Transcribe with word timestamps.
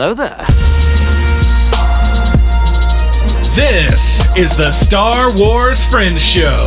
Hello 0.00 0.14
there. 0.14 0.44
This 3.56 4.20
is 4.36 4.56
the 4.56 4.70
Star 4.70 5.36
Wars 5.36 5.84
Friends 5.86 6.22
Show. 6.22 6.66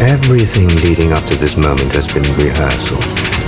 Everything 0.00 0.68
leading 0.88 1.12
up 1.12 1.24
to 1.24 1.34
this 1.38 1.56
moment 1.56 1.90
has 1.90 2.06
been 2.06 2.22
rehearsal. 2.36 3.00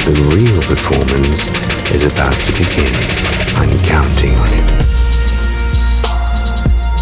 The 0.03 0.19
real 0.35 0.61
performance 0.63 1.47
is 1.93 2.13
about 2.13 2.35
to 2.35 2.53
begin. 2.59 2.93
I'm 3.55 3.71
counting 3.87 4.35
on 4.35 4.49
it. 4.55 4.60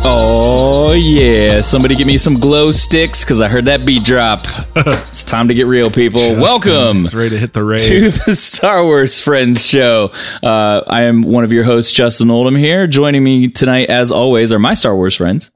Oh 0.04 0.92
yeah! 0.92 1.60
Somebody 1.60 1.94
give 1.94 2.06
me 2.06 2.18
some 2.18 2.38
glow 2.38 2.72
sticks 2.72 3.24
because 3.24 3.40
I 3.40 3.48
heard 3.48 3.66
that 3.66 3.84
beat 3.84 4.04
drop. 4.04 4.46
it's 4.76 5.24
time 5.24 5.48
to 5.48 5.54
get 5.54 5.66
real, 5.66 5.90
people. 5.90 6.34
Welcome 6.36 6.98
He's 7.00 7.14
ready 7.14 7.30
to 7.30 7.38
hit 7.38 7.52
the 7.52 7.62
rave. 7.64 7.80
to 7.80 8.10
the 8.10 8.34
Star 8.34 8.82
Wars 8.84 9.20
Friends 9.20 9.66
Show. 9.66 10.10
Uh, 10.42 10.82
I 10.86 11.02
am 11.02 11.22
one 11.22 11.44
of 11.44 11.52
your 11.52 11.64
hosts, 11.64 11.92
Justin 11.92 12.30
Oldham. 12.30 12.56
Here, 12.56 12.86
joining 12.86 13.22
me 13.24 13.48
tonight, 13.48 13.90
as 13.90 14.10
always, 14.10 14.52
are 14.52 14.58
my 14.58 14.74
Star 14.74 14.94
Wars 14.94 15.16
friends. 15.16 15.50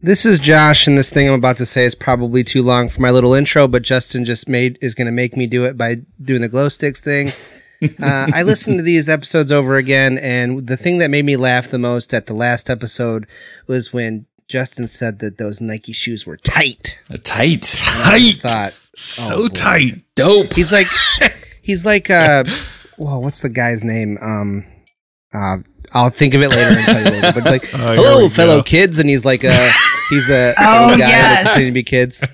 This 0.00 0.24
is 0.24 0.38
Josh, 0.38 0.86
and 0.86 0.96
this 0.96 1.10
thing 1.10 1.28
I'm 1.28 1.34
about 1.34 1.56
to 1.58 1.66
say 1.66 1.84
is 1.84 1.94
probably 1.94 2.44
too 2.44 2.62
long 2.62 2.88
for 2.88 3.00
my 3.00 3.10
little 3.10 3.34
intro, 3.34 3.66
but 3.68 3.82
Justin 3.82 4.24
just 4.24 4.48
made 4.48 4.78
is 4.80 4.94
going 4.94 5.06
to 5.06 5.12
make 5.12 5.36
me 5.36 5.46
do 5.46 5.64
it 5.64 5.76
by 5.76 5.96
doing 6.22 6.40
the 6.40 6.48
glow 6.48 6.68
sticks 6.68 7.00
thing. 7.00 7.32
Uh, 7.82 8.26
I 8.34 8.42
listened 8.42 8.78
to 8.78 8.82
these 8.82 9.08
episodes 9.08 9.52
over 9.52 9.76
again, 9.76 10.18
and 10.18 10.66
the 10.66 10.76
thing 10.76 10.98
that 10.98 11.10
made 11.10 11.24
me 11.24 11.36
laugh 11.36 11.70
the 11.70 11.78
most 11.78 12.12
at 12.12 12.26
the 12.26 12.34
last 12.34 12.68
episode 12.70 13.26
was 13.66 13.92
when 13.92 14.26
Justin 14.48 14.88
said 14.88 15.18
that 15.20 15.38
those 15.38 15.60
Nike 15.60 15.92
shoes 15.92 16.26
were 16.26 16.36
tight. 16.38 16.98
Tight, 17.22 17.80
And 17.86 18.02
I 18.02 18.10
Tight. 18.18 18.34
thought, 18.40 18.74
So 18.96 19.34
Oh, 19.34 19.42
boy. 19.42 19.54
tight. 19.54 20.02
dope. 20.16 20.52
he's 20.54 20.72
like, 20.72 20.86
he's 21.62 21.84
like, 21.86 22.10
uh, 22.10 22.44
whoa, 22.96 23.18
what's 23.18 23.42
the 23.42 23.48
guy's 23.50 23.84
name? 23.84 24.18
Um, 24.20 24.64
uh, 25.32 25.58
I'll 25.92 26.10
think 26.10 26.34
of 26.34 26.42
it 26.42 26.48
later 26.48 26.78
and 26.78 26.84
tell 26.86 26.98
you 27.04 27.10
later. 27.20 27.32
But 27.40 27.44
like, 27.44 27.70
Oh, 27.74 27.94
hello, 27.94 28.28
fellow 28.28 28.58
go. 28.58 28.62
kids, 28.64 28.98
and 28.98 29.08
he's 29.08 29.24
like, 29.24 29.44
uh, 29.44 29.70
he's 30.10 30.28
a 30.30 30.54
Oh, 30.58 30.90
old 30.90 30.98
guy 30.98 31.08
yes. 31.10 31.44
that 31.44 31.44
pretending 31.52 31.72
to 31.72 31.74
be 31.74 31.82
kids. 31.84 32.24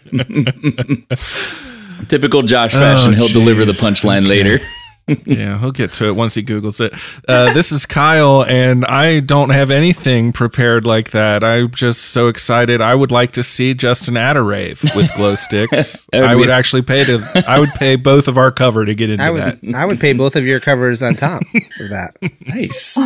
Typical 2.09 2.43
Josh 2.43 2.73
fashion. 2.73 3.13
Oh, 3.13 3.17
He'll 3.17 3.29
deliver 3.29 3.65
the 3.65 3.73
punchline 3.73 4.27
later. 4.29 4.59
Yeah, 5.07 5.59
he'll 5.59 5.71
get 5.73 5.93
to 5.95 6.07
it 6.09 6.13
once 6.17 6.35
he 6.35 6.43
Googles 6.43 6.81
it. 6.81 6.95
Uh, 7.29 7.53
this 7.53 7.71
is 7.73 7.85
Kyle, 7.85 8.43
and 8.43 8.85
I 8.87 9.21
don't 9.21 9.51
have 9.51 9.71
anything 9.71 10.33
prepared 10.33 10.87
like 10.87 11.11
that. 11.11 11.45
I'm 11.45 11.71
just 11.73 12.07
so 12.07 12.29
excited. 12.29 12.81
I 12.81 12.95
would 12.95 13.11
like 13.11 13.33
to 13.33 13.43
see 13.43 13.75
Justin 13.75 14.17
at 14.17 14.37
a 14.37 14.43
rave 14.43 14.81
with 14.97 15.13
glow 15.15 15.35
sticks. 15.35 16.07
Would 16.13 16.23
I 16.25 16.35
be- 16.35 16.41
would 16.41 16.51
actually 16.51 16.83
pay 16.83 17.05
to. 17.05 17.45
I 17.47 17.61
would 17.61 17.69
pay 17.75 17.97
both 17.97 18.29
of 18.29 18.39
our 18.39 18.51
cover 18.51 18.85
to 18.87 18.95
get 18.95 19.11
into 19.11 19.23
I 19.25 19.33
that. 19.33 19.59
I 19.75 19.85
would 19.85 20.01
pay 20.01 20.15
both 20.15 20.37
of 20.37 20.47
your 20.47 20.59
covers 20.61 21.03
on 21.03 21.15
top 21.17 21.43
of 21.81 21.89
that. 21.91 22.17
nice. 22.47 22.99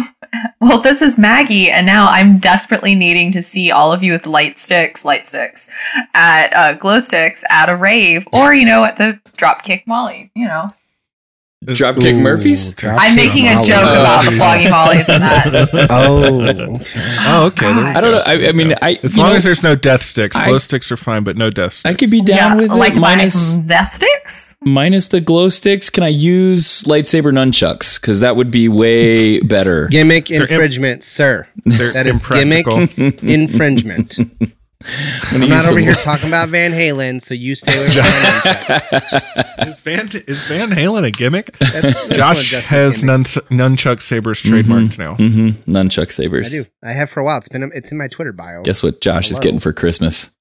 Well, 0.61 0.81
this 0.81 1.03
is 1.03 1.19
Maggie, 1.19 1.71
and 1.71 1.85
now 1.87 2.07
I'm 2.09 2.39
desperately 2.39 2.95
needing 2.95 3.33
to 3.33 3.43
see 3.43 3.71
all 3.73 3.93
of 3.93 4.03
you 4.05 4.13
with 4.13 4.27
light 4.27 4.59
sticks, 4.59 5.05
light 5.05 5.27
sticks, 5.27 5.69
at 6.15 6.55
uh, 6.55 6.75
glow 6.75 7.01
sticks 7.01 7.43
at 7.49 7.69
a 7.69 7.75
rave, 7.77 8.27
or 8.33 8.55
you 8.55 8.67
know, 8.67 8.85
at 8.85 8.99
the 8.99 9.19
Dropkick 9.37 9.87
Molly. 9.87 10.31
You 10.37 10.47
know, 10.47 10.69
Dropkick 11.65 12.15
Ooh, 12.15 12.21
Murphys. 12.21 12.75
Dropkick 12.77 12.97
I'm 13.01 13.17
making 13.17 13.49
a 13.49 13.55
joke 13.63 13.83
about 13.83 14.25
the 14.25 14.31
geez. 14.31 14.41
floggy 14.41 14.71
mollies 14.71 15.09
and 15.09 15.23
that. 15.23 15.89
Oh, 15.91 16.25
okay. 16.45 16.87
Oh, 17.27 17.47
okay. 17.47 17.67
I 17.67 18.01
don't 18.01 18.13
know. 18.13 18.23
I, 18.25 18.49
I 18.49 18.53
mean, 18.53 18.75
I 18.81 18.99
As 19.03 19.19
long 19.19 19.31
know, 19.31 19.35
as 19.37 19.45
there's 19.45 19.63
no 19.65 19.75
death 19.75 20.03
sticks, 20.05 20.37
I- 20.37 20.47
glow 20.47 20.59
sticks 20.59 20.93
are 20.93 20.97
fine, 20.97 21.25
but 21.25 21.37
no 21.37 21.51
death 21.51 21.73
sticks. 21.75 21.93
I 21.93 21.95
could 21.99 22.11
be 22.11 22.21
down 22.23 22.59
with 22.59 22.71
like 22.71 22.97
it. 22.97 23.01
Minus 23.01 23.53
some 23.53 23.67
death 23.67 23.93
sticks. 23.95 24.57
minus 24.65 25.09
the 25.09 25.21
glow 25.21 25.49
sticks. 25.51 25.91
Can 25.91 26.05
I 26.05 26.09
use 26.09 26.85
lightsaber 26.85 27.33
nunchucks? 27.33 28.01
Because 28.01 28.21
that 28.21 28.37
would 28.37 28.51
be 28.53 28.69
way 28.69 29.41
better. 29.41 29.89
gimmick 29.89 30.31
infringement, 30.31 31.03
sir. 31.03 31.47
They're 31.65 31.93
That 31.93 32.07
is 32.07 32.25
gimmick 32.25 32.67
infringement. 33.23 34.17
I'm 34.85 35.43
I'm 35.43 35.49
not 35.49 35.67
over 35.69 35.81
here 35.81 35.93
talking 35.95 36.29
about 36.29 36.51
Van 36.51 36.71
Halen, 36.71 37.21
so 37.21 37.35
you 37.35 37.55
stay 37.57 37.75
away 37.77 37.87
from 37.89 37.97
that. 37.97 39.65
is 39.67 39.81
Van 39.81 40.09
is 40.29 40.43
Van 40.47 40.71
Halen 40.71 41.05
a 41.05 41.11
gimmick? 41.11 41.57
That's, 41.59 41.83
that's 41.83 42.09
Josh 42.17 42.53
has 42.67 43.03
nun, 43.03 43.25
gimmicks. 43.25 43.35
nunchuck 43.51 44.01
sabers 44.01 44.41
trademarked 44.43 44.97
now. 44.99 45.17
hmm 45.17 45.49
Nunchuck 45.71 46.07
I 46.07 46.11
sabers. 46.11 46.51
do. 46.53 46.65
I 46.85 46.93
have 46.93 47.11
for 47.11 47.21
a 47.21 47.25
while. 47.25 47.39
It's 47.39 47.49
been. 47.49 47.71
It's 47.75 47.91
in 47.91 47.99
my 47.99 48.07
Twitter 48.09 48.33
bio. 48.33 48.63
Guess 48.63 48.83
what 48.85 49.01
Josh 49.01 49.31
is 49.33 49.39
getting 49.41 49.59
for 49.61 49.73
Christmas? 49.73 50.35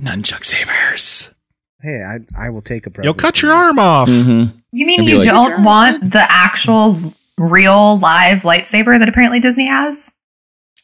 Nunchuck 0.00 0.44
sabers. 0.44 1.36
Hey, 1.80 2.02
I 2.02 2.18
I 2.36 2.50
will 2.50 2.62
take 2.62 2.86
a 2.86 2.90
present. 2.90 3.04
You'll 3.04 3.14
cut 3.14 3.40
your 3.40 3.52
you. 3.52 3.56
arm 3.58 3.78
off. 3.78 4.08
hmm 4.08 4.44
You 4.72 4.86
mean 4.86 5.04
you 5.04 5.18
like- 5.18 5.26
don't 5.28 5.62
want 5.62 6.10
the 6.10 6.30
actual 6.30 6.96
real 7.38 7.98
live 8.00 8.42
lightsaber 8.42 8.98
that 8.98 9.08
apparently 9.08 9.38
Disney 9.38 9.66
has? 9.66 10.12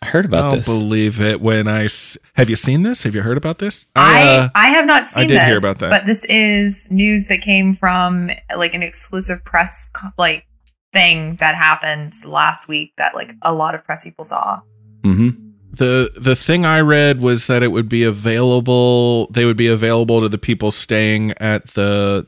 I 0.03 0.07
heard 0.07 0.25
about 0.25 0.51
this. 0.51 0.69
I'll 0.69 0.75
this. 0.75 0.83
believe 0.83 1.21
it 1.21 1.41
when 1.41 1.69
I 1.69 1.85
s- 1.85 2.19
have 2.35 2.51
you 2.51 2.57
seen 2.57 2.83
this? 2.83 3.05
Have 3.05 3.15
you 3.15 3.23
heard 3.23 3.37
about 3.37 3.59
this? 3.61 3.87
I 3.97 4.23
uh, 4.25 4.49
I 4.55 4.69
have 4.69 4.85
not 4.85 5.09
seen 5.09 5.25
I 5.25 5.27
did 5.29 5.39
this, 5.41 5.47
hear 5.49 5.59
about 5.59 5.79
that. 5.79 5.91
but 5.91 6.07
this 6.07 6.25
is 6.25 6.91
news 6.91 7.27
that 7.29 7.41
came 7.41 7.75
from 7.75 8.31
like 8.57 8.75
an 8.75 8.83
exclusive 8.83 9.45
press 9.45 9.89
like 10.19 10.47
thing 10.93 11.37
that 11.37 11.55
happened 11.55 12.13
last 12.27 12.69
week 12.69 12.93
that 12.99 13.15
like 13.15 13.35
a 13.43 13.55
lot 13.55 13.75
of 13.75 13.85
press 13.85 14.05
people 14.05 14.25
saw. 14.25 14.61
hmm 15.05 15.29
the 15.75 16.13
the 16.21 16.37
thing 16.37 16.67
I 16.67 16.81
read 16.81 17.21
was 17.23 17.47
that 17.47 17.63
it 17.63 17.69
would 17.69 17.89
be 17.89 18.05
available. 18.05 19.29
They 19.31 19.47
would 19.47 19.57
be 19.57 19.69
available 19.69 20.21
to 20.21 20.29
the 20.29 20.37
people 20.37 20.71
staying 20.71 21.33
at 21.39 21.69
the 21.69 22.27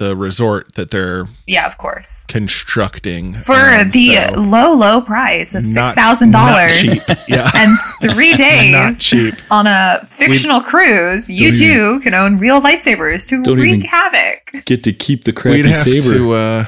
the 0.00 0.16
resort 0.16 0.74
that 0.74 0.90
they're 0.90 1.28
Yeah, 1.46 1.66
of 1.66 1.78
course. 1.78 2.24
constructing 2.28 3.34
For 3.36 3.54
Um, 3.54 3.90
the 3.90 4.16
so 4.16 4.40
low 4.40 4.72
low 4.72 5.00
price 5.02 5.54
of 5.54 5.64
six 5.64 5.92
thousand 5.92 6.32
dollars. 6.32 7.06
Yeah, 7.28 7.50
and 7.54 7.78
three 8.00 8.30
not 8.36 8.38
days 8.38 8.98
cheap. 8.98 9.34
on 9.50 9.66
a 9.68 10.04
fictional 10.10 10.60
cruise, 10.62 11.28
you 11.30 11.50
Don't 11.52 11.58
too 11.60 12.00
can 12.00 12.14
own 12.14 12.38
real 12.38 12.60
lightsabers 12.60 13.28
to 13.28 13.54
wreak 13.54 13.84
havoc. 13.84 14.64
Get 14.64 14.82
to 14.84 14.92
keep 14.92 15.24
the 15.24 15.32
crappy 15.32 15.58
We'd 15.58 15.66
have 15.66 15.76
saber. 15.76 16.14
to. 16.14 16.32
Uh, 16.32 16.64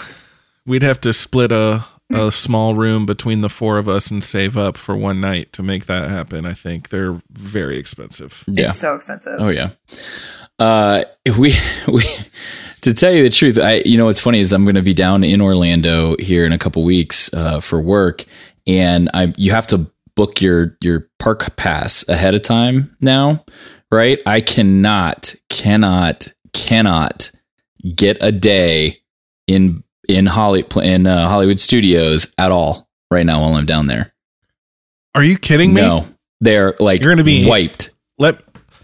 we'd 0.66 0.82
have 0.82 1.00
to 1.00 1.12
split 1.12 1.50
a 1.50 1.84
a 2.14 2.31
small 2.31 2.75
room 2.75 3.06
between 3.06 3.41
the 3.41 3.49
four 3.49 3.78
of 3.78 3.88
us 3.88 4.10
and 4.10 4.22
save 4.22 4.54
up 4.54 4.76
for 4.76 4.94
one 4.94 5.19
night 5.19 5.50
to 5.54 5.62
make 5.62 5.87
that 5.87 6.10
happen. 6.10 6.44
I 6.44 6.53
think 6.53 6.91
they're 6.91 7.22
very 7.31 7.78
expensive. 7.78 8.44
yeah. 8.47 8.69
It's 8.69 8.78
so 8.78 8.94
expensive. 8.94 9.37
Oh 9.38 9.49
yeah. 9.49 9.70
Uh, 10.59 11.03
we 11.38 11.54
we 11.93 12.04
to 12.82 12.94
tell 12.94 13.12
you 13.12 13.22
the 13.22 13.31
truth, 13.31 13.59
I 13.59 13.82
you 13.84 13.97
know 13.97 14.06
what's 14.06 14.20
funny 14.20 14.41
is 14.41 14.53
I'm 14.53 14.65
going 14.65 14.75
to 14.76 14.82
be 14.82 14.94
down 14.94 15.25
in 15.25 15.41
Orlando 15.41 16.16
here 16.19 16.44
in 16.44 16.53
a 16.53 16.59
couple 16.59 16.84
weeks 16.84 17.32
uh, 17.34 17.60
for 17.60 17.81
work, 17.81 18.25
and 18.66 19.09
I 19.15 19.32
you 19.37 19.50
have 19.53 19.66
to 19.69 19.91
book 20.15 20.41
your 20.43 20.76
your 20.82 21.09
park 21.19 21.56
pass 21.56 22.06
ahead 22.09 22.34
of 22.34 22.43
time 22.43 22.97
now, 23.00 23.44
right? 23.91 24.20
I 24.26 24.41
cannot 24.41 25.34
cannot 25.48 26.28
cannot 26.53 27.31
get 27.97 28.19
a 28.20 28.31
day 28.32 29.00
in 29.47 29.82
in 30.09 30.26
Holly 30.26 30.64
in 30.82 31.06
uh, 31.06 31.28
Hollywood 31.28 31.60
Studios 31.60 32.34
at 32.38 32.50
all 32.50 32.88
right 33.10 33.25
now 33.25 33.41
while 33.43 33.54
I'm 33.54 33.66
down 33.66 33.87
there. 33.87 34.12
Are 35.14 35.22
you 35.22 35.38
kidding 35.38 35.72
me? 35.75 35.82
No, 35.82 36.06
they're 36.41 36.75
like 36.81 37.03
You're 37.03 37.12
gonna 37.12 37.25
be- 37.25 37.47
wiped. 37.49 37.91
Let 38.19 38.38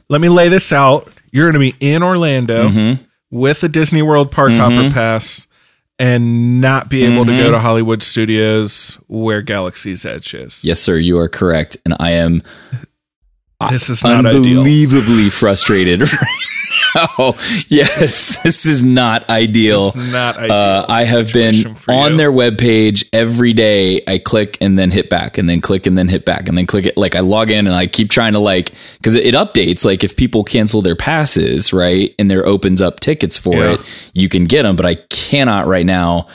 let 0.09 0.20
me 0.20 0.28
lay 0.28 0.48
this 0.48 0.72
out. 0.72 1.10
You're 1.32 1.50
going 1.53 1.62
to 1.62 1.78
be 1.78 1.86
in 1.86 2.03
Orlando. 2.03 2.69
Mhm. 2.70 3.06
With 3.31 3.62
a 3.62 3.69
Disney 3.69 4.03
World 4.03 4.31
Park 4.31 4.53
Mhm. 4.53 4.56
Hopper 4.59 4.91
Pass 4.94 5.47
and 5.99 6.61
not 6.61 6.89
be 6.89 7.05
able 7.05 7.25
to 7.27 7.33
Mhm. 7.33 7.39
go 7.39 7.50
to 7.50 7.59
Hollywood 7.59 8.03
Studios 8.03 8.99
where 9.09 9.43
Galaxy's 9.43 10.05
Edge 10.05 10.33
is. 10.34 10.61
Yes, 10.62 10.81
sir, 10.81 10.97
you 10.97 11.19
are 11.19 11.28
correct, 11.28 11.77
and 11.84 11.94
I 11.99 12.12
am 12.12 12.43
This 13.71 13.91
is 13.91 14.05
not 14.05 14.25
ideal. 14.25 14.37
unbelievably 14.60 15.31
frustrated 15.31 16.03
right 16.13 16.21
now. 16.95 17.34
Yes, 17.69 18.41
this 18.45 18.65
is 18.66 18.84
not 18.84 19.28
ideal. 19.28 19.89
It's 19.89 20.13
not 20.13 20.37
ideal. 20.39 20.53
Uh, 20.55 20.87
I 20.89 21.03
have 21.05 21.33
been 21.33 21.77
on 21.89 22.13
you. 22.13 22.19
their 22.19 22.31
webpage 22.31 23.09
every 23.13 23.53
day. 23.53 24.01
I 24.07 24.19
click 24.19 24.59
and 24.60 24.78
then 24.78 24.93
hit 24.93 25.10
back, 25.10 25.39
and 25.39 25.49
then 25.49 25.60
click 25.60 25.87
and 25.87 25.99
then 25.99 26.09
hit 26.09 26.25
back, 26.25 26.49
and 26.49 26.57
then 26.57 26.66
click 26.66 26.87
it. 26.87 26.97
Like 26.97 27.16
I 27.16 27.21
log 27.21 27.51
in 27.51 27.66
and 27.66 27.75
I 27.75 27.89
keep 27.89 28.10
trying 28.10 28.34
to 28.34 28.39
like 28.39 28.72
because 28.99 29.16
it, 29.16 29.27
it 29.27 29.34
updates. 29.34 29.84
Like 29.84 30.04
if 30.04 30.16
people 30.16 30.45
cancel 30.45 30.81
their 30.81 30.97
passes, 30.97 31.72
right, 31.72 32.15
and 32.16 32.31
there 32.31 32.47
opens 32.47 32.81
up 32.81 33.01
tickets 33.01 33.37
for 33.37 33.57
Yeah. 33.57 33.72
it, 33.72 34.11
you 34.15 34.28
can 34.28 34.45
get 34.45 34.63
them. 34.63 34.77
But 34.77 34.87
I 34.87 34.95
cannot 35.11 35.66
right 35.66 35.87
now 35.87 36.28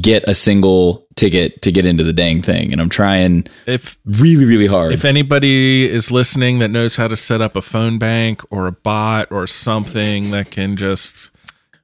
get 0.00 0.26
a 0.28 0.34
single 0.34 1.06
ticket 1.20 1.60
to 1.62 1.70
get 1.70 1.84
into 1.84 2.02
the 2.02 2.12
dang 2.12 2.40
thing, 2.40 2.72
and 2.72 2.80
I'm 2.80 2.88
trying 2.88 3.46
If 3.66 3.98
really, 4.04 4.46
really 4.46 4.66
hard. 4.66 4.92
if 4.92 5.04
anybody 5.04 5.88
is 5.88 6.10
listening 6.10 6.58
that 6.60 6.68
knows 6.68 6.96
how 6.96 7.08
to 7.08 7.16
set 7.16 7.40
up 7.40 7.54
a 7.54 7.62
phone 7.62 7.98
bank 7.98 8.42
or 8.50 8.66
a 8.66 8.72
bot 8.72 9.30
or 9.30 9.46
something 9.46 10.30
that 10.30 10.50
can 10.50 10.76
just 10.76 11.30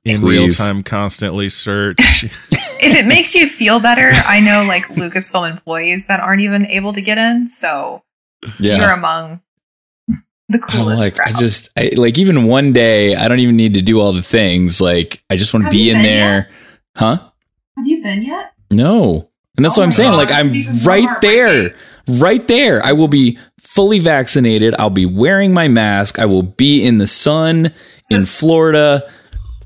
in 0.04 0.20
Please. 0.20 0.40
real 0.40 0.52
time 0.54 0.82
constantly 0.82 1.50
search. 1.50 1.98
if 2.50 2.94
it 2.94 3.06
makes 3.06 3.34
you 3.34 3.46
feel 3.46 3.78
better, 3.78 4.10
I 4.10 4.40
know 4.40 4.64
like 4.64 4.86
Lucasfilm 4.88 5.50
employees 5.50 6.06
that 6.06 6.20
aren't 6.20 6.40
even 6.40 6.66
able 6.66 6.94
to 6.94 7.02
get 7.02 7.18
in, 7.18 7.48
so 7.48 8.02
yeah. 8.58 8.78
you're 8.78 8.90
among 8.90 9.42
the 10.48 10.58
I'm 10.58 10.60
coolest 10.60 11.02
like 11.02 11.20
I 11.20 11.32
just 11.32 11.70
I, 11.76 11.90
like 11.96 12.18
even 12.18 12.44
one 12.44 12.72
day 12.72 13.16
I 13.16 13.28
don't 13.28 13.40
even 13.40 13.56
need 13.56 13.74
to 13.74 13.82
do 13.82 14.00
all 14.00 14.12
the 14.12 14.22
things. 14.22 14.80
Like 14.80 15.22
I 15.28 15.36
just 15.36 15.52
want 15.52 15.66
to 15.66 15.70
be 15.70 15.90
in 15.90 15.96
been 15.96 16.02
there, 16.04 16.50
Huh? 16.96 17.18
Have 17.76 17.86
you 17.86 18.02
been 18.02 18.22
yet? 18.22 18.54
No. 18.70 19.28
And 19.56 19.64
that's 19.64 19.76
Oh 19.78 19.80
what 19.80 19.86
I'm 19.86 19.92
saying. 19.92 20.10
God, 20.12 20.16
Like, 20.16 20.30
I'm 20.30 20.48
is 20.48 20.54
even 20.54 20.74
more 20.76 20.84
right 20.84 21.20
there. 21.20 21.74
Right 22.20 22.46
there. 22.46 22.84
I 22.84 22.92
will 22.92 23.08
be 23.08 23.38
fully 23.58 23.98
vaccinated. 23.98 24.74
I'll 24.78 24.90
be 24.90 25.06
wearing 25.06 25.52
my 25.52 25.66
mask. 25.68 26.18
I 26.18 26.26
will 26.26 26.42
be 26.42 26.84
in 26.84 26.98
the 26.98 27.06
sun 27.06 27.72
So- 28.02 28.16
in 28.16 28.26
Florida 28.26 29.02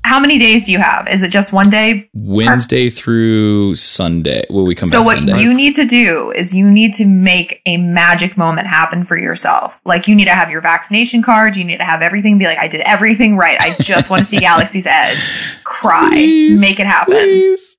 How 0.03 0.19
many 0.19 0.39
days 0.39 0.65
do 0.65 0.71
you 0.71 0.79
have? 0.79 1.07
Is 1.07 1.21
it 1.21 1.29
just 1.29 1.53
one 1.53 1.69
day? 1.69 2.09
Wednesday 2.15 2.89
through 2.89 3.75
Sunday. 3.75 4.43
Will 4.49 4.65
we 4.65 4.73
come 4.73 4.89
so 4.89 5.03
what 5.03 5.17
Sunday? 5.19 5.39
you 5.39 5.53
need 5.53 5.75
to 5.75 5.85
do 5.85 6.31
is 6.31 6.55
you 6.55 6.67
need 6.71 6.95
to 6.95 7.05
make 7.05 7.61
a 7.67 7.77
magic 7.77 8.35
moment 8.35 8.65
happen 8.67 9.03
for 9.03 9.15
yourself. 9.15 9.79
Like 9.85 10.07
you 10.07 10.15
need 10.15 10.25
to 10.25 10.33
have 10.33 10.49
your 10.49 10.61
vaccination 10.61 11.21
card. 11.21 11.55
You 11.55 11.63
need 11.63 11.77
to 11.77 11.83
have 11.83 12.01
everything. 12.01 12.39
Be 12.39 12.45
like, 12.45 12.57
I 12.57 12.67
did 12.67 12.81
everything 12.81 13.37
right. 13.37 13.59
I 13.61 13.75
just 13.79 14.09
want 14.09 14.21
to 14.23 14.25
see 14.25 14.39
Galaxy's 14.49 14.87
Edge. 14.87 15.19
Cry. 15.63 16.09
Please, 16.09 16.59
make 16.59 16.79
it 16.79 16.87
happen. 16.87 17.13
Please. 17.13 17.70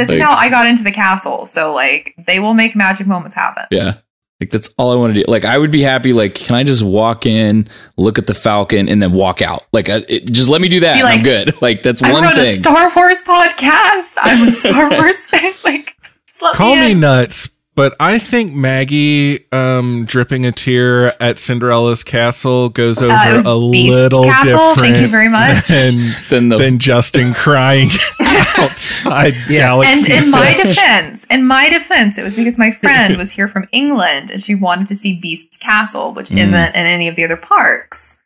This 0.00 0.16
is 0.16 0.20
how 0.20 0.32
I 0.32 0.48
got 0.48 0.66
into 0.66 0.82
the 0.82 0.92
castle. 0.92 1.46
So 1.46 1.72
like 1.74 2.14
they 2.26 2.40
will 2.40 2.54
make 2.54 2.74
magic 2.76 3.06
moments 3.06 3.34
happen. 3.34 3.64
Yeah. 3.70 3.98
Like 4.40 4.48
that's 4.50 4.72
all 4.78 4.90
I 4.90 4.96
want 4.96 5.14
to 5.14 5.20
do. 5.22 5.30
Like 5.30 5.44
I 5.44 5.58
would 5.58 5.70
be 5.70 5.82
happy. 5.82 6.14
Like, 6.14 6.34
can 6.34 6.56
I 6.56 6.64
just 6.64 6.82
walk 6.82 7.26
in, 7.26 7.68
look 7.98 8.16
at 8.16 8.26
the 8.26 8.32
Falcon, 8.32 8.88
and 8.88 9.02
then 9.02 9.12
walk 9.12 9.42
out? 9.42 9.64
Like, 9.72 9.90
I, 9.90 9.96
it, 10.08 10.32
just 10.32 10.48
let 10.48 10.62
me 10.62 10.68
do 10.68 10.80
that. 10.80 10.94
Be 10.94 11.00
and 11.00 11.08
I'm 11.08 11.22
good. 11.22 11.52
Like 11.62 11.82
that's 11.82 12.02
I 12.02 12.10
one 12.10 12.22
wrote 12.22 12.32
a 12.32 12.44
thing. 12.44 12.56
Star 12.56 12.90
Wars 12.96 13.20
podcast. 13.20 14.16
I'm 14.16 14.48
a 14.48 14.52
Star 14.52 14.88
Wars 14.98 15.26
fan. 15.28 15.52
Like 15.62 15.94
just 16.26 16.40
let 16.40 16.54
Call 16.54 16.74
me, 16.74 16.80
me 16.80 16.90
in. 16.92 17.00
nuts, 17.00 17.50
but 17.74 17.94
I 18.00 18.18
think 18.18 18.52
Maggie 18.52 19.46
um, 19.52 20.04
dripping 20.06 20.44
a 20.44 20.52
tear 20.52 21.12
at 21.22 21.38
Cinderella's 21.38 22.02
castle 22.04 22.68
goes 22.68 23.00
over 23.00 23.12
Uh, 23.12 23.42
a 23.46 23.70
Beast's 23.70 23.96
little 24.02 24.24
castle. 24.24 24.74
different. 24.74 24.78
Thank 24.78 25.00
you 25.02 25.08
very 25.08 25.28
much. 25.28 25.66
Than, 25.68 25.96
then 26.28 26.48
the 26.48 26.58
than 26.58 26.78
Justin 26.78 27.32
crying 27.34 27.88
outside 28.58 29.34
Yeah. 29.48 29.74
And 29.80 30.06
in 30.08 30.30
my 30.30 30.54
defense, 30.54 31.24
in 31.30 31.46
my 31.46 31.68
defense, 31.70 32.18
it 32.18 32.22
was 32.22 32.34
because 32.36 32.58
my 32.58 32.70
friend 32.82 33.16
was 33.16 33.30
here 33.30 33.48
from 33.48 33.66
England 33.72 34.30
and 34.30 34.42
she 34.42 34.54
wanted 34.54 34.86
to 34.88 34.94
see 34.94 35.14
Beast's 35.18 35.56
Castle, 35.56 36.12
which 36.14 36.28
Mm. 36.30 36.38
isn't 36.44 36.74
in 36.74 36.86
any 36.86 37.08
of 37.08 37.16
the 37.16 37.24
other 37.24 37.36
parks. 37.36 38.16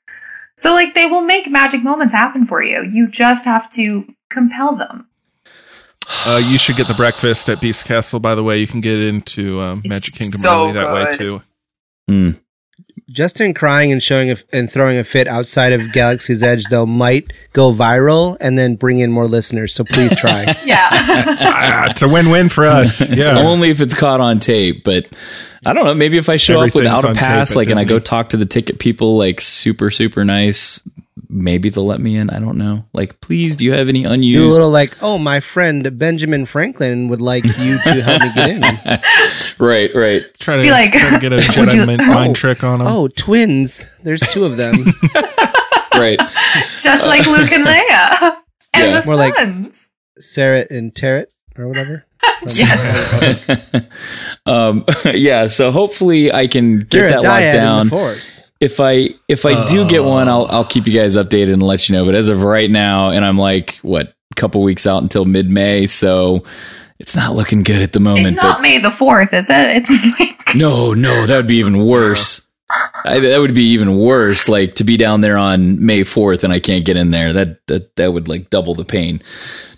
So, 0.56 0.72
like, 0.72 0.94
they 0.94 1.06
will 1.06 1.22
make 1.22 1.50
magic 1.50 1.82
moments 1.82 2.12
happen 2.14 2.46
for 2.46 2.62
you. 2.62 2.82
You 2.84 3.08
just 3.08 3.44
have 3.44 3.68
to 3.70 4.06
compel 4.30 4.74
them. 4.76 5.08
Uh, 6.26 6.42
you 6.44 6.58
should 6.58 6.76
get 6.76 6.88
the 6.88 6.94
breakfast 6.94 7.48
at 7.48 7.60
Beast 7.60 7.84
Castle. 7.84 8.20
By 8.20 8.34
the 8.34 8.42
way, 8.42 8.58
you 8.58 8.66
can 8.66 8.80
get 8.80 8.98
into 8.98 9.60
um, 9.60 9.80
It's 9.84 9.88
Magic 9.88 10.14
Kingdom 10.14 10.40
so 10.40 10.64
early 10.64 10.72
that 10.72 10.92
way 10.92 11.16
too. 11.16 11.42
Mm. 12.10 12.40
Justin 13.10 13.52
crying 13.54 13.92
and 13.92 14.02
showing 14.02 14.30
a, 14.30 14.36
and 14.52 14.70
throwing 14.70 14.96
a 14.96 15.04
fit 15.04 15.28
outside 15.28 15.72
of 15.72 15.92
Galaxy's 15.92 16.42
Edge 16.42 16.64
though 16.70 16.86
might 16.86 17.32
go 17.52 17.72
viral 17.72 18.36
and 18.40 18.58
then 18.58 18.76
bring 18.76 18.98
in 18.98 19.12
more 19.12 19.28
listeners. 19.28 19.74
So 19.74 19.84
please 19.84 20.14
try. 20.16 20.54
Yeah. 20.64 20.88
Ah, 20.90 21.90
it's 21.90 22.00
a 22.00 22.08
win-win 22.08 22.48
for 22.48 22.64
us. 22.64 23.00
it's 23.02 23.28
yeah. 23.28 23.38
only 23.38 23.68
if 23.68 23.80
it's 23.80 23.92
caught 23.92 24.20
on 24.20 24.38
tape. 24.38 24.82
But 24.82 25.06
I 25.66 25.74
don't 25.74 25.84
know. 25.84 25.94
Maybe 25.94 26.16
if 26.16 26.28
I 26.28 26.38
show 26.38 26.62
up 26.62 26.74
without 26.74 27.04
a 27.04 27.12
pass, 27.12 27.54
like, 27.54 27.68
and 27.68 27.78
I 27.78 27.84
go 27.84 27.98
talk 27.98 28.30
to 28.30 28.38
the 28.38 28.46
ticket 28.46 28.78
people, 28.78 29.18
like 29.18 29.40
super 29.42 29.90
super 29.90 30.24
nice. 30.24 30.82
Maybe 31.28 31.68
they'll 31.68 31.86
let 31.86 32.00
me 32.00 32.16
in. 32.16 32.30
I 32.30 32.38
don't 32.38 32.58
know. 32.58 32.84
Like, 32.92 33.20
please, 33.20 33.56
do 33.56 33.64
you 33.64 33.72
have 33.72 33.88
any 33.88 34.02
Do 34.02 34.08
a 34.08 34.12
unused? 34.12 34.54
little 34.54 34.70
like, 34.70 35.02
oh, 35.02 35.18
my 35.18 35.40
friend 35.40 35.98
Benjamin 35.98 36.46
Franklin 36.46 37.08
would 37.08 37.20
like 37.20 37.44
you 37.44 37.78
to 37.78 38.02
help 38.02 38.22
me 38.22 38.32
get 38.34 38.50
in. 38.50 38.62
right, 39.64 39.90
right. 39.94 40.22
try 40.38 40.56
to, 40.56 40.62
Be 40.62 40.70
like, 40.70 40.92
try 40.92 41.10
to 41.10 41.18
get 41.18 41.32
a 41.32 41.36
would 41.36 41.44
Jedi 41.44 41.74
you- 41.74 41.86
mind, 41.86 42.00
Oh. 42.02 42.14
mind 42.14 42.36
trick 42.36 42.62
on 42.64 42.78
them. 42.80 42.88
Oh, 42.88 43.08
twins. 43.08 43.86
There's 44.02 44.20
two 44.20 44.44
of 44.44 44.56
them. 44.56 44.84
right. 45.94 46.18
just 46.76 47.06
like 47.06 47.26
Luke 47.26 47.52
and 47.52 47.64
Leia 47.66 48.36
and 48.74 48.84
Yeah. 48.92 49.00
the 49.00 49.06
More 49.06 49.16
like- 49.16 49.34
sons. 49.34 49.88
Sarah 50.18 50.64
and 50.70 50.94
Tarot 50.94 51.24
or 51.58 51.68
whatever. 51.68 52.04
Yes. 52.46 53.68
um, 54.46 54.84
yeah. 55.04 55.46
So 55.46 55.70
hopefully 55.70 56.32
I 56.32 56.46
can 56.46 56.78
get 56.80 56.90
They're 56.90 57.08
that 57.10 57.22
locked 57.22 57.52
down. 57.52 57.86
the 57.86 57.90
Force. 57.90 58.50
If 58.60 58.80
I 58.80 59.10
if 59.28 59.46
I 59.46 59.66
do 59.66 59.88
get 59.88 60.00
uh. 60.00 60.08
one, 60.08 60.28
I'll 60.28 60.46
I'll 60.46 60.64
keep 60.64 60.86
you 60.86 60.92
guys 60.92 61.16
updated 61.16 61.52
and 61.52 61.62
let 61.62 61.88
you 61.88 61.94
know. 61.94 62.04
But 62.04 62.14
as 62.14 62.28
of 62.28 62.42
right 62.42 62.70
now, 62.70 63.10
and 63.10 63.24
I'm 63.24 63.38
like 63.38 63.76
what 63.82 64.14
a 64.32 64.34
couple 64.34 64.62
weeks 64.62 64.86
out 64.86 65.02
until 65.02 65.24
mid 65.24 65.48
May, 65.50 65.86
so 65.86 66.44
it's 66.98 67.16
not 67.16 67.34
looking 67.34 67.62
good 67.62 67.82
at 67.82 67.92
the 67.92 68.00
moment. 68.00 68.28
It's 68.28 68.36
not 68.36 68.56
but 68.58 68.62
May 68.62 68.78
the 68.78 68.88
4th, 68.88 69.32
is 69.32 69.48
it? 69.50 70.34
No, 70.56 70.94
no, 70.94 71.26
that 71.26 71.36
would 71.36 71.48
be 71.48 71.56
even 71.56 71.84
worse. 71.84 72.48
I, 73.06 73.20
that 73.20 73.38
would 73.40 73.54
be 73.54 73.64
even 73.72 73.96
worse. 73.98 74.48
Like 74.48 74.76
to 74.76 74.84
be 74.84 74.96
down 74.96 75.20
there 75.20 75.36
on 75.36 75.84
May 75.84 76.04
fourth 76.04 76.42
and 76.44 76.52
I 76.52 76.58
can't 76.60 76.84
get 76.84 76.96
in 76.96 77.10
there. 77.10 77.32
That 77.32 77.66
that 77.66 77.96
that 77.96 78.12
would 78.12 78.28
like 78.28 78.50
double 78.50 78.74
the 78.74 78.84
pain. 78.84 79.22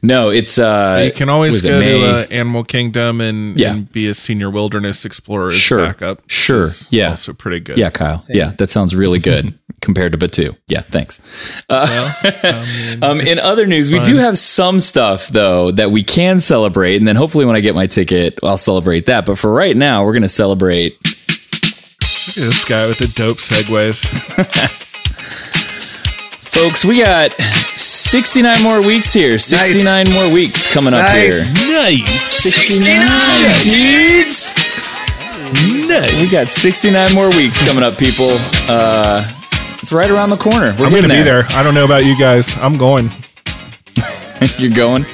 No, 0.03 0.29
it's 0.29 0.59
uh. 0.59 1.03
you 1.05 1.11
can 1.13 1.29
always 1.29 1.63
go 1.65 1.81
to 1.81 2.05
uh, 2.05 2.27
Animal 2.31 2.63
Kingdom 2.65 3.21
and, 3.21 3.59
Yeah. 3.59 3.73
and 3.73 3.91
be 3.91 4.07
a 4.07 4.15
senior 4.15 4.51
wilderness 4.51 5.05
explorer 5.05 5.49
as 5.49 5.55
Sure. 5.55 5.79
backup. 5.79 6.23
Sure. 6.29 6.69
Yeah. 6.91 7.11
also 7.11 7.33
pretty 7.33 7.61
good. 7.61 7.77
yeah, 7.79 7.91
Kyle. 7.91 8.19
Same. 8.19 8.37
Yeah, 8.37 8.53
that 8.59 8.71
sounds 8.71 8.95
really 8.95 9.19
good 9.19 9.59
compared 9.81 10.13
to 10.13 10.19
Batuu. 10.19 10.57
Yeah, 10.69 10.83
thanks. 10.83 11.21
Uh, 11.69 12.13
I 12.23 12.63
mean, 12.91 13.03
Um, 13.03 13.21
in 13.21 13.39
other 13.41 13.67
news, 13.67 13.91
we 13.91 13.99
do 14.01 14.17
have 14.17 14.39
some 14.39 14.79
stuff 14.79 15.29
though 15.29 15.73
that 15.73 15.91
we 15.91 16.05
can 16.05 16.39
celebrate, 16.39 16.97
and 16.97 17.09
then 17.09 17.17
hopefully 17.17 17.45
when 17.45 17.57
I 17.57 17.61
get 17.61 17.75
my 17.75 17.87
ticket, 17.89 18.39
I'll 18.45 18.59
celebrate 18.59 19.07
that. 19.07 19.27
But 19.27 19.39
for 19.39 19.53
right 19.53 19.77
now, 19.77 20.05
we're 20.05 20.13
going 20.13 20.23
to 20.23 20.29
celebrate. 20.29 20.97
This 22.37 22.65
guy 22.67 22.87
with 22.87 22.99
the 22.99 23.07
dope 23.15 23.39
segues. 23.39 24.05
Folks, 26.53 26.85
we 26.85 26.99
got 27.03 27.33
69 27.33 28.63
more 28.63 28.83
weeks 28.83 29.15
here. 29.15 29.39
69 29.39 30.11
more 30.13 30.31
weeks 30.35 30.71
coming 30.71 30.93
up 30.93 31.01
Nice. 31.01 31.23
here. 31.23 31.45
nice. 31.73 32.31
69 32.31 33.09
dudes. 33.65 34.55
Nice. 35.89 36.15
We 36.21 36.29
got 36.29 36.49
69 36.49 37.15
more 37.15 37.31
weeks 37.31 37.67
coming 37.67 37.83
up, 37.83 37.97
people. 37.97 38.29
Uh, 38.69 39.25
it's 39.81 39.91
right 39.91 40.11
around 40.11 40.29
the 40.29 40.37
corner. 40.37 40.75
We're 40.79 40.85
I'm 40.87 40.91
going 40.91 41.05
to 41.05 41.09
be 41.09 41.23
there. 41.23 41.47
I 41.51 41.63
don't 41.63 41.73
know 41.75 41.87
about 41.87 42.05
you 42.05 42.19
guys. 42.19 42.55
I'm 42.59 42.77
going. 42.77 43.11
You're 44.59 44.71
going? 44.73 45.07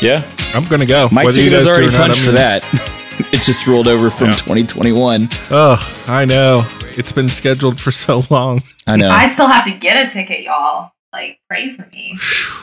Yeah. 0.00 0.24
I'm 0.54 0.64
going 0.64 0.80
to 0.80 0.86
go. 0.86 1.10
My 1.12 1.26
Whether 1.26 1.40
is 1.40 1.66
already 1.66 1.90
punched 1.90 2.22
for 2.24 2.32
that. 2.32 2.64
it 3.32 3.42
just 3.42 3.66
rolled 3.66 3.88
over 3.88 4.10
from 4.10 4.28
Yeah. 4.28 4.32
2021. 4.34 5.28
Oh, 5.50 6.04
I 6.06 6.24
know. 6.24 6.66
It's 6.96 7.12
been 7.12 7.28
scheduled 7.28 7.80
for 7.80 7.90
so 7.92 8.22
long. 8.30 8.62
I 8.86 8.96
know. 8.96 9.10
I 9.10 9.28
still 9.28 9.46
have 9.46 9.64
to 9.64 9.70
get 9.72 10.06
a 10.06 10.10
ticket, 10.10 10.40
y'all. 10.42 10.92
Like, 11.12 11.38
pray 11.48 11.70
for 11.74 11.86
me. 11.92 12.18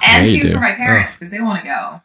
And 0.05 0.27
Yeah, 0.27 0.41
two 0.41 0.47
do. 0.47 0.53
for 0.53 0.59
my 0.59 0.73
parents 0.73 1.13
because 1.17 1.31
they 1.31 1.39
want 1.39 1.59
to 1.59 1.65
go. 1.65 2.01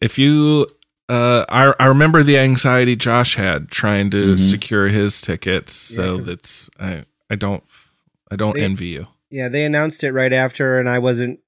If 0.00 0.18
you, 0.18 0.66
uh, 1.08 1.44
I, 1.48 1.72
I 1.78 1.86
remember 1.86 2.22
the 2.22 2.38
anxiety 2.38 2.96
Josh 2.96 3.36
had 3.36 3.70
trying 3.70 4.10
to 4.10 4.34
Mhm. 4.34 4.50
secure 4.50 4.88
his 4.88 5.20
tickets. 5.20 5.72
So 5.74 6.18
that's, 6.18 6.70
I, 6.78 7.04
I 7.30 7.36
don't, 7.36 7.62
I 8.30 8.36
don't 8.36 8.54
They- 8.54 8.62
envy 8.62 8.86
you. 8.86 9.06
Yeah, 9.32 9.48
they 9.48 9.64
announced 9.64 10.02
it 10.02 10.10
right 10.12 10.32
after, 10.32 10.80
and 10.80 10.88
I 10.88 10.98
wasn't, 10.98 11.38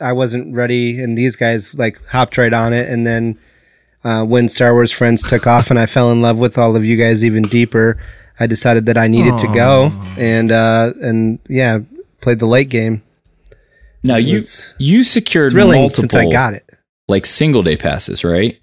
I 0.00 0.12
wasn't 0.12 0.54
ready, 0.54 1.02
and 1.02 1.18
these 1.18 1.34
guys 1.34 1.74
like 1.74 2.00
hopped 2.06 2.38
right 2.38 2.52
on 2.52 2.72
it, 2.72 2.88
and 2.88 3.04
then 3.04 3.36
uh, 4.04 4.24
when 4.24 4.48
Star 4.48 4.74
Wars 4.74 4.92
Friends 4.92 5.22
took 5.22 5.46
off, 5.46 5.70
and 5.70 5.78
I 5.78 5.86
fell 5.86 6.10
in 6.12 6.22
love 6.22 6.38
with 6.38 6.58
all 6.58 6.76
of 6.76 6.84
you 6.84 6.96
guys 6.96 7.24
even 7.24 7.44
deeper, 7.44 8.02
I 8.40 8.46
decided 8.46 8.86
that 8.86 8.96
I 8.98 9.08
needed 9.08 9.38
to 9.38 9.46
go, 9.52 9.92
and 10.16 10.50
uh, 10.50 10.92
and 11.00 11.38
yeah, 11.48 11.78
played 12.20 12.38
the 12.38 12.46
late 12.46 12.68
game. 12.68 13.02
now 14.02 14.16
It 14.16 14.24
you 14.26 14.40
you 14.78 15.04
secured 15.04 15.52
thrilling 15.52 15.82
multiple 15.82 16.02
since 16.08 16.14
I 16.14 16.30
got 16.30 16.54
it. 16.54 16.68
like 17.08 17.26
single 17.26 17.62
day 17.62 17.76
passes, 17.76 18.24
right? 18.24 18.58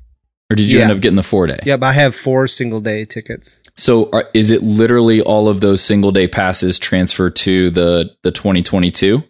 Or 0.51 0.55
did 0.55 0.71
you 0.71 0.81
end 0.81 0.91
up 0.91 0.99
getting 0.99 1.15
the 1.15 1.21
four 1.23 1.45
day? 1.45 1.59
Yep, 1.63 1.83
I 1.83 1.93
have 1.93 2.15
four 2.15 2.47
single 2.47 2.81
day 2.81 3.05
tickets. 3.05 3.61
So 3.77 4.09
are, 4.11 4.27
is 4.33 4.49
it 4.49 4.63
literally 4.63 5.21
all 5.21 5.47
of 5.47 5.61
those 5.61 5.83
single 5.83 6.11
day 6.11 6.27
passes 6.27 6.79
transfer 6.79 7.29
to 7.29 7.69
the 7.69 8.09
the 8.23 8.31
2022? 8.31 9.23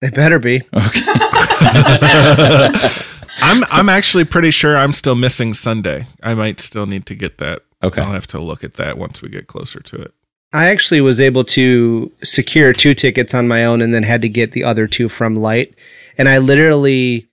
They 0.00 0.10
better 0.10 0.38
be. 0.38 0.62
Okay. 0.72 1.00
I'm, 3.44 3.64
I'm 3.70 3.88
actually 3.88 4.24
pretty 4.24 4.50
sure 4.50 4.76
I'm 4.76 4.92
still 4.92 5.14
missing 5.14 5.54
Sunday. 5.54 6.06
I 6.22 6.34
might 6.34 6.60
still 6.60 6.86
need 6.86 7.06
to 7.06 7.14
get 7.14 7.38
that. 7.38 7.62
okay. 7.82 8.00
I'll 8.02 8.12
have 8.12 8.26
to 8.28 8.40
look 8.40 8.64
at 8.64 8.74
that 8.74 8.98
once 8.98 9.20
we 9.22 9.28
get 9.28 9.46
closer 9.46 9.80
to 9.80 9.96
it. 9.96 10.14
I 10.52 10.66
actually 10.70 11.00
was 11.00 11.20
able 11.20 11.42
to 11.44 12.12
secure 12.22 12.72
two 12.72 12.94
tickets 12.94 13.34
on 13.34 13.48
my 13.48 13.64
own 13.64 13.80
and 13.82 13.92
then 13.92 14.04
had 14.04 14.22
to 14.22 14.28
get 14.28 14.52
the 14.52 14.62
other 14.64 14.86
two 14.86 15.08
from 15.08 15.36
Lyte. 15.36 15.74
And 16.16 16.28
I 16.28 16.38
literally 16.38 17.28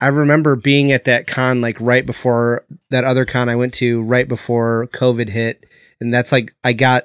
I 0.00 0.08
remember 0.08 0.56
being 0.56 0.90
at 0.92 1.04
that 1.04 1.26
con 1.26 1.60
like 1.60 1.76
right 1.80 2.04
before 2.04 2.64
that 2.90 3.04
other 3.04 3.24
con 3.24 3.48
I 3.48 3.54
went 3.56 3.74
to 3.74 4.02
right 4.02 4.26
before 4.28 4.88
COVID 4.92 5.28
hit. 5.28 5.64
And 6.00 6.12
that's 6.12 6.32
like 6.32 6.54
I 6.64 6.72
got 6.72 7.04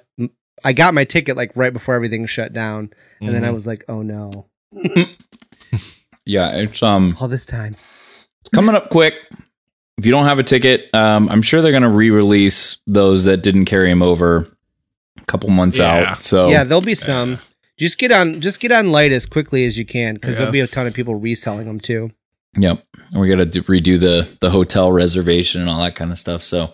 I 0.63 0.73
got 0.73 0.93
my 0.95 1.03
ticket 1.05 1.37
like 1.37 1.51
right 1.55 1.73
before 1.73 1.93
everything 1.95 2.25
shut 2.25 2.51
down. 2.53 2.91
And 3.21 3.33
then 3.35 3.43
I 3.45 3.49
Mhm. 3.49 3.53
was 3.55 3.67
like, 3.67 3.85
oh 3.87 4.01
no. 4.01 4.47
Yeah, 6.25 6.55
it's 6.55 6.81
um 6.83 7.17
All 7.19 7.27
this 7.27 7.45
time. 7.45 7.71
it's 7.73 8.49
coming 8.53 8.75
up 8.75 8.89
quick. 8.89 9.15
If 9.97 10.05
you 10.05 10.11
don't 10.11 10.25
have 10.25 10.39
a 10.39 10.43
ticket, 10.43 10.89
um, 10.95 11.29
I'm 11.29 11.41
sure 11.43 11.61
they're 11.61 11.71
going 11.71 11.83
to 11.83 11.89
re-release 11.89 12.77
those 12.87 13.25
that 13.25 13.37
didn't 13.43 13.65
carry 13.65 13.89
them 13.89 14.01
over 14.01 14.47
a 15.21 15.25
couple 15.25 15.49
months 15.51 15.77
Yeah. 15.77 16.11
out. 16.13 16.23
So 16.23 16.49
yeah, 16.49 16.63
there'll 16.63 16.81
be 16.81 16.95
some. 16.95 17.37
Just 17.77 17.97
get 17.99 18.11
on 18.11 18.41
just 18.41 18.59
get 18.59 18.71
on 18.71 18.87
Lyte 18.87 19.11
as 19.11 19.25
quickly 19.25 19.65
as 19.65 19.77
you 19.77 19.85
can 19.85 20.15
because 20.15 20.35
there'll 20.37 20.51
be 20.51 20.61
a 20.61 20.67
ton 20.67 20.87
of 20.87 20.93
people 20.93 21.15
reselling 21.15 21.65
them 21.67 21.79
too. 21.79 22.11
Yep. 22.57 22.83
And 23.11 23.19
we 23.21 23.27
got 23.27 23.37
to 23.51 23.61
redo 23.63 23.99
the 23.99 24.27
the 24.41 24.49
hotel 24.49 24.91
reservation 24.91 25.61
and 25.61 25.69
all 25.69 25.81
that 25.83 25.95
kind 25.95 26.11
of 26.11 26.17
stuff. 26.19 26.41
So 26.43 26.71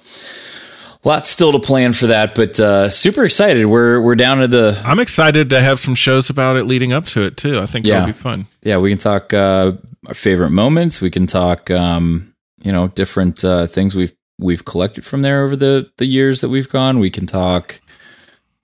lots 1.04 1.30
still 1.30 1.52
to 1.52 1.60
plan 1.60 1.94
for 1.94 2.08
that, 2.08 2.36
but 2.36 2.60
uh, 2.60 2.90
super 2.90 3.24
excited. 3.26 3.66
We're 3.66 4.02
we're 4.02 4.16
down 4.16 4.40
to 4.40 4.48
the 4.48 4.82
I'm 4.86 5.00
excited 5.00 5.50
to 5.52 5.62
have 5.62 5.80
some 5.80 5.96
shows 5.96 6.30
about 6.30 6.58
it 6.58 6.64
leading 6.66 6.94
up 6.94 7.06
to 7.08 7.24
it 7.24 7.38
too. 7.38 7.60
I 7.60 7.66
think 7.66 7.86
Yeah. 7.86 8.00
that'll 8.00 8.14
be 8.14 8.20
fun. 8.20 8.48
yeah. 8.64 8.78
We 8.78 8.90
can 8.90 8.98
talk 9.00 9.34
uh, 9.34 9.74
our 10.08 10.14
favorite 10.14 10.52
moments. 10.52 11.02
We 11.02 11.10
can 11.12 11.28
talk 11.28 11.70
um, 11.72 12.34
you 12.64 12.72
know 12.72 12.88
different 12.90 13.44
uh, 13.46 13.68
things 13.68 13.96
we've 13.96 14.14
we've 14.40 14.66
collected 14.66 15.06
from 15.06 15.22
there 15.22 15.44
over 15.44 15.56
the 15.56 15.90
the 15.98 16.06
years 16.06 16.42
that 16.42 16.50
we've 16.50 16.70
gone. 16.70 17.00
We 17.00 17.10
can 17.10 17.26
talk 17.26 17.80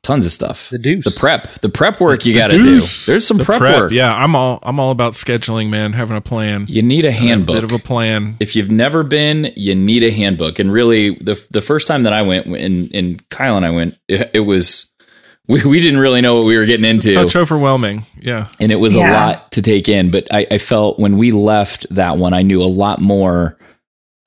tons 0.06 0.26
of 0.26 0.32
stuff. 0.32 0.70
The 0.70 0.78
deuce. 0.78 1.04
The 1.04 1.12
prep, 1.20 1.48
the 1.62 1.70
prep 1.70 2.00
work 2.00 2.26
you 2.26 2.36
got 2.36 2.48
to 2.48 2.58
do. 2.60 2.80
There's 2.80 3.26
some 3.28 3.38
The 3.38 3.44
prep, 3.44 3.62
work. 3.62 3.92
Yeah, 3.92 4.14
I'm 4.16 4.36
all 4.36 4.60
I'm 4.64 4.80
all 4.80 4.92
about 4.92 5.14
scheduling, 5.14 5.70
man. 5.70 5.94
Having 5.94 6.18
a 6.18 6.22
plan. 6.22 6.66
You 6.70 6.82
need 6.82 7.06
a 7.06 7.10
A 7.10 7.12
handbook. 7.12 7.56
bit 7.56 7.64
of 7.64 7.72
a 7.72 7.80
plan. 7.80 8.38
if 8.40 8.56
you've 8.56 8.72
never 8.72 9.04
been, 9.04 9.52
you 9.56 9.76
need 9.76 10.04
a 10.04 10.12
handbook. 10.12 10.60
And 10.60 10.72
really, 10.72 11.16
the 11.16 11.44
the 11.52 11.62
first 11.62 11.88
time 11.88 12.04
that 12.04 12.14
I 12.14 12.22
went, 12.22 12.46
and, 12.46 12.94
and 12.94 13.30
Kyle 13.30 13.58
and 13.58 13.66
I 13.66 13.72
went, 13.72 13.98
it, 14.08 14.32
it 14.34 14.40
was 14.42 14.94
we, 15.48 15.64
we 15.64 15.80
didn't 15.82 16.00
really 16.00 16.22
know 16.22 16.36
what 16.38 16.46
we 16.46 16.58
were 16.58 16.66
getting 16.66 16.86
into, 16.86 17.14
Touch 17.14 17.36
overwhelming. 17.36 18.06
Yeah. 18.20 18.48
and 18.60 18.72
it 18.72 18.78
was 18.78 18.96
a 18.96 19.00
lot 19.02 19.52
to 19.52 19.62
take 19.62 19.88
in. 19.90 20.10
But 20.12 20.28
I, 20.34 20.48
I 20.52 20.58
felt 20.58 21.00
when 21.00 21.18
we 21.18 21.32
left 21.32 21.86
that 21.92 22.18
one, 22.18 22.34
I 22.34 22.42
knew 22.42 22.64
a 22.64 22.66
lot 22.66 23.00
more 23.02 23.58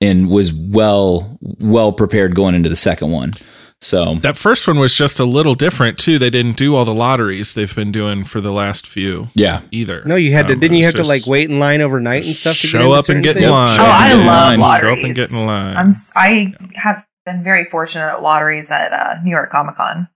and 0.01 0.29
was 0.29 0.53
well 0.53 1.37
well 1.41 1.91
prepared 1.91 2.35
going 2.35 2.55
into 2.55 2.69
the 2.69 2.75
second 2.77 3.11
one. 3.11 3.33
So 3.81 4.15
That 4.15 4.37
first 4.37 4.67
one 4.67 4.77
was 4.77 4.93
just 4.93 5.19
a 5.19 5.25
little 5.25 5.55
different 5.55 5.97
too. 5.97 6.19
They 6.19 6.29
didn't 6.29 6.57
do 6.57 6.75
all 6.75 6.83
the 6.83 6.93
lotteries 6.93 7.53
they've 7.53 7.73
been 7.73 7.91
doing 7.93 8.25
for 8.25 8.41
the 8.41 8.51
last 8.51 8.85
few 8.85 9.29
yeah, 9.35 9.61
either. 9.71 10.03
No, 10.05 10.15
you 10.15 10.33
had 10.33 10.47
to. 10.49 10.53
Um, 10.53 10.59
Didn't 10.59 10.77
you 10.77 10.85
was 10.85 10.95
have 10.95 11.01
to 11.03 11.07
like 11.07 11.25
wait 11.25 11.49
in 11.49 11.59
line 11.59 11.81
overnight 11.81 12.25
and 12.25 12.35
stuff 12.35 12.57
to 12.57 12.63
get 12.67 12.71
show 12.71 12.91
up 12.91 12.97
and 12.99 13.05
certain 13.05 13.21
get 13.21 13.37
in 13.37 13.49
line. 13.49 13.79
Oh, 13.79 13.83
I 13.85 14.09
Show 14.09 14.19
up 14.19 14.25
love 14.25 14.51
and 14.53 14.61
lotteries. 14.61 14.95
Show 14.97 14.99
up 15.01 15.05
and 15.05 15.15
get 15.15 15.31
in 15.31 15.45
line. 15.45 15.77
I'm 15.77 15.87
s- 15.89 16.11
I 16.15 16.53
have 16.75 17.05
been 17.25 17.41
very 17.43 17.65
fortunate 17.65 18.05
at 18.05 18.21
lotteries 18.21 18.69
at 18.69 18.91
uh, 18.91 19.15
New 19.23 19.31
York 19.31 19.49
Comic 19.49 19.75
Con. 19.75 20.09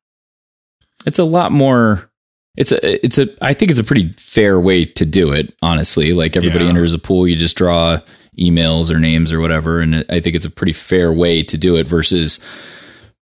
it's 1.06 1.20
a 1.20 1.24
lot 1.24 1.52
more. 1.54 2.10
It's 2.58 2.72
a 2.74 3.06
it's 3.06 3.18
a 3.18 3.28
I 3.42 3.54
think 3.54 3.72
it's 3.72 3.80
a 3.80 3.84
pretty 3.84 4.12
fair 4.18 4.60
way 4.60 4.84
to 4.86 5.06
do 5.06 5.32
it. 5.32 5.56
Honestly, 5.62 6.12
like 6.12 6.36
everybody 6.36 6.66
Yeah. 6.66 6.72
enters 6.72 6.94
a 6.94 7.00
pool, 7.00 7.28
you 7.30 7.38
just 7.38 7.56
draw 7.56 8.00
emails 8.38 8.92
or 8.92 9.00
names 9.00 9.32
or 9.32 9.40
whatever, 9.40 9.80
and 9.80 10.04
I 10.10 10.20
think 10.20 10.36
it's 10.36 10.46
a 10.46 10.50
pretty 10.52 10.74
fair 10.74 11.14
way 11.14 11.44
to 11.44 11.58
do 11.58 11.78
it. 11.78 11.88
Versus, 11.88 12.40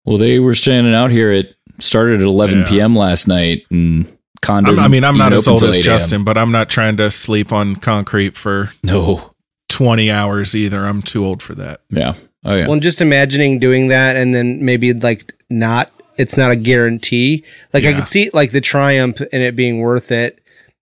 well, 0.06 0.18
they 0.18 0.40
were 0.40 0.56
standing 0.56 0.94
out 0.96 1.12
here 1.12 1.32
It 1.32 1.56
started 1.80 2.22
at 2.22 2.28
11 2.28 2.60
Yeah. 2.60 2.66
p.m. 2.66 2.96
last 2.96 3.28
night, 3.28 3.64
and 3.72 4.06
condos. 4.42 4.80
I'm, 4.80 4.92
mean, 4.92 5.04
I'm 5.04 5.18
not 5.18 5.34
as 5.34 5.48
old 5.48 5.64
as 5.64 5.80
Justin, 5.80 6.24
but 6.24 6.38
I'm 6.38 6.52
not 6.52 6.70
trying 6.70 6.98
to 6.98 7.10
sleep 7.12 7.52
on 7.52 7.76
concrete 7.76 8.36
for 8.36 8.72
No, 8.84 9.34
20 9.70 10.10
hours 10.12 10.54
either. 10.56 10.86
I'm 10.86 11.02
too 11.02 11.26
old 11.26 11.42
for 11.42 11.56
that. 11.56 11.82
yeah, 11.90 12.14
oh 12.46 12.56
yeah, 12.56 12.64
Well, 12.66 12.74
and 12.74 12.82
just 12.82 13.02
imagining 13.02 13.60
doing 13.60 13.88
that 13.88 14.16
and 14.16 14.34
then 14.36 14.64
maybe 14.64 14.94
like 14.94 15.34
not, 15.50 15.92
it's 16.18 16.38
not 16.38 16.52
a 16.52 16.56
guarantee. 16.56 17.44
Like 17.74 17.84
I 17.86 17.90
Yeah. 17.90 17.98
could 17.98 18.08
see 18.08 18.30
like 18.34 18.52
the 18.52 18.62
triumph 18.62 19.22
in 19.22 19.42
it 19.42 19.56
being 19.56 19.80
worth 19.80 20.12
it 20.12 20.40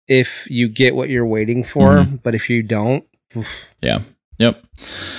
if 0.06 0.46
you 0.50 0.68
get 0.68 0.94
what 0.94 1.10
you're 1.10 1.26
waiting 1.26 1.64
for, 1.64 1.96
Mm-hmm. 1.98 2.16
but 2.22 2.34
if 2.34 2.48
you 2.48 2.62
don't, 2.62 3.04
oof. 3.36 3.46
yeah, 3.82 4.00
yep. 4.38 4.62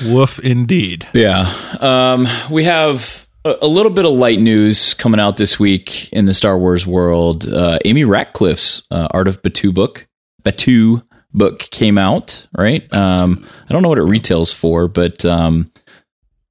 Woof 0.08 0.40
indeed. 0.40 1.06
Yeah. 1.14 1.52
Um, 1.80 2.28
we 2.50 2.64
have 2.64 3.28
a, 3.62 3.68
little 3.68 3.92
bit 3.92 4.06
of 4.06 4.12
light 4.12 4.40
news 4.40 4.94
coming 4.94 5.20
out 5.20 5.38
this 5.38 5.60
week 5.60 6.12
in 6.14 6.26
the 6.26 6.34
Star 6.34 6.58
Wars 6.58 6.86
world. 6.86 7.48
Uh, 7.48 7.78
Amy 7.86 8.04
Ratcliffe's 8.04 8.86
uh, 8.92 9.08
Art 9.12 9.28
of 9.28 9.42
Batuu 9.42 9.74
book, 9.74 10.08
Batuu 10.44 11.02
book 11.34 11.60
came 11.60 11.98
out, 11.98 12.48
right? 12.58 12.92
Um, 12.94 13.48
I 13.68 13.74
don't 13.74 13.82
know 13.82 13.90
what 13.90 14.00
it 14.00 14.04
retails 14.04 14.52
for, 14.52 14.88
but 14.88 15.24
um, 15.26 15.72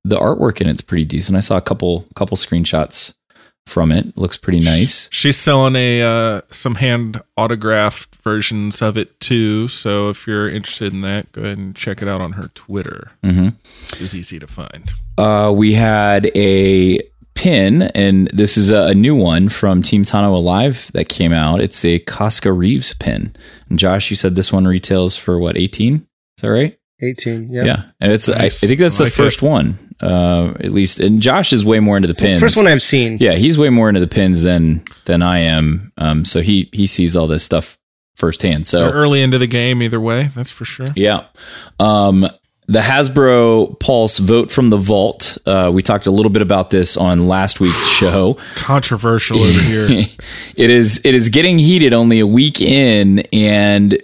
the 0.04 0.16
artwork 0.16 0.60
in 0.60 0.68
it's 0.68 0.80
pretty 0.80 1.04
decent. 1.04 1.36
I 1.36 1.40
saw 1.40 1.56
a 1.56 1.62
couple 1.62 2.06
couple 2.14 2.36
screenshots 2.36 3.14
from 3.68 3.92
it. 3.92 4.16
Looks 4.16 4.36
pretty 4.36 4.60
nice. 4.60 5.08
She's 5.12 5.36
selling 5.36 5.76
a 5.76 6.02
uh, 6.02 6.40
some 6.50 6.76
hand 6.76 7.22
autographed 7.36 8.16
versions 8.24 8.82
of 8.82 8.96
it 8.96 9.18
too. 9.20 9.68
So 9.68 10.08
if 10.08 10.26
you're 10.26 10.48
interested 10.48 10.92
in 10.92 11.02
that, 11.02 11.30
go 11.32 11.42
ahead 11.42 11.58
and 11.58 11.76
check 11.76 12.02
it 12.02 12.08
out 12.08 12.20
on 12.20 12.32
her 12.32 12.48
Twitter. 12.54 13.12
hmm 13.22 13.48
It 13.92 14.00
was 14.00 14.14
easy 14.14 14.38
to 14.38 14.46
find. 14.46 14.92
Uh, 15.16 15.52
we 15.54 15.72
had 15.74 16.30
a 16.36 17.00
pin, 17.34 17.82
and 17.94 18.28
this 18.28 18.56
is 18.56 18.70
a, 18.70 18.88
a 18.88 18.94
new 18.94 19.14
one 19.14 19.48
from 19.48 19.80
Team 19.82 20.02
Tano 20.04 20.32
Alive 20.34 20.90
that 20.94 21.08
came 21.08 21.32
out. 21.32 21.60
It's 21.60 21.84
a 21.84 22.00
Koska 22.00 22.52
Reeves 22.52 22.94
pin. 22.94 23.34
And 23.68 23.78
Josh, 23.78 24.10
you 24.10 24.16
said 24.16 24.34
this 24.34 24.52
one 24.52 24.66
retails 24.66 25.16
for 25.16 25.38
what, 25.38 25.56
18? 25.56 25.94
Is 26.36 26.42
that 26.42 26.48
right? 26.50 26.78
18. 27.00 27.48
Yeah. 27.50 27.64
Yeah. 27.64 27.82
And 28.00 28.12
it's, 28.12 28.28
I, 28.28 28.46
I 28.46 28.48
think 28.50 28.80
that's 28.80 29.00
I 29.00 29.04
the 29.04 29.06
like 29.06 29.12
first 29.12 29.42
one, 29.42 29.94
uh, 30.00 30.54
at 30.60 30.72
least. 30.72 31.00
And 31.00 31.20
Josh 31.22 31.52
is 31.52 31.64
way 31.64 31.80
more 31.80 31.96
into 31.96 32.08
the 32.08 32.14
pins. 32.14 32.40
First 32.40 32.56
one 32.56 32.66
I've 32.66 32.82
seen. 32.82 33.18
yeah, 33.20 33.34
he's 33.34 33.58
way 33.58 33.68
more 33.70 33.88
into 33.88 34.00
the 34.00 34.08
pins 34.08 34.42
than 34.42 34.84
than 35.06 35.22
I 35.22 35.38
am. 35.38 35.92
Um, 35.98 36.24
so 36.24 36.40
he 36.40 36.68
he 36.72 36.86
sees 36.86 37.16
all 37.16 37.26
this 37.26 37.44
stuff 37.44 37.78
firsthand. 38.16 38.66
So 38.66 38.80
They're 38.80 38.92
early 38.94 39.22
into 39.22 39.38
the 39.38 39.46
game 39.46 39.80
either 39.82 40.00
way, 40.00 40.30
that's 40.34 40.50
for 40.50 40.64
sure. 40.64 40.86
yeah. 40.96 41.26
Um, 41.78 42.26
the 42.68 42.80
Hasbro 42.80 43.80
Pulse 43.80 44.18
vote 44.18 44.52
from 44.52 44.68
the 44.68 44.76
vault. 44.76 45.38
Uh, 45.46 45.70
we 45.72 45.82
talked 45.82 46.06
a 46.06 46.10
little 46.10 46.30
bit 46.30 46.42
about 46.42 46.68
this 46.68 46.96
on 46.98 47.26
last 47.26 47.60
week's 47.60 47.86
show. 47.96 48.34
Controversial 48.56 49.40
over 49.40 49.60
here. 49.60 49.86
it 50.56 50.70
is 50.70 51.00
it 51.04 51.14
is 51.14 51.30
getting 51.30 51.58
heated 51.58 51.92
only 51.92 52.20
a 52.20 52.26
week 52.26 52.60
in, 52.60 53.20
and 53.32 53.98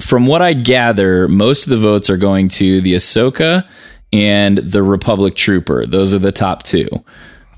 from 0.00 0.26
what 0.26 0.40
I 0.40 0.54
gather, 0.54 1.28
most 1.28 1.64
of 1.64 1.70
the 1.70 1.78
votes 1.78 2.08
are 2.08 2.16
going 2.16 2.48
to 2.50 2.80
the 2.80 2.94
Ahsoka 2.94 3.68
and 4.12 4.56
the 4.58 4.82
Republic 4.82 5.34
Trooper. 5.34 5.84
Those 5.86 6.14
are 6.14 6.18
the 6.18 6.32
top 6.32 6.62
two 6.62 6.88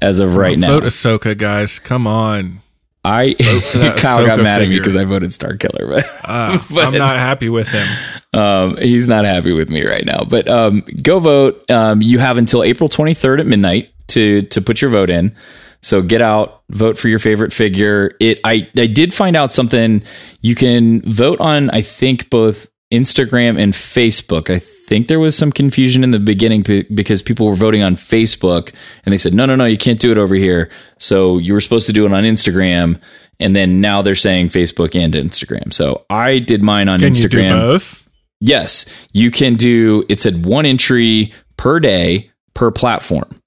as 0.02 0.18
of 0.18 0.34
right 0.34 0.58
now. 0.58 0.80
Vote 0.80 0.84
Ahsoka, 0.84 1.38
guys. 1.38 1.78
Come 1.78 2.06
on. 2.08 2.60
I 3.04 3.34
Kyle 3.98 4.26
got 4.26 4.40
mad 4.40 4.60
at 4.62 4.68
me 4.68 4.78
because 4.78 4.94
I 4.96 5.04
voted 5.04 5.32
Star 5.32 5.54
Killer, 5.54 5.86
but 5.88 6.04
Uh, 6.24 6.58
But- 6.74 6.86
I'm 6.86 6.94
not 6.98 7.16
happy 7.16 7.48
with 7.48 7.68
him. 7.68 7.86
Um, 8.32 8.76
he's 8.76 9.08
not 9.08 9.24
happy 9.24 9.52
with 9.52 9.70
me 9.70 9.84
right 9.86 10.04
now, 10.04 10.24
but 10.28 10.48
um, 10.48 10.82
go 11.02 11.18
vote. 11.18 11.68
Um, 11.70 12.00
you 12.02 12.18
have 12.18 12.36
until 12.36 12.62
April 12.62 12.88
23rd 12.88 13.40
at 13.40 13.46
midnight 13.46 13.90
to 14.08 14.42
to 14.42 14.60
put 14.60 14.80
your 14.80 14.90
vote 14.90 15.10
in. 15.10 15.34
So 15.82 16.02
get 16.02 16.20
out, 16.20 16.62
vote 16.68 16.98
for 16.98 17.08
your 17.08 17.18
favorite 17.18 17.52
figure. 17.52 18.12
It 18.20 18.38
I 18.44 18.68
I 18.76 18.86
did 18.86 19.14
find 19.14 19.34
out 19.34 19.52
something. 19.52 20.02
You 20.42 20.54
can 20.54 21.00
vote 21.10 21.40
on 21.40 21.70
I 21.70 21.80
think 21.82 22.28
both 22.30 22.68
Instagram 22.92 23.58
and 23.58 23.72
Facebook. 23.72 24.54
I 24.54 24.58
think 24.90 25.06
there 25.06 25.20
was 25.20 25.38
some 25.38 25.52
confusion 25.52 26.02
in 26.02 26.10
the 26.10 26.18
beginning 26.18 26.64
because 26.92 27.22
people 27.22 27.46
were 27.46 27.54
voting 27.54 27.80
on 27.80 27.94
Facebook 27.94 28.74
and 29.04 29.12
they 29.12 29.16
said 29.18 29.32
no 29.32 29.46
no 29.46 29.54
no 29.54 29.64
you 29.64 29.78
can't 29.78 30.00
do 30.00 30.10
it 30.10 30.18
over 30.18 30.34
here. 30.34 30.68
So 30.98 31.38
you 31.38 31.52
were 31.54 31.60
supposed 31.60 31.86
to 31.86 31.92
do 31.92 32.04
it 32.04 32.12
on 32.12 32.24
Instagram. 32.24 33.00
And 33.38 33.54
then 33.54 33.80
now 33.80 34.02
they're 34.02 34.16
saying 34.16 34.48
Facebook 34.48 35.00
and 35.00 35.14
Instagram. 35.14 35.72
So 35.72 36.04
I 36.10 36.40
did 36.40 36.62
mine 36.64 36.88
on 36.88 36.98
Can 36.98 37.12
Instagram. 37.12 37.44
you 37.44 37.50
do 37.50 37.54
both? 37.54 38.08
Yes, 38.40 39.08
you 39.12 39.30
can 39.30 39.54
do. 39.54 40.04
It 40.08 40.18
said 40.18 40.44
one 40.44 40.66
entry 40.66 41.32
per 41.56 41.78
day 41.78 42.30
per 42.54 42.72
platform. 42.72 43.39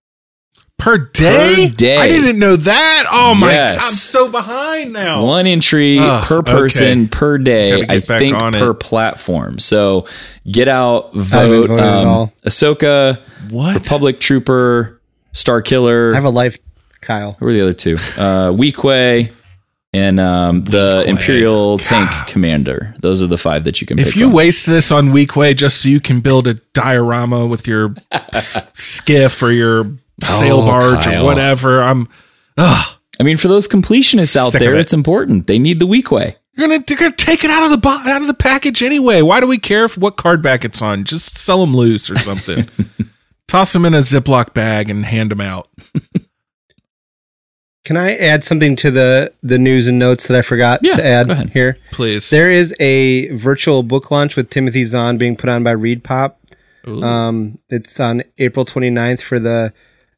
Per 0.80 0.98
day? 0.98 1.70
Per 1.70 1.76
day. 1.76 1.98
I 1.98 2.10
didn't 2.10 2.40
know 2.40 2.58
that. 2.58 3.06
Oh 3.10 3.34
my 3.36 3.52
Yes. 3.52 3.80
god, 3.80 3.86
I'm 3.86 3.92
so 3.94 4.28
behind 4.32 4.92
now. 4.94 5.24
One 5.24 5.48
entry 5.48 5.98
Ugh, 5.98 6.24
per 6.26 6.44
person 6.44 7.02
okay. 7.04 7.08
per 7.10 7.38
day. 7.38 7.86
I 7.88 8.00
think 8.02 8.36
on 8.38 8.54
it. 8.54 8.60
per 8.60 8.74
platform. 8.74 9.60
So 9.60 10.08
get 10.52 10.68
out, 10.68 11.14
vote. 11.14 11.70
Um, 11.72 12.08
all. 12.08 12.34
Ahsoka, 12.46 13.20
What? 13.50 13.76
Republic 13.76 14.20
Trooper, 14.20 15.00
Star 15.32 15.62
Killer. 15.62 16.12
I 16.12 16.16
have 16.16 16.26
a 16.26 16.30
life, 16.30 16.58
Kyle. 17.02 17.38
who 17.40 17.46
were 17.46 17.54
the 17.54 17.62
other 17.62 17.74
two? 17.74 17.96
Uh, 18.18 18.52
Weequay 18.52 19.32
and 19.94 20.20
um, 20.20 20.66
the 20.66 21.04
Weequay. 21.06 21.08
Imperial 21.08 21.78
Tank 21.78 22.12
Commander. 22.28 22.94
Those 23.00 23.22
are 23.22 23.28
the 23.28 23.38
five 23.38 23.64
that 23.64 23.80
you 23.80 23.88
can 23.88 24.00
If 24.00 24.08
pick 24.08 24.16
you 24.18 24.26
from. 24.26 24.34
waste 24.34 24.66
this 24.66 24.92
on 24.92 25.14
Weequay 25.14 25.56
just 25.56 25.82
so 25.82 25.88
you 25.88 26.02
can 26.02 26.20
build 26.20 26.46
a 26.46 26.56
diorama 26.74 27.46
with 27.46 27.68
your 27.68 27.96
s- 28.12 28.58
skiff 28.74 29.42
or 29.42 29.52
your 29.52 29.90
sail 30.22 30.60
Oh, 30.62 30.66
barge 30.66 31.06
Kyle. 31.06 31.24
or 31.24 31.26
whatever, 31.26 31.82
I'm. 31.82 32.08
Ugh. 32.58 32.96
I 33.20 33.24
mean, 33.24 33.38
for 33.38 33.48
those 33.48 33.68
completionists 33.68 34.36
out 34.36 34.52
Sick 34.54 34.60
there, 34.60 34.76
it. 34.76 34.80
it's 34.82 34.94
important. 34.94 35.48
They 35.48 35.60
need 35.60 35.80
the 35.80 35.88
Weequay. 35.88 36.36
You're 36.56 36.68
gonna, 36.68 36.84
you're 36.88 36.98
gonna 36.98 37.16
take 37.16 37.44
it 37.44 37.50
out 37.52 37.64
of 37.64 37.70
the 37.72 37.78
bo- 37.78 37.90
out 37.90 38.22
of 38.22 38.28
the 38.28 38.34
package 38.34 38.84
anyway. 38.84 39.22
Why 39.22 39.40
do 39.40 39.48
we 39.48 39.58
care 39.58 39.86
if 39.86 39.98
what 39.98 40.18
card 40.18 40.42
back 40.42 40.64
it's 40.66 40.82
on? 40.82 41.04
Just 41.04 41.38
sell 41.38 41.60
them 41.62 41.76
loose 41.76 42.10
or 42.12 42.16
something. 42.18 42.66
Toss 43.48 43.74
them 43.74 43.86
in 43.86 43.94
a 43.94 44.00
Ziploc 44.00 44.54
bag 44.54 44.90
and 44.90 45.06
hand 45.06 45.32
them 45.32 45.42
out. 45.42 45.70
Can 47.86 47.98
I 47.98 48.16
add 48.16 48.44
something 48.44 48.76
to 48.78 48.92
the 48.92 49.34
the 49.44 49.58
news 49.60 49.88
and 49.88 50.00
notes 50.00 50.28
that 50.28 50.38
I 50.38 50.42
forgot 50.42 50.80
Yeah, 50.84 50.94
to 50.94 51.06
add 51.06 51.28
go 51.28 51.34
ahead. 51.34 51.50
here? 51.50 51.78
Please. 51.92 52.30
There 52.30 52.50
is 52.50 52.74
a 52.80 53.30
virtual 53.36 53.84
book 53.84 54.10
launch 54.10 54.36
with 54.38 54.50
Timothy 54.50 54.86
Zahn 54.86 55.18
being 55.18 55.36
put 55.36 55.50
on 55.50 55.64
by 55.64 55.72
Read 55.72 56.04
Pop. 56.04 56.40
Um, 56.86 57.60
it's 57.70 57.98
on 58.00 58.24
April 58.38 58.66
29th 58.66 59.22
for 59.22 59.40
the 59.40 59.74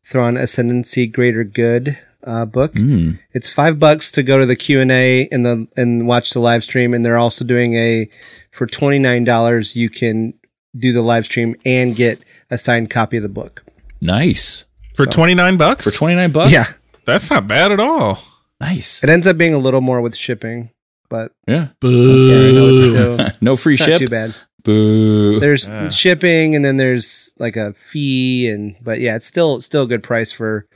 Thrawn 0.05 0.37
Ascendancy 0.37 1.07
Greater 1.07 1.43
Good 1.43 1.97
uh, 2.23 2.45
book. 2.45 2.73
Mm. 2.73 3.19
It's 3.33 3.49
five 3.49 3.79
bucks 3.79 4.11
to 4.13 4.23
go 4.23 4.37
to 4.39 4.45
the 4.45 4.55
Q 4.55 4.79
and 4.81 4.91
A 4.91 5.27
and 5.31 5.45
the 5.45 5.67
and 5.75 6.07
watch 6.07 6.31
the 6.31 6.39
live 6.39 6.63
stream. 6.63 6.93
And 6.93 7.03
they're 7.05 7.17
also 7.17 7.43
doing 7.45 7.73
a 7.75 8.09
for 8.51 8.65
twenty 8.67 8.99
nine 8.99 9.23
dollars 9.23 9.75
you 9.75 9.89
can 9.89 10.33
do 10.77 10.91
the 10.93 11.01
live 11.01 11.25
stream 11.25 11.55
and 11.65 11.95
get 11.95 12.21
a 12.49 12.57
signed 12.57 12.89
copy 12.89 13.17
of 13.17 13.23
the 13.23 13.29
book. 13.29 13.63
Nice 14.01 14.65
For 14.93 15.05
29 15.05 15.57
bucks? 15.57 15.83
for 15.83 15.91
twenty 15.91 16.15
nine 16.15 16.31
bucks. 16.31 16.51
Yeah, 16.51 16.65
That's 17.05 17.29
not 17.29 17.47
bad 17.47 17.71
at 17.71 17.79
all. 17.79 18.19
nice. 18.61 19.03
it 19.03 19.09
ends 19.09 19.25
up 19.27 19.37
being 19.37 19.53
a 19.53 19.57
little 19.57 19.81
more 19.81 20.01
with 20.01 20.15
shipping, 20.15 20.69
but 21.09 21.31
Yeah, 21.47 21.69
yeah, 21.81 21.89
I 21.89 22.51
know 22.51 22.67
it's 22.69 22.91
still 22.91 23.37
no 23.41 23.55
free 23.55 23.75
it's 23.75 23.81
not 23.81 23.89
ship. 23.89 23.99
too 23.99 24.07
bad. 24.07 24.35
Boo. 24.65 25.39
There's 25.39 25.67
Yeah. 25.69 25.89
shipping, 25.89 26.55
and 26.55 26.65
then 26.65 26.75
there's 26.77 27.33
like 27.39 27.55
a 27.55 27.73
fee, 27.73 28.49
and 28.49 28.75
but 28.81 28.99
yeah, 28.99 29.15
it's 29.15 29.25
still 29.27 29.61
still 29.61 29.83
a 29.83 29.87
good 29.87 30.03
price 30.03 30.31
for 30.31 30.67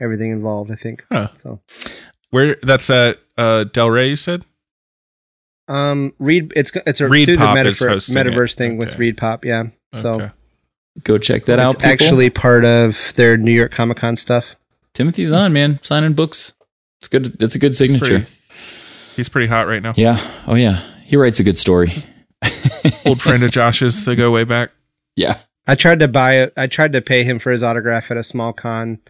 everything 0.00 0.30
involved. 0.30 0.70
I 0.70 0.76
think. 0.76 1.04
Huh. 1.10 1.28
So, 1.34 1.60
Where 2.30 2.56
that's 2.62 2.88
at 2.90 3.18
uh, 3.36 3.64
Del 3.64 3.90
Rey, 3.90 4.10
you 4.10 4.16
said? 4.16 4.44
um, 5.68 6.12
Read 6.18 6.52
it's 6.56 6.72
it's 6.86 7.00
a 7.00 7.08
Read 7.08 7.26
through 7.26 7.36
the 7.36 7.44
Pop 7.44 7.58
is 7.58 7.78
metaverse, 7.78 7.88
hosting 7.88 8.14
metaverse 8.14 8.52
it. 8.52 8.56
thing 8.56 8.76
with 8.78 8.88
Okay. 8.90 8.98
Read 8.98 9.16
Pop. 9.16 9.44
Yeah. 9.44 9.64
So 9.94 10.14
Okay. 10.14 10.30
Go 11.04 11.16
check 11.18 11.44
that 11.44 11.58
out. 11.58 11.74
it's 11.74 11.82
people. 11.82 11.90
actually 11.92 12.30
part 12.30 12.64
of 12.64 13.12
their 13.16 13.36
New 13.36 13.52
York 13.52 13.70
Comic 13.72 13.98
Con 13.98 14.16
stuff. 14.16 14.56
Timothy 14.94 15.24
Zahn 15.26 15.52
man, 15.52 15.78
signing 15.82 16.12
books. 16.14 16.54
It's 17.00 17.08
good. 17.08 17.26
That's 17.38 17.54
a 17.54 17.58
good 17.58 17.68
He's 17.70 17.78
signature. 17.78 18.04
pretty, 18.20 18.26
he's 19.14 19.28
pretty 19.28 19.46
hot 19.46 19.68
right 19.68 19.80
now. 19.82 19.92
Yeah. 19.96 20.18
Oh 20.46 20.54
yeah. 20.54 20.80
He 21.04 21.16
writes 21.16 21.38
a 21.40 21.44
good 21.44 21.56
story. 21.58 21.90
Old 23.06 23.20
friend 23.20 23.42
of 23.42 23.50
Josh's. 23.50 24.04
They 24.04 24.16
go 24.16 24.30
way 24.30 24.44
back. 24.44 24.70
Yeah. 25.16 25.38
I 25.66 25.74
tried 25.74 25.98
to 26.00 26.08
buy 26.08 26.36
it. 26.36 26.52
I 26.56 26.66
tried 26.66 26.92
to 26.94 27.02
pay 27.02 27.24
him 27.24 27.38
for 27.38 27.50
his 27.50 27.62
autograph 27.62 28.10
at 28.10 28.16
a 28.16 28.24
small 28.24 28.52
con 28.52 29.00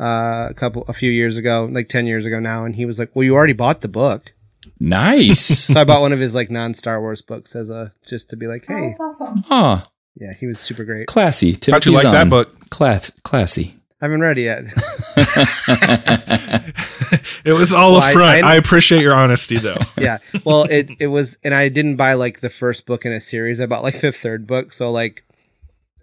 uh, 0.00 0.48
a 0.50 0.54
couple 0.54 0.84
a 0.88 0.92
few 0.92 1.10
years 1.10 1.36
ago, 1.36 1.68
like 1.70 1.88
ten 1.88 2.06
years 2.06 2.26
ago 2.26 2.40
now, 2.40 2.64
and 2.64 2.74
he 2.74 2.84
was 2.86 2.98
like, 2.98 3.10
"Well, 3.14 3.22
you 3.24 3.34
already 3.34 3.52
bought 3.52 3.80
the 3.80 3.88
book." 3.88 4.32
Nice. 4.80 5.68
So 5.74 5.80
I 5.80 5.84
bought 5.84 6.00
one 6.00 6.12
of 6.12 6.18
his 6.18 6.34
like 6.34 6.50
non 6.50 6.74
Star 6.74 7.00
Wars 7.00 7.22
books 7.22 7.54
as 7.54 7.70
a 7.70 7.92
just 8.06 8.30
to 8.30 8.36
be 8.36 8.46
like, 8.46 8.64
Oh, 8.68 8.76
"Hey, 8.76 8.88
that's 8.88 9.00
awesome. 9.00 9.44
huh. 9.46 9.82
yeah, 10.16 10.32
he 10.32 10.46
was 10.46 10.58
super 10.58 10.84
great." 10.84 11.06
Classy. 11.06 11.52
How'd 11.52 11.60
Timothy's 11.62 11.86
you 11.86 11.92
like 11.92 12.06
on. 12.06 12.12
that 12.12 12.30
book? 12.30 12.70
Class. 12.70 13.10
Classy. 13.22 13.76
I 14.00 14.06
haven't 14.06 14.20
read 14.22 14.38
it 14.38 14.42
yet. 14.42 14.64
It 17.44 17.52
was 17.52 17.72
all 17.72 17.92
Well, 17.92 18.00
a 18.02 18.04
I- 18.06 18.12
front. 18.12 18.44
I, 18.44 18.52
I- 18.52 18.54
appreciate 18.56 19.02
your 19.02 19.14
honesty, 19.14 19.56
though. 19.58 19.76
yeah, 19.98 20.18
well, 20.44 20.64
it 20.64 20.90
it 20.98 21.06
was, 21.08 21.38
and 21.44 21.54
I 21.54 21.68
didn't 21.68 21.96
buy 21.96 22.14
like 22.14 22.40
the 22.40 22.50
first 22.50 22.86
book 22.86 23.04
in 23.04 23.12
a 23.12 23.20
series. 23.20 23.60
I 23.60 23.66
bought 23.66 23.82
like 23.82 24.00
the 24.00 24.12
third 24.12 24.46
book, 24.46 24.72
so 24.72 24.90
like 24.90 25.24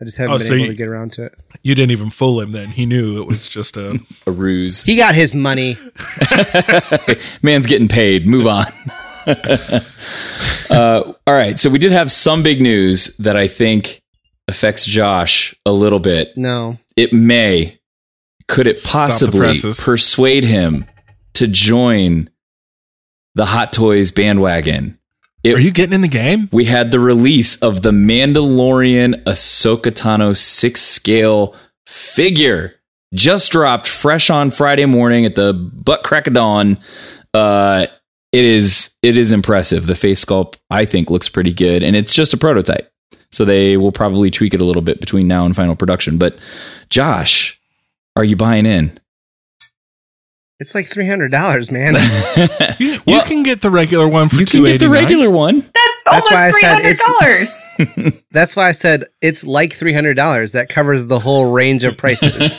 I 0.02 0.06
just 0.06 0.18
haven't 0.18 0.36
Oh, 0.36 0.38
been 0.40 0.48
so 0.48 0.54
able 0.54 0.66
you- 0.66 0.72
to 0.72 0.78
get 0.78 0.88
around 0.88 1.14
to 1.14 1.24
it. 1.26 1.34
you 1.64 1.74
didn't 1.76 1.92
even 1.92 2.10
fool 2.10 2.40
him 2.42 2.52
then. 2.52 2.70
He 2.70 2.86
knew 2.86 3.22
it 3.22 3.28
was 3.28 3.48
just 3.50 3.78
a. 3.78 4.00
a 4.28 4.32
ruse. 4.32 4.84
He 4.84 4.96
got 4.96 5.16
his 5.16 5.34
money. 5.36 5.78
Man's 7.42 7.66
getting 7.68 7.88
paid. 7.88 8.28
Move 8.28 8.48
on. 8.48 8.66
uh, 10.70 11.14
all 11.26 11.34
right. 11.34 11.58
So 11.60 11.70
we 11.70 11.80
did 11.80 11.92
have 11.92 12.12
some 12.12 12.44
big 12.44 12.62
news 12.62 13.18
that 13.18 13.36
I 13.38 13.48
think 13.48 14.02
affects 14.48 14.86
Josh 14.86 15.56
a 15.66 15.72
little 15.72 16.00
bit. 16.00 16.38
No, 16.38 16.78
It 16.96 17.14
may. 17.14 17.80
Could 18.48 18.66
it 18.68 18.82
possibly 18.84 19.60
persuade 19.78 20.46
him 20.46 20.86
to 21.38 21.48
join 21.48 22.30
the 23.36 23.46
Hot 23.46 23.74
Toys 23.74 24.12
bandwagon? 24.12 24.98
It- 25.44 25.56
Are 25.56 25.60
you 25.60 25.72
getting 25.72 25.94
in 25.94 26.02
the 26.02 26.08
game? 26.08 26.50
we 26.52 26.66
had 26.66 26.92
the 26.92 27.00
release 27.00 27.56
of 27.62 27.82
the 27.82 27.92
Mandalorian 27.92 29.24
Ahsoka 29.24 29.92
Tano 29.92 30.36
six 30.36 30.82
scale 30.82 31.56
figure. 31.86 32.74
Just 33.14 33.52
dropped 33.54 33.88
fresh 33.88 34.30
on 34.30 34.52
Friday 34.52 34.86
morning 34.86 35.26
at 35.26 35.36
the 35.36 35.54
butt 35.54 36.04
crack 36.04 36.28
of 36.28 36.34
dawn. 36.34 36.78
Uh, 37.34 37.88
it 38.34 38.44
is 38.44 38.96
it 39.02 39.16
is 39.16 39.32
impressive. 39.32 39.88
The 39.88 39.96
face 39.96 40.24
sculpt 40.26 40.58
I 40.70 40.84
think 40.84 41.10
looks 41.10 41.30
pretty 41.30 41.54
good, 41.54 41.84
and 41.84 41.96
it's 41.96 42.14
just 42.14 42.34
a 42.34 42.38
prototype, 42.38 42.92
so 43.32 43.46
they 43.46 43.78
will 43.78 43.94
probably 43.94 44.30
tweak 44.30 44.54
it 44.54 44.60
a 44.60 44.66
little 44.66 44.82
bit 44.82 45.00
between 45.00 45.26
now 45.28 45.46
and 45.46 45.56
final 45.56 45.76
production. 45.76 46.18
But 46.18 46.36
Josh, 46.90 47.58
are 48.18 48.26
you 48.26 48.36
buying 48.36 48.66
in? 48.66 49.00
It's 50.60 50.74
like 50.76 50.88
three 50.88 51.08
hundred 51.08 51.32
dollars, 51.32 51.72
man. 51.72 51.96
You, 52.80 53.00
you 53.08 53.22
can 53.24 53.42
get 53.42 53.62
the 53.62 53.72
regular 53.72 54.08
one 54.08 54.30
for 54.30 54.36
you 54.36 54.46
can 54.46 54.64
get 54.64 54.80
the 54.80 54.90
regular 54.90 55.32
one. 55.32 55.62
That's, 55.62 56.00
That's 56.06 56.32
why 56.32 56.38
I 56.38 56.40
almost 56.42 56.60
three 56.60 56.62
said 56.62 56.86
it's- 56.86 58.00
dollars. 58.00 58.22
That's 58.32 58.56
why 58.56 58.68
I 58.68 58.72
said 58.72 59.06
it's 59.22 59.44
like 59.44 59.74
three 59.74 59.94
hundred 59.94 60.14
dollars. 60.14 60.52
That 60.52 60.70
covers 60.70 61.08
the 61.08 61.20
whole 61.20 61.52
range 61.52 61.84
of 61.84 61.98
prices 61.98 62.58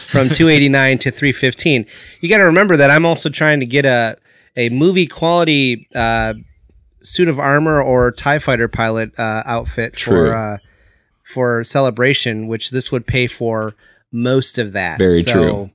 from 0.08 0.28
two 0.30 0.48
eighty 0.48 0.68
nine 0.70 0.96
to 0.98 1.10
three 1.10 1.32
fifteen. 1.32 1.84
You 2.20 2.28
got 2.30 2.38
to 2.38 2.44
remember 2.44 2.76
that 2.78 2.90
I'm 2.90 3.04
also 3.04 3.28
trying 3.28 3.60
to 3.60 3.66
get 3.66 3.84
a 3.84 4.16
a 4.56 4.70
movie 4.70 5.06
quality 5.06 5.86
uh, 5.94 6.34
suit 7.02 7.28
of 7.28 7.38
armor 7.38 7.82
or 7.82 8.12
Tie 8.12 8.38
Fighter 8.38 8.68
pilot 8.68 9.12
uh, 9.18 9.42
outfit 9.44 9.92
True. 9.94 10.28
for 10.30 10.36
uh, 10.36 10.58
for 11.34 11.64
celebration, 11.64 12.48
which 12.48 12.70
this 12.70 12.90
would 12.90 13.06
pay 13.06 13.26
for 13.26 13.74
most 14.10 14.56
of 14.58 14.72
that. 14.72 14.98
Very 14.98 15.22
true. 15.22 15.70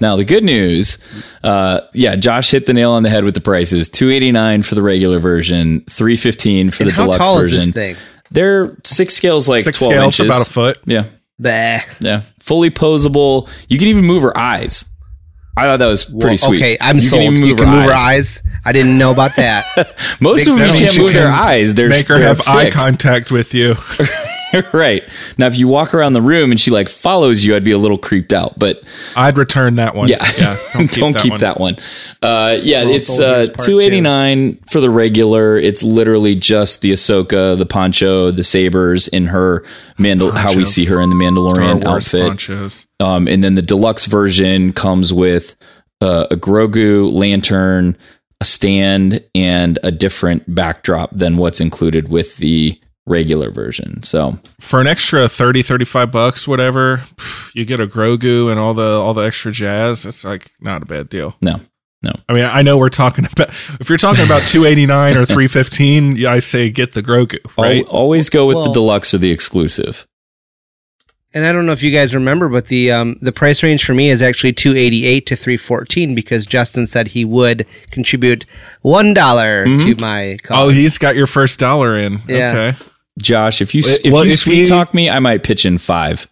Now 0.00 0.16
the 0.16 0.24
good 0.24 0.44
news, 0.44 0.98
uh, 1.42 1.80
yeah, 1.94 2.16
Josh 2.16 2.50
hit 2.50 2.66
the 2.66 2.74
nail 2.74 2.92
on 2.92 3.02
the 3.02 3.08
head 3.08 3.24
with 3.24 3.34
the 3.34 3.40
prices: 3.40 3.88
two 3.88 4.10
eighty 4.10 4.30
nine 4.32 4.62
for 4.62 4.74
the 4.74 4.82
regular 4.82 5.18
version, 5.20 5.82
three 5.88 6.16
fifteen 6.16 6.70
for 6.70 6.82
And 6.82 6.92
the 6.92 6.96
how 6.96 7.04
deluxe 7.04 7.24
tall 7.24 7.38
version. 7.38 7.58
is 7.60 7.64
this 7.66 7.74
thing? 7.74 7.96
They're 8.30 8.76
six 8.84 9.14
scales, 9.14 9.48
like 9.48 9.64
Six 9.64 9.78
twelve 9.78 9.92
scales, 9.94 10.20
inches. 10.20 10.26
about 10.26 10.46
a 10.46 10.50
foot. 10.50 10.78
yeah, 10.84 11.04
Bah. 11.38 11.80
yeah, 12.00 12.22
fully 12.40 12.70
posable. 12.70 13.48
You 13.68 13.78
can 13.78 13.88
even 13.88 14.04
move 14.04 14.22
her 14.22 14.36
eyes. 14.36 14.90
I 15.56 15.62
thought 15.62 15.78
that 15.78 15.86
was 15.86 16.04
pretty 16.04 16.26
Well, 16.26 16.36
sweet. 16.36 16.56
Okay, 16.58 16.76
I'm 16.80 16.96
you 16.96 17.00
sold. 17.00 17.22
Can 17.22 17.32
even 17.32 17.42
you 17.44 17.54
move 17.54 17.58
can 17.60 17.66
her 17.68 17.72
move 17.76 17.84
her 17.86 17.92
eyes. 17.92 18.02
eyes. 18.08 18.42
I 18.66 18.72
didn't 18.72 18.98
know 18.98 19.12
about 19.12 19.30
that. 19.36 19.64
Most 20.20 20.44
Big 20.44 20.52
of 20.52 20.58
them 20.58 20.76
can't 20.76 20.94
You 20.94 21.02
move 21.04 21.14
their 21.14 21.30
eyes. 21.30 21.72
They're 21.72 21.88
Make 21.88 22.06
her 22.08 22.16
they're 22.18 22.26
have 22.28 22.42
eye 22.46 22.68
contact 22.70 23.30
with 23.30 23.54
you. 23.54 23.76
right 24.72 25.02
now, 25.38 25.46
if 25.46 25.58
you 25.58 25.68
walk 25.68 25.94
around 25.94 26.12
the 26.12 26.22
room 26.22 26.50
and 26.50 26.60
she 26.60 26.70
like 26.70 26.88
follows 26.88 27.44
you, 27.44 27.56
I'd 27.56 27.64
be 27.64 27.72
a 27.72 27.78
little 27.78 27.98
creeped 27.98 28.32
out. 28.32 28.58
But 28.58 28.82
I'd 29.16 29.38
return 29.38 29.76
that 29.76 29.94
one. 29.94 30.08
Yeah, 30.08 30.24
yeah. 30.38 30.56
don't 30.92 31.16
keep, 31.16 31.36
that, 31.38 31.58
one. 31.58 31.76
Uh, 32.22 32.56
yeah, 32.62 32.84
it's 32.84 33.18
uh, 33.18 33.46
Soldiers 33.46 33.48
Part 33.48 33.66
two 33.66 33.80
eighty 33.80 34.00
nine 34.00 34.56
for 34.70 34.80
the 34.80 34.90
regular. 34.90 35.56
It's 35.56 35.82
literally 35.82 36.34
just 36.34 36.80
the 36.80 36.92
Ahsoka, 36.92 37.56
the 37.56 37.66
poncho, 37.66 38.30
the 38.30 38.44
sabers 38.44 39.08
in 39.08 39.26
her 39.26 39.64
Mandal. 39.98 40.36
How 40.36 40.54
we 40.54 40.64
see 40.64 40.84
her 40.86 41.00
in 41.00 41.10
the 41.10 41.16
Mandalorian 41.16 41.84
outfit. 41.84 42.86
Um, 43.00 43.28
and 43.28 43.44
then 43.44 43.54
the 43.54 43.62
deluxe 43.62 44.06
version 44.06 44.72
comes 44.72 45.12
with 45.12 45.56
uh, 46.00 46.26
a 46.30 46.36
Grogu 46.36 47.12
lantern, 47.12 47.96
a 48.40 48.44
stand, 48.44 49.24
and 49.34 49.78
a 49.82 49.90
different 49.90 50.54
backdrop 50.54 51.10
than 51.12 51.36
what's 51.36 51.60
included 51.60 52.08
with 52.08 52.36
the 52.38 52.78
regular 53.06 53.50
version. 53.50 54.02
So 54.02 54.38
For 54.60 54.80
an 54.80 54.86
extra 54.86 55.28
30, 55.28 55.62
35 55.62 56.10
bucks, 56.12 56.48
whatever, 56.48 57.04
you 57.54 57.64
get 57.64 57.80
a 57.80 57.86
Grogu 57.86 58.50
and 58.50 58.58
all 58.60 58.74
the 58.74 58.82
all 59.00 59.14
the 59.14 59.22
extra 59.22 59.52
jazz. 59.52 60.04
It's 60.04 60.24
like 60.24 60.50
not 60.60 60.82
a 60.82 60.86
bad 60.86 61.08
deal. 61.08 61.36
no, 61.40 61.60
No. 62.02 62.12
I 62.28 62.32
mean, 62.32 62.44
I 62.44 62.62
know 62.62 62.76
we're 62.78 62.88
talking 62.88 63.24
about 63.24 63.50
if 63.80 63.88
you're 63.88 63.98
talking 63.98 64.24
about 64.24 64.42
two 64.42 64.64
eighty 64.64 64.86
nine 64.86 65.16
or 65.16 65.24
three 65.34 65.48
fifteen, 65.48 66.26
I 66.26 66.40
say 66.40 66.68
get 66.70 66.94
the 66.94 67.02
Grogu, 67.02 67.38
Al- 67.56 67.64
right? 67.64 67.84
always 67.86 68.28
go 68.30 68.46
with 68.46 68.64
the 68.64 68.72
deluxe 68.72 69.14
or 69.14 69.18
the 69.18 69.30
exclusive. 69.30 70.06
And 71.34 71.44
I 71.46 71.52
don't 71.52 71.66
know 71.66 71.72
if 71.72 71.82
you 71.82 71.90
guys 71.92 72.14
remember, 72.14 72.48
but 72.48 72.68
the 72.68 72.90
um, 72.90 73.18
the 73.20 73.30
price 73.32 73.62
range 73.62 73.84
for 73.84 73.92
me 73.92 74.08
is 74.08 74.22
actually 74.22 74.54
two 74.54 74.74
eighty 74.74 75.04
eight 75.04 75.26
to 75.26 75.36
three 75.36 75.58
fourteen 75.58 76.14
because 76.14 76.46
Justin 76.46 76.86
said 76.86 77.08
he 77.08 77.26
would 77.26 77.66
contribute 77.90 78.46
one 78.80 79.14
to 79.14 79.94
my 79.98 80.38
cause. 80.42 80.56
Oh, 80.58 80.68
he's 80.70 80.96
got 80.96 81.14
your 81.14 81.26
first 81.26 81.58
dollar 81.58 81.94
in. 81.94 82.20
Yeah. 82.26 82.52
Okay. 82.72 82.86
Josh, 83.20 83.60
if 83.60 83.74
you 83.74 83.82
if 83.84 84.12
well, 84.12 84.24
you 84.24 84.32
if 84.32 84.40
sweet 84.40 84.58
he- 84.60 84.66
talk 84.66 84.92
me, 84.94 85.08
I 85.10 85.18
might 85.18 85.42
pitch 85.42 85.64
in 85.64 85.78
five. 85.78 86.28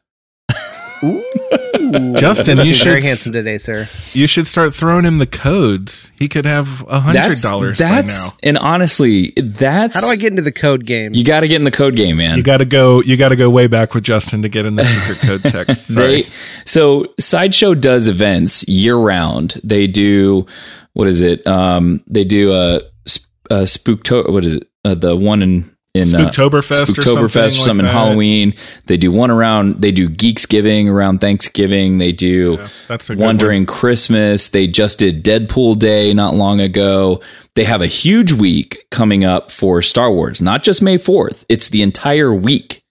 Ooh. 1.02 1.22
Justin, 2.16 2.58
you 2.58 2.64
Looking 2.72 2.84
very 2.84 3.02
handsome 3.02 3.32
today, 3.32 3.58
sir. 3.58 3.86
You 4.12 4.26
should 4.26 4.46
start 4.46 4.74
throwing 4.74 5.04
him 5.04 5.18
the 5.18 5.26
codes. 5.26 6.10
He 6.18 6.28
could 6.28 6.46
have 6.46 6.82
a 6.88 7.00
hundred 7.00 7.38
dollars 7.38 7.78
by 7.78 7.84
now. 7.84 7.94
That's 8.02 8.38
and 8.40 8.56
honestly, 8.58 9.32
that's 9.36 9.94
How 9.96 10.00
do 10.02 10.06
I 10.08 10.16
get 10.16 10.32
into 10.32 10.42
the 10.42 10.52
code 10.52 10.86
game? 10.86 11.12
You 11.14 11.24
got 11.24 11.40
to 11.40 11.48
get 11.48 11.56
in 11.56 11.64
the 11.64 11.70
code 11.70 11.94
game, 11.96 12.16
man. 12.16 12.36
You 12.36 12.42
got 12.42 12.58
to 12.58 12.64
go. 12.64 13.02
You 13.02 13.16
got 13.16 13.30
to 13.30 13.36
go 13.36 13.50
way 13.50 13.66
back 13.66 13.94
with 13.94 14.04
Justin 14.04 14.42
to 14.42 14.48
get 14.48 14.66
in 14.66 14.76
the 14.76 14.84
secret 14.84 15.20
code 15.42 15.42
text. 15.52 15.88
Sorry. 15.88 16.22
they 16.22 16.28
so 16.64 17.06
sideshow 17.20 17.74
does 17.74 18.08
events 18.08 18.66
year 18.68 18.96
round. 18.96 19.60
They 19.62 19.86
do 19.86 20.46
what 20.94 21.08
is 21.08 21.20
it? 21.20 21.46
Um, 21.46 22.02
they 22.08 22.24
do 22.24 22.52
a, 22.52 22.80
sp- 23.06 23.30
a 23.50 23.54
spookto. 23.64 24.30
What 24.32 24.44
is 24.44 24.56
it? 24.56 24.68
Uh, 24.84 24.94
the 24.94 25.16
one 25.16 25.42
in 25.42 25.73
in 25.94 26.14
uh, 26.14 26.18
Spooktoberfest 26.30 26.70
or 26.70 26.86
something 26.86 26.94
Spooktoberfest, 27.04 27.34
like 27.34 27.52
something 27.52 27.86
that. 27.86 27.92
Halloween. 27.92 28.54
They 28.86 28.96
do 28.96 29.12
one 29.12 29.30
around. 29.30 29.80
They 29.80 29.92
do 29.92 30.08
Geeksgiving 30.08 30.90
around 30.90 31.20
Thanksgiving. 31.20 31.98
They 31.98 32.10
do 32.12 32.56
Yeah, 32.60 32.68
that's 32.88 33.10
a 33.10 33.14
good 33.14 33.20
one 33.20 33.26
one. 33.28 33.36
during 33.38 33.64
Christmas. 33.66 34.50
They 34.50 34.66
just 34.66 34.98
did 34.98 35.22
Deadpool 35.24 35.78
Day 35.78 36.12
not 36.12 36.34
long 36.34 36.60
ago. 36.60 37.22
They 37.54 37.64
have 37.64 37.80
a 37.80 37.86
huge 37.86 38.32
week 38.32 38.86
coming 38.90 39.24
up 39.24 39.50
for 39.52 39.80
Star 39.82 40.10
Wars, 40.10 40.42
not 40.42 40.64
just 40.64 40.82
May 40.82 40.98
4th. 40.98 41.44
It's 41.48 41.68
the 41.68 41.82
entire 41.82 42.34
week 42.34 42.82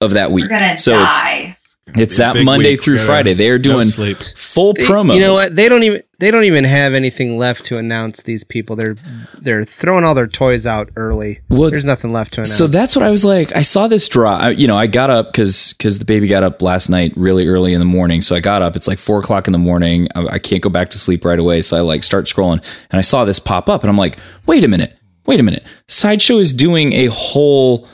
of 0.00 0.10
that 0.12 0.32
week. 0.32 0.44
We're 0.44 0.58
gonna 0.58 0.76
so 0.76 0.98
die. 0.98 1.06
It's 1.06 1.47
be 1.94 2.02
a 2.02 2.06
that 2.06 2.36
Monday 2.44 2.72
week. 2.72 2.82
through 2.82 2.96
Gotta- 2.96 3.06
Friday. 3.06 3.32
They 3.34 3.48
are 3.50 3.58
doing 3.58 3.88
sleep. 3.88 4.18
full 4.18 4.74
promos. 4.74 5.14
You 5.14 5.20
know 5.20 5.32
what? 5.32 5.54
They 5.56 5.68
don't 5.68 5.82
even 5.82 6.02
they 6.20 6.30
don't 6.30 6.44
even 6.44 6.64
have 6.64 6.94
anything 6.94 7.38
left 7.38 7.64
to 7.66 7.78
announce. 7.78 8.22
These 8.22 8.42
people 8.44 8.74
they're 8.76 8.96
they're 9.40 9.64
throwing 9.64 10.04
all 10.04 10.14
their 10.14 10.26
toys 10.26 10.66
out 10.66 10.90
early. 10.96 11.40
Well, 11.48 11.70
There's 11.70 11.84
nothing 11.84 12.12
left 12.12 12.34
to 12.34 12.40
announce. 12.40 12.52
So 12.52 12.66
that's 12.66 12.96
what 12.96 13.04
I 13.04 13.10
was 13.10 13.24
like. 13.24 13.54
I 13.54 13.62
saw 13.62 13.86
this 13.88 14.08
draw. 14.08 14.36
I, 14.36 14.50
you 14.50 14.66
know, 14.66 14.76
I 14.76 14.86
got 14.86 15.10
up 15.10 15.32
because 15.32 15.74
because 15.78 15.98
the 15.98 16.04
baby 16.04 16.26
got 16.28 16.42
up 16.42 16.60
last 16.62 16.88
night 16.88 17.12
really 17.16 17.46
early 17.48 17.72
in 17.72 17.78
the 17.78 17.84
morning. 17.84 18.20
So 18.20 18.34
I 18.34 18.40
got 18.40 18.62
up. 18.62 18.74
It's 18.76 18.88
like 18.88 18.98
four 18.98 19.18
o'clock 19.20 19.46
in 19.46 19.52
the 19.52 19.58
morning. 19.58 20.08
I, 20.14 20.26
I 20.26 20.38
can't 20.38 20.62
go 20.62 20.70
back 20.70 20.90
to 20.90 20.98
sleep 20.98 21.24
right 21.24 21.38
away. 21.38 21.62
So 21.62 21.76
I 21.76 21.80
like 21.80 22.02
start 22.02 22.26
scrolling, 22.26 22.64
and 22.90 22.98
I 22.98 23.02
saw 23.02 23.24
this 23.24 23.38
pop 23.38 23.68
up, 23.68 23.82
and 23.82 23.90
I'm 23.90 23.96
like, 23.98 24.18
wait 24.46 24.64
a 24.64 24.68
minute, 24.68 24.96
wait 25.26 25.38
a 25.40 25.42
minute. 25.44 25.64
Sideshow 25.86 26.38
is 26.38 26.52
doing 26.52 26.92
a 26.94 27.06
whole 27.06 27.86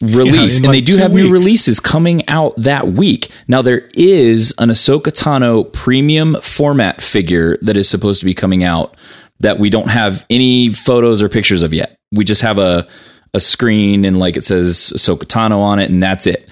release, 0.00 0.58
in 0.58 0.64
and 0.66 0.74
they 0.74 0.80
do 0.80 0.96
have 0.96 1.12
new 1.12 1.30
releases 1.30 1.80
coming 1.80 2.28
out 2.28 2.54
that 2.56 2.88
week. 2.88 3.30
Now 3.48 3.62
there 3.62 3.88
is 3.94 4.54
an 4.58 4.68
Ahsoka 4.70 5.12
Tano 5.12 5.70
premium 5.72 6.36
format 6.42 7.00
figure 7.00 7.56
that 7.62 7.76
is 7.76 7.88
supposed 7.88 8.20
to 8.20 8.26
be 8.26 8.34
coming 8.34 8.64
out 8.64 8.96
that 9.40 9.58
we 9.58 9.70
don't 9.70 9.90
have 9.90 10.24
any 10.30 10.68
photos 10.70 11.22
or 11.22 11.28
pictures 11.28 11.62
of 11.62 11.72
yet. 11.74 11.98
We 12.12 12.24
just 12.24 12.42
have 12.42 12.58
a 12.58 12.86
a 13.32 13.40
screen 13.40 14.04
and 14.04 14.18
like 14.18 14.36
it 14.36 14.44
says 14.44 14.92
Ahsoka 14.94 15.24
Tano 15.24 15.58
on 15.58 15.78
it, 15.80 15.90
and 15.90 16.02
that's 16.02 16.26
it. 16.26 16.48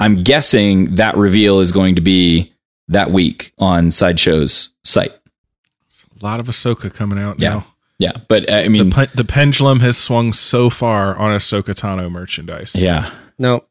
I'm 0.00 0.22
guessing 0.24 0.94
that 0.96 1.16
reveal 1.16 1.60
is 1.60 1.72
going 1.72 1.94
to 1.96 2.00
be 2.00 2.52
that 2.88 3.10
week 3.10 3.52
on 3.58 3.90
Sideshow's 3.90 4.74
site. 4.84 5.12
A 6.20 6.24
lot 6.24 6.40
of 6.40 6.46
Ahsoka 6.46 6.92
coming 6.92 7.18
out 7.18 7.38
Yeah. 7.40 7.50
now. 7.50 7.66
Yeah, 8.02 8.12
but 8.28 8.50
uh, 8.50 8.56
I 8.56 8.62
The, 8.64 8.68
mean, 8.70 8.90
pe- 8.90 9.14
the 9.14 9.24
pendulum 9.24 9.78
has 9.80 9.96
swung 9.96 10.32
so 10.32 10.70
far 10.70 11.16
on 11.16 11.30
Ahsoka 11.36 11.74
Tano 11.74 12.10
merchandise. 12.10 12.74
yeah, 12.74 13.10
nope, 13.38 13.68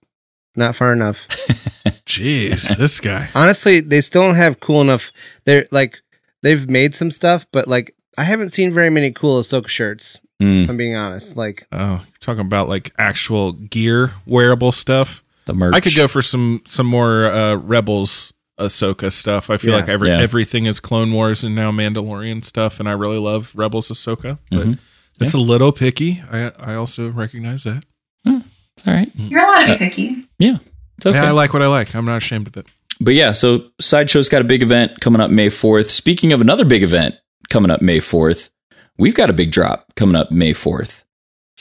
not 0.55 0.75
far 0.75 0.93
enough. 0.93 1.27
Jeez, 2.05 2.77
this 2.77 2.99
guy. 2.99 3.29
Honestly, 3.35 3.79
they 3.79 4.01
still 4.01 4.21
don't 4.23 4.35
have 4.35 4.59
cool 4.59 4.81
enough. 4.81 5.11
They're 5.45 5.67
like 5.71 5.97
they've 6.43 6.69
made 6.69 6.95
some 6.95 7.11
stuff, 7.11 7.45
but 7.51 7.67
like 7.67 7.95
I 8.17 8.23
haven't 8.23 8.49
seen 8.51 8.73
very 8.73 8.89
many 8.89 9.11
cool 9.11 9.41
Ahsoka 9.41 9.67
shirts. 9.67 10.19
Mm, 10.41 10.63
If 10.63 10.69
I'm 10.69 10.77
being 10.77 10.95
honest. 10.95 11.37
Like 11.37 11.67
Oh, 11.71 12.01
you're 12.05 12.17
talking 12.19 12.41
about 12.41 12.67
like 12.69 12.93
actual 12.97 13.53
gear, 13.53 14.13
wearable 14.25 14.71
stuff. 14.71 15.23
the 15.45 15.53
merch. 15.53 15.75
I 15.75 15.79
could 15.81 15.95
go 15.95 16.07
for 16.07 16.21
some 16.21 16.61
some 16.65 16.87
more 16.87 17.25
uh, 17.25 17.55
Rebels 17.55 18.33
Ahsoka 18.62 19.12
stuff. 19.12 19.50
I 19.50 19.58
feel 19.58 19.71
Yeah. 19.71 19.78
like 19.78 19.89
every 19.89 20.10
Yeah. 20.10 20.19
everything 20.19 20.65
is 20.65 20.80
Clone 20.80 21.12
Wars 21.12 21.43
and 21.43 21.54
now 21.56 21.71
Mandalorian 21.71 22.43
stuff, 22.45 22.80
and 22.80 22.88
I 22.88 22.93
really 22.93 23.17
love 23.19 23.52
Rebels 23.54 23.89
Ahsoka. 23.89 24.38
But 24.50 24.67
Mhm. 24.67 24.78
it's 25.19 25.34
a 25.34 25.38
little 25.38 25.71
picky. 25.71 26.21
I 26.32 26.52
I 26.60 26.76
also 26.76 27.10
recognize 27.10 27.63
that. 27.63 27.84
It's 28.26 28.88
all 28.88 28.93
right. 28.93 29.12
You're 29.15 29.43
allowed 29.45 29.65
to 29.65 29.74
be 29.74 29.78
picky. 29.78 30.24
Yeah, 30.39 30.58
it's 30.97 31.06
okay. 31.06 31.17
Yeah, 31.17 31.28
I 31.28 31.32
like 31.32 31.54
what 31.54 31.62
I 31.62 31.67
like. 31.67 31.93
I'm 31.93 32.06
not 32.06 32.17
ashamed 32.17 32.47
of 32.47 32.56
it. 32.58 32.67
but 33.02 33.13
yeah, 33.15 33.32
so 33.34 33.65
Sideshow's 33.82 34.30
got 34.30 34.41
a 34.41 34.45
big 34.45 34.62
event 34.63 35.02
coming 35.02 35.19
up 35.21 35.30
May 35.32 35.50
4th. 35.50 35.89
Speaking 35.89 36.32
of 36.34 36.39
another 36.41 36.63
big 36.65 36.82
event 36.84 37.15
coming 37.50 37.69
up 37.71 37.82
May 37.82 38.00
4th, 38.00 38.50
we've 38.97 39.13
got 39.15 39.30
a 39.30 39.34
big 39.34 39.52
drop 39.52 39.93
coming 39.95 40.15
up 40.15 40.32
May 40.32 40.54
4th. 40.54 41.00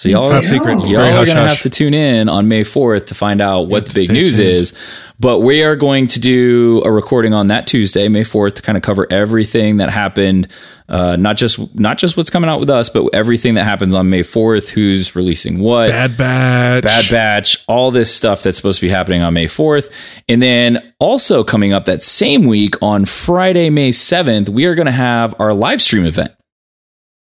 So 0.01 0.09
y'all 0.09 0.33
are, 0.33 0.43
secret. 0.43 0.87
Y'all 0.89 1.01
are 1.03 1.27
going 1.27 1.37
to 1.37 1.47
have 1.47 1.61
to 1.61 1.69
tune 1.69 1.93
in 1.93 2.31
on 2.31 2.49
May 2.49 2.63
4th 2.65 3.09
to 3.09 3.15
find 3.15 3.43
out 3.43 3.69
what 3.69 3.83
Yeah, 3.83 3.93
the 3.93 3.95
big 4.07 4.11
news 4.11 4.39
tuned. 4.39 4.49
is. 4.49 4.79
But 5.19 5.41
we 5.41 5.63
are 5.63 5.77
going 5.77 6.07
to 6.07 6.21
do 6.21 6.81
a 6.87 6.91
recording 6.91 7.35
on 7.35 7.49
that 7.49 7.67
Tuesday, 7.67 8.09
May 8.09 8.23
4th, 8.23 8.55
to 8.55 8.63
kind 8.63 8.79
of 8.79 8.83
cover 8.83 9.07
everything 9.11 9.77
that 9.77 9.91
happened. 9.91 10.49
Uh, 10.89 11.17
not 11.17 11.37
just 11.37 11.75
not 11.79 11.99
just 11.99 12.17
what's 12.17 12.31
coming 12.31 12.49
out 12.49 12.61
with 12.61 12.71
us, 12.71 12.89
but 12.89 13.11
everything 13.13 13.55
that 13.55 13.65
happens 13.65 13.95
on 13.95 14.09
May 14.09 14.23
4th, 14.23 14.71
who's 14.71 15.15
releasing 15.15 15.59
what. 15.59 15.91
Bad 15.91 16.17
Batch. 16.17 16.85
Bad 16.85 17.11
Batch, 17.11 17.63
all 17.69 17.91
this 17.91 18.11
stuff 18.11 18.43
that's 18.43 18.57
supposed 18.57 18.81
to 18.81 18.87
be 18.87 18.91
happening 18.91 19.21
on 19.21 19.35
May 19.35 19.49
4th. 19.49 19.93
And 20.31 20.41
then 20.41 20.95
also 20.99 21.45
coming 21.45 21.75
up 21.75 21.85
that 21.85 22.03
same 22.03 22.45
week 22.45 22.83
on 22.83 23.05
Friday, 23.05 23.69
May 23.69 23.91
7th, 23.91 24.49
we 24.49 24.65
are 24.65 24.75
going 24.75 24.87
to 24.87 24.93
have 24.93 25.39
our 25.39 25.53
live 25.53 25.83
stream 25.83 26.07
event. 26.07 26.33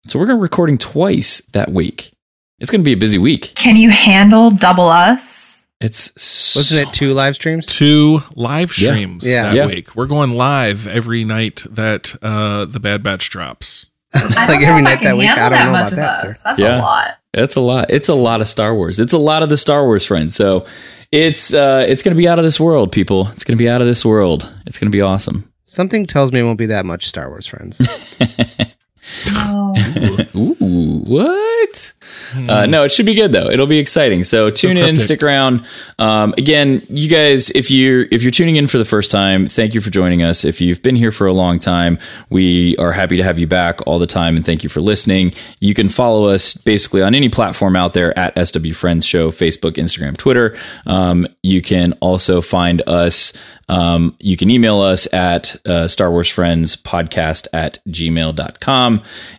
So 0.08 0.18
we're 0.18 0.26
going 0.26 0.38
to 0.38 0.42
be 0.42 0.50
recording 0.50 0.80
twice 0.80 1.42
that 1.54 1.72
week. 1.72 2.14
It's 2.64 2.72
going 2.72 2.80
to 2.82 2.86
be 2.86 2.94
a 2.94 2.98
busy 2.98 3.18
week. 3.18 3.52
Can 3.56 3.76
you 3.76 3.90
handle 3.90 4.50
double 4.50 4.88
us? 4.88 5.68
It's 5.82 6.14
wasn't 6.56 6.88
it 6.88 6.94
two 6.94 7.14
live 7.14 7.36
streams? 7.36 7.66
Two 7.66 8.24
live 8.36 8.72
streams 8.72 9.26
Yeah. 9.26 9.44
that 9.50 9.54
Yeah. 9.56 9.66
week. 9.68 9.94
We're 9.98 10.06
going 10.06 10.32
live 10.32 10.88
every 10.88 11.26
night 11.26 11.66
that 11.70 12.16
uh, 12.22 12.64
the 12.64 12.80
Bad 12.80 13.04
Batch 13.04 13.30
drops. 13.30 13.86
It's 14.16 14.38
I 14.38 14.48
like 14.48 14.62
every 14.62 14.82
night 14.82 15.02
that 15.02 15.18
week. 15.18 15.28
I 15.30 15.50
don't 15.50 15.60
know 15.66 15.72
much 15.72 15.92
about 15.92 16.22
that, 16.22 16.30
of 16.30 16.36
sir. 16.38 16.42
That's 16.46 16.60
Yeah. 16.60 16.80
a 16.80 16.82
lot. 16.82 17.08
It's 17.34 17.56
a 17.56 17.62
lot. 17.62 17.88
It's 17.90 18.08
a 18.08 18.14
lot 18.14 18.40
of 18.42 18.48
Star 18.48 18.74
Wars. 18.74 18.98
It's 19.00 19.12
a 19.12 19.18
lot 19.18 19.44
of 19.44 19.50
the 19.50 19.58
Star 19.58 19.84
Wars 19.84 20.06
friends. 20.06 20.34
So 20.36 20.66
it's 21.12 21.54
uh, 21.54 21.84
it's 21.90 22.02
going 22.02 22.16
to 22.16 22.18
be 22.18 22.30
out 22.30 22.40
of 22.40 22.46
this 22.46 22.60
world, 22.62 22.92
people. 22.94 23.28
It's 23.34 23.44
going 23.44 23.58
to 23.58 23.62
be 23.62 23.68
out 23.68 23.82
of 23.82 23.88
this 23.88 24.06
world. 24.06 24.50
It's 24.68 24.80
going 24.80 24.90
to 24.90 24.96
be 24.96 25.02
awesome. 25.02 25.52
Something 25.66 26.06
tells 26.06 26.32
me 26.32 26.40
it 26.40 26.44
won't 26.44 26.60
be 26.60 26.68
that 26.68 26.86
much 26.86 27.08
Star 27.08 27.28
Wars 27.28 27.46
friends. 27.48 27.82
No. 29.32 29.74
Ooh, 30.36 31.02
what? 31.06 31.94
Uh, 32.36 32.66
no, 32.66 32.84
it 32.84 32.92
should 32.92 33.06
be 33.06 33.14
good 33.14 33.32
though. 33.32 33.50
It'll 33.50 33.68
be 33.68 33.80
exciting. 33.80 34.24
So 34.24 34.50
tune 34.50 34.78
in, 34.78 34.98
stick 34.98 35.22
around. 35.24 35.66
Um, 36.00 36.34
again, 36.38 36.82
you 36.90 37.08
guys, 37.10 37.50
if 37.52 37.70
you 37.70 38.08
if 38.12 38.24
you're 38.24 38.32
tuning 38.32 38.56
in 38.56 38.68
for 38.68 38.78
the 38.78 38.86
first 38.86 39.12
time, 39.12 39.46
thank 39.46 39.74
you 39.74 39.82
for 39.82 39.90
joining 39.90 40.24
us. 40.24 40.44
If 40.44 40.62
you've 40.62 40.82
been 40.82 40.96
here 40.96 41.12
for 41.12 41.28
a 41.28 41.34
long 41.34 41.60
time, 41.60 42.00
we 42.30 42.76
are 42.78 42.92
happy 42.92 43.18
to 43.18 43.24
have 43.24 43.40
you 43.40 43.48
back 43.48 43.86
all 43.88 44.00
the 44.00 44.08
time, 44.08 44.36
and 44.36 44.46
thank 44.46 44.64
you 44.64 44.70
for 44.70 44.82
listening. 44.82 45.34
You 45.60 45.74
can 45.74 45.90
follow 45.90 46.28
us 46.28 46.56
basically 46.56 47.02
on 47.02 47.16
any 47.16 47.30
platform 47.30 47.76
out 47.76 47.94
there 47.94 48.18
at 48.18 48.48
SW 48.48 48.74
Friends 48.74 49.06
Show, 49.06 49.32
Facebook, 49.32 49.74
Instagram, 49.74 50.18
Twitter. 50.18 50.56
Um, 50.86 51.28
you 51.42 51.62
can 51.62 51.94
also 52.02 52.42
find 52.42 52.82
us. 52.88 53.34
Um, 53.70 54.16
you 54.20 54.36
can 54.36 54.50
email 54.50 54.82
us 54.82 55.12
at 55.14 55.56
uh, 55.66 55.88
Star 55.88 56.12
Wars 56.12 56.28
Friends 56.28 56.76
Podcast 56.76 57.48
at 57.54 57.80
gmail.com 57.88 58.93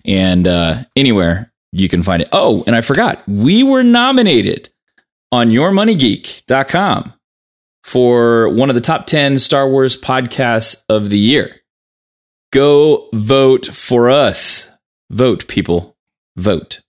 and 0.05 0.49
uh, 0.49 0.85
anywhere 0.97 1.53
you 1.73 1.89
can 1.89 2.03
find 2.03 2.23
it. 2.23 2.29
Oh, 2.33 2.65
and 2.67 2.75
I 2.75 2.81
forgot, 2.81 3.23
we 3.29 3.63
were 3.63 3.83
nominated 3.83 4.71
on 5.33 5.51
yourmoneygeek.com 5.51 7.13
for 7.83 8.49
one 8.49 8.71
of 8.71 8.75
the 8.75 8.81
top 8.81 9.07
10 9.07 9.39
Star 9.39 9.69
Wars 9.69 10.01
podcasts 10.01 10.85
of 10.89 11.11
the 11.11 11.19
year. 11.19 11.57
Go 12.53 13.09
vote 13.13 13.67
for 13.67 14.09
us. 14.11 14.71
Vote, 15.11 15.47
people. 15.49 15.97
Vote. 16.37 16.81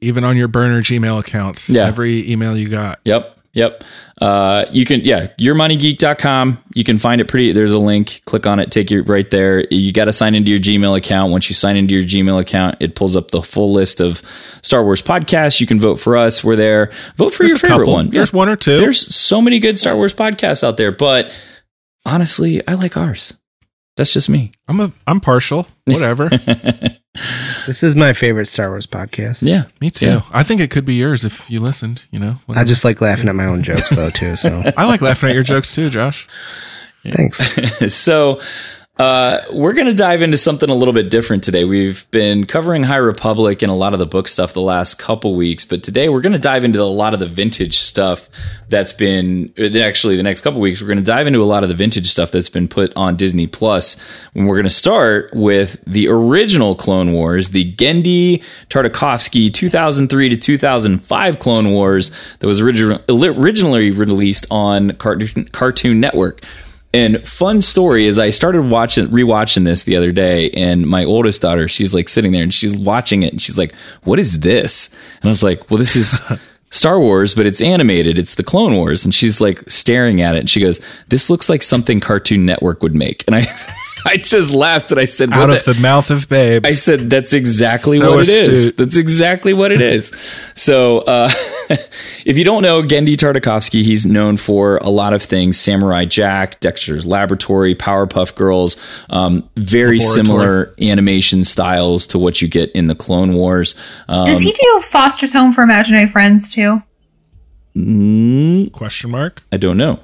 Even 0.00 0.24
on 0.24 0.36
your 0.36 0.48
burner 0.48 0.82
Gmail 0.82 1.20
accounts. 1.20 1.70
Yeah. 1.70 1.86
Every 1.86 2.30
email 2.30 2.56
you 2.56 2.68
got. 2.68 3.00
Yep. 3.04 3.33
Yep. 3.54 3.82
Uh, 4.20 4.64
you 4.70 4.84
can, 4.84 5.00
yeah, 5.00 5.28
yourmoneygeek.com. 5.40 6.62
You 6.74 6.84
can 6.84 6.98
find 6.98 7.20
it 7.20 7.26
pretty. 7.26 7.52
There's 7.52 7.72
a 7.72 7.78
link. 7.78 8.20
Click 8.26 8.46
on 8.46 8.58
it. 8.60 8.70
Take 8.70 8.90
you 8.90 9.02
right 9.02 9.28
there. 9.30 9.64
You 9.70 9.92
got 9.92 10.04
to 10.06 10.12
sign 10.12 10.34
into 10.34 10.50
your 10.50 10.60
Gmail 10.60 10.96
account. 10.96 11.32
Once 11.32 11.48
you 11.48 11.54
sign 11.54 11.76
into 11.76 11.94
your 11.94 12.04
Gmail 12.04 12.40
account, 12.40 12.76
it 12.80 12.94
pulls 12.96 13.16
up 13.16 13.30
the 13.30 13.42
full 13.42 13.72
list 13.72 14.00
of 14.00 14.18
Star 14.62 14.84
Wars 14.84 15.02
podcasts. 15.02 15.60
You 15.60 15.66
can 15.66 15.80
vote 15.80 15.96
for 15.96 16.16
us. 16.16 16.42
We're 16.44 16.56
there. 16.56 16.90
Vote 17.16 17.32
for 17.34 17.42
There's 17.44 17.50
your 17.52 17.58
favorite 17.58 17.78
couple. 17.78 17.92
one. 17.94 18.10
There's 18.10 18.32
Yeah. 18.32 18.36
one 18.38 18.48
or 18.48 18.56
two. 18.56 18.76
There's 18.76 19.00
so 19.14 19.40
many 19.40 19.58
good 19.58 19.78
Star 19.78 19.96
Wars 19.96 20.14
podcasts 20.14 20.62
out 20.64 20.76
there, 20.76 20.92
but 20.92 21.32
honestly, 22.06 22.66
I 22.68 22.74
like 22.74 22.96
ours. 22.96 23.34
That's 23.96 24.12
just 24.12 24.28
me. 24.28 24.52
I'm 24.68 24.80
a 24.80 24.92
I'm 25.06 25.20
partial. 25.20 25.68
Whatever. 25.84 26.28
this 27.66 27.82
is 27.82 27.94
my 27.96 28.12
favorite 28.12 28.46
Star 28.46 28.70
Wars 28.70 28.86
podcast. 28.86 29.42
Yeah. 29.42 29.64
Me 29.80 29.90
too. 29.90 30.06
Yeah. 30.06 30.22
I 30.32 30.42
think 30.42 30.60
it 30.60 30.70
could 30.70 30.84
be 30.84 30.94
yours 30.94 31.24
if 31.24 31.48
you 31.50 31.60
listened, 31.60 32.04
you 32.10 32.18
know. 32.18 32.36
I 32.48 32.64
just 32.64 32.84
like 32.84 33.00
laughing 33.00 33.28
at 33.28 33.34
my 33.34 33.46
own 33.46 33.62
jokes 33.62 33.90
though 33.90 34.10
too. 34.10 34.36
So 34.36 34.62
I 34.76 34.84
like 34.84 35.00
laughing 35.00 35.28
at 35.30 35.34
your 35.34 35.44
jokes 35.44 35.74
too, 35.74 35.90
Josh. 35.90 36.26
thanks. 37.04 37.94
so 37.94 38.40
uh, 38.96 39.40
we're 39.52 39.72
going 39.72 39.88
to 39.88 39.94
dive 39.94 40.22
into 40.22 40.38
something 40.38 40.70
a 40.70 40.74
little 40.74 40.94
bit 40.94 41.10
different 41.10 41.42
today. 41.42 41.64
We've 41.64 42.08
been 42.12 42.46
covering 42.46 42.84
High 42.84 42.98
Republic 42.98 43.60
and 43.60 43.72
a 43.72 43.74
lot 43.74 43.92
of 43.92 43.98
the 43.98 44.06
book 44.06 44.28
stuff 44.28 44.52
the 44.52 44.60
last 44.60 45.00
couple 45.00 45.34
weeks, 45.34 45.64
but 45.64 45.82
today 45.82 46.08
we're 46.08 46.20
going 46.20 46.34
to 46.34 46.38
dive 46.38 46.62
into 46.62 46.80
a 46.80 46.84
lot 46.84 47.12
of 47.12 47.18
the 47.18 47.26
vintage 47.26 47.76
stuff 47.78 48.28
that's 48.68 48.92
been 48.92 49.52
uh, 49.58 49.80
actually 49.80 50.16
the 50.16 50.22
next 50.22 50.42
couple 50.42 50.60
weeks. 50.60 50.80
We're 50.80 50.86
going 50.86 50.98
to 50.98 51.04
dive 51.04 51.26
into 51.26 51.42
a 51.42 51.44
lot 51.44 51.64
of 51.64 51.70
the 51.70 51.74
vintage 51.74 52.06
stuff 52.06 52.30
that's 52.30 52.48
been 52.48 52.68
put 52.68 52.94
on 52.94 53.16
Disney 53.16 53.48
Plus. 53.48 53.96
And 54.36 54.46
we're 54.46 54.54
going 54.54 54.62
to 54.62 54.70
start 54.70 55.34
with 55.34 55.82
the 55.86 56.06
original 56.06 56.76
Clone 56.76 57.12
Wars, 57.12 57.48
the 57.48 57.64
Genndy 57.72 58.44
Tartakovsky 58.68 59.52
2003 59.52 60.28
to 60.28 60.36
2005 60.36 61.38
Clone 61.40 61.72
Wars 61.72 62.12
that 62.38 62.46
was 62.46 62.60
originally 62.60 63.02
originally 63.08 63.90
released 63.90 64.46
on 64.52 64.92
Cartoon, 64.92 65.46
Cartoon 65.46 65.98
Network. 65.98 66.44
And 66.94 67.26
fun 67.26 67.60
story 67.60 68.06
is 68.06 68.20
I 68.20 68.30
started 68.30 68.70
watching 68.70 69.08
rewatching 69.08 69.64
this 69.64 69.82
the 69.82 69.96
other 69.96 70.12
day 70.12 70.50
and 70.50 70.86
my 70.86 71.04
oldest 71.04 71.42
daughter, 71.42 71.66
she's 71.66 71.92
like 71.92 72.08
sitting 72.08 72.30
there 72.30 72.44
and 72.44 72.54
she's 72.54 72.72
watching 72.72 73.24
it 73.24 73.32
and 73.32 73.42
she's 73.42 73.58
like, 73.58 73.74
"What 74.04 74.20
is 74.20 74.40
this?" 74.40 74.94
And 75.16 75.24
I 75.24 75.28
was 75.28 75.42
like, 75.42 75.68
"Well, 75.68 75.78
this 75.78 75.96
is 75.96 76.22
Star 76.70 77.00
Wars, 77.00 77.34
but 77.34 77.46
it's 77.46 77.60
animated. 77.60 78.16
It's 78.16 78.36
the 78.36 78.44
Clone 78.44 78.76
Wars." 78.76 79.04
And 79.04 79.12
she's 79.12 79.40
like 79.40 79.68
staring 79.68 80.22
at 80.22 80.36
it 80.36 80.38
and 80.38 80.48
she 80.48 80.60
goes, 80.60 80.80
"This 81.08 81.28
looks 81.28 81.48
like 81.48 81.64
something 81.64 81.98
Cartoon 81.98 82.46
Network 82.46 82.80
would 82.80 82.94
make." 82.94 83.24
And 83.26 83.34
I 83.34 83.40
I 84.06 84.16
just 84.18 84.52
laughed 84.52 84.90
and 84.90 85.00
I 85.00 85.06
said, 85.06 85.32
Out 85.32 85.48
what 85.48 85.58
of 85.58 85.64
the 85.64 85.80
mouth 85.80 86.10
of 86.10 86.28
babes. 86.28 86.66
I 86.66 86.72
said 86.72 87.08
that's 87.10 87.32
exactly 87.32 87.98
So 87.98 88.10
what 88.16 88.28
it 88.28 88.28
is. 88.28 88.76
That's 88.76 88.96
exactly 88.96 89.54
what 89.54 89.72
it 89.72 89.80
is. 89.80 90.08
So, 90.54 90.98
uh, 91.00 91.30
if 92.26 92.36
you 92.36 92.44
don't 92.44 92.62
know 92.62 92.82
Genndy 92.82 93.16
Tartakovsky, 93.16 93.82
he's 93.82 94.04
known 94.04 94.36
for 94.36 94.76
a 94.78 94.90
lot 94.90 95.12
of 95.14 95.22
things: 95.22 95.56
Samurai 95.58 96.04
Jack, 96.04 96.60
Dexter's 96.60 97.06
Laboratory, 97.06 97.74
Powerpuff 97.74 98.34
Girls. 98.34 98.76
Um, 99.10 99.48
very 99.56 99.98
Laboratory. 99.98 100.00
similar 100.00 100.74
animation 100.82 101.42
styles 101.44 102.06
to 102.08 102.18
what 102.18 102.42
you 102.42 102.48
get 102.48 102.70
in 102.72 102.86
the 102.88 102.94
Clone 102.94 103.32
Wars. 103.34 103.74
Um, 104.08 104.26
Does 104.26 104.42
he 104.42 104.52
do 104.52 104.80
Foster's 104.80 105.32
Home 105.32 105.52
for 105.52 105.62
Imaginary 105.62 106.08
Friends 106.08 106.48
too? 106.48 106.82
mm, 107.76 108.70
Question 108.72 109.10
mark. 109.10 109.42
I 109.52 109.56
don't 109.56 109.76
know. 109.76 110.00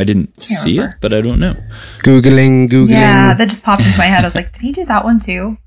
I 0.00 0.04
didn't 0.04 0.40
see 0.40 0.72
remember. 0.78 0.96
it, 0.96 1.00
but 1.00 1.12
I 1.12 1.20
don't 1.20 1.38
know. 1.38 1.54
Googling, 2.02 2.68
Googling. 2.70 2.90
Yeah, 2.90 3.34
that 3.34 3.48
just 3.48 3.62
popped 3.62 3.82
into 3.84 3.98
my 3.98 4.06
head. 4.06 4.24
I 4.24 4.26
was 4.26 4.34
like, 4.34 4.52
did 4.52 4.62
he 4.62 4.72
do 4.72 4.84
that 4.86 5.04
one 5.04 5.20
too? 5.20 5.58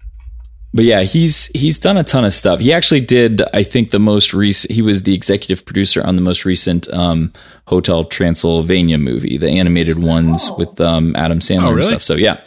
But 0.76 0.86
yeah, 0.86 1.04
he's 1.04 1.48
he's 1.48 1.78
done 1.80 1.98
a 1.98 2.04
ton 2.04 2.26
of 2.26 2.34
stuff. 2.34 2.60
He 2.60 2.74
actually 2.74 3.02
did, 3.02 3.44
I 3.54 3.62
think, 3.62 3.92
the 3.92 4.00
most 4.00 4.34
recent. 4.34 4.72
He 4.74 4.82
was 4.82 5.04
the 5.04 5.14
executive 5.14 5.66
producer 5.66 6.04
on 6.04 6.16
the 6.16 6.22
most 6.24 6.46
recent 6.46 6.92
um, 6.92 7.32
Hotel 7.68 8.04
Transylvania 8.06 8.98
movie, 8.98 9.38
the 9.38 9.50
animated 9.52 10.00
ones 10.00 10.50
with 10.58 10.82
um, 10.82 11.16
Adam 11.16 11.40
Sandler 11.42 11.74
Oh, 11.74 11.76
and 11.76 11.84
stuff. 11.84 12.02
So 12.02 12.16
yeah, 12.16 12.42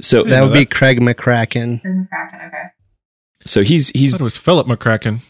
so 0.00 0.24
that 0.24 0.42
would 0.42 0.52
be 0.52 0.64
that. 0.64 0.72
Craig 0.72 0.98
McCracken. 1.00 1.80
Craig 1.82 1.94
McCracken, 2.12 2.46
okay. 2.48 2.64
so 3.44 3.62
he's 3.62 3.92
I 3.94 3.98
he's 4.00 4.10
thought 4.10 4.22
it 4.22 4.24
was 4.24 4.36
Philip 4.36 4.66
McCracken. 4.66 5.20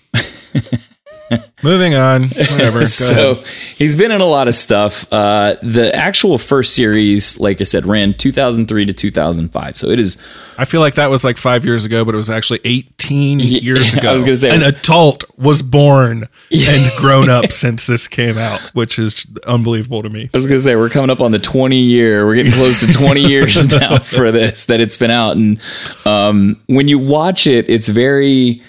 Moving 1.62 1.94
on. 1.94 2.28
Whatever. 2.28 2.82
So 2.86 3.32
ahead. 3.32 3.46
he's 3.76 3.96
been 3.96 4.12
in 4.12 4.20
a 4.20 4.26
lot 4.26 4.48
of 4.48 4.54
stuff. 4.54 5.10
Uh, 5.12 5.54
the 5.62 5.90
actual 5.94 6.36
first 6.36 6.74
series, 6.74 7.38
like 7.40 7.60
I 7.60 7.64
said, 7.64 7.86
ran 7.86 8.14
2003 8.14 8.86
to 8.86 8.92
2005. 8.92 9.76
So 9.76 9.88
it 9.88 9.98
is 10.00 10.20
I 10.58 10.64
feel 10.66 10.80
like 10.80 10.96
that 10.96 11.08
was 11.08 11.24
like 11.24 11.38
five 11.38 11.64
years 11.64 11.84
ago, 11.84 12.04
but 12.04 12.14
it 12.14 12.18
was 12.18 12.28
actually 12.28 12.60
18 12.64 13.38
Yeah, 13.42 13.60
years 13.60 13.94
I 13.94 13.98
ago. 13.98 14.12
was 14.14 14.24
gonna 14.24 14.36
say- 14.36 14.54
an 14.54 14.62
adult 14.62 15.24
was 15.38 15.62
born 15.62 16.28
and 16.50 16.92
grown 16.98 17.30
up 17.30 17.50
since 17.52 17.86
this 17.86 18.06
came 18.08 18.36
out, 18.36 18.60
which 18.74 18.98
is 18.98 19.26
unbelievable 19.46 20.02
to 20.02 20.10
me. 20.10 20.28
I 20.34 20.36
was 20.36 20.46
gonna 20.46 20.60
say 20.60 20.76
we're 20.76 20.90
coming 20.90 21.10
up 21.10 21.20
on 21.20 21.32
the 21.32 21.38
20 21.38 21.76
year. 21.76 22.26
We're 22.26 22.34
getting 22.34 22.52
close 22.52 22.76
to 22.78 22.86
20 22.92 23.20
years 23.22 23.72
now 23.72 23.98
for 23.98 24.30
this 24.30 24.66
that 24.66 24.80
it's 24.80 24.96
been 24.96 25.10
out, 25.10 25.36
and 25.36 25.60
um, 26.04 26.60
when 26.66 26.88
you 26.88 26.98
watch 26.98 27.46
it, 27.46 27.70
it's 27.70 27.88
very. 27.88 28.62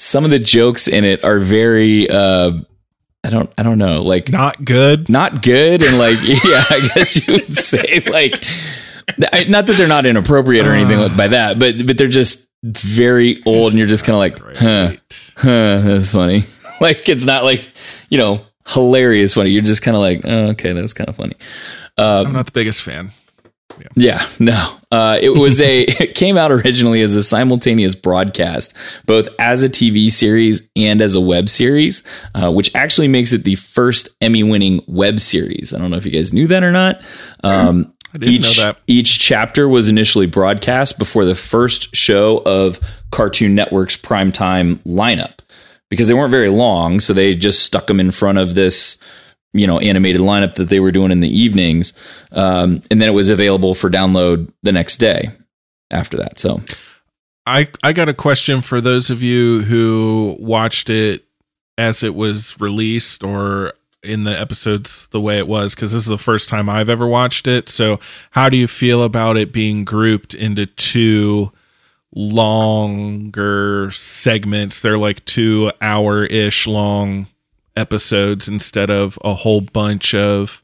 Some 0.00 0.24
of 0.24 0.30
the 0.30 0.38
jokes 0.38 0.88
in 0.88 1.04
it 1.04 1.22
are 1.24 1.38
very. 1.38 2.08
Uh, 2.08 2.52
I 3.22 3.28
don't. 3.28 3.52
I 3.58 3.62
don't 3.62 3.76
know. 3.76 4.00
Like 4.00 4.30
Not 4.30 4.64
good. 4.64 5.10
not 5.10 5.42
good, 5.42 5.82
and 5.82 5.98
like 5.98 6.16
yeah, 6.22 6.64
I 6.70 6.88
guess 6.94 7.26
you 7.28 7.34
would 7.34 7.54
say 7.54 8.00
like. 8.10 8.42
Not 9.18 9.66
that 9.66 9.74
they're 9.76 9.88
not 9.88 10.06
inappropriate 10.06 10.66
or 10.66 10.72
anything 10.72 11.00
like 11.00 11.16
by 11.16 11.28
that, 11.28 11.58
but 11.58 11.84
but 11.86 11.98
they're 11.98 12.08
just 12.08 12.48
very 12.62 13.42
old, 13.44 13.72
and 13.72 13.78
you're 13.78 13.88
just 13.88 14.04
kind 14.06 14.14
of 14.14 14.20
like, 14.20 14.56
huh, 14.56 14.92
huh, 15.36 15.80
that's 15.80 16.12
funny. 16.12 16.44
Like 16.80 17.10
it's 17.10 17.26
not 17.26 17.44
like 17.44 17.70
you 18.08 18.16
know 18.16 18.42
hilarious 18.66 19.34
funny. 19.34 19.50
You're 19.50 19.60
just 19.60 19.82
kind 19.82 19.94
of 19.96 20.00
like, 20.00 20.22
oh, 20.24 20.46
okay, 20.52 20.72
that's 20.72 20.94
kind 20.94 21.10
of 21.10 21.16
funny. 21.16 21.34
Uh, 21.98 22.24
I'm 22.26 22.32
not 22.32 22.46
the 22.46 22.52
biggest 22.52 22.80
fan. 22.80 23.12
Yeah, 23.94 24.26
no. 24.38 24.76
Uh, 24.90 25.18
it 25.20 25.30
was 25.30 25.60
a 25.60 25.82
it 26.02 26.14
came 26.14 26.36
out 26.36 26.52
originally 26.52 27.00
as 27.00 27.14
a 27.14 27.22
simultaneous 27.22 27.94
broadcast, 27.94 28.76
both 29.06 29.28
as 29.38 29.62
a 29.62 29.68
TV 29.68 30.10
series 30.10 30.68
and 30.76 31.00
as 31.00 31.14
a 31.14 31.20
web 31.20 31.48
series, 31.48 32.02
uh, 32.34 32.50
which 32.50 32.74
actually 32.74 33.08
makes 33.08 33.32
it 33.32 33.44
the 33.44 33.56
first 33.56 34.08
Emmy-winning 34.20 34.82
web 34.86 35.20
series. 35.20 35.72
I 35.74 35.78
don't 35.78 35.90
know 35.90 35.96
if 35.96 36.04
you 36.04 36.12
guys 36.12 36.32
knew 36.32 36.46
that 36.48 36.62
or 36.62 36.72
not. 36.72 37.00
Um, 37.44 37.94
I 38.12 38.18
didn't 38.18 38.34
each 38.34 38.58
know 38.58 38.64
that. 38.64 38.78
each 38.86 39.18
chapter 39.18 39.68
was 39.68 39.88
initially 39.88 40.26
broadcast 40.26 40.98
before 40.98 41.24
the 41.24 41.34
first 41.34 41.94
show 41.94 42.38
of 42.38 42.80
Cartoon 43.10 43.54
Network's 43.54 43.96
primetime 43.96 44.78
lineup 44.78 45.38
because 45.88 46.08
they 46.08 46.14
weren't 46.14 46.30
very 46.30 46.48
long, 46.48 47.00
so 47.00 47.12
they 47.12 47.34
just 47.34 47.64
stuck 47.64 47.86
them 47.86 48.00
in 48.00 48.10
front 48.10 48.38
of 48.38 48.54
this 48.54 48.96
you 49.52 49.66
know 49.66 49.78
animated 49.78 50.20
lineup 50.20 50.54
that 50.54 50.68
they 50.68 50.80
were 50.80 50.92
doing 50.92 51.10
in 51.10 51.20
the 51.20 51.28
evenings 51.28 51.92
um, 52.32 52.82
and 52.90 53.00
then 53.00 53.08
it 53.08 53.12
was 53.12 53.28
available 53.28 53.74
for 53.74 53.90
download 53.90 54.50
the 54.62 54.72
next 54.72 54.96
day 54.98 55.30
after 55.90 56.16
that 56.16 56.38
so 56.38 56.60
I 57.46 57.68
I 57.82 57.92
got 57.92 58.08
a 58.08 58.14
question 58.14 58.62
for 58.62 58.80
those 58.80 59.10
of 59.10 59.22
you 59.22 59.62
who 59.62 60.36
watched 60.38 60.88
it 60.90 61.24
as 61.76 62.02
it 62.02 62.14
was 62.14 62.60
released 62.60 63.24
or 63.24 63.72
in 64.02 64.24
the 64.24 64.38
episodes 64.38 65.08
the 65.10 65.20
way 65.20 65.38
it 65.38 65.46
was 65.46 65.74
because 65.74 65.92
this 65.92 66.02
is 66.02 66.08
the 66.08 66.18
first 66.18 66.48
time 66.48 66.68
I've 66.68 66.88
ever 66.88 67.06
watched 67.06 67.46
it. 67.46 67.68
So, 67.68 68.00
how 68.32 68.48
do 68.48 68.56
you 68.56 68.68
feel 68.68 69.02
about 69.02 69.36
it 69.36 69.52
being 69.52 69.84
grouped 69.84 70.34
into 70.34 70.66
two 70.66 71.52
longer 72.14 73.90
segments? 73.90 74.80
They're 74.80 74.98
like 74.98 75.24
2 75.24 75.72
hour-ish 75.80 76.66
long 76.66 77.26
episodes 77.76 78.48
instead 78.48 78.90
of 78.90 79.18
a 79.24 79.34
whole 79.34 79.60
bunch 79.60 80.14
of 80.14 80.62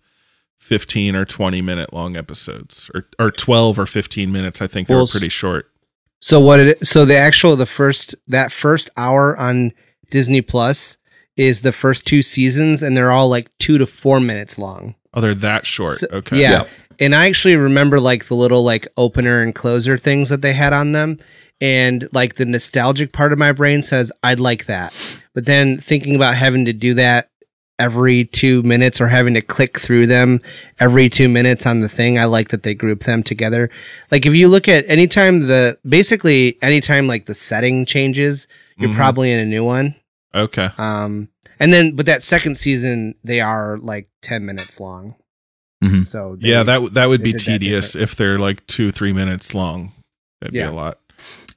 15 0.59 1.15
or 1.15 1.25
20 1.25 1.63
minute 1.63 1.93
long 1.93 2.17
episodes 2.17 2.91
or 2.95 3.05
or 3.19 3.31
12 3.31 3.79
or 3.79 3.87
15 3.87 4.33
minutes. 4.33 4.61
I 4.61 4.67
think 4.67 4.89
they 4.89 4.95
Well, 4.95 5.05
were 5.05 5.11
pretty 5.11 5.29
short. 5.29 5.71
So 6.21 6.41
what 6.41 6.61
it 6.61 6.87
so 6.87 7.05
the 7.05 7.17
actual 7.17 7.55
the 7.57 7.67
first 7.67 8.15
that 8.27 8.51
first 8.51 8.91
hour 8.97 9.37
on 9.37 9.73
Disney 10.11 10.41
Plus 10.41 10.99
is 11.37 11.63
the 11.63 11.73
first 11.73 12.07
two 12.07 12.23
seasons 12.23 12.83
and 12.83 12.97
they're 12.97 13.13
all 13.13 13.29
like 13.29 13.49
2 13.59 13.79
to 13.79 13.87
4 13.87 14.21
minutes 14.21 14.59
long. 14.59 14.95
Oh, 15.15 15.21
they're 15.21 15.35
that 15.35 15.67
short. 15.67 15.99
So- 15.99 16.07
okay. 16.13 16.41
Yeah. 16.41 16.51
Yeah. 16.51 16.65
And 16.99 17.15
I 17.15 17.29
actually 17.29 17.57
remember 17.57 18.01
like 18.01 18.27
the 18.27 18.35
little 18.35 18.65
like 18.65 18.89
opener 18.97 19.43
and 19.43 19.55
closer 19.55 19.99
things 19.99 20.31
that 20.31 20.41
they 20.41 20.55
had 20.55 20.73
on 20.73 20.93
them. 20.93 21.19
And 21.61 22.09
like 22.13 22.35
the 22.37 22.45
nostalgic 22.45 23.13
part 23.13 23.33
of 23.33 23.39
my 23.39 23.53
brain 23.53 23.83
says, 23.83 24.13
I'd 24.23 24.41
like 24.41 24.67
that. 24.67 25.23
But 25.35 25.47
then 25.47 25.81
thinking 25.81 26.15
about 26.15 26.35
having 26.35 26.65
to 26.67 26.73
do 26.73 26.95
that 26.95 27.31
every 27.79 28.25
two 28.25 28.63
minutes 28.63 29.01
or 29.03 29.07
having 29.09 29.35
to 29.35 29.43
click 29.43 29.79
through 29.79 30.07
them 30.07 30.41
every 30.81 31.09
two 31.09 31.29
minutes 31.29 31.67
on 31.67 31.81
the 31.81 31.89
thing, 31.89 32.19
I 32.19 32.25
like 32.25 32.49
that 32.49 32.63
they 32.63 32.75
group 32.75 33.05
them 33.05 33.23
together. 33.23 33.71
Like 34.11 34.25
if 34.27 34.35
you 34.35 34.49
look 34.49 34.69
at 34.69 34.89
anytime 34.89 35.47
the 35.47 35.79
basically 35.87 36.59
anytime 36.63 37.07
like 37.07 37.27
the 37.27 37.35
setting 37.35 37.85
changes, 37.87 38.49
you're 38.79 38.91
Mhm. 38.91 38.95
probably 38.97 39.31
in 39.33 39.41
a 39.41 39.45
new 39.47 39.65
one. 39.65 39.95
Okay. 40.35 40.69
Um, 40.79 41.29
and 41.59 41.73
then, 41.73 41.93
but 41.97 42.05
that 42.07 42.23
second 42.23 42.57
season, 42.57 43.15
they 43.25 43.41
are 43.41 43.79
like 43.79 44.09
10 44.23 44.45
minutes 44.45 44.79
long. 44.81 45.15
Mhm. 45.83 46.07
So 46.07 46.37
they- 46.41 46.49
Yeah, 46.49 46.63
that 46.63 46.95
that 46.95 47.07
would 47.11 47.23
be 47.23 47.33
tedious 47.35 47.95
if 47.95 48.15
they're 48.17 48.39
like 48.39 48.67
two 48.67 48.91
three 48.93 49.13
minutes 49.13 49.55
long. 49.55 49.93
That'd 50.41 50.55
Yeah. 50.55 50.69
be 50.69 50.73
a 50.73 50.77
lot. 50.77 50.99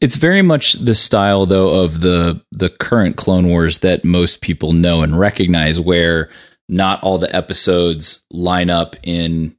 It's 0.02 0.16
very 0.16 0.42
much 0.42 0.74
the 0.74 0.96
style 0.96 1.46
though 1.46 1.84
of 1.84 2.02
the 2.02 2.42
the 2.52 2.70
current 2.70 3.16
clone 3.18 3.48
wars 3.48 3.80
that 3.80 4.06
most 4.06 4.42
people 4.42 4.72
know 4.72 5.02
and 5.02 5.20
recognize 5.20 5.80
where 5.80 6.30
not 6.68 7.02
all 7.04 7.18
the 7.18 7.36
episodes 7.36 8.26
line 8.32 8.70
up 8.70 8.96
in 9.04 9.56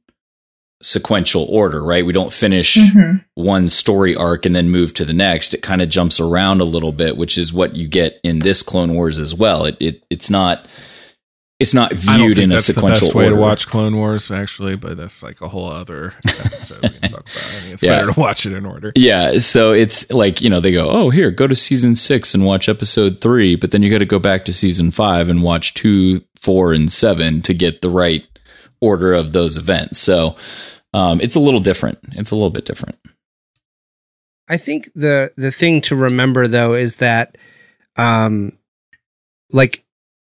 sequential 0.83 1.45
order 1.49 1.83
right? 1.83 2.05
We 2.05 2.13
don't 2.13 2.33
finish 2.33 2.75
Mhm. 2.75 3.23
one 3.35 3.69
story 3.69 4.15
arc 4.15 4.45
and 4.47 4.55
then 4.55 4.69
move 4.71 4.93
to 4.95 5.05
the 5.05 5.13
next. 5.13 5.53
It 5.53 5.61
kind 5.61 5.81
of 5.81 5.89
jumps 5.89 6.19
around 6.19 6.59
a 6.59 6.63
little 6.65 6.91
bit 6.91 7.17
which 7.17 7.37
is 7.37 7.53
what 7.53 7.75
you 7.75 7.87
get 7.87 8.19
in 8.23 8.39
this 8.39 8.63
clone 8.63 8.95
wars 8.95 9.19
as 9.19 9.35
well. 9.35 9.65
It, 9.65 9.77
it 9.79 10.03
it's 10.09 10.29
not 10.31 10.65
it's 11.61 11.73
not 11.73 11.93
viewed 11.93 12.35
think 12.35 12.37
in 12.45 12.51
a 12.51 12.55
that's 12.55 12.67
the 12.67 12.73
sequential 12.73 13.07
best 13.07 13.15
way 13.15 13.23
order 13.25 13.35
to 13.37 13.41
watch 13.41 13.67
Clone 13.67 13.95
Wars, 13.95 14.29
actually, 14.31 14.75
but 14.75 14.97
that's 14.97 15.21
like 15.23 15.39
a 15.41 15.47
whole 15.47 15.69
other 15.69 16.13
episode 16.27 16.81
we 16.83 16.89
can 16.89 17.01
talk 17.01 17.11
about. 17.11 17.27
I 17.27 17.59
think 17.61 17.73
it's 17.73 17.83
Yeah. 17.83 17.95
better 17.99 18.13
to 18.13 18.19
watch 18.19 18.45
it 18.45 18.53
in 18.53 18.65
order. 18.65 18.91
Yeah, 18.95 19.39
so 19.39 19.71
it's 19.71 20.11
like 20.11 20.41
you 20.41 20.49
know 20.49 20.59
they 20.59 20.71
go, 20.71 20.89
oh 20.89 21.09
here, 21.09 21.31
go 21.31 21.47
to 21.47 21.55
season 21.55 21.95
six 21.95 22.33
and 22.33 22.45
watch 22.45 22.67
episode 22.67 23.19
three, 23.21 23.55
but 23.55 23.71
then 23.71 23.81
you 23.83 23.89
got 23.89 23.99
to 23.99 24.05
go 24.05 24.19
back 24.19 24.43
to 24.45 24.53
season 24.53 24.91
five 24.91 25.29
and 25.29 25.43
watch 25.43 25.73
two, 25.73 26.21
four, 26.41 26.73
and 26.73 26.91
seven 26.91 27.41
to 27.43 27.53
get 27.53 27.81
the 27.81 27.89
right 27.89 28.25
order 28.81 29.13
of 29.13 29.31
those 29.31 29.57
events. 29.57 29.99
So 29.99 30.35
um, 30.93 31.21
it's 31.21 31.35
a 31.35 31.39
little 31.39 31.59
different. 31.59 31.99
It's 32.13 32.31
a 32.31 32.35
little 32.35 32.49
bit 32.49 32.65
different. 32.65 32.97
I 34.47 34.57
think 34.57 34.89
the 34.95 35.31
the 35.37 35.51
thing 35.51 35.81
to 35.83 35.95
remember 35.95 36.47
though 36.47 36.73
is 36.73 36.97
that, 36.97 37.37
um, 37.95 38.57
like, 39.51 39.83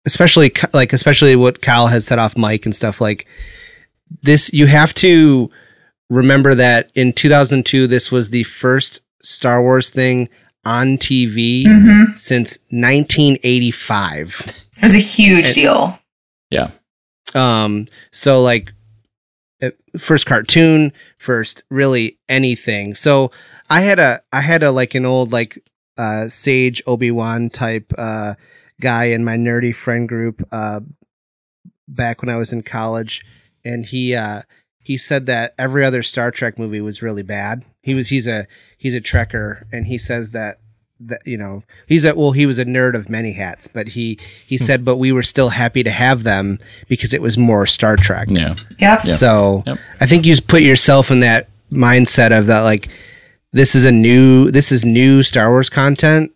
especially 0.06 0.52
like 0.72 0.92
especially 0.92 1.36
what 1.36 1.62
Kyle 1.62 1.86
had 1.88 2.02
set 2.04 2.18
off 2.18 2.36
Mike 2.36 2.64
and 2.66 2.74
stuff 2.74 3.00
like 3.00 3.26
this. 4.22 4.52
You 4.52 4.66
have 4.66 4.92
to 4.94 5.50
remember 6.10 6.54
that 6.54 6.90
in 6.94 7.12
2002, 7.12 7.86
this 7.86 8.10
was 8.12 8.30
the 8.30 8.42
first 8.44 9.02
Star 9.22 9.62
Wars 9.62 9.90
thing 9.90 10.28
on 10.64 10.96
TV 10.98 11.64
Mhm. 11.66 12.16
since 12.16 12.58
1985. 12.70 14.64
It 14.76 14.82
was 14.82 14.94
a 14.94 14.98
huge 14.98 15.46
And- 15.46 15.54
deal. 15.54 15.98
Yeah. 16.50 16.70
Um, 17.34 17.88
so 18.10 18.42
like 18.42 18.72
uh, 19.62 19.70
first 19.98 20.26
cartoon, 20.26 20.92
first 21.18 21.62
really 21.70 22.18
anything. 22.28 22.94
So 22.94 23.30
I 23.70 23.80
had 23.82 23.98
a 23.98 24.20
I 24.32 24.40
had 24.40 24.62
a 24.62 24.70
like 24.70 24.94
an 24.94 25.06
old 25.06 25.32
like 25.32 25.58
uh 25.96 26.28
sage 26.28 26.82
Obi-Wan 26.86 27.48
type 27.50 27.92
uh 27.96 28.34
guy 28.82 29.04
in 29.06 29.24
my 29.24 29.36
nerdy 29.36 29.74
friend 29.74 30.08
group 30.08 30.46
uh 30.52 30.80
back 31.88 32.20
when 32.22 32.28
I 32.28 32.36
was 32.36 32.52
in 32.52 32.62
college 32.62 33.24
and 33.64 33.86
he 33.86 34.14
uh 34.14 34.42
he 34.84 34.96
said 34.98 35.26
that 35.26 35.54
every 35.58 35.84
other 35.84 36.02
Star 36.02 36.30
Trek 36.30 36.58
movie 36.58 36.80
was 36.80 37.00
really 37.02 37.22
bad 37.22 37.64
he 37.82 37.94
was 37.94 38.08
he's 38.08 38.26
a 38.26 38.46
he's 38.78 38.94
a 38.94 39.00
trekker, 39.00 39.64
and 39.72 39.86
he 39.86 39.98
says 39.98 40.30
that 40.32 40.58
that 41.00 41.20
you 41.26 41.36
know 41.36 41.64
he's 41.88 42.04
a 42.04 42.14
well 42.14 42.30
he 42.30 42.46
was 42.46 42.58
a 42.60 42.64
nerd 42.64 42.94
of 42.94 43.08
many 43.08 43.32
hats, 43.32 43.66
but 43.66 43.88
he 43.88 44.18
he 44.46 44.56
Hmm. 44.56 44.62
said 44.64 44.84
but 44.84 44.96
we 44.98 45.10
were 45.10 45.24
still 45.24 45.48
happy 45.48 45.82
to 45.82 45.90
have 45.90 46.22
them 46.22 46.58
because 46.88 47.12
it 47.12 47.20
was 47.22 47.36
more 47.36 47.66
Star 47.66 47.96
Trek. 47.96 48.28
Yeah. 48.30 48.54
Yep. 48.78 49.08
So 49.08 49.64
Yep. 49.66 49.78
I 50.00 50.06
think 50.06 50.26
you 50.26 50.36
put 50.40 50.62
yourself 50.62 51.10
in 51.10 51.20
that 51.20 51.48
mindset 51.72 52.36
of 52.38 52.46
that 52.46 52.60
like 52.60 52.88
this 53.52 53.74
is 53.74 53.84
a 53.84 53.90
new 53.92 54.50
this 54.52 54.70
is 54.70 54.84
new 54.84 55.22
Star 55.24 55.50
Wars 55.50 55.68
content 55.68 56.30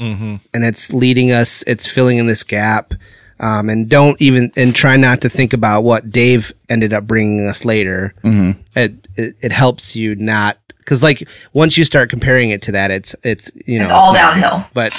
Mm-hmm. 0.00 0.36
and 0.52 0.64
it's 0.64 0.92
leading 0.92 1.32
us 1.32 1.62
it's 1.66 1.86
filling 1.86 2.18
in 2.18 2.26
this 2.26 2.42
gap 2.42 2.92
um, 3.40 3.68
and 3.70 3.88
don't 3.88 4.20
even 4.20 4.52
and 4.56 4.74
try 4.74 4.96
not 4.96 5.20
to 5.22 5.28
think 5.30 5.52
about 5.54 5.82
what 5.82 6.10
Dave 6.10 6.52
ended 6.68 6.92
up 6.92 7.06
bringing 7.06 7.46
us 7.48 7.64
later 7.64 8.14
hmm 8.22 8.50
it 8.74 9.08
it, 9.16 9.36
it 9.40 9.52
helps 9.52 9.96
you 9.96 10.14
not 10.16 10.58
because 10.78 11.02
like 11.02 11.26
once 11.54 11.78
you 11.78 11.84
start 11.84 12.10
comparing 12.10 12.50
it 12.50 12.60
to 12.62 12.72
that 12.72 12.90
it's 12.90 13.16
it's 13.24 13.50
you 13.66 13.78
know 13.78 13.84
It's 13.84 13.92
all 13.92 14.12
not 14.12 14.34
good. 14.34 14.40
downhill. 14.40 14.66
but 14.74 14.96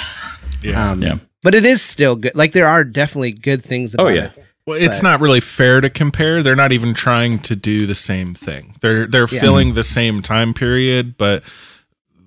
Yeah. 0.62 0.90
um, 0.90 1.02
Yeah. 1.02 1.18
but 1.44 1.54
it 1.54 1.64
is 1.64 1.80
still 1.80 2.16
good 2.16 2.34
like 2.34 2.50
there 2.52 2.66
are 2.68 2.82
definitely 2.82 3.32
good 3.32 3.64
things 3.64 3.94
about 3.94 4.06
Oh, 4.06 4.08
yeah. 4.10 4.24
it 4.26 4.44
Well, 4.66 4.76
it's 4.78 4.96
But- 4.98 5.02
not 5.04 5.20
really 5.20 5.40
fair 5.40 5.80
to 5.80 5.88
compare. 5.88 6.42
They're 6.42 6.54
not 6.56 6.72
even 6.72 6.92
trying 6.92 7.38
to 7.40 7.56
do 7.56 7.86
the 7.86 7.94
same 7.94 8.34
thing. 8.34 8.74
They're 8.82 9.06
they're 9.06 9.28
Yeah. 9.30 9.40
filling 9.40 9.74
the 9.74 9.84
same 9.84 10.22
time 10.22 10.52
period, 10.54 11.16
but 11.16 11.42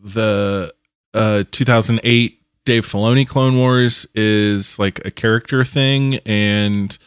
the 0.03 0.73
uh 1.13 1.43
2008 1.51 2.40
Dave 2.65 2.87
Filoni 2.87 3.27
Clone 3.27 3.57
Wars 3.57 4.05
is 4.13 4.77
like 4.77 5.03
a 5.05 5.11
character 5.11 5.65
thing 5.65 6.15
and 6.25 6.97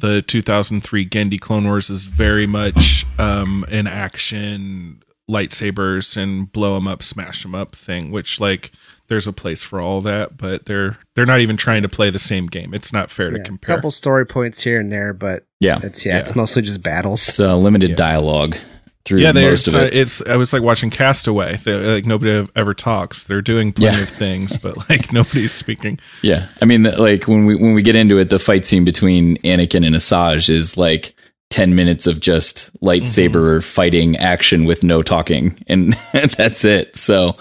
the 0.00 0.22
2003 0.22 1.08
Genndy 1.08 1.40
Clone 1.40 1.64
Wars 1.66 1.88
is 1.88 2.02
very 2.04 2.46
much 2.46 3.06
um 3.20 3.64
an 3.70 3.86
action 3.86 5.00
lightsabers 5.30 6.16
and 6.18 6.52
blow 6.52 6.74
them 6.74 6.86
up, 6.86 7.02
smash 7.02 7.42
them 7.44 7.54
up 7.54 7.74
thing, 7.74 8.10
which 8.10 8.40
like 8.40 8.72
there's 9.08 9.26
a 9.26 9.32
place 9.32 9.62
for 9.62 9.80
all 9.80 10.00
that, 10.02 10.36
but 10.36 10.66
they're 10.66 10.98
they're 11.14 11.24
not 11.26 11.40
even 11.40 11.56
trying 11.56 11.82
to 11.82 11.88
play 11.88 12.10
the 12.10 12.18
same 12.18 12.46
game. 12.46 12.74
It's 12.74 12.92
not 12.92 13.10
fair 13.10 13.30
to 13.30 13.38
Yeah, 13.38 13.44
compare. 13.44 13.76
couple 13.76 13.90
story 13.92 14.26
points 14.26 14.60
here 14.60 14.80
and 14.80 14.90
there 14.92 15.12
but 15.14 15.46
Yeah. 15.60 15.78
it's 15.82 16.04
yeah, 16.04 16.14
Yeah. 16.16 16.20
it's 16.20 16.34
mostly 16.34 16.62
just 16.62 16.82
battles 16.82 17.28
It's 17.28 17.38
uh, 17.40 17.56
limited 17.56 17.94
dialogue 17.96 18.56
through 19.04 19.20
yeah, 19.20 19.32
they 19.32 19.48
most 19.48 19.68
of 19.68 19.74
it. 19.74 19.92
It's 19.94 20.22
I 20.22 20.36
was 20.36 20.52
like 20.52 20.62
watching 20.62 20.88
Castaway. 20.90 21.58
They, 21.64 21.74
like 21.74 22.06
nobody 22.06 22.48
ever 22.56 22.72
talks. 22.74 23.24
They're 23.24 23.42
doing 23.42 23.72
plenty 23.72 23.96
Yeah. 23.98 24.02
of 24.02 24.08
things, 24.08 24.56
but 24.62 24.88
like 24.88 25.12
nobody's 25.12 25.52
speaking. 25.52 25.98
Yeah, 26.22 26.48
I 26.62 26.64
mean, 26.64 26.84
the, 26.84 27.00
like 27.00 27.24
when 27.28 27.44
we 27.44 27.54
when 27.56 27.74
we 27.74 27.82
get 27.82 27.96
into 27.96 28.18
it, 28.18 28.30
the 28.30 28.38
fight 28.38 28.64
scene 28.64 28.84
between 28.84 29.36
Anakin 29.38 29.86
and 29.86 29.94
Asajj 29.94 30.48
is 30.48 30.76
like 30.78 31.14
ten 31.50 31.74
minutes 31.74 32.06
of 32.06 32.20
just 32.20 32.74
lightsaber 32.80 33.62
fighting 33.62 34.16
action 34.16 34.64
with 34.64 34.82
no 34.82 35.02
talking, 35.02 35.62
and 35.66 35.96
that's 36.12 36.64
it. 36.64 36.96
So, 36.96 37.36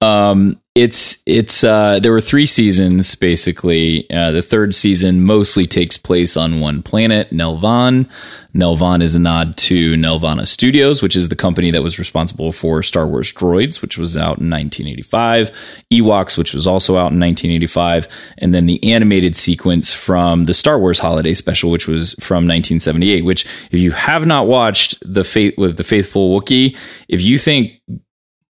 um, 0.00 0.60
it's 0.74 1.22
it's 1.26 1.62
uh, 1.64 1.98
there 2.00 2.12
were 2.12 2.20
three 2.20 2.46
seasons 2.46 3.14
basically. 3.14 4.10
Uh, 4.10 4.32
the 4.32 4.40
third 4.40 4.74
season 4.74 5.22
mostly 5.22 5.66
takes 5.66 5.98
place 5.98 6.34
on 6.34 6.60
one 6.60 6.82
planet, 6.82 7.30
Nelvaan. 7.30 8.08
Nelvaan 8.54 9.02
is 9.02 9.14
a 9.14 9.18
nod 9.18 9.56
to 9.58 9.94
Nelvana 9.94 10.46
Studios, 10.46 11.02
which 11.02 11.14
is 11.14 11.28
the 11.28 11.36
company 11.36 11.70
that 11.70 11.82
was 11.82 11.98
responsible 11.98 12.52
for 12.52 12.82
Star 12.82 13.06
Wars 13.06 13.30
Droids, 13.32 13.82
which 13.82 13.98
was 13.98 14.16
out 14.16 14.40
in 14.40 14.48
1985, 14.48 15.50
Ewoks, 15.90 16.38
which 16.38 16.54
was 16.54 16.66
also 16.66 16.94
out 16.94 17.12
in 17.12 17.20
1985, 17.20 18.08
and 18.38 18.54
then 18.54 18.64
the 18.64 18.82
animated 18.92 19.36
sequence 19.36 19.92
from 19.92 20.46
the 20.46 20.54
Star 20.54 20.78
Wars 20.78 20.98
Holiday 20.98 21.34
Special, 21.34 21.70
which 21.70 21.86
was 21.86 22.14
from 22.14 22.46
1978. 22.46 23.26
Which, 23.26 23.44
if 23.70 23.78
you 23.78 23.92
have 23.92 24.24
not 24.24 24.46
watched 24.46 24.96
the 25.02 25.24
Faith 25.24 25.54
with 25.58 25.76
the 25.76 25.84
Faithful 25.84 26.38
Wookiee, 26.38 26.76
if 27.08 27.22
you 27.22 27.38
think 27.38 27.72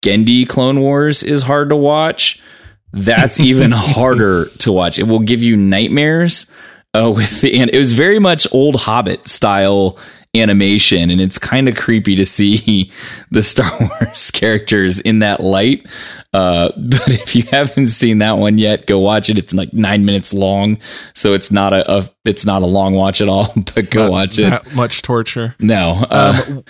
Genndy 0.02 0.48
Clone 0.48 0.80
Wars 0.80 1.22
is 1.22 1.42
hard 1.42 1.68
to 1.70 1.76
watch, 1.76 2.40
that's 2.92 3.40
even 3.50 3.70
harder 3.72 4.46
to 4.58 4.72
watch. 4.72 4.98
It 4.98 5.04
will 5.04 5.20
give 5.20 5.42
you 5.42 5.56
nightmares. 5.56 6.52
Uh, 6.94 7.10
with 7.10 7.42
the 7.42 7.60
and 7.60 7.68
it 7.74 7.78
was 7.78 7.92
very 7.92 8.18
much 8.18 8.46
old 8.54 8.76
Hobbit 8.76 9.26
style 9.28 9.98
animation, 10.34 11.10
and 11.10 11.20
it's 11.20 11.38
kind 11.38 11.68
of 11.68 11.76
creepy 11.76 12.14
to 12.16 12.24
see 12.24 12.90
the 13.30 13.42
Star 13.42 13.70
Wars 13.80 14.30
characters 14.30 15.00
in 15.00 15.18
that 15.18 15.40
light. 15.40 15.86
Uh, 16.32 16.70
but 16.76 17.08
if 17.08 17.34
you 17.36 17.42
haven't 17.44 17.88
seen 17.88 18.18
that 18.18 18.32
one 18.38 18.56
yet, 18.56 18.86
go 18.86 18.98
watch 18.98 19.28
it. 19.28 19.36
It's 19.38 19.52
like 19.52 19.72
nine 19.74 20.04
minutes 20.06 20.32
long, 20.32 20.78
so 21.14 21.34
it's 21.34 21.50
not 21.50 21.72
a, 21.74 21.90
a 21.90 22.08
it's 22.24 22.46
not 22.46 22.62
a 22.62 22.66
long 22.66 22.94
watch 22.94 23.20
at 23.20 23.28
all. 23.28 23.52
But 23.74 23.90
go 23.90 24.04
Not 24.04 24.10
watch 24.12 24.38
it. 24.38 24.48
that 24.50 24.74
much 24.74 25.02
torture. 25.02 25.54
No, 25.58 25.92
uh, 26.10 26.42
Um, 26.48 26.64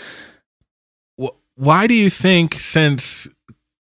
why 1.57 1.87
do 1.87 1.95
you 1.95 2.09
think 2.11 2.55
since 2.61 3.27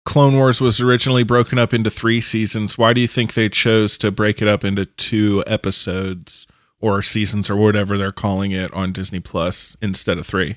Clone 0.05 0.35
Wars 0.35 0.59
was 0.59 0.79
originally 0.81 1.23
broken 1.23 1.59
up 1.59 1.73
into 1.73 1.89
three 1.91 2.19
seasons, 2.21 2.77
why 2.77 2.93
do 2.93 3.01
you 3.01 3.07
think 3.07 3.33
they 3.35 3.47
chose 3.49 3.97
to 3.99 4.09
break 4.11 4.41
it 4.41 4.47
up 4.47 4.63
into 4.65 4.85
two 4.85 5.43
episodes 5.45 6.47
or 6.81 7.01
seasons 7.03 7.49
or 7.49 7.55
whatever 7.55 7.97
they're 7.97 8.11
calling 8.11 8.51
it 8.51 8.73
on 8.73 8.91
Disney 8.91 9.19
Plus 9.19 9.75
instead 9.81 10.17
of 10.17 10.25
three? 10.25 10.55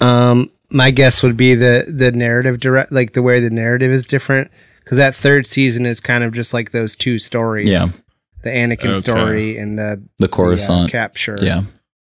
Um, 0.00 0.50
my 0.70 0.90
guess 0.90 1.22
would 1.22 1.36
be 1.36 1.54
the 1.54 1.84
the 1.88 2.10
narrative 2.12 2.58
direct, 2.60 2.90
like 2.92 3.12
the 3.12 3.22
way 3.22 3.40
the 3.40 3.50
narrative 3.50 3.92
is 3.92 4.06
different, 4.06 4.50
because 4.82 4.98
that 4.98 5.14
third 5.14 5.46
season 5.46 5.86
is 5.86 6.00
kind 6.00 6.24
of 6.24 6.32
just 6.32 6.52
like 6.52 6.72
those 6.72 6.96
two 6.96 7.18
stories. 7.18 7.66
Yeah. 7.66 7.86
the 8.42 8.50
Anakin 8.50 8.86
Okay. 8.90 8.98
story 8.98 9.56
and 9.58 9.78
the 9.78 10.02
the 10.18 10.26
the, 10.26 10.32
uh, 10.32 10.36
Coruscant. 10.36 10.90
capture. 10.90 11.36
yeah, 11.40 11.62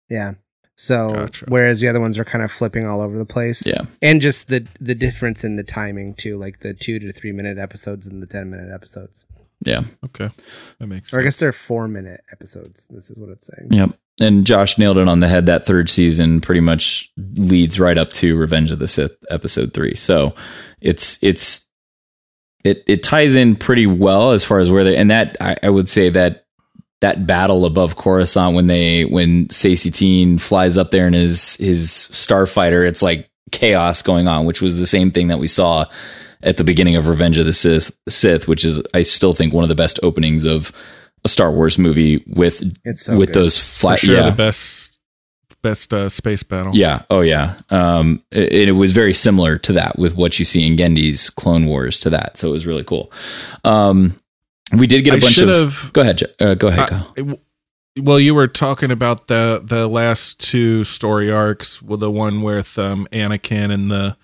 yeah. 0.09 0.33
So 0.79 1.11
Gotcha. 1.11 1.45
whereas 1.47 1.79
the 1.79 1.87
other 1.87 1.99
ones 1.99 2.19
are 2.19 2.23
kind 2.25 2.43
of 2.43 2.51
flipping 2.51 2.85
all 2.85 3.01
over 3.01 3.17
the 3.17 3.25
place. 3.25 3.65
yeah. 3.65 3.81
and 4.01 4.21
just 4.21 4.47
the 4.47 4.67
the 4.79 4.93
difference 4.95 5.43
in 5.43 5.55
the 5.55 5.63
timing 5.63 6.13
too, 6.13 6.37
like 6.37 6.59
the 6.59 6.73
two 6.73 6.99
to 6.99 7.11
three 7.11 7.31
minute 7.31 7.57
episodes 7.57 8.05
and 8.05 8.21
the 8.21 8.27
ten 8.27 8.49
minute 8.51 8.71
episodes. 8.73 9.25
Yeah. 9.65 9.81
Okay, 10.05 10.29
that 10.79 10.85
makes 10.87 11.11
Or 11.13 11.19
I 11.19 11.23
guess 11.23 11.39
they're 11.39 11.51
four 11.51 11.87
minute 11.87 12.21
episodes. 12.31 12.85
This 12.91 13.09
is 13.09 13.19
what 13.19 13.29
it's 13.29 13.47
saying. 13.47 13.71
Yep. 13.73 13.97
And 14.21 14.45
Josh 14.45 14.77
nailed 14.77 14.97
it 14.99 15.07
on 15.07 15.19
the 15.19 15.27
head. 15.27 15.47
That 15.47 15.65
third 15.65 15.89
season 15.89 16.41
pretty 16.41 16.61
much 16.61 17.11
leads 17.17 17.79
right 17.79 17.97
up 17.97 18.11
to 18.13 18.37
Revenge 18.37 18.69
of 18.71 18.77
the 18.79 18.87
Sith 18.87 19.15
episode 19.31 19.73
three. 19.73 19.95
So 19.95 20.35
it's 20.79 21.17
it's 21.23 21.67
it 22.63 22.83
it 22.87 23.01
ties 23.03 23.35
in 23.35 23.55
pretty 23.55 23.87
well 23.87 24.31
as 24.31 24.43
far 24.45 24.59
as 24.59 24.69
where 24.71 24.83
they 24.83 24.95
and 24.97 25.09
that 25.11 25.37
I, 25.41 25.55
I 25.63 25.69
would 25.69 25.89
say 25.89 26.09
that 26.09 26.45
that 27.01 27.27
battle 27.27 27.65
above 27.65 27.95
Coruscant 27.95 28.55
when 28.55 28.67
they 28.67 29.05
when 29.05 29.47
Saesee 29.47 29.91
Tiin 29.91 30.39
flies 30.41 30.77
up 30.77 30.91
there 30.91 31.07
in 31.07 31.13
his 31.13 31.55
his 31.55 31.87
starfighter, 32.11 32.87
it's 32.87 33.01
like 33.03 33.29
chaos 33.51 34.01
going 34.01 34.27
on, 34.27 34.45
which 34.45 34.61
was 34.61 34.79
the 34.79 34.87
same 34.87 35.11
thing 35.11 35.27
that 35.27 35.39
we 35.39 35.47
saw 35.47 35.85
at 36.43 36.57
the 36.57 36.63
beginning 36.63 36.95
of 36.95 37.07
Revenge 37.07 37.37
of 37.39 37.45
the 37.45 37.53
Sith, 37.53 37.97
Sith 38.09 38.47
which 38.47 38.63
is 38.65 38.81
I 38.93 39.01
still 39.03 39.33
think 39.33 39.53
one 39.53 39.63
of 39.63 39.69
the 39.69 39.75
best 39.75 39.99
openings 40.03 40.45
of 40.45 40.71
a 41.25 41.29
Star 41.29 41.51
Wars 41.51 41.77
movie 41.77 42.23
with 42.27 42.61
It's 42.83 43.03
so 43.03 43.17
with 43.17 43.29
good. 43.29 43.35
those 43.35 43.59
For 43.59 43.65
flat 43.79 43.99
sure, 43.99 44.15
yeah 44.15 44.29
the 44.29 44.35
best 44.35 44.99
best 45.63 45.91
uh, 45.93 46.07
space 46.07 46.43
battle. 46.43 46.71
yeah 46.75 47.01
oh 47.09 47.21
yeah 47.21 47.55
um 47.71 48.23
it, 48.31 48.69
it 48.69 48.71
was 48.73 48.91
very 48.91 49.13
similar 49.13 49.57
to 49.57 49.73
that 49.73 49.97
with 49.97 50.15
what 50.15 50.37
you 50.39 50.45
see 50.45 50.65
in 50.65 50.77
Genndy's 50.77 51.29
Clone 51.31 51.65
Wars 51.65 51.99
to 52.01 52.09
that 52.11 52.37
so 52.37 52.49
it 52.49 52.51
was 52.51 52.65
really 52.67 52.83
cool 52.83 53.11
um 53.63 54.19
we 54.75 54.87
did 54.87 55.03
get 55.03 55.13
a 55.13 55.17
I 55.17 55.19
bunch 55.19 55.37
of 55.39 55.91
go 55.93 56.01
ahead 56.01 56.21
uh, 56.39 56.53
go 56.55 56.67
ahead 56.67 56.79
I- 56.79 56.87
Kyle. 56.87 57.13
well, 57.99 58.19
you 58.19 58.35
were 58.35 58.47
talking 58.47 58.91
about 58.91 59.27
the 59.27 59.61
the 59.63 59.87
last 59.87 60.39
two 60.39 60.83
story 60.83 61.31
arcs, 61.31 61.81
well, 61.81 61.97
the 61.97 62.11
one 62.11 62.41
with 62.41 62.77
um, 62.77 63.07
Anakin 63.11 63.71
and 63.71 63.89
the 63.91 64.17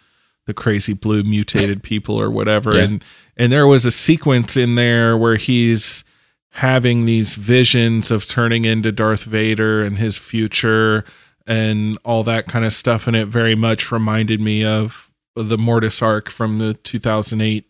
the 0.46 0.54
crazy 0.54 0.94
blue 0.94 1.24
mutated 1.24 1.82
people 1.92 2.20
or 2.20 2.30
whatever, 2.30 2.76
Yeah. 2.76 2.84
and 2.84 3.04
and 3.38 3.52
there 3.52 3.68
was 3.68 3.86
a 3.86 3.92
sequence 3.92 4.56
in 4.58 4.76
there 4.76 5.18
where 5.18 5.38
he's 5.38 6.04
having 6.58 7.06
these 7.06 7.34
visions 7.34 8.12
of 8.12 8.28
turning 8.28 8.64
into 8.66 8.92
Darth 8.92 9.24
Vader 9.24 9.82
and 9.82 9.98
his 9.98 10.18
future 10.18 11.04
and 11.48 11.98
all 12.06 12.24
that 12.24 12.46
kind 12.48 12.64
of 12.64 12.74
stuff, 12.74 13.08
and 13.08 13.16
it 13.16 13.26
very 13.28 13.56
much 13.56 13.92
reminded 13.92 14.40
me 14.40 14.64
of 14.64 15.10
the 15.36 15.58
Mortis 15.58 16.00
arc 16.02 16.30
from 16.30 16.60
the 16.60 16.76
2008 16.76 17.66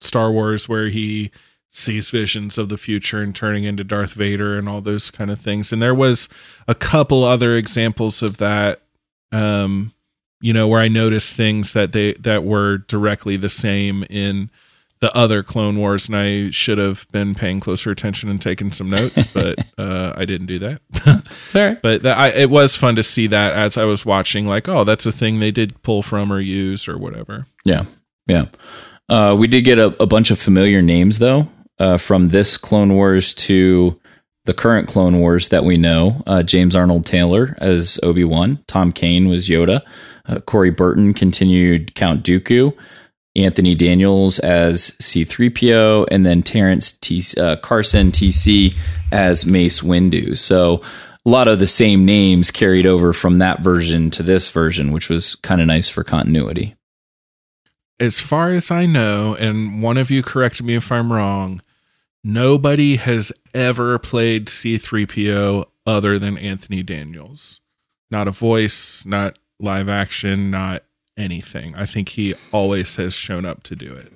Star 0.00 0.32
Wars, 0.32 0.68
where 0.68 0.88
he 0.88 1.30
sees 1.76 2.08
visions 2.08 2.56
of 2.56 2.68
the 2.68 2.78
future 2.78 3.20
and 3.20 3.34
turning 3.34 3.64
into 3.64 3.82
Darth 3.82 4.12
Vader 4.12 4.56
and 4.56 4.68
all 4.68 4.80
those 4.80 5.10
kind 5.10 5.28
of 5.28 5.40
things. 5.40 5.72
And 5.72 5.82
there 5.82 5.94
was 5.94 6.28
a 6.68 6.74
couple 6.74 7.24
other 7.24 7.56
examples 7.56 8.22
of 8.22 8.36
that 8.36 8.82
um 9.32 9.92
you 10.40 10.52
know 10.52 10.68
where 10.68 10.80
I 10.80 10.86
noticed 10.86 11.34
things 11.34 11.72
that 11.72 11.90
they 11.92 12.12
that 12.14 12.44
were 12.44 12.78
directly 12.78 13.36
the 13.36 13.48
same 13.48 14.04
in 14.08 14.50
the 15.00 15.14
other 15.16 15.42
Clone 15.42 15.76
Wars 15.76 16.06
and 16.06 16.16
I 16.16 16.50
should 16.50 16.78
have 16.78 17.08
been 17.10 17.34
paying 17.34 17.58
closer 17.58 17.90
attention 17.90 18.30
and 18.30 18.40
taking 18.40 18.70
some 18.70 18.88
notes, 18.88 19.32
but 19.34 19.58
uh 19.76 20.12
I 20.14 20.24
didn't 20.26 20.46
do 20.46 20.60
that. 20.60 20.80
Right. 21.52 21.82
but 21.82 22.02
that, 22.04 22.16
I, 22.16 22.28
it 22.28 22.50
was 22.50 22.76
fun 22.76 22.94
to 22.96 23.02
see 23.02 23.26
that 23.26 23.54
as 23.54 23.76
I 23.76 23.84
was 23.84 24.06
watching 24.06 24.46
like 24.46 24.68
oh 24.68 24.84
that's 24.84 25.06
a 25.06 25.12
thing 25.12 25.40
they 25.40 25.50
did 25.50 25.82
pull 25.82 26.02
from 26.04 26.32
or 26.32 26.38
use 26.38 26.86
or 26.86 26.98
whatever. 26.98 27.48
Yeah, 27.64 27.86
yeah. 28.28 28.46
Uh, 29.08 29.34
we 29.36 29.48
did 29.48 29.62
get 29.62 29.78
a, 29.78 29.86
a 30.00 30.06
bunch 30.06 30.30
of 30.30 30.38
familiar 30.38 30.80
names 30.80 31.18
though, 31.18 31.48
uh, 31.78 31.96
from 31.96 32.28
this 32.28 32.56
Clone 32.56 32.94
Wars 32.94 33.34
to 33.34 34.00
the 34.44 34.54
current 34.54 34.88
Clone 34.88 35.20
Wars 35.20 35.48
that 35.48 35.64
we 35.64 35.76
know. 35.76 36.22
Uh, 36.26 36.42
James 36.42 36.76
Arnold 36.76 37.06
Taylor 37.06 37.56
as 37.58 37.98
Obi 38.02 38.24
Wan, 38.24 38.62
Tom 38.66 38.92
Kane 38.92 39.28
was 39.28 39.48
Yoda, 39.48 39.82
uh, 40.28 40.40
Corey 40.40 40.70
Burton 40.70 41.14
continued 41.14 41.94
Count 41.94 42.22
Dooku, 42.22 42.76
Anthony 43.36 43.74
Daniels 43.74 44.38
as 44.38 44.92
C3PO, 45.02 46.06
and 46.10 46.24
then 46.24 46.42
Terrence 46.42 46.92
T- 46.92 47.22
uh, 47.40 47.56
Carson 47.56 48.12
TC 48.12 48.76
as 49.12 49.44
Mace 49.44 49.80
Windu. 49.80 50.38
So 50.38 50.82
a 51.26 51.30
lot 51.30 51.48
of 51.48 51.58
the 51.58 51.66
same 51.66 52.04
names 52.04 52.50
carried 52.50 52.86
over 52.86 53.12
from 53.12 53.38
that 53.38 53.60
version 53.60 54.10
to 54.10 54.22
this 54.22 54.50
version, 54.50 54.92
which 54.92 55.08
was 55.08 55.34
kind 55.36 55.60
of 55.60 55.66
nice 55.66 55.88
for 55.88 56.04
continuity. 56.04 56.76
As 58.04 58.20
far 58.20 58.50
as 58.50 58.70
I 58.70 58.84
know, 58.84 59.34
and 59.34 59.80
one 59.82 59.96
of 59.96 60.10
you 60.10 60.22
correct 60.22 60.62
me 60.62 60.74
if 60.74 60.92
I'm 60.92 61.10
wrong, 61.10 61.62
nobody 62.22 62.96
has 62.96 63.32
ever 63.54 63.98
played 63.98 64.48
C3PO 64.48 65.64
other 65.86 66.18
than 66.18 66.36
Anthony 66.36 66.82
Daniels. 66.82 67.60
Not 68.10 68.28
a 68.28 68.30
voice, 68.30 69.06
not 69.06 69.38
live 69.58 69.88
action, 69.88 70.50
not 70.50 70.82
anything. 71.16 71.74
I 71.76 71.86
think 71.86 72.10
he 72.10 72.34
always 72.52 72.96
has 72.96 73.14
shown 73.14 73.46
up 73.46 73.62
to 73.62 73.74
do 73.74 73.94
it. 73.94 74.12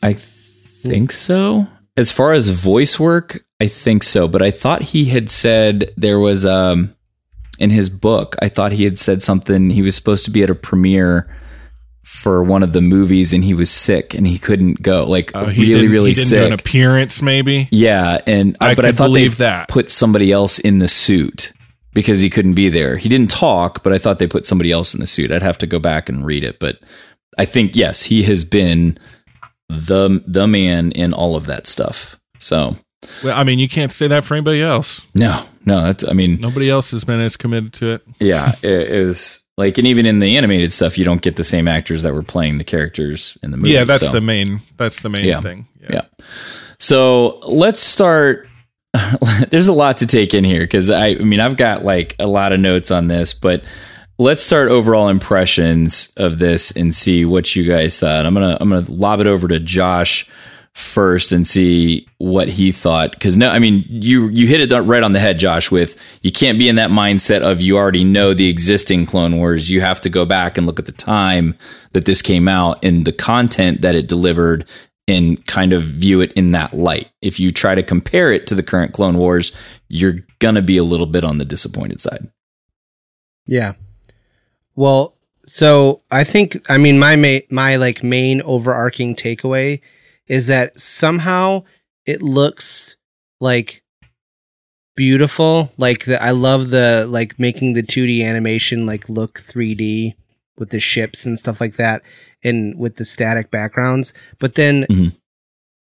I 0.00 0.12
think 0.12 1.10
so. 1.10 1.66
As 1.96 2.12
far 2.12 2.32
as 2.32 2.50
voice 2.50 3.00
work, 3.00 3.44
I 3.60 3.66
think 3.66 4.04
so. 4.04 4.28
But 4.28 4.40
I 4.40 4.52
thought 4.52 4.82
he 4.82 5.06
had 5.06 5.30
said 5.30 5.90
there 5.96 6.20
was 6.20 6.46
um 6.46 6.94
in 7.58 7.70
his 7.70 7.90
book. 7.90 8.36
I 8.40 8.48
thought 8.48 8.70
he 8.70 8.84
had 8.84 8.98
said 8.98 9.20
something. 9.20 9.70
He 9.70 9.82
was 9.82 9.96
supposed 9.96 10.24
to 10.26 10.30
be 10.30 10.44
at 10.44 10.50
a 10.50 10.54
premiere 10.54 11.28
for 12.02 12.42
one 12.42 12.62
of 12.62 12.72
the 12.72 12.80
movies, 12.80 13.32
and 13.32 13.42
he 13.44 13.54
was 13.54 13.70
sick 13.70 14.14
and 14.14 14.26
he 14.26 14.38
couldn't 14.38 14.82
go. 14.82 15.04
Like 15.04 15.34
Uh, 15.34 15.46
really, 15.56 15.88
really 15.88 16.12
do 16.12 16.36
an 16.44 16.52
appearance, 16.52 17.22
maybe. 17.22 17.68
Yeah, 17.70 18.20
and 18.26 18.56
I 18.60 18.74
but 18.74 18.84
I 18.84 18.92
thought 18.92 19.08
they 19.08 19.08
believe 19.26 19.38
that. 19.38 19.68
put 19.68 19.88
somebody 19.90 20.30
else 20.32 20.58
in 20.58 20.78
the 20.78 20.88
suit 20.88 21.52
because 21.94 22.20
he 22.20 22.30
couldn't 22.30 22.54
be 22.54 22.68
there. 22.68 22.96
He 22.96 23.08
didn't 23.08 23.30
talk, 23.30 23.82
but 23.82 23.92
I 23.92 23.98
thought 23.98 24.18
they 24.18 24.26
put 24.26 24.46
somebody 24.46 24.72
else 24.72 24.94
in 24.94 25.00
the 25.00 25.06
suit. 25.06 25.30
I'd 25.32 25.42
have 25.42 25.58
to 25.58 25.66
go 25.66 25.78
back 25.78 26.08
and 26.08 26.24
read 26.24 26.44
it, 26.44 26.58
but 26.58 26.78
I 27.38 27.44
think 27.44 27.76
yes, 27.76 28.02
he 28.02 28.22
has 28.24 28.44
been 28.44 28.98
the 29.68 30.22
the 30.26 30.46
man 30.46 30.92
in 30.92 31.12
all 31.12 31.34
of 31.36 31.46
that 31.46 31.66
stuff. 31.66 32.18
So 32.38 32.76
Well, 33.24 33.38
I 33.38 33.44
mean, 33.44 33.58
you 33.58 33.68
can't 33.68 33.92
say 33.92 34.06
that 34.08 34.24
for 34.24 34.34
anybody 34.34 34.60
else. 34.62 35.06
no, 35.14 35.44
no, 35.64 35.84
That's, 35.84 36.06
I 36.06 36.12
mean, 36.12 36.40
Nobody 36.40 36.68
else 36.68 36.90
has 36.90 37.04
been 37.04 37.20
as 37.20 37.36
committed 37.36 37.72
to 37.74 37.92
it. 37.94 38.02
yeah, 38.20 38.54
it, 38.62 38.90
it 38.92 39.06
was 39.06 39.41
like, 39.56 39.78
and 39.78 39.86
even 39.86 40.06
in 40.06 40.18
the 40.18 40.36
animated 40.36 40.72
stuff, 40.72 40.96
you 40.98 41.04
don't 41.04 41.20
get 41.22 41.36
the 41.36 41.44
same 41.44 41.68
actors 41.68 42.02
that 42.02 42.14
were 42.14 42.22
playing 42.22 42.56
the 42.56 42.64
characters 42.64 43.36
in 43.42 43.50
the 43.50 43.56
movie. 43.56 43.70
yeah, 43.70 43.84
that's 43.84 44.06
so. 44.06 44.12
the 44.12 44.20
main. 44.20 44.62
That's 44.78 45.00
the 45.00 45.08
main 45.08 45.24
Yeah. 45.24 45.40
thing. 45.40 45.66
Yeah. 45.90 46.02
So 46.78 47.38
let's 47.40 47.80
start. 47.80 48.46
There's 49.50 49.68
a 49.68 49.72
lot 49.72 49.98
to 49.98 50.06
take 50.06 50.34
in 50.34 50.44
here 50.44 50.60
because 50.60 50.90
I, 50.90 51.08
I 51.08 51.14
mean, 51.16 51.40
I've 51.40 51.56
got 51.56 51.84
like 51.84 52.14
a 52.18 52.26
lot 52.26 52.52
of 52.52 52.60
notes 52.60 52.90
on 52.90 53.08
this, 53.08 53.32
but 53.34 53.62
let's 54.18 54.42
start 54.42 54.68
overall 54.70 55.08
impressions 55.08 56.12
of 56.16 56.38
this 56.38 56.70
and 56.76 56.94
see 56.94 57.24
what 57.24 57.56
you 57.56 57.64
guys 57.64 57.98
thought. 57.98 58.26
I'm 58.26 58.34
gonna 58.34 58.56
I'm 58.60 58.68
gonna 58.70 58.90
lob 58.90 59.20
it 59.20 59.26
over 59.26 59.48
to 59.48 59.58
Josh 59.60 60.28
first 60.74 61.32
and 61.32 61.46
see 61.46 62.06
what 62.18 62.48
he 62.48 62.72
thought. 62.72 63.12
Because 63.12 63.36
no 63.36 63.50
i 63.50 63.58
mean 63.58 63.84
you 63.88 64.28
you 64.28 64.46
hit 64.46 64.60
it 64.60 64.74
right 64.74 65.02
on 65.02 65.12
the 65.12 65.20
head 65.20 65.38
josh 65.38 65.70
with 65.70 66.18
you 66.22 66.32
can't 66.32 66.58
be 66.58 66.68
in 66.68 66.76
that 66.76 66.90
mindset 66.90 67.42
of 67.42 67.60
you 67.60 67.76
already 67.76 68.04
know 68.04 68.34
the 68.34 68.48
existing 68.48 69.06
clone 69.06 69.36
wars. 69.36 69.70
You 69.70 69.80
have 69.80 70.00
to 70.02 70.08
go 70.08 70.24
back 70.24 70.56
and 70.56 70.66
look 70.66 70.78
at 70.78 70.86
the 70.86 70.92
time 70.92 71.56
that 71.92 72.04
this 72.06 72.22
came 72.22 72.48
out 72.48 72.84
and 72.84 73.04
the 73.04 73.12
content 73.12 73.82
that 73.82 73.94
it 73.94 74.08
delivered 74.08 74.66
and 75.08 75.44
kind 75.46 75.72
of 75.72 75.82
view 75.82 76.20
it 76.20 76.32
in 76.34 76.52
that 76.52 76.72
light. 76.72 77.10
If 77.20 77.40
you 77.40 77.52
try 77.52 77.74
to 77.74 77.82
compare 77.82 78.32
it 78.32 78.46
to 78.46 78.54
the 78.54 78.62
current 78.62 78.92
clone 78.92 79.18
wars 79.18 79.52
you're 79.88 80.20
gonna 80.38 80.62
be 80.62 80.78
a 80.78 80.84
little 80.84 81.06
bit 81.06 81.22
on 81.22 81.36
the 81.36 81.44
disappointed 81.44 82.00
side. 82.00 82.30
Yeah. 83.46 83.74
Well, 84.74 85.16
so 85.44 86.00
I 86.10 86.24
think 86.24 86.58
I 86.70 86.78
mean 86.78 86.98
my 86.98 87.14
ma- 87.16 87.46
my 87.50 87.76
like 87.76 88.02
main 88.02 88.40
overarching 88.42 89.14
takeaway 89.14 89.80
is 90.32 90.46
that 90.46 90.80
somehow 90.80 91.62
it 92.06 92.22
looks 92.22 92.96
like 93.40 93.82
beautiful. 94.96 95.70
Like 95.78 96.04
the, 96.06 96.22
I 96.22 96.30
love 96.30 96.70
the 96.70 97.06
like 97.08 97.38
making 97.38 97.74
the 97.74 97.82
2D 97.82 98.24
animation 98.24 98.86
like 98.86 99.08
look 99.08 99.42
3D 99.46 100.14
with 100.58 100.70
the 100.70 100.80
ships 100.80 101.24
and 101.26 101.38
stuff 101.38 101.60
like 101.60 101.76
that 101.76 102.02
and 102.44 102.78
with 102.78 102.96
the 102.96 103.04
static 103.04 103.50
backgrounds. 103.50 104.12
But 104.38 104.54
then 104.54 104.86
Mhm. 104.88 105.12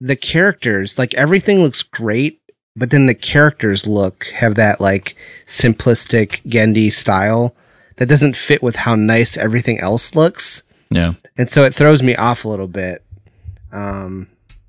the 0.01 0.17
characters, 0.17 0.99
like 0.99 1.15
everything 1.15 1.61
looks 1.63 1.83
great, 1.83 2.41
but 2.77 2.91
then 2.91 3.07
the 3.07 3.15
characters 3.15 3.87
look 3.87 4.27
have 4.35 4.55
that 4.57 4.81
like 4.81 5.17
simplistic 5.47 6.43
Genndy 6.49 6.93
style 6.93 7.55
that 7.97 8.07
doesn't 8.09 8.37
fit 8.37 8.63
with 8.63 8.77
how 8.77 8.95
nice 8.95 9.37
everything 9.37 9.79
else 9.81 10.15
looks. 10.15 10.63
yeah 10.91 11.15
And 11.37 11.51
so 11.51 11.65
it 11.65 11.75
throws 11.75 12.03
me 12.03 12.15
off 12.17 12.45
a 12.45 12.49
little 12.49 12.69
bit. 12.69 13.03
Um 13.73 14.29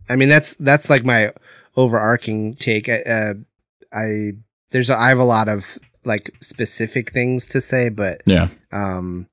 I 0.09 0.15
mean 0.15 0.29
that's 0.29 0.55
that's 0.55 0.89
like 0.89 1.05
my 1.05 1.31
overarching 1.77 2.55
take. 2.55 2.89
I, 2.89 3.01
uh, 3.01 3.33
I 3.93 4.31
there's 4.71 4.89
a, 4.89 4.97
I 4.99 5.09
have 5.09 5.19
a 5.19 5.23
lot 5.23 5.47
of 5.47 5.65
like 6.05 6.33
specific 6.41 7.11
things 7.11 7.47
to 7.49 7.61
say, 7.61 7.89
but 7.89 8.21
yeah 8.25 8.47
um 8.71 9.27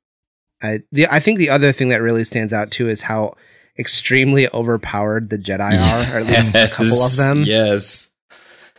I 0.62 0.82
the 0.92 1.06
I 1.10 1.20
think 1.20 1.38
the 1.38 1.50
other 1.50 1.72
thing 1.72 1.88
that 1.90 2.02
really 2.02 2.24
stands 2.24 2.52
out 2.52 2.70
too 2.70 2.88
is 2.88 3.02
how 3.02 3.34
extremely 3.78 4.48
overpowered 4.52 5.28
the 5.30 5.36
Jedi 5.38 5.60
are, 6.12 6.14
or 6.16 6.20
at 6.20 6.26
least 6.26 6.54
a 6.54 6.68
couple 6.68 7.02
of 7.02 7.16
them. 7.16 7.42
yes 7.46 8.12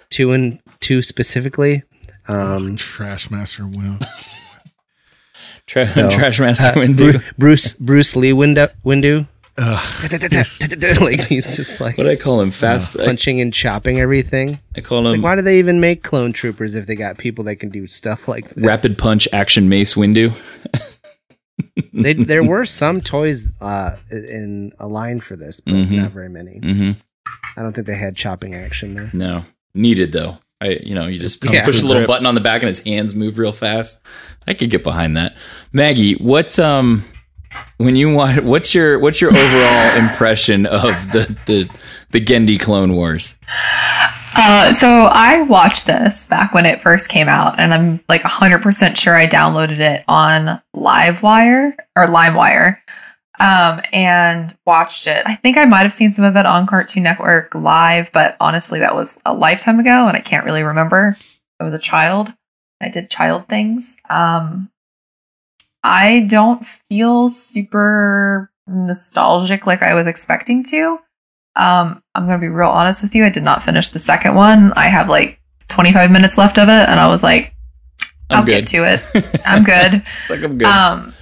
Two 0.10 0.32
and 0.32 0.60
two 0.80 1.02
specifically. 1.02 1.84
Um 2.28 2.76
Trash 2.78 3.30
Master 3.30 3.66
Will. 3.68 3.98
Tra- 5.66 5.86
So, 5.88 6.10
trash 6.10 6.40
master 6.40 6.68
uh, 6.70 6.74
Windu 6.76 6.98
Bru- 7.12 7.22
Bruce 7.38 7.74
Bruce 7.74 8.16
Lee 8.16 8.32
Windu 8.32 8.70
Windu. 8.86 9.28
Ugh. 9.60 10.12
like 11.02 11.24
he's 11.24 11.56
just 11.56 11.82
like 11.82 11.98
what 11.98 12.04
do 12.04 12.10
i 12.12 12.16
call 12.16 12.40
him 12.42 12.52
fast 12.52 13.00
I, 13.00 13.06
punching 13.06 13.42
and 13.42 13.52
chopping 13.52 14.00
everything. 14.00 14.60
I 14.76 14.82
call 14.82 15.02
Like 15.04 15.16
him 15.16 15.22
why 15.24 15.36
do 15.36 15.42
they 15.42 15.58
even 15.60 15.80
make 15.80 16.04
clone 16.04 16.32
troopers 16.32 16.76
if 16.76 16.86
they 16.86 16.96
got 16.96 17.18
people 17.18 17.44
that 17.46 17.56
can 17.56 17.70
do 17.70 17.88
stuff 17.88 18.28
like 18.28 18.50
this? 18.50 18.64
rapid 18.64 18.98
punch 19.00 19.28
action 19.34 19.68
mace 19.70 19.96
Windu. 19.96 20.34
They, 21.94 22.14
there 22.14 22.44
were 22.48 22.66
some 22.68 23.02
toys 23.02 23.52
uh, 23.62 23.96
in 24.12 24.74
a 24.80 24.88
line 24.88 25.20
for 25.22 25.36
this, 25.36 25.60
but 25.60 25.74
Mhm. 25.74 25.92
not 25.92 26.12
very 26.12 26.30
many. 26.30 26.60
mm-hmm. 26.60 26.92
I 27.56 27.62
don't 27.64 27.74
think 27.74 27.88
they 27.88 27.96
had 27.98 28.16
chopping 28.16 28.54
action 28.54 28.94
there. 28.94 29.10
No, 29.14 29.44
needed 29.74 30.12
though. 30.12 30.38
I, 30.62 30.80
you 30.84 30.94
know, 30.96 31.08
you 31.08 31.18
just 31.20 31.44
Yeah. 31.44 31.66
push 31.66 31.82
a 31.82 31.86
little 31.86 32.02
grip. 32.02 32.08
button 32.08 32.26
on 32.28 32.36
the 32.36 32.42
back 32.42 32.62
and 32.62 32.68
his 32.68 32.84
hands 32.84 33.16
move 33.16 33.38
real 33.40 33.52
fast. 33.52 34.06
I 34.48 34.54
could 34.54 34.70
get 34.70 34.84
behind 34.84 35.18
that. 35.18 35.36
Maggie, 35.74 36.14
what 36.16 36.58
um, 36.60 37.04
when 37.78 37.96
you 37.96 38.14
want, 38.14 38.44
what's 38.44 38.74
your 38.74 39.00
what's 39.00 39.22
your 39.22 39.32
overall 39.32 39.98
impression 40.04 40.66
of 40.66 40.92
the 41.12 41.38
the 41.46 41.80
the 42.12 42.22
Genndy 42.22 42.60
Clone 42.60 42.96
Wars? 42.96 43.38
Uh, 44.36 44.72
so 44.72 44.88
I 44.88 45.42
watched 45.42 45.88
this 45.88 46.26
back 46.26 46.54
when 46.54 46.66
it 46.66 46.80
first 46.82 47.10
came 47.10 47.28
out, 47.28 47.60
and 47.60 47.74
I'm 47.74 48.02
like 48.08 48.22
100% 48.22 48.96
sure 48.96 49.16
I 49.16 49.26
downloaded 49.26 49.80
it 49.80 50.04
on 50.08 50.62
Livewire 50.76 51.76
or 51.96 52.06
LimeWire 52.06 52.78
um, 53.40 53.82
and 53.92 54.56
watched 54.66 55.08
it. 55.08 55.24
I 55.26 55.36
think 55.36 55.58
I 55.58 55.66
might 55.66 55.84
have 55.84 55.94
seen 55.94 56.12
some 56.12 56.26
of 56.26 56.36
it 56.36 56.46
on 56.46 56.68
Cartoon 56.68 57.04
Network 57.04 57.54
live, 57.56 58.12
but 58.12 58.38
honestly, 58.40 58.80
that 58.80 58.96
was 58.96 59.18
a 59.26 59.34
lifetime 59.34 59.80
ago, 59.80 60.08
and 60.08 60.18
I 60.18 60.22
can't 60.22 60.46
really 60.46 60.64
remember. 60.64 61.18
I 61.60 61.64
was 61.64 61.74
a 61.74 61.80
child. 61.80 62.32
I 62.82 62.90
did 62.90 63.10
child 63.10 63.48
things. 63.48 63.98
Um, 64.10 64.70
I 65.84 66.22
don't 66.30 66.66
feel 66.66 67.30
super 67.30 68.52
nostalgic 68.68 69.66
like 69.66 69.82
I 69.82 69.94
was 69.94 70.08
expecting 70.08 70.64
to. 70.66 71.00
Um, 71.56 72.04
I'm 72.14 72.26
gonna 72.26 72.38
be 72.40 72.50
real 72.50 72.70
honest 72.70 73.02
with 73.02 73.16
you. 73.16 73.26
I 73.26 73.30
did 73.30 73.44
not 73.44 73.64
finish 73.64 73.90
the 73.90 74.00
second 74.00 74.36
one. 74.36 74.74
I 74.74 74.88
have 74.90 75.10
like 75.10 75.40
25 75.70 76.12
minutes 76.12 76.38
left 76.38 76.60
of 76.60 76.70
it, 76.70 76.90
and 76.90 77.00
I 77.00 77.08
was 77.08 77.24
like, 77.24 77.54
I'm 78.30 78.40
I'll 78.40 78.46
good. 78.46 78.66
get 78.66 78.68
to 78.68 78.84
it. 78.84 79.42
I'm 79.46 79.64
good. 79.64 79.94
It's 80.06 80.30
like 80.30 80.44
I'm 80.44 80.58
good. 80.58 80.68
Um, 80.68 81.14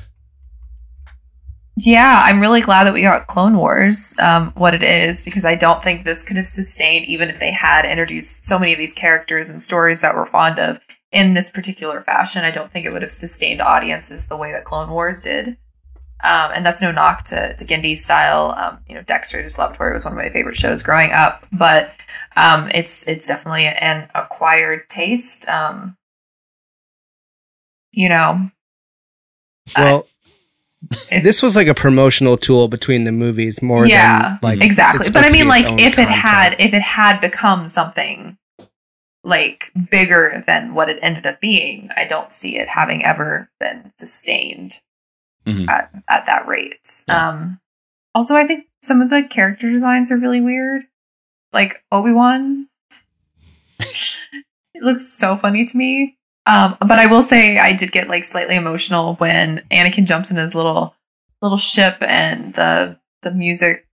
yeah, 1.77 2.23
I'm 2.25 2.39
really 2.39 2.61
glad 2.61 2.85
that 2.85 2.93
we 2.93 3.01
got 3.01 3.27
Clone 3.27 3.57
Wars, 3.57 4.15
um, 4.19 4.53
what 4.55 4.73
it 4.73 4.81
is, 4.81 5.21
because 5.21 5.43
I 5.43 5.55
don't 5.55 5.83
think 5.83 6.03
this 6.05 6.23
could 6.23 6.37
have 6.37 6.47
sustained 6.47 7.05
even 7.05 7.29
if 7.29 7.39
they 7.39 7.51
had 7.51 7.85
introduced 7.85 8.45
so 8.45 8.57
many 8.57 8.71
of 8.71 8.79
these 8.79 8.93
characters 8.93 9.49
and 9.49 9.61
stories 9.61 9.99
that 9.99 10.15
we're 10.15 10.25
fond 10.25 10.57
of 10.57 10.79
in 11.15 11.33
this 11.33 11.49
particular 11.49 12.01
fashion. 12.01 12.43
I 12.43 12.51
don't 12.51 12.69
think 12.71 12.85
it 12.85 12.91
would 12.91 13.01
have 13.01 13.09
sustained 13.11 13.61
audiences 13.61 14.27
the 14.27 14.35
way 14.37 14.51
that 14.51 14.65
Clone 14.65 14.91
Wars 14.91 15.21
did. 15.21 15.57
Um, 16.23 16.51
and 16.53 16.65
that's 16.65 16.81
no 16.81 16.91
knock 16.91 17.23
to, 17.25 17.55
to 17.55 17.65
Genndy's 17.65 18.03
style. 18.03 18.53
Um, 18.57 18.79
you 18.87 18.95
know, 18.95 19.01
Dexter's 19.01 19.57
Laboratory 19.57 19.93
was 19.93 20.03
one 20.03 20.13
of 20.13 20.17
my 20.17 20.29
favorite 20.29 20.57
shows 20.57 20.83
growing 20.83 21.11
up, 21.11 21.45
but 21.51 21.91
um, 22.35 22.69
it's 22.73 23.07
it's 23.07 23.27
definitely 23.27 23.65
an 23.65 24.09
acquired 24.13 24.89
taste. 24.89 25.47
Um, 25.47 25.95
you 27.91 28.09
know, 28.09 28.49
Well, 29.77 30.07
it's- 31.09 31.23
this 31.23 31.41
was 31.41 31.55
like 31.55 31.67
a 31.67 31.73
promotional 31.73 32.37
tool 32.37 32.67
between 32.67 33.05
the 33.05 33.11
movies 33.11 33.61
more 33.61 33.87
yeah 33.87 34.21
than 34.21 34.39
like 34.43 34.61
exactly 34.61 35.09
but 35.09 35.25
i 35.25 35.31
mean 35.31 35.47
like 35.47 35.65
if 35.81 35.97
it 35.97 36.07
had 36.07 36.55
if 36.59 36.75
it 36.75 36.81
had 36.83 37.19
become 37.19 37.67
something 37.67 38.37
like 39.25 39.71
bigger 39.89 40.43
than 40.47 40.73
what 40.75 40.87
it 40.89 40.99
ended 41.01 41.25
up 41.25 41.41
being, 41.41 41.89
I 41.97 42.05
don't 42.05 42.31
see 42.31 42.57
it 42.57 42.67
having 42.69 43.03
ever 43.03 43.49
been 43.59 43.91
sustained 43.99 44.81
Mhm. 45.47 45.67
at, 45.69 45.91
at 46.07 46.25
that 46.27 46.47
rate. 46.47 47.03
Yeah. 47.07 47.29
Um, 47.29 47.59
also, 48.13 48.35
I 48.35 48.45
think 48.45 48.65
some 48.81 49.01
of 49.01 49.09
the 49.09 49.23
character 49.23 49.69
designs 49.69 50.11
are 50.11 50.17
really 50.17 50.41
weird. 50.41 50.83
Like 51.53 51.83
Obi 51.91 52.11
Wan, 52.11 52.67
it 53.79 54.83
looks 54.83 55.07
so 55.07 55.35
funny 55.35 55.65
to 55.65 55.77
me. 55.77 56.17
Um, 56.45 56.77
but 56.79 56.99
I 56.99 57.07
will 57.07 57.23
say 57.23 57.57
I 57.57 57.73
did 57.73 57.91
get 57.91 58.07
like 58.07 58.23
slightly 58.23 58.55
emotional 58.55 59.15
when 59.15 59.63
Anakin 59.71 60.05
jumps 60.05 60.29
in 60.29 60.37
his 60.37 60.53
little 60.53 60.95
little 61.41 61.57
ship 61.57 61.97
and 62.01 62.53
the 62.53 62.99
the 63.23 63.31
music 63.31 63.84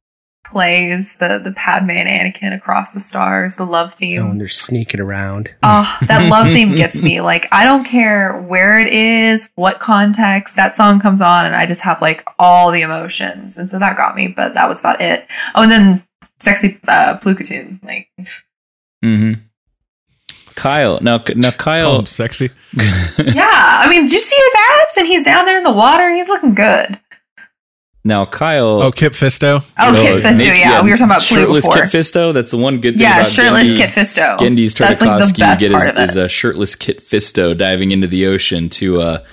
plays 0.44 1.16
the 1.16 1.38
the 1.38 1.52
Padme 1.52 1.90
and 1.90 2.08
Anakin 2.08 2.54
across 2.54 2.92
the 2.92 3.00
stars, 3.00 3.56
the 3.56 3.64
love 3.66 3.90
Oh, 3.92 3.96
theme. 3.96 4.22
and 4.30 4.40
they're 4.40 4.48
sneaking 4.48 5.00
around. 5.00 5.50
Oh, 5.62 5.98
that 6.06 6.28
love 6.30 6.46
theme 6.48 6.72
gets 6.74 7.02
me. 7.02 7.20
Like, 7.20 7.48
I 7.52 7.64
don't 7.64 7.84
care 7.84 8.40
where 8.42 8.78
it 8.80 8.92
is, 8.92 9.50
what 9.54 9.80
context 9.80 10.56
that 10.56 10.76
song 10.76 11.00
comes 11.00 11.20
on, 11.20 11.46
and 11.46 11.54
I 11.54 11.66
just 11.66 11.82
have 11.82 12.02
like 12.02 12.26
all 12.38 12.70
the 12.70 12.82
emotions. 12.82 13.56
And 13.56 13.70
so 13.70 13.78
that 13.78 13.96
got 13.96 14.16
me, 14.16 14.28
but 14.28 14.54
that 14.54 14.68
was 14.68 14.80
about 14.80 15.00
it. 15.00 15.26
Oh, 15.54 15.62
and 15.62 15.70
then 15.70 16.04
sexy 16.38 16.78
uh, 16.88 17.18
Plukatoon. 17.18 17.80
Like, 17.84 18.08
hmm 19.02 19.32
Kyle. 20.54 20.98
Now, 21.00 21.22
now 21.34 21.50
Call 21.50 21.58
Kyle. 21.58 21.98
him 22.00 22.06
sexy. 22.06 22.50
yeah. 22.74 23.48
I 23.80 23.86
mean, 23.88 24.02
did 24.02 24.12
you 24.12 24.20
see 24.20 24.36
his 24.36 24.54
abs? 24.82 24.96
And 24.98 25.06
he's 25.06 25.24
down 25.24 25.46
there 25.46 25.56
in 25.56 25.62
the 25.62 25.72
water. 25.72 26.14
He's 26.14 26.28
looking 26.28 26.54
good. 26.54 27.00
Now, 28.04 28.24
Kyle. 28.26 28.82
Oh, 28.82 28.90
Kip 28.90 29.12
Fisto. 29.12 29.62
Oh, 29.78 29.92
Kit 29.94 30.20
Fisto. 30.22 30.38
Nick- 30.38 30.58
yeah, 30.58 30.82
we 30.82 30.90
were 30.90 30.96
talking 30.96 31.10
about 31.10 31.22
Plu 31.22 31.36
shirtless 31.36 31.66
before. 31.66 31.82
Kit 31.82 31.92
Fisto. 31.92 32.34
That's 32.34 32.50
the 32.50 32.56
one 32.56 32.80
good 32.80 32.94
thing 32.94 33.02
yeah, 33.02 33.20
about 33.20 33.26
shirtless 33.30 33.68
Genndy, 33.68 33.76
Kit 33.76 33.90
Fisto. 33.90 34.38
Genndy's 34.38 34.74
That's 34.74 35.00
like 35.00 35.18
the 35.18 35.24
Tartakovsky 35.24 35.38
best 35.38 35.60
get 35.60 35.72
part 35.72 35.96
his, 35.96 36.16
of 36.16 36.24
a 36.24 36.28
shirtless 36.28 36.74
Kit 36.74 36.98
Fisto 36.98 37.56
diving 37.56 37.92
into 37.92 38.08
the 38.08 38.26
ocean 38.26 38.68
to 38.70 39.00
uh, 39.00 39.24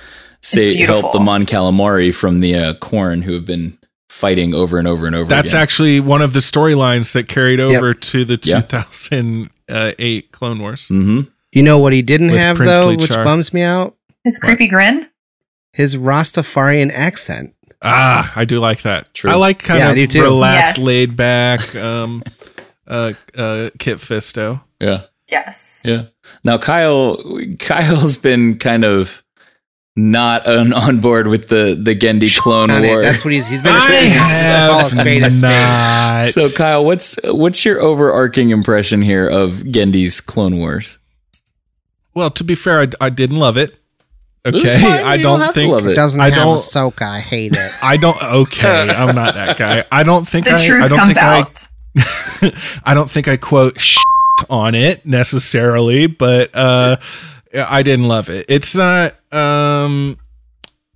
say 0.42 0.76
help 0.78 1.14
the 1.14 1.20
Mon 1.20 1.46
Calamari 1.48 2.14
from 2.14 2.40
the 2.42 2.56
uh, 2.56 2.74
Quarren 2.76 3.24
who 3.24 3.34
have 3.34 3.46
been 3.46 3.76
fighting 4.08 4.54
over 4.54 4.78
and 4.78 4.88
over 4.88 5.08
and 5.08 5.16
over. 5.16 5.28
That's 5.30 5.50
again. 5.52 5.62
actually 5.62 6.00
one 6.00 6.22
of 6.22 6.34
the 6.34 6.40
storylines 6.40 7.14
that 7.14 7.28
carried 7.28 7.60
Yep. 7.60 7.70
over 7.78 7.94
to 7.96 8.24
the 8.26 8.40
Yeah. 8.44 8.62
2008 8.62 10.32
Clone 10.32 10.60
Wars. 10.60 10.88
hmm 10.88 11.22
You 11.52 11.64
know 11.64 11.80
what 11.80 11.94
he 11.94 12.02
didn't 12.02 12.32
With 12.32 12.40
have 12.40 12.58
Princely 12.58 12.96
though, 12.96 13.02
which 13.02 13.10
bums 13.10 13.52
me 13.52 13.62
out? 13.64 13.96
His 14.24 14.38
creepy 14.38 14.68
grin. 14.68 15.08
His 15.74 15.96
Rastafarian 15.96 16.92
accent. 16.94 17.54
Ah, 17.82 18.32
I 18.36 18.46
do 18.46 18.60
like 18.60 18.82
that. 18.84 19.14
True. 19.14 19.32
I 19.32 19.36
like 19.36 19.60
kind 19.60 19.80
Yeah, 19.80 20.04
of 20.04 20.10
too. 20.10 20.22
relaxed, 20.24 20.78
Yes. 20.78 20.86
laid 20.86 21.16
back 21.18 21.76
um, 21.76 22.24
uh, 22.88 23.14
uh, 23.38 23.70
Kit 23.80 24.00
Fisto. 24.00 24.62
Yeah. 24.80 25.04
Yes. 25.32 25.82
Yeah. 25.86 26.04
Now 26.44 26.58
Kyle, 26.58 27.18
Kyle's 27.60 28.18
been 28.18 28.58
kind 28.58 28.84
of 28.84 29.24
not 29.96 30.48
on, 30.48 30.72
on 30.74 31.00
board 31.00 31.28
with 31.28 31.48
the 31.50 31.80
the 31.82 31.96
Genndy 31.96 32.36
Clone 32.38 32.72
On 32.72 32.84
it. 32.84 32.88
War. 32.88 33.02
That's 33.02 33.24
what 33.24 33.34
he's 33.34 33.48
he's 33.48 33.62
been 33.62 33.74
I 33.74 33.96
a 33.96 34.68
call 34.70 34.88
a 34.88 34.90
spade 34.92 35.22
a 35.22 35.26
have 35.26 35.34
spade. 35.34 35.42
not. 35.52 36.28
so 36.30 36.50
Kyle, 36.56 36.84
what's 36.86 37.18
what's 37.26 37.64
your 37.66 37.80
overarching 37.82 38.50
impression 38.52 39.02
here 39.02 39.28
of 39.28 39.52
Genndy's 39.72 40.20
Clone 40.22 40.58
Wars? 40.58 41.00
well, 42.16 42.30
to 42.32 42.44
be 42.44 42.56
fair, 42.56 42.82
I, 42.82 42.88
I 43.00 43.10
didn't 43.10 43.40
love 43.40 43.56
it. 43.58 43.79
Okay, 44.46 44.82
fine. 44.82 45.04
I 45.04 45.16
You 45.16 45.24
don't, 45.24 45.40
don't 45.40 45.54
think 45.54 45.72
love 45.72 45.86
it. 45.88 45.96
Doesn't 45.96 46.20
I 46.22 46.30
have 46.30 46.36
don't- 46.46 46.58
Ahsoka. 46.58 47.02
I 47.04 47.20
hate 47.20 47.56
it. 47.58 47.72
I 47.84 47.98
don't. 47.98 48.22
Okay, 48.22 48.90
I'm 48.90 49.14
not 49.16 49.34
that 49.36 49.58
guy. 49.58 49.84
I 49.92 50.04
don't 50.04 50.28
think 50.28 50.46
The 50.46 50.54
I, 50.54 50.66
truth 50.66 50.86
I 50.86 50.88
don't 50.88 50.98
comes 50.98 51.14
think 51.14 51.24
out. 51.26 51.68
I, 51.98 52.52
I 52.92 52.94
don't 52.94 53.12
think 53.12 53.28
I 53.28 53.38
quote 53.38 53.80
shit 53.82 54.04
on 54.50 54.76
it 54.76 55.06
necessarily, 55.06 56.08
but 56.08 56.52
uh, 56.56 56.98
I 57.54 57.84
didn't 57.84 58.08
love 58.08 58.30
it. 58.30 58.46
It's 58.48 58.74
not. 58.76 59.16
Um, 59.34 60.18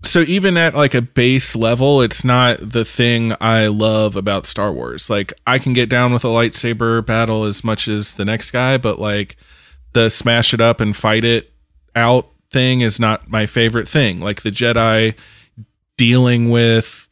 so 0.03 0.19
even 0.21 0.55
at 0.57 0.73
like 0.75 0.93
a 0.93 1.01
base 1.01 1.55
level, 1.55 2.01
it's 2.01 2.23
not 2.23 2.57
the 2.71 2.85
thing 2.85 3.33
I 3.41 3.67
love 3.67 4.15
about 4.15 4.45
Star 4.45 4.71
Wars. 4.71 5.09
Like 5.09 5.33
I 5.45 5.59
can 5.59 5.73
get 5.73 5.89
down 5.89 6.13
with 6.13 6.23
a 6.23 6.27
lightsaber 6.29 7.05
battle 7.05 7.43
as 7.43 7.63
much 7.63 7.87
as 7.89 8.15
the 8.15 8.23
next 8.25 8.51
guy, 8.51 8.77
but 8.77 8.99
like 8.99 9.35
the 9.93 10.09
smash 10.09 10.53
it 10.53 10.61
up 10.61 10.79
and 10.81 10.95
fight 10.95 11.23
it 11.25 11.51
out 11.95 12.29
thing 12.53 12.81
is 12.81 12.99
not 12.99 13.29
my 13.29 13.45
favorite 13.45 13.87
thing. 13.87 14.19
Like 14.21 14.43
the 14.43 14.51
Jedi 14.51 15.15
dealing 15.97 16.49
with 16.49 17.07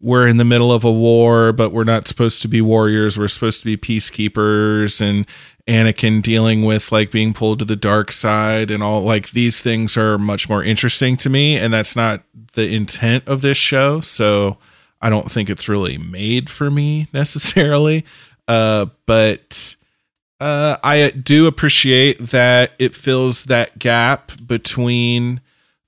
we're 0.00 0.26
in 0.26 0.36
the 0.36 0.44
middle 0.44 0.72
of 0.72 0.84
a 0.84 0.92
war, 0.92 1.52
but 1.52 1.72
we're 1.72 1.84
not 1.84 2.06
supposed 2.06 2.42
to 2.42 2.48
be 2.48 2.60
warriors. 2.60 3.16
We're 3.16 3.28
supposed 3.28 3.60
to 3.60 3.64
be 3.64 3.76
peacekeepers 3.76 5.00
and 5.00 5.26
Anakin 5.66 6.22
dealing 6.22 6.64
with 6.64 6.92
like 6.92 7.10
being 7.10 7.34
pulled 7.34 7.58
to 7.58 7.64
the 7.64 7.76
dark 7.76 8.12
side 8.12 8.70
and 8.70 8.82
all 8.82 9.02
like 9.02 9.30
these 9.30 9.60
things 9.60 9.96
are 9.96 10.16
much 10.16 10.48
more 10.48 10.62
interesting 10.62 11.16
to 11.18 11.30
me 11.30 11.56
and 11.56 11.72
that's 11.72 11.96
not 11.96 12.22
the 12.52 12.72
intent 12.72 13.26
of 13.26 13.42
this 13.42 13.56
show. 13.56 14.00
So 14.00 14.58
I 15.00 15.10
don't 15.10 15.30
think 15.30 15.50
it's 15.50 15.68
really 15.68 15.98
made 15.98 16.48
for 16.48 16.70
me 16.70 17.08
necessarily. 17.12 18.04
Uh 18.46 18.86
but 19.06 19.74
uh 20.40 20.76
I 20.82 21.10
do 21.10 21.46
appreciate 21.46 22.30
that 22.30 22.72
it 22.78 22.94
fills 22.94 23.44
that 23.44 23.78
gap 23.78 24.32
between 24.46 25.40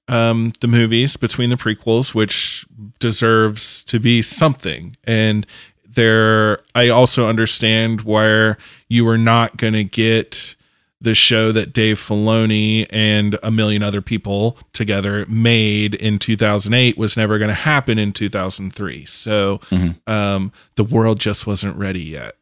um, 0.08 0.54
the 0.62 0.66
movies 0.68 1.18
between 1.18 1.50
the 1.50 1.56
prequels, 1.56 2.14
which 2.14 2.64
deserves 2.98 3.84
to 3.84 4.00
be 4.00 4.22
something. 4.22 4.96
And 5.04 5.46
there, 5.86 6.60
I 6.74 6.88
also 6.88 7.28
understand 7.28 8.00
where 8.02 8.56
you 8.88 9.06
are 9.06 9.18
not 9.18 9.58
going 9.58 9.74
to 9.74 9.84
get 9.84 10.54
the 11.00 11.14
show 11.14 11.52
that 11.52 11.74
Dave 11.74 12.00
Filoni 12.00 12.86
and 12.88 13.38
a 13.42 13.50
million 13.50 13.82
other 13.82 14.00
people 14.00 14.58
together 14.72 15.26
made 15.28 15.94
in 15.94 16.18
2008 16.18 16.96
was 16.96 17.14
never 17.16 17.38
going 17.38 17.48
to 17.50 17.54
happen 17.54 17.98
in 17.98 18.12
2003. 18.14 19.04
So 19.04 19.60
Mhm. 19.70 19.96
um, 20.08 20.52
the 20.76 20.84
world 20.84 21.20
just 21.20 21.46
wasn't 21.46 21.76
ready 21.76 22.02
yet. 22.02 22.36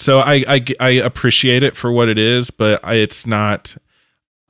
So 0.00 0.18
I, 0.20 0.44
I 0.48 0.64
I 0.80 0.88
appreciate 0.90 1.62
it 1.62 1.76
for 1.76 1.92
what 1.92 2.08
it 2.08 2.18
is, 2.18 2.50
but 2.50 2.80
I, 2.82 2.94
it's 2.94 3.26
not. 3.26 3.76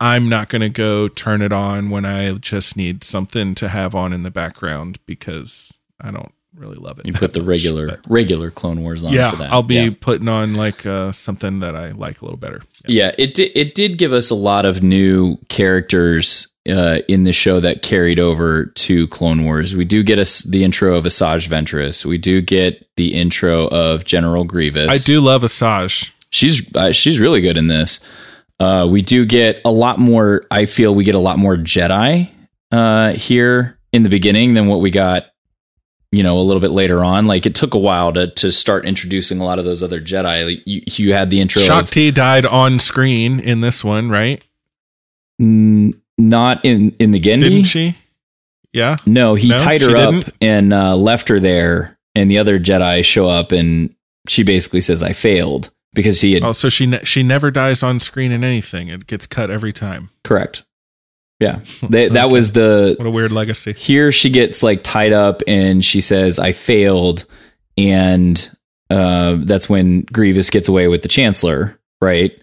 I'm 0.02 0.30
not 0.30 0.48
going 0.48 0.62
to 0.62 0.70
go 0.70 1.08
turn 1.08 1.42
it 1.42 1.52
on 1.52 1.90
when 1.90 2.06
I 2.06 2.32
just 2.32 2.74
need 2.74 3.04
something 3.04 3.54
to 3.56 3.68
have 3.68 3.94
on 3.94 4.14
in 4.14 4.22
the 4.22 4.30
background 4.30 4.98
because 5.04 5.78
I 6.00 6.10
don't 6.10 6.32
really 6.54 6.76
love 6.78 6.98
it. 6.98 7.04
You 7.06 7.12
put 7.12 7.34
the 7.34 7.40
much, 7.40 7.48
regular 7.48 7.86
but- 7.88 8.00
regular 8.08 8.50
Clone 8.50 8.82
Wars 8.82 9.04
on 9.04 9.12
yeah, 9.12 9.30
for 9.30 9.36
that. 9.36 9.52
I'll 9.52 9.62
be 9.62 9.74
Yeah. 9.74 9.90
putting 10.00 10.26
on 10.28 10.54
like 10.54 10.86
uh, 10.86 11.12
something 11.12 11.60
that 11.60 11.76
I 11.76 11.90
like 11.90 12.22
a 12.22 12.24
little 12.24 12.38
better. 12.38 12.62
Yeah, 12.86 13.12
it 13.18 13.34
did. 13.34 13.50
It 13.54 13.74
did 13.74 13.98
give 13.98 14.12
us 14.14 14.30
a 14.30 14.34
lot 14.34 14.64
of 14.64 14.82
new 14.82 15.36
characters 15.50 16.49
uh, 16.68 16.98
in 17.08 17.24
the 17.24 17.32
show 17.32 17.60
that 17.60 17.82
carried 17.82 18.18
over 18.18 18.66
to 18.66 19.06
Clone 19.08 19.44
Wars. 19.44 19.74
We 19.74 19.84
do 19.84 20.02
get 20.02 20.18
us 20.18 20.42
the 20.42 20.64
intro 20.64 20.96
of 20.96 21.04
Asajj 21.04 21.48
Ventress. 21.48 22.04
We 22.04 22.18
do 22.18 22.40
get 22.42 22.86
the 22.96 23.14
intro 23.14 23.66
of 23.68 24.04
General 24.04 24.44
Grievous. 24.44 24.90
I 24.90 24.98
do 24.98 25.20
love 25.20 25.42
Asajj. 25.42 26.10
She's 26.30 26.74
uh, 26.76 26.92
she's 26.92 27.18
really 27.18 27.40
good 27.40 27.56
in 27.56 27.66
this. 27.66 28.00
Uh, 28.58 28.86
we 28.88 29.00
do 29.00 29.24
get 29.24 29.60
a 29.64 29.72
lot 29.72 29.98
more. 29.98 30.46
I 30.50 30.66
feel 30.66 30.94
we 30.94 31.04
get 31.04 31.14
a 31.14 31.20
lot 31.20 31.38
more 31.38 31.56
Jedi 31.56 32.30
uh, 32.70 33.12
here 33.12 33.78
in 33.92 34.02
the 34.02 34.10
beginning 34.10 34.54
than 34.54 34.66
what 34.66 34.80
we 34.80 34.90
got. 34.90 35.26
You 36.12 36.24
know, 36.24 36.38
a 36.38 36.42
little 36.42 36.60
bit 36.60 36.72
later 36.72 37.04
on. 37.04 37.26
Like 37.26 37.46
it 37.46 37.54
took 37.54 37.72
a 37.72 37.78
while 37.78 38.12
to 38.12 38.26
to 38.26 38.52
start 38.52 38.84
introducing 38.84 39.40
a 39.40 39.44
lot 39.44 39.58
of 39.58 39.64
those 39.64 39.82
other 39.82 40.00
Jedi. 40.00 40.44
Like, 40.44 40.66
you, 40.66 40.82
you 40.86 41.14
had 41.14 41.30
the 41.30 41.40
intro 41.40 41.62
of 41.62 41.66
Shaak 41.66 41.86
Ti 41.86 42.10
died 42.10 42.44
on 42.44 42.80
screen 42.80 43.40
in 43.40 43.60
this 43.60 43.82
one, 43.82 44.10
right? 44.10 44.44
Not 46.20 46.60
in 46.64 46.94
in 46.98 47.10
the 47.10 47.20
Genndy. 47.20 47.40
Didn't 47.50 47.64
she? 47.64 47.96
Yeah. 48.72 48.96
No, 49.06 49.34
he 49.34 49.48
No, 49.48 49.58
tied 49.58 49.80
her 49.82 49.96
up 49.96 50.14
didn't? 50.14 50.34
and 50.40 50.72
uh, 50.72 50.96
left 50.96 51.28
her 51.28 51.40
there. 51.40 51.98
And 52.14 52.30
the 52.30 52.38
other 52.38 52.58
Jedi 52.58 53.04
show 53.04 53.28
up, 53.28 53.52
and 53.52 53.94
she 54.28 54.42
basically 54.42 54.80
says, 54.80 55.02
"I 55.02 55.12
failed." 55.12 55.70
Because 55.92 56.20
he 56.20 56.34
had 56.34 56.44
Oh, 56.44 56.52
so 56.52 56.68
she 56.68 56.86
ne- 56.86 57.04
she 57.04 57.22
never 57.24 57.50
dies 57.50 57.82
on 57.82 57.98
screen 57.98 58.30
in 58.30 58.44
anything. 58.44 58.88
It 58.88 59.06
gets 59.08 59.26
cut 59.26 59.50
every 59.50 59.72
time. 59.72 60.10
correct. 60.22 60.64
Yeah, 61.40 61.60
they, 61.88 62.08
that 62.10 62.30
was 62.30 62.52
the 62.52 62.94
What 62.98 63.06
a 63.06 63.10
weird 63.10 63.32
legacy. 63.32 63.72
here 63.72 64.12
she 64.12 64.28
gets 64.30 64.62
like 64.62 64.82
tied 64.84 65.12
up 65.12 65.40
and 65.48 65.82
she 65.84 66.00
says 66.02 66.38
i 66.38 66.52
failed 66.52 67.24
and 67.78 68.50
uh, 68.90 69.36
that's 69.40 69.68
when 69.68 70.02
grievous 70.02 70.50
gets 70.50 70.68
away 70.68 70.86
with 70.88 71.00
the 71.02 71.08
chancellor 71.08 71.78
right 72.02 72.39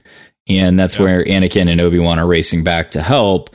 and 0.47 0.79
that's 0.79 0.95
Yeah. 0.97 1.03
where 1.03 1.23
anakin 1.25 1.69
and 1.69 1.79
obi-wan 1.81 2.19
are 2.19 2.27
racing 2.27 2.63
back 2.63 2.91
to 2.91 3.01
help 3.01 3.49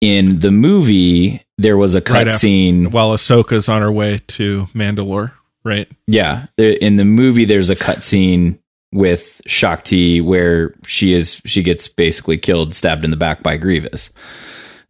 in 0.00 0.38
the 0.40 0.50
movie 0.50 1.42
there 1.58 1.76
was 1.76 1.94
a 1.94 1.98
Right 2.00 2.26
cutscene 2.26 2.90
While 2.90 3.10
Ahsoka's 3.14 3.68
on 3.68 3.80
her 3.82 3.92
way 3.92 4.18
to 4.28 4.66
Mandalore, 4.74 5.32
right? 5.64 5.88
yeah 6.06 6.46
there, 6.56 6.70
in 6.70 6.96
the 6.96 7.04
movie 7.04 7.44
there's 7.44 7.70
a 7.70 7.76
cutscene 7.76 8.58
with 8.92 9.40
Shaak 9.46 9.82
Ti 9.84 10.20
where 10.20 10.74
she 10.86 11.12
is 11.12 11.40
she 11.44 11.62
gets 11.62 11.88
basically 11.88 12.38
killed 12.38 12.74
stabbed 12.74 13.04
in 13.04 13.10
the 13.10 13.16
back 13.16 13.42
by 13.42 13.56
grievous 13.56 14.12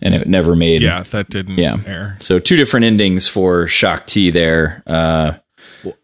and 0.03 0.15
it 0.15 0.27
never 0.29 0.55
made 0.57 0.83
Yeah, 0.83 1.05
that 1.13 1.31
didn't 1.31 1.57
Yeah. 1.57 1.79
air. 1.87 2.17
So 2.21 2.39
two 2.39 2.57
different 2.57 2.85
endings 2.85 3.27
for 3.29 3.67
Shaak 3.67 4.07
Ti 4.07 4.31
there. 4.31 4.83
Uh, 4.87 5.35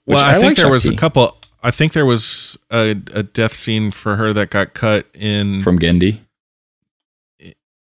Well, 0.07 0.23
I, 0.25 0.31
I 0.31 0.35
think 0.35 0.45
like 0.45 0.57
there 0.59 0.71
was 0.71 0.87
a 0.87 0.95
couple. 0.95 1.37
I 1.63 1.71
think 1.71 1.93
there 1.93 2.07
was 2.07 2.57
a, 2.71 2.91
a 3.13 3.23
death 3.23 3.55
scene 3.55 3.91
for 3.91 4.17
her 4.17 4.33
that 4.33 4.51
got 4.51 4.75
cut 4.75 5.07
in 5.15 5.61
from 5.63 5.79
Genndy. 5.79 6.21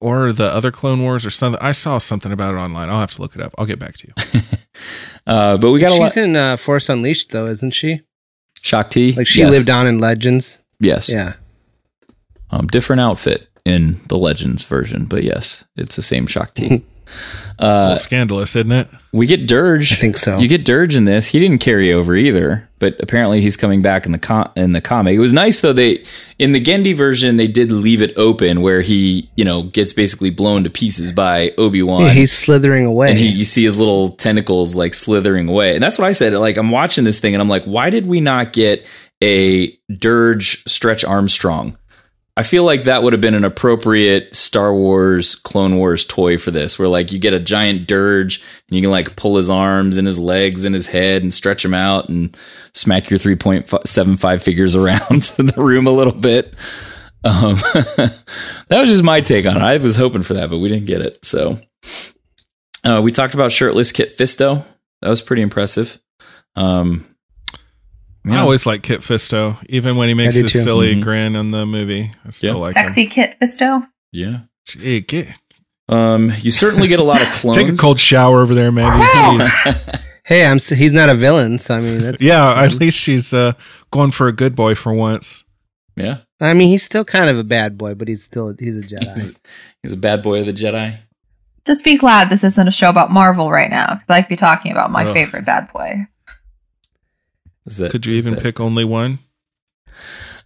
or 0.00 0.32
the 0.32 0.44
other 0.44 0.70
Clone 0.70 1.02
Wars 1.02 1.24
or 1.26 1.30
something. 1.30 1.60
I 1.62 1.72
saw 1.72 1.98
something 1.98 2.30
about 2.32 2.54
it 2.54 2.58
online. 2.58 2.88
I'll 2.88 3.00
have 3.00 3.12
to 3.12 3.22
look 3.22 3.34
it 3.34 3.42
up. 3.42 3.54
I'll 3.58 3.66
get 3.66 3.78
back 3.78 3.96
to 3.98 4.08
you. 4.08 4.42
Uh, 5.26 5.56
but 5.56 5.70
we 5.70 5.80
got 5.80 5.90
a 5.90 5.94
lot. 5.94 6.08
She's 6.08 6.18
in 6.18 6.36
uh, 6.36 6.58
Force 6.58 6.90
Unleashed, 6.90 7.30
though, 7.30 7.46
isn't 7.46 7.70
she? 7.70 8.02
Shaak 8.60 8.90
Ti, 8.90 9.12
Like 9.12 9.26
she 9.26 9.38
yes. 9.38 9.50
lived 9.50 9.70
on 9.70 9.86
in 9.86 9.98
Legends. 9.98 10.58
Yes, 10.80 11.08
Yeah. 11.08 11.34
um, 12.50 12.66
different 12.66 13.00
outfit 13.00 13.48
in 13.64 14.02
the 14.08 14.18
Legends 14.18 14.66
version, 14.66 15.06
but 15.06 15.22
yes, 15.22 15.64
it's 15.76 15.96
the 15.96 16.02
same 16.02 16.26
Shaak 16.26 16.52
Ti. 16.54 16.84
A 17.58 17.64
uh, 17.64 17.82
little 17.82 17.96
scandalous, 17.98 18.56
isn't 18.56 18.72
it? 18.72 18.88
we 19.14 19.28
get 19.28 19.46
Durge. 19.46 19.92
I 19.92 19.94
think 19.94 20.16
so. 20.16 20.38
You 20.38 20.48
get 20.48 20.64
Durge 20.64 20.96
in 20.96 21.04
this. 21.04 21.28
He 21.28 21.38
didn't 21.38 21.58
carry 21.58 21.92
over 21.92 22.16
either, 22.16 22.68
but 22.80 23.00
apparently 23.00 23.40
he's 23.40 23.56
coming 23.56 23.80
back 23.80 24.06
in 24.06 24.12
the 24.12 24.18
com- 24.18 24.50
in 24.56 24.72
the 24.72 24.80
comic. 24.80 25.14
It 25.14 25.20
was 25.20 25.32
nice 25.32 25.60
though. 25.60 25.72
They 25.72 26.04
in 26.40 26.50
the 26.50 26.60
Genndy 26.60 26.96
version 26.96 27.36
they 27.36 27.46
did 27.46 27.70
leave 27.70 28.02
it 28.02 28.12
open 28.16 28.60
where 28.60 28.80
he 28.80 29.30
you 29.36 29.44
know 29.44 29.62
gets 29.62 29.92
basically 29.92 30.30
blown 30.30 30.64
to 30.64 30.70
pieces 30.70 31.12
by 31.12 31.52
Obi 31.56 31.80
Wan. 31.80 32.02
Yeah, 32.02 32.10
he's 32.10 32.32
slithering 32.32 32.86
away. 32.86 33.10
and 33.10 33.18
he, 33.18 33.28
you 33.28 33.44
see 33.44 33.62
his 33.62 33.78
little 33.78 34.10
tentacles 34.10 34.74
like 34.74 34.92
slithering 34.92 35.48
away. 35.48 35.74
And 35.74 35.82
that's 35.82 35.96
what 35.96 36.08
I 36.08 36.12
said. 36.12 36.32
Like, 36.32 36.56
I'm 36.56 36.70
watching 36.70 37.04
this 37.04 37.20
thing 37.20 37.34
and 37.34 37.40
I'm 37.40 37.48
like, 37.48 37.64
why 37.64 37.90
did 37.90 38.06
we 38.06 38.20
not 38.20 38.52
get 38.52 38.84
a 39.22 39.70
Durge 39.92 40.68
Stretch 40.68 41.04
Armstrong? 41.04 41.78
I 42.36 42.42
feel 42.42 42.64
like 42.64 42.84
that 42.84 43.02
would 43.02 43.12
have 43.12 43.20
been 43.20 43.34
an 43.34 43.44
appropriate 43.44 44.34
Star 44.34 44.74
Wars 44.74 45.36
Clone 45.36 45.76
Wars 45.76 46.04
toy 46.04 46.36
for 46.36 46.50
this, 46.50 46.78
where 46.78 46.88
like 46.88 47.12
you 47.12 47.20
get 47.20 47.32
a 47.32 47.38
giant 47.38 47.86
Durge 47.86 48.42
and 48.68 48.76
you 48.76 48.82
can 48.82 48.90
like 48.90 49.14
pull 49.14 49.36
his 49.36 49.48
arms 49.48 49.96
and 49.96 50.06
his 50.06 50.18
legs 50.18 50.64
and 50.64 50.74
his 50.74 50.88
head 50.88 51.22
and 51.22 51.32
stretch 51.32 51.64
him 51.64 51.74
out 51.74 52.08
and 52.08 52.36
smack 52.72 53.08
your 53.08 53.20
3.75 53.20 54.42
figures 54.42 54.74
around 54.74 55.00
the 55.38 55.54
room 55.56 55.86
a 55.86 55.92
little 55.92 56.12
bit. 56.12 56.52
Um, 57.22 57.54
that 57.96 58.24
was 58.68 58.90
just 58.90 59.04
my 59.04 59.20
take 59.20 59.46
on 59.46 59.56
it. 59.56 59.62
I 59.62 59.76
was 59.76 59.94
hoping 59.94 60.24
for 60.24 60.34
that, 60.34 60.50
but 60.50 60.58
we 60.58 60.68
didn't 60.68 60.86
get 60.86 61.02
it. 61.02 61.24
So 61.24 61.60
uh, 62.84 63.00
we 63.02 63.12
talked 63.12 63.34
about 63.34 63.52
shirtless 63.52 63.92
Kit 63.92 64.18
Fisto. 64.18 64.64
That 65.02 65.08
was 65.08 65.22
pretty 65.22 65.42
impressive. 65.42 66.00
Um, 66.56 67.13
I 68.26 68.36
always 68.38 68.64
like 68.66 68.82
Kit 68.82 69.00
Fisto, 69.02 69.56
even 69.68 69.96
when 69.96 70.08
he 70.08 70.14
makes 70.14 70.34
do 70.34 70.42
his 70.44 70.52
too. 70.52 70.62
silly 70.62 70.94
Mhm. 70.94 71.02
grin 71.02 71.36
on 71.36 71.50
the 71.50 71.66
movie. 71.66 72.10
I 72.26 72.30
still 72.30 72.54
Yeah. 72.56 72.60
like 72.62 72.72
Sexy 72.74 73.06
Kit 73.06 73.36
Fisto. 73.40 73.86
yeah. 74.12 74.38
Gee, 74.66 75.00
get, 75.02 75.28
Um, 75.90 76.32
you 76.40 76.50
certainly 76.50 76.88
get 76.88 76.98
a 76.98 77.04
lot 77.04 77.20
of 77.20 77.28
clones. 77.32 77.56
take 77.58 77.68
a 77.68 77.76
cold 77.76 78.00
shower 78.00 78.40
over 78.40 78.54
there, 78.54 78.72
maybe. 78.72 78.88
Jeez. 78.88 80.00
hey, 80.24 80.46
I'm. 80.46 80.58
He's 80.58 80.92
not 80.92 81.10
a 81.10 81.14
villain, 81.14 81.58
so 81.58 81.76
I 81.76 81.80
mean, 81.80 81.98
that's 81.98 82.22
yeah, 82.22 82.62
at 82.62 82.72
least 82.72 82.98
she's 82.98 83.34
uh, 83.34 83.52
going 83.92 84.10
for 84.10 84.26
a 84.26 84.32
good 84.32 84.56
boy 84.56 84.74
for 84.74 84.94
once. 84.94 85.44
yeah, 85.96 86.18
I 86.40 86.54
mean, 86.54 86.70
he's 86.70 86.82
still 86.82 87.04
kind 87.04 87.28
of 87.28 87.36
a 87.38 87.44
bad 87.44 87.76
boy, 87.76 87.94
but 87.94 88.08
he's 88.08 88.22
still 88.22 88.54
he's 88.58 88.78
a 88.78 88.80
Jedi. 88.80 89.36
he's 89.82 89.92
a 89.92 89.96
bad 89.98 90.22
boy 90.22 90.40
of 90.40 90.46
the 90.46 90.52
Jedi. 90.54 90.96
Just 91.66 91.84
be 91.84 91.98
glad 91.98 92.30
this 92.30 92.44
isn't 92.44 92.68
a 92.68 92.70
show 92.70 92.88
about 92.88 93.10
Marvel 93.10 93.50
right 93.50 93.70
now, 93.70 93.94
because 93.96 94.08
I'd 94.08 94.28
be 94.28 94.36
talking 94.36 94.72
about 94.72 94.90
my 94.90 95.04
Ugh. 95.04 95.12
favorite 95.12 95.44
bad 95.44 95.70
boy. 95.72 96.06
Is 97.66 97.76
that, 97.78 97.90
Could 97.90 98.06
you 98.06 98.12
is 98.12 98.18
even 98.18 98.34
that- 98.34 98.42
pick 98.42 98.60
only 98.60 98.84
one? 98.84 99.18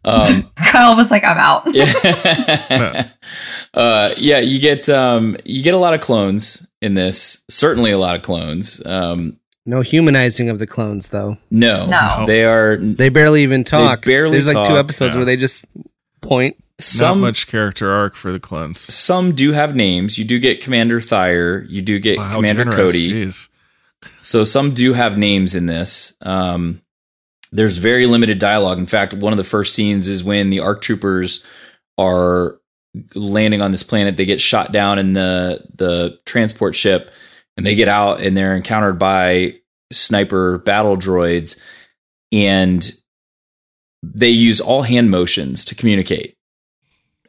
Um, 0.05 0.51
Kyle 0.57 0.97
was 0.97 1.11
like, 1.11 1.25
I'm 1.25 1.39
out. 1.39 1.63
yeah, 1.75 1.93
uh, 3.75 4.11
yeah. 4.17 4.39
You 4.39 4.61
get 4.61 4.89
um, 4.89 5.37
you 5.45 5.63
get 5.63 5.75
a 5.75 5.79
lot 5.79 5.95
of 5.95 6.01
clones 6.01 6.69
in 6.81 6.95
this. 6.95 7.45
Certainly, 7.51 7.91
a 7.91 7.99
lot 7.99 8.15
of 8.17 8.23
clones. 8.23 8.85
Um, 8.87 9.39
no 9.67 9.81
humanizing 9.83 10.49
of 10.49 10.59
the 10.59 10.67
clones, 10.67 11.09
though. 11.11 11.37
no, 11.51 11.87
No. 11.87 12.25
they 12.27 12.45
are 12.45 12.77
They 12.79 13.11
barely 13.11 13.43
even 13.43 13.65
talk. 13.65 14.05
barely 14.05 14.39
There's 14.39 14.47
like 14.47 14.55
talk, 14.55 14.69
two 14.69 14.79
episodes 14.79 15.13
yeah. 15.13 15.19
where 15.19 15.25
they 15.27 15.37
just 15.37 15.67
point. 16.23 16.57
some 16.81 17.21
Not 17.21 17.27
much 17.27 17.49
character 17.49 17.91
arc 17.93 18.15
for 18.15 18.33
the 18.33 18.41
clones. 18.41 18.81
some 18.95 19.35
do 19.35 19.53
have 19.53 19.77
names. 19.77 20.17
You 20.19 20.25
do 20.25 20.39
get 20.39 20.63
Commander 20.63 21.03
Thire. 21.03 21.65
You 21.69 21.83
do 21.83 21.99
get 21.99 22.17
Wow, 22.17 22.35
Commander 22.37 22.65
generous. 22.65 22.81
Cody. 22.93 23.13
Jeez. 23.27 23.49
So 24.23 24.45
some 24.45 24.73
do 24.73 24.95
have 24.95 25.19
names 25.19 25.55
in 25.55 25.67
this. 25.67 26.17
Um, 26.23 26.81
there's 27.53 27.79
very 27.79 28.07
limited 28.07 28.39
dialogue. 28.39 28.79
In 28.79 28.87
fact, 28.87 29.15
one 29.15 29.33
of 29.33 29.37
the 29.37 29.45
first 29.45 29.75
scenes 29.75 30.09
is 30.09 30.25
when 30.25 30.51
the 30.51 30.61
ARC 30.61 30.81
troopers 30.83 31.45
are 31.97 32.61
landing 33.15 33.61
on 33.61 33.71
this 33.71 33.83
planet. 33.83 34.17
They 34.17 34.25
get 34.25 34.41
shot 34.41 34.73
down 34.73 34.99
in 34.99 35.13
the 35.13 35.67
the 35.75 36.19
transport 36.27 36.75
ship, 36.75 37.11
and 37.57 37.67
they 37.67 37.75
get 37.75 37.89
out 37.89 38.21
and 38.21 38.37
they're 38.37 38.57
encountered 38.57 38.99
by 38.99 39.57
sniper 39.93 40.59
battle 40.59 40.97
droids, 40.97 41.63
and 42.33 42.91
they 44.03 44.29
use 44.29 44.61
all 44.61 44.83
hand 44.83 45.11
motions 45.11 45.65
to 45.67 45.75
communicate. 45.75 46.38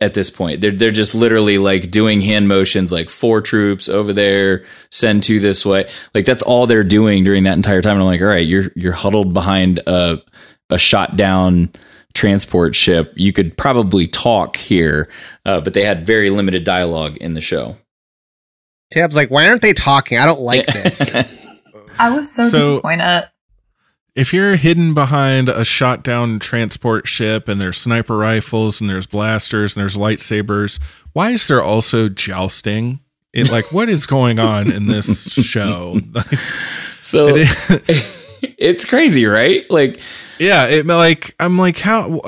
At 0.02 0.14
this 0.14 0.30
point, 0.30 0.62
they're 0.62 0.72
they're 0.72 0.92
just 0.92 1.14
literally 1.14 1.58
like 1.58 1.92
doing 1.92 2.22
hand 2.22 2.48
motions, 2.48 2.90
like 2.90 3.10
four 3.10 3.42
troops 3.42 3.90
over 3.90 4.14
there, 4.14 4.64
send 4.92 5.24
two 5.24 5.42
this 5.42 5.66
way. 5.66 5.90
Like 6.16 6.26
that's 6.26 6.42
all 6.42 6.68
they're 6.68 6.86
doing 6.86 7.26
during 7.26 7.44
that 7.44 7.58
entire 7.58 7.82
time. 7.82 7.94
And 7.96 8.02
I'm 8.04 8.08
like, 8.08 8.22
all 8.22 8.28
right, 8.28 8.48
you're 8.48 8.72
you're 8.78 8.94
huddled 8.94 9.34
behind 9.34 9.80
a 9.88 10.22
a 10.70 10.78
shot 10.78 11.18
down 11.18 11.74
transport 12.14 12.76
ship. 12.78 13.12
You 13.18 13.34
could 13.34 13.58
probably 13.58 14.08
talk 14.08 14.56
here, 14.56 15.10
uh, 15.46 15.60
but 15.60 15.74
they 15.74 15.84
had 15.84 16.06
very 16.06 16.30
limited 16.30 16.64
dialogue 16.64 17.18
in 17.18 17.34
the 17.34 17.42
show. 17.42 17.76
Tab's 18.92 19.18
like, 19.18 19.30
why 19.30 19.50
aren't 19.50 19.62
they 19.62 19.74
talking? 19.74 20.18
I 20.18 20.26
don't 20.26 20.40
like 20.40 20.66
this. 20.74 21.14
I 22.00 22.16
was 22.16 22.32
so, 22.34 22.48
So- 22.48 22.58
disappointed. 22.76 23.30
If 24.20 24.34
you're 24.34 24.58
hidden 24.58 24.94
behind 24.94 25.48
a 25.48 25.64
shot 25.64 26.04
down 26.04 26.40
transport 26.40 27.08
ship 27.08 27.48
and 27.48 27.60
there's 27.60 27.78
sniper 27.78 28.18
rifles 28.18 28.82
and 28.82 28.90
there's 28.90 29.08
blasters 29.08 29.76
and 29.76 29.82
there's 29.82 29.96
lightsabers, 29.96 30.78
why 31.14 31.32
is 31.32 31.48
there 31.48 31.64
also 31.64 32.10
jousting? 32.10 33.00
It 33.32 33.50
like 33.50 33.72
what 33.72 33.88
is 33.88 34.06
going 34.06 34.38
on 34.40 34.72
in 34.72 34.88
this 34.88 35.32
show? 35.32 36.02
so 37.00 37.28
It- 37.36 38.16
it's 38.58 38.84
crazy, 38.86 39.26
right? 39.26 39.70
Like 39.70 40.00
yeah, 40.38 40.66
it 40.68 40.86
like 40.86 41.34
I'm 41.40 41.58
like 41.58 41.78
how 41.78 42.22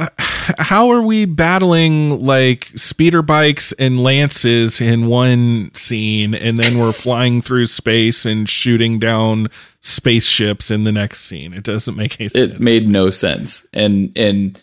how 0.58 0.90
are 0.90 1.02
we 1.02 1.26
battling 1.26 2.20
like 2.26 2.72
speeder 2.76 3.22
bikes 3.22 3.72
and 3.74 4.02
lances 4.02 4.80
in 4.82 5.08
one 5.08 5.72
scene 5.74 6.34
and 6.34 6.58
then 6.58 6.78
we're 6.78 6.92
flying 6.94 7.42
through 7.42 7.66
space 7.66 8.26
and 8.26 8.50
shooting 8.50 9.00
down 9.00 9.48
spaceships 9.82 10.72
in 10.72 10.84
the 10.84 10.92
next 10.92 11.26
scene? 11.26 11.54
It 11.54 11.64
doesn't 11.64 11.96
make 11.96 12.20
any 12.20 12.30
sense. 12.30 12.54
it 12.54 12.60
made 12.60 12.88
no 12.88 13.10
sense. 13.10 13.68
And 13.74 14.12
and 14.16 14.62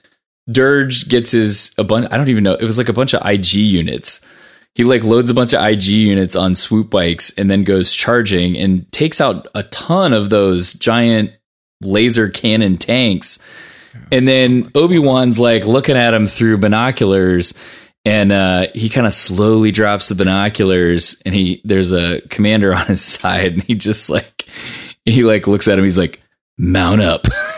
Durge 0.49 1.09
gets 1.09 1.33
his 1.33 1.75
a 1.79 1.85
bunch. 1.85 2.09
I 2.11 2.17
don't 2.17 2.29
even 2.29 2.45
know. 2.45 2.55
It 2.55 2.65
was 2.65 2.79
like 2.79 2.89
a 2.89 2.95
bunch 2.95 3.15
of 3.15 3.25
IG 3.27 3.55
units. 3.55 4.27
He 4.75 4.85
like 4.85 5.03
loads 5.03 5.29
a 5.29 5.35
bunch 5.35 5.53
of 5.55 5.65
IG 5.65 5.87
units 5.87 6.37
on 6.37 6.55
swoop 6.55 6.89
bikes 6.89 7.37
and 7.37 7.51
then 7.51 7.65
goes 7.65 7.93
charging 7.93 8.57
and 8.57 8.91
takes 8.93 9.21
out 9.21 9.49
a 9.55 9.65
ton 9.65 10.13
of 10.13 10.31
those 10.31 10.73
giant 10.73 11.33
laser 11.81 12.29
cannon 12.29 12.79
tanks. 12.79 13.45
And 14.11 14.27
then 14.27 14.71
Obi 14.75 14.99
Wan's 14.99 15.39
like 15.39 15.67
looking 15.67 15.97
at 15.97 16.15
him 16.15 16.27
through 16.27 16.59
binoculars, 16.59 17.55
and 18.05 18.33
uh, 18.33 18.67
he 18.75 18.89
kind 18.89 19.07
of 19.07 19.13
slowly 19.13 19.71
drops 19.71 20.09
the 20.09 20.15
binoculars, 20.15 21.21
and 21.27 21.35
he 21.35 21.61
there's 21.65 21.93
a 21.93 22.21
commander 22.29 22.75
on 22.77 22.87
his 22.87 23.03
side, 23.03 23.55
and 23.55 23.63
he 23.63 23.75
just 23.75 24.11
like 24.11 24.47
he 25.05 25.25
like 25.25 25.47
looks 25.47 25.69
at 25.69 25.79
him, 25.79 25.85
he's 25.85 25.99
like, 25.99 26.23
"Mount 26.57 27.03
up." 27.03 27.27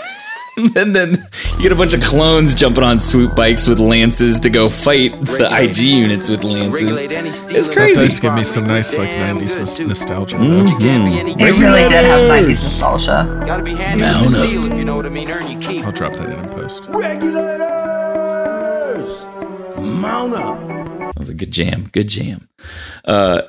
and 0.76 0.94
then 0.94 1.14
you 1.56 1.62
get 1.62 1.72
a 1.72 1.74
bunch 1.74 1.94
of 1.94 2.00
clones 2.02 2.54
jumping 2.54 2.84
on 2.84 2.98
swoop 2.98 3.34
bikes 3.34 3.66
with 3.66 3.78
lances 3.78 4.40
to 4.40 4.50
go 4.50 4.68
fight 4.68 5.12
the 5.24 5.48
IG 5.52 5.78
units 5.78 6.28
with 6.28 6.44
lances. 6.44 7.00
It's 7.02 7.12
crazy. 7.12 7.52
That 7.52 7.72
crazy. 7.74 8.06
does 8.08 8.20
give 8.20 8.34
me 8.34 8.44
some 8.44 8.66
nice 8.66 8.96
like 8.96 9.10
90s 9.10 9.54
nos- 9.54 9.80
nostalgia. 9.80 10.36
though. 10.38 10.44
Mhm. 10.44 11.40
It 11.40 11.58
really 11.58 11.88
did 11.88 12.04
have 12.04 12.28
90s 12.28 12.62
nostalgia. 12.62 13.42
Gotta 13.46 13.62
be 13.62 13.74
handy 13.74 14.02
Mount 14.02 14.26
with 14.26 14.34
the 14.34 14.40
up. 14.42 14.46
steel 14.48 14.66
if 14.72 14.78
you 14.78 14.84
know 14.84 14.96
what 14.96 15.06
I 15.06 15.10
mean. 15.10 15.30
Earn 15.30 15.50
your 15.50 15.60
keep. 15.60 15.84
I'll 15.86 15.92
drop 15.92 16.12
that 16.14 16.26
in 16.26 16.32
in 16.38 16.48
post. 16.50 16.84
Regulators! 16.88 19.26
Mount 19.78 20.34
up! 20.34 20.58
That 20.68 21.18
was 21.18 21.30
a 21.30 21.34
good 21.34 21.50
jam. 21.50 21.88
Good 21.92 22.08
jam. 22.08 22.48
Uh, 23.04 23.42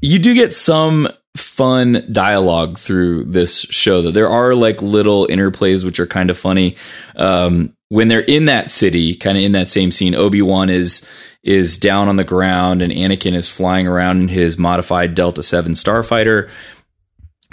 you 0.00 0.18
do 0.18 0.34
get 0.34 0.52
some 0.52 1.08
fun 1.36 2.06
dialogue 2.12 2.78
through 2.78 3.24
this 3.24 3.60
show, 3.70 4.02
that 4.02 4.12
There 4.12 4.28
are 4.28 4.54
like 4.54 4.82
little 4.82 5.26
interplays 5.28 5.84
which 5.84 6.00
are 6.00 6.06
kind 6.06 6.30
of 6.30 6.36
funny. 6.38 6.76
Um, 7.16 7.74
when 7.88 8.08
they're 8.08 8.20
in 8.20 8.46
that 8.46 8.70
city, 8.70 9.14
kind 9.14 9.36
of 9.38 9.44
in 9.44 9.52
that 9.52 9.68
same 9.68 9.90
scene, 9.92 10.14
Obi 10.14 10.42
Wan 10.42 10.68
is 10.70 11.08
is 11.42 11.78
down 11.78 12.08
on 12.08 12.16
the 12.16 12.24
ground 12.24 12.82
and 12.82 12.92
Anakin 12.92 13.32
is 13.32 13.48
flying 13.48 13.86
around 13.86 14.20
in 14.20 14.28
his 14.28 14.58
modified 14.58 15.14
Delta 15.14 15.42
Seven 15.42 15.72
starfighter. 15.72 16.50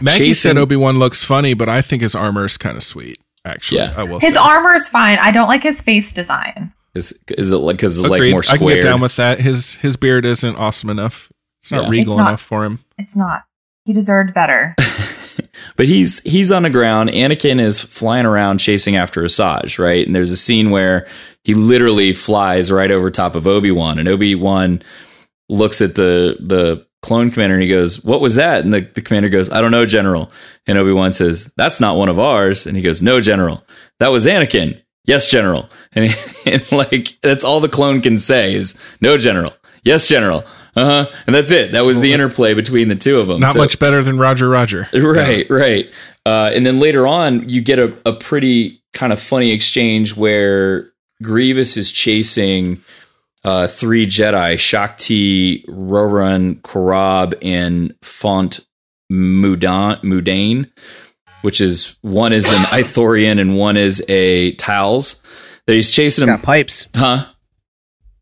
Maggie 0.01 0.17
Chasing- 0.17 0.33
said 0.35 0.57
Obi 0.57 0.75
Wan 0.75 0.99
looks 0.99 1.23
funny, 1.23 1.53
but 1.53 1.69
I 1.69 1.81
think 1.81 2.01
his 2.01 2.13
armor 2.13 2.45
is 2.45 2.57
kind 2.57 2.77
of 2.77 2.83
sweet. 2.83 3.17
Actually, 3.45 3.79
Yeah. 3.81 3.93
I 3.95 4.03
will. 4.03 4.19
His 4.19 4.33
say. 4.33 4.39
armor 4.39 4.73
is 4.73 4.87
fine. 4.89 5.17
I 5.19 5.31
don't 5.31 5.47
like 5.47 5.63
his 5.63 5.81
face 5.81 6.11
design. 6.11 6.73
Is 6.93 7.17
is 7.37 7.51
it 7.51 7.57
like 7.57 7.77
because 7.77 7.97
it's 7.99 8.07
like 8.09 8.19
Agreed. 8.19 8.31
more 8.31 8.41
I 8.49 8.57
can 8.57 8.67
get 8.67 8.81
down 8.83 9.01
with 9.01 9.15
that. 9.17 9.39
His 9.39 9.75
his 9.75 9.95
beard 9.97 10.25
isn't 10.25 10.55
awesome 10.55 10.89
enough. 10.89 11.31
It's 11.61 11.71
not 11.71 11.83
Yeah. 11.83 11.89
regal 11.89 12.13
It's 12.15 12.17
not. 12.19 12.27
enough 12.29 12.41
for 12.41 12.65
him. 12.65 12.79
It's 12.97 13.15
not. 13.15 13.43
He 13.87 13.93
deserved 13.93 14.33
better. 14.33 14.75
but 15.77 15.85
he's 15.85 16.19
he's 16.23 16.51
on 16.51 16.63
the 16.63 16.69
ground. 16.69 17.09
Anakin 17.09 17.61
is 17.61 17.81
flying 17.81 18.25
around 18.25 18.57
chasing 18.57 18.97
after 18.97 19.23
Asajj, 19.23 19.79
right? 19.79 20.05
And 20.05 20.13
there's 20.13 20.33
a 20.33 20.37
scene 20.37 20.71
where 20.71 21.07
he 21.45 21.53
literally 21.53 22.11
flies 22.11 22.69
right 22.69 22.91
over 22.91 23.09
top 23.09 23.33
of 23.33 23.47
Obi 23.47 23.71
Wan, 23.71 23.97
and 23.97 24.09
Obi 24.09 24.35
Wan 24.35 24.81
looks 25.47 25.79
at 25.79 25.95
the 25.95 26.35
the 26.41 26.85
clone 27.01 27.31
commander 27.31 27.55
and 27.55 27.63
he 27.63 27.69
goes, 27.69 28.03
"What 28.03 28.19
was 28.19 28.35
that?" 28.35 28.65
And 28.65 28.73
the, 28.73 28.81
the 28.81 29.01
commander 29.01 29.29
goes, 29.29 29.49
"I 29.49 29.61
don't 29.61 29.71
know, 29.71 29.85
General." 29.85 30.33
And 30.65 30.77
Obi 30.77 30.91
Wan 30.91 31.13
says, 31.13 31.49
"That's 31.55 31.79
not 31.79 31.95
one 31.95 32.09
of 32.09 32.19
ours." 32.19 32.67
And 32.67 32.75
he 32.75 32.83
goes, 32.83 33.01
"No, 33.01 33.21
General, 33.21 33.63
that 34.01 34.09
was 34.09 34.25
Anakin." 34.25 34.81
Yes, 35.05 35.31
General. 35.31 35.69
And, 35.93 36.13
and 36.45 36.71
like 36.73 37.17
that's 37.21 37.45
all 37.45 37.61
the 37.61 37.69
clone 37.69 38.01
can 38.01 38.19
say 38.19 38.53
is, 38.53 38.77
"No, 38.99 39.17
General." 39.17 39.53
Yes, 39.83 40.09
General. 40.09 40.43
Uh 40.77 41.05
huh. 41.05 41.11
And 41.25 41.35
that's 41.35 41.51
it. 41.51 41.71
That 41.73 41.85
was 41.85 41.99
the 41.99 42.13
interplay 42.13 42.53
between 42.53 42.87
the 42.87 42.95
two 42.95 43.17
of 43.17 43.27
them. 43.27 43.39
Not 43.41 43.53
So- 43.53 43.59
much 43.59 43.79
better 43.79 44.03
than 44.03 44.17
Roger 44.19 44.47
Roger. 44.49 44.87
Right, 44.93 45.49
right. 45.49 45.89
Uh, 46.25 46.51
and 46.53 46.65
then 46.65 46.79
later 46.79 47.07
on, 47.07 47.47
you 47.49 47.61
get 47.61 47.79
a, 47.79 47.93
a 48.05 48.13
pretty 48.13 48.81
kind 48.93 49.11
of 49.13 49.19
funny 49.19 49.51
exchange 49.51 50.15
where 50.15 50.91
Grievous 51.23 51.77
is 51.77 51.91
chasing 51.91 52.81
uh, 53.43 53.65
three 53.67 54.05
Jedi, 54.05 54.59
Shakti, 54.59 55.63
Roron, 55.63 56.61
Corobb, 56.61 57.33
and 57.41 57.95
Font 58.01 58.59
Mudan, 59.11 60.01
Mudane, 60.01 60.69
which 61.43 61.61
is 61.61 61.95
one 62.01 62.33
is 62.33 62.51
an 62.51 62.63
Ithorian 62.65 63.39
and 63.39 63.55
one 63.57 63.77
is 63.77 64.03
a 64.09 64.53
Talz. 64.57 65.23
That 65.65 65.73
he's 65.73 65.91
chasing 65.91 66.23
He's 66.23 66.29
him, 66.29 66.37
got 66.37 66.43
pipes. 66.45 66.87
huh? 66.95 67.25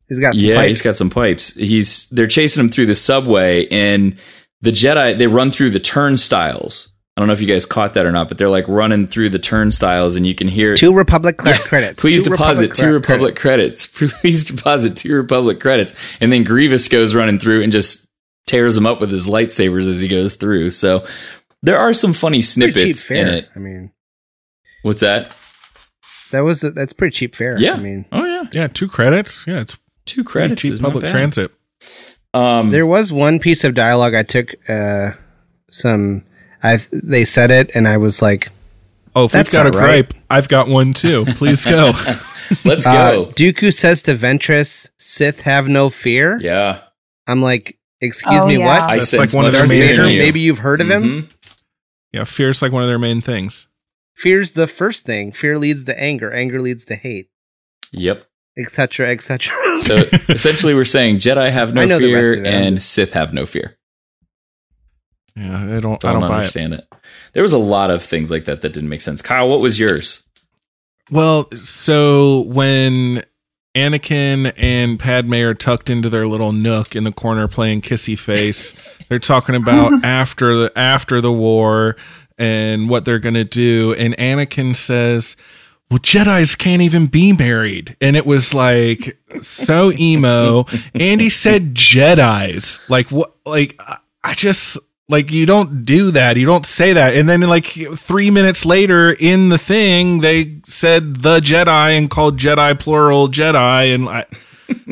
He's 0.09 0.19
got 0.19 0.35
some 0.35 0.43
yeah, 0.45 0.55
pipes. 0.57 0.67
he's 0.67 0.81
got 0.81 0.95
some 0.95 1.09
pipes. 1.09 1.55
He's 1.55 2.07
they're 2.09 2.27
chasing 2.27 2.63
him 2.65 2.69
through 2.69 2.85
the 2.85 2.95
subway, 2.95 3.67
and 3.69 4.17
the 4.61 4.71
Jedi 4.71 5.17
they 5.17 5.27
run 5.27 5.51
through 5.51 5.71
the 5.71 5.79
turnstiles. 5.79 6.91
I 7.17 7.21
don't 7.21 7.27
know 7.27 7.33
if 7.33 7.39
you 7.41 7.47
guys 7.47 7.65
caught 7.65 7.93
that 7.93 8.05
or 8.05 8.11
not, 8.11 8.27
but 8.27 8.37
they're 8.37 8.49
like 8.49 8.67
running 8.67 9.07
through 9.07 9.29
the 9.29 9.39
turnstiles, 9.39 10.15
and 10.17 10.27
you 10.27 10.35
can 10.35 10.47
hear. 10.49 10.75
two 10.75 10.93
Republic 10.93 11.37
cre- 11.37 11.51
credits. 11.61 11.99
Please 12.01 12.23
Two 12.23 12.31
deposit 12.31 12.73
two 12.75 12.87
cre- 12.87 12.93
Republic 12.93 13.35
credits. 13.35 13.87
Please 14.21 14.43
deposit 14.45 14.97
two 14.97 15.15
Republic 15.15 15.59
credits, 15.59 15.95
and 16.19 16.31
then 16.31 16.43
Grievous 16.43 16.87
goes 16.89 17.15
running 17.15 17.39
through 17.39 17.63
and 17.63 17.71
just 17.71 18.11
tears 18.47 18.75
him 18.77 18.85
up 18.85 18.99
with 18.99 19.09
his 19.11 19.27
lightsabers 19.27 19.87
as 19.87 20.01
he 20.01 20.07
goes 20.07 20.35
through. 20.35 20.71
So 20.71 21.05
there 21.63 21.77
are 21.77 21.93
some 21.93 22.13
funny 22.13 22.39
Pretty 22.39 22.41
cheap 22.41 22.73
snippets 22.73 23.03
fare. 23.03 23.17
in 23.17 23.27
it. 23.33 23.49
I 23.55 23.59
mean, 23.59 23.91
What's 24.83 25.01
that? 25.01 25.35
that 26.31 26.41
was 26.41 26.61
that's 26.61 26.93
pretty 26.93 27.15
cheap 27.15 27.35
fare. 27.35 27.57
Yeah. 27.57 27.73
I 27.73 27.77
mean, 27.77 28.05
Oh 28.11 28.25
yeah, 28.25 28.43
Yeah, 28.51 28.67
two 28.67 28.87
credits. 28.89 29.45
Yeah, 29.47 29.61
it's 29.61 29.77
two 30.05 30.23
credits 30.23 30.61
cheap 30.61 30.71
is 30.71 30.81
not 30.81 30.89
public 30.89 31.03
bad. 31.03 31.11
transit. 31.11 31.51
Um, 32.33 32.71
there 32.71 32.85
was 32.85 33.11
one 33.13 33.39
piece 33.39 33.63
of 33.63 33.73
dialogue 33.73 34.13
I 34.13 34.23
took 34.23 34.55
uh 34.69 35.11
some 35.69 36.23
I 36.63 36.79
they 36.91 37.25
said 37.25 37.51
it 37.51 37.71
and 37.75 37.87
I 37.87 37.97
was 37.97 38.21
like 38.21 38.49
Oh, 39.17 39.25
if 39.25 39.31
That's 39.31 39.53
we've 39.53 39.59
got 39.63 39.67
a 39.67 39.71
not 39.71 39.79
right. 39.79 40.09
gripe, 40.09 40.13
I've 40.29 40.49
got 40.49 40.67
one 40.67 40.93
too. 40.93 41.23
Please 41.25 41.63
go. 41.63 41.93
let's 42.65 42.85
uh, 42.85 42.91
go. 43.11 43.25
Dooku 43.27 43.73
says 43.73 44.03
to 44.03 44.15
Ventress, 44.15 44.89
Sith 44.97 45.39
have 45.41 45.69
no 45.69 45.89
fear. 45.89 46.37
yeah, 46.41 46.81
I'm 47.25 47.41
like, 47.41 47.79
excuse 48.01 48.41
Oh, 48.41 48.45
me, 48.45 48.57
yeah. 48.57 48.65
what? 48.65 48.81
I 48.81 48.95
That's 48.97 49.07
sense 49.11 49.33
like 49.33 49.37
one 49.37 49.45
of 49.45 49.53
their 49.53 49.61
Darth 49.61 49.69
main 49.69 49.79
fear 49.83 49.89
in 49.91 49.95
Vader, 49.95 50.03
things. 50.03 50.15
you. 50.17 50.21
maybe 50.21 50.39
you've 50.41 50.59
heard 50.59 50.81
of 50.81 50.91
him. 50.91 51.03
Mhm. 51.03 51.35
yeah, 52.11 52.25
fear's 52.25 52.61
like 52.61 52.73
one 52.73 52.83
of 52.83 52.89
their 52.89 52.99
main 52.99 53.21
things. 53.21 53.67
Fear's 54.15 54.51
the 54.51 54.67
first 54.67 55.05
thing. 55.05 55.31
Fear 55.31 55.59
leads 55.59 55.85
to 55.85 55.97
anger. 55.97 56.33
Anger 56.33 56.61
leads 56.61 56.83
to 56.85 56.95
hate, 56.95 57.29
Yep. 57.93 58.25
Etc., 58.57 59.09
etc. 59.11 59.53
So 59.79 60.03
essentially, 60.29 60.73
we're 60.73 60.85
saying 60.85 61.17
Jedi 61.17 61.51
have 61.51 61.73
no 61.73 61.81
I 61.81 61.85
know 61.85 61.99
the 61.99 62.13
rest 62.13 62.23
fear 62.23 62.33
of 62.33 62.39
it. 62.39 62.47
I'm 62.47 62.53
and 62.67 62.81
Sith 62.81 63.11
have 63.13 63.33
no 63.33 63.45
fear. 63.45 63.77
Yeah, 65.35 65.75
I 65.75 65.79
don't. 65.81 66.03
I 66.05 66.13
Don't, 66.13 66.21
don't 66.21 66.21
buy 66.21 66.27
it. 66.27 66.31
understand 66.37 66.73
it. 66.75 66.87
There 67.33 67.43
was 67.43 67.51
a 67.51 67.57
lot 67.57 67.89
of 67.89 68.01
things 68.01 68.31
like 68.31 68.45
that 68.45 68.61
that 68.61 68.71
didn't 68.71 68.87
make 68.87 69.01
sense. 69.01 69.21
Kyle, 69.21 69.49
what 69.49 69.59
was 69.59 69.77
yours? 69.77 70.25
Well, 71.11 71.49
so 71.55 72.41
when 72.47 73.23
Anakin 73.75 74.53
and 74.55 74.97
Padme 74.97 75.33
are 75.35 75.53
tucked 75.53 75.89
into 75.89 76.09
their 76.09 76.25
little 76.25 76.53
nook 76.53 76.95
in 76.95 77.03
the 77.03 77.11
corner 77.11 77.49
playing 77.49 77.81
kissy 77.81 78.17
face, 78.17 78.73
they're 79.09 79.19
talking 79.19 79.55
about 79.55 80.03
after 80.05 80.55
the 80.55 80.71
after 80.77 81.19
the 81.19 81.33
war 81.33 81.97
and 82.37 82.89
what 82.89 83.03
they're 83.03 83.19
going 83.19 83.35
to 83.35 83.43
do 83.43 83.93
and 83.95 84.15
Anakin 84.17 84.73
says, 84.75 85.35
"Well, 85.89 85.99
Jedi's 85.99 86.55
can't 86.55 86.81
even 86.81 87.07
be 87.07 87.33
married." 87.33 87.95
And 88.01 88.15
it 88.15 88.25
was 88.25 88.53
like 88.53 89.17
so 89.41 89.91
emo. 89.93 90.65
and 90.93 91.21
he 91.21 91.29
said 91.29 91.75
Jedi's. 91.75 92.79
Like 92.89 93.11
what 93.11 93.35
like 93.45 93.75
I- 93.79 93.97
I 94.23 94.33
just 94.33 94.79
like 95.07 95.29
you 95.31 95.45
don't 95.45 95.85
do 95.85 96.09
that. 96.09 96.35
You 96.35 96.47
don't 96.47 96.65
say 96.65 96.93
that. 96.93 97.15
And 97.15 97.29
then 97.29 97.41
like 97.41 97.65
3 97.95 98.31
minutes 98.31 98.65
later 98.65 99.11
in 99.11 99.49
the 99.49 99.59
thing 99.59 100.21
they 100.21 100.61
said 100.65 101.17
the 101.17 101.39
Jedi 101.39 101.95
and 101.95 102.09
called 102.09 102.39
Jedi 102.39 102.79
plural 102.79 103.29
Jedi 103.29 103.93
and 103.93 104.09
I 104.09 104.25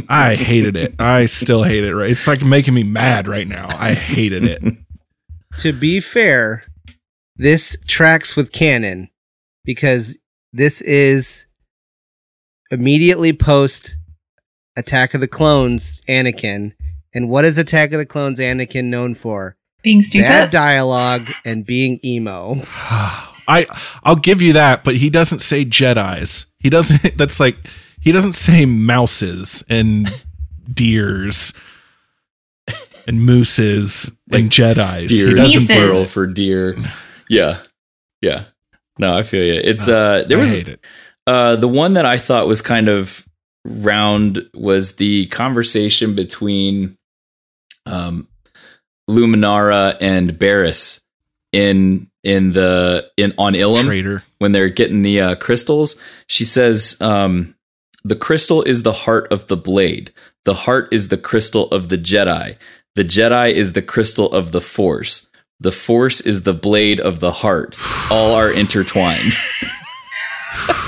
I 0.07 0.35
hated 0.35 0.75
it. 0.77 0.93
I 0.99 1.25
still 1.25 1.63
hate 1.63 1.83
it. 1.83 1.95
Right? 1.95 2.11
It's 2.11 2.27
like 2.27 2.43
making 2.43 2.75
me 2.75 2.83
mad 2.83 3.27
right 3.27 3.47
now. 3.47 3.67
I 3.79 3.95
hated 3.95 4.43
it. 4.43 4.61
to 5.57 5.73
be 5.73 5.99
fair, 5.99 6.61
this 7.37 7.75
tracks 7.87 8.35
with 8.35 8.51
canon 8.51 9.09
because 9.65 10.15
this 10.53 10.81
is 10.81 11.45
immediately 12.71 13.33
post 13.33 13.95
Attack 14.75 15.13
of 15.13 15.21
the 15.21 15.27
Clones 15.27 15.99
Anakin. 16.07 16.73
And 17.13 17.29
what 17.29 17.45
is 17.45 17.57
Attack 17.57 17.91
of 17.93 17.99
the 17.99 18.05
Clones 18.05 18.39
Anakin 18.39 18.85
known 18.85 19.15
for? 19.15 19.55
Being 19.83 20.01
stupid. 20.01 20.27
Bad 20.27 20.51
dialogue 20.51 21.27
and 21.43 21.65
being 21.65 21.99
emo. 22.03 22.61
I 23.45 23.65
I'll 24.03 24.15
give 24.15 24.41
you 24.41 24.53
that, 24.53 24.83
but 24.83 24.95
he 24.95 25.09
doesn't 25.09 25.39
say 25.39 25.65
Jedi's. 25.65 26.45
He 26.59 26.69
doesn't. 26.69 27.17
That's 27.17 27.39
like 27.39 27.57
he 27.99 28.11
doesn't 28.11 28.33
say 28.33 28.65
mouses 28.65 29.63
and 29.69 30.09
deers 30.73 31.51
and 33.05 33.25
mooses 33.25 34.09
and 34.31 34.49
Jedi's. 34.49 35.11
He 35.11 35.17
Deer, 35.17 35.35
doesn't. 35.35 35.61
Nieces. 35.61 35.75
plural 35.75 36.05
for 36.05 36.25
deer. 36.25 36.77
Yeah, 37.29 37.59
yeah. 38.21 38.45
No, 38.99 39.13
I 39.15 39.23
feel 39.23 39.43
you. 39.43 39.59
It's 39.63 39.87
uh, 39.87 40.23
there 40.27 40.37
I 40.37 40.41
was 40.41 40.51
hate 40.51 40.67
it. 40.67 40.85
uh, 41.27 41.55
the 41.55 41.67
one 41.67 41.93
that 41.93 42.05
I 42.05 42.17
thought 42.17 42.47
was 42.47 42.61
kind 42.61 42.87
of 42.87 43.27
round 43.65 44.47
was 44.53 44.97
the 44.97 45.25
conversation 45.27 46.15
between 46.15 46.97
um, 47.85 48.27
Luminara 49.09 49.97
and 50.01 50.37
Barris 50.37 51.03
in 51.51 52.09
in 52.23 52.51
the 52.53 53.09
in 53.17 53.33
on 53.37 53.53
Ilum. 53.53 53.85
Traitor. 53.85 54.23
when 54.39 54.51
they're 54.51 54.69
getting 54.69 55.01
the 55.01 55.19
uh, 55.21 55.35
crystals. 55.35 55.99
She 56.27 56.45
says, 56.45 56.97
um, 57.01 57.55
"The 58.03 58.15
crystal 58.15 58.61
is 58.63 58.83
the 58.83 58.93
heart 58.93 59.31
of 59.31 59.47
the 59.47 59.57
blade. 59.57 60.11
The 60.45 60.53
heart 60.53 60.89
is 60.91 61.07
the 61.09 61.17
crystal 61.17 61.69
of 61.71 61.89
the 61.89 61.97
Jedi. 61.97 62.57
The 62.95 63.03
Jedi 63.03 63.51
is 63.51 63.73
the 63.73 63.81
crystal 63.81 64.31
of 64.31 64.51
the 64.51 64.61
Force. 64.61 65.29
The 65.63 65.71
Force 65.71 66.19
is 66.19 66.43
the 66.43 66.53
blade 66.53 66.99
of 66.99 67.21
the 67.21 67.31
heart. 67.31 67.77
All 68.11 68.35
are 68.35 68.51
intertwined." 68.51 69.31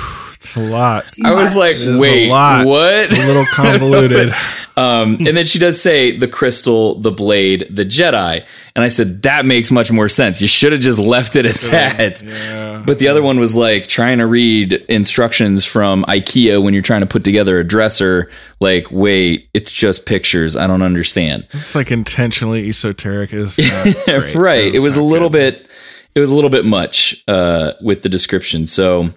It's 0.55 0.67
a 0.67 0.69
lot. 0.71 1.13
I 1.23 1.33
was 1.33 1.55
much. 1.55 1.59
like, 1.59 1.75
It 1.75 1.81
is 1.87 1.95
a 1.95 1.99
"Wait, 1.99 2.29
lot. 2.29 2.65
what?" 2.65 3.11
It's 3.11 3.19
a 3.19 3.25
little 3.27 3.45
convoluted. 3.53 4.33
Um, 4.77 5.15
and 5.25 5.27
then 5.37 5.45
she 5.45 5.57
does 5.57 5.79
say 5.81 6.17
the 6.17 6.27
crystal, 6.27 6.95
the 6.99 7.09
blade, 7.09 7.65
the 7.69 7.85
Jedi. 7.85 8.45
And 8.75 8.83
I 8.83 8.89
said, 8.89 9.21
that 9.21 9.45
makes 9.45 9.71
much 9.71 9.89
more 9.89 10.09
sense. 10.09 10.41
You 10.41 10.49
should 10.49 10.73
have 10.73 10.81
just 10.81 10.99
left 10.99 11.37
it 11.37 11.45
at 11.45 11.55
that. 11.71 12.21
yeah. 12.21 12.83
But 12.85 12.99
the 12.99 13.07
other 13.07 13.23
one 13.23 13.39
was 13.39 13.55
like 13.55 13.87
trying 13.87 14.17
to 14.17 14.25
read 14.27 14.73
instructions 14.89 15.63
from 15.63 16.03
IKEA 16.09 16.61
when 16.61 16.73
you're 16.73 16.83
trying 16.83 16.99
to 16.99 17.05
put 17.05 17.23
together 17.23 17.57
a 17.57 17.63
dresser. 17.63 18.29
Like, 18.59 18.91
wait, 18.91 19.47
it's 19.53 19.71
just 19.71 20.05
pictures. 20.05 20.57
I 20.57 20.67
don't 20.67 20.81
understand. 20.81 21.47
It's 21.53 21.73
like 21.73 21.89
intentionally 21.89 22.67
esoteric. 22.67 23.31
Is 23.31 23.57
not 24.07 24.23
great. 24.23 24.35
right. 24.35 24.75
It 24.75 24.79
was 24.79 24.97
a 24.97 25.01
little 25.01 25.29
good. 25.29 25.53
bit. 25.61 25.69
It 26.15 26.19
was 26.19 26.31
a 26.31 26.35
little 26.35 26.49
bit 26.49 26.65
much 26.65 27.23
uh, 27.29 27.71
with 27.81 28.01
the 28.03 28.09
description. 28.09 28.67
So 28.67 29.13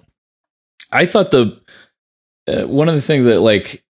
I 0.91 1.05
thought 1.05 1.31
the 1.31 1.59
uh, 2.47 2.67
one 2.67 2.89
of 2.89 2.95
the 2.95 3.01
things 3.01 3.25
that 3.25 3.41
like 3.41 3.83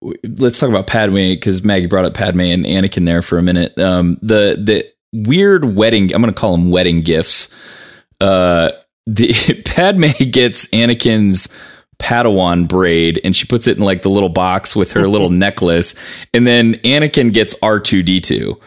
w- 0.00 0.18
let's 0.38 0.58
talk 0.58 0.68
about 0.70 0.86
Padme 0.86 1.14
because 1.16 1.64
Maggie 1.64 1.86
brought 1.86 2.04
up 2.04 2.14
Padme 2.14 2.40
and 2.42 2.64
Anakin 2.64 3.04
there 3.04 3.22
for 3.22 3.38
a 3.38 3.42
minute. 3.42 3.78
Um, 3.78 4.18
the 4.22 4.56
the 4.62 4.84
weird 5.12 5.76
wedding. 5.76 6.14
I'm 6.14 6.22
going 6.22 6.32
to 6.32 6.38
call 6.38 6.52
them 6.52 6.70
wedding 6.70 7.02
gifts. 7.02 7.54
Uh, 8.20 8.70
the 9.06 9.62
Padme 9.64 10.06
gets 10.30 10.68
Anakin's 10.68 11.56
Padawan 11.98 12.68
braid 12.68 13.20
and 13.24 13.34
she 13.34 13.46
puts 13.46 13.66
it 13.66 13.76
in 13.76 13.82
like 13.82 14.02
the 14.02 14.10
little 14.10 14.28
box 14.28 14.76
with 14.76 14.92
her 14.92 15.08
little 15.08 15.30
necklace, 15.30 15.94
and 16.32 16.46
then 16.46 16.74
Anakin 16.76 17.32
gets 17.32 17.54
R 17.62 17.80
two 17.80 18.02
D 18.02 18.20
two. 18.20 18.58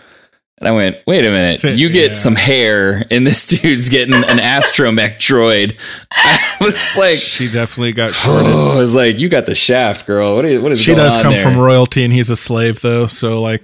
And 0.61 0.67
I 0.67 0.71
went, 0.73 0.97
wait 1.07 1.25
a 1.25 1.31
minute, 1.31 1.59
So- 1.59 1.69
you 1.69 1.89
get 1.89 2.11
yeah. 2.11 2.15
some 2.17 2.35
hair, 2.35 3.03
and 3.09 3.25
this 3.25 3.45
dude's 3.61 3.89
getting 3.89 4.13
an 4.13 4.37
astromech 4.37 5.15
droid. 5.17 5.75
I 6.11 6.39
was 6.61 6.95
like, 6.97 7.17
She 7.19 7.51
definitely 7.51 7.93
got 7.93 8.13
shorted. 8.13 8.45
oh, 8.51 8.71
I 8.71 8.75
was 8.75 8.93
like, 8.93 9.17
you 9.19 9.27
got 9.27 9.47
the 9.47 9.55
shaft, 9.55 10.05
girl. 10.05 10.35
What 10.35 10.45
is 10.45 10.61
what 10.61 10.71
is 10.71 10.79
she 10.79 10.93
going 10.93 10.99
does 10.99 11.15
on 11.17 11.23
come 11.23 11.33
there? 11.33 11.43
from 11.43 11.57
royalty, 11.57 12.03
and 12.03 12.13
he's 12.13 12.29
a 12.29 12.35
slave, 12.35 12.79
though. 12.81 13.07
So 13.07 13.41
like, 13.41 13.63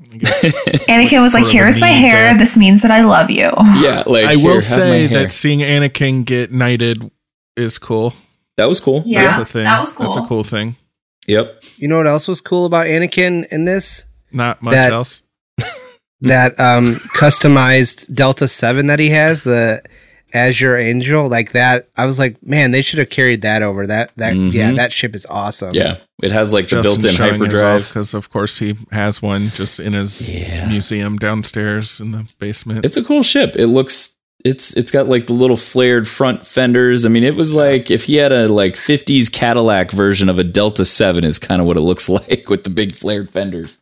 Anakin 0.02 1.22
was 1.22 1.34
like, 1.34 1.42
Sort 1.44 1.46
of 1.46 1.50
"Here's 1.52 1.80
my 1.80 1.88
hair. 1.90 2.32
guy. 2.32 2.38
This 2.38 2.56
means 2.56 2.82
that 2.82 2.90
I 2.90 3.00
love 3.02 3.30
you." 3.30 3.50
yeah, 3.80 4.04
like 4.06 4.26
I 4.26 4.34
here, 4.36 4.54
will 4.54 4.60
say 4.60 5.06
that 5.08 5.30
seeing 5.32 5.60
Anakin 5.60 6.24
get 6.24 6.52
knighted 6.52 7.10
is 7.56 7.78
cool. 7.78 8.12
that 8.56 8.66
was 8.68 8.80
cool. 8.80 9.02
Yeah. 9.04 9.24
That's 9.36 9.38
a 9.50 9.52
thing. 9.52 9.64
that 9.64 9.80
was 9.80 9.92
cool. 9.92 10.06
That's 10.06 10.16
a 10.16 10.20
cool. 10.20 10.28
cool 10.28 10.44
thing. 10.44 10.76
Yep. 11.26 11.62
You 11.78 11.88
know 11.88 11.96
what 11.96 12.06
else 12.06 12.28
was 12.28 12.40
cool 12.40 12.66
about 12.66 12.86
Anakin 12.86 13.46
in 13.48 13.64
this? 13.64 14.04
Not 14.30 14.62
much 14.62 14.74
That- 14.74 14.92
else. 14.92 15.22
That 16.22 16.58
um 16.58 16.96
customized 17.14 18.12
Delta 18.14 18.48
7 18.48 18.86
that 18.88 18.98
he 18.98 19.10
has, 19.10 19.44
the 19.44 19.82
Azure 20.34 20.76
Angel, 20.76 21.28
like 21.28 21.52
that. 21.52 21.86
I 21.96 22.04
was 22.04 22.18
like, 22.18 22.42
man, 22.42 22.70
they 22.72 22.82
should 22.82 22.98
have 22.98 23.08
carried 23.08 23.42
that 23.42 23.62
over. 23.62 23.86
That 23.86 24.10
that 24.16 24.34
yeah, 24.34 24.72
Mhm. 24.72 24.76
that 24.76 24.92
ship 24.92 25.14
is 25.14 25.24
awesome. 25.30 25.70
Yeah, 25.74 25.96
it 26.22 26.32
has 26.32 26.52
like 26.52 26.68
the 26.68 26.82
built-in 26.82 27.14
hyperdrive. 27.14 27.86
because 27.88 28.12
of 28.14 28.30
course 28.30 28.58
he 28.58 28.76
has 28.92 29.22
one 29.22 29.48
just 29.50 29.78
in 29.80 29.92
his 29.94 30.28
Yeah. 30.28 30.68
museum 30.68 31.16
downstairs 31.18 32.00
in 32.00 32.12
the 32.12 32.26
basement. 32.38 32.84
It's 32.84 32.96
a 32.96 33.02
cool 33.04 33.22
ship. 33.22 33.54
It 33.56 33.68
looks 33.68 34.16
it's 34.44 34.76
it's 34.76 34.90
got 34.90 35.08
like 35.08 35.26
the 35.28 35.32
little 35.32 35.56
flared 35.56 36.06
front 36.06 36.46
fenders. 36.46 37.06
I 37.06 37.08
mean, 37.08 37.24
it 37.24 37.34
was 37.34 37.54
like 37.54 37.90
if 37.90 38.04
he 38.04 38.16
had 38.16 38.30
a 38.32 38.48
like 38.48 38.74
50s 38.76 39.28
Cadillac 39.32 39.90
version 39.92 40.28
of 40.28 40.38
a 40.38 40.44
Delta 40.44 40.84
7 40.84 41.24
is 41.24 41.38
kind 41.38 41.60
of 41.60 41.66
what 41.66 41.76
it 41.76 41.80
looks 41.80 42.08
like 42.08 42.48
with 42.48 42.64
the 42.64 42.70
big 42.70 42.92
flared 42.92 43.30
fenders. 43.30 43.78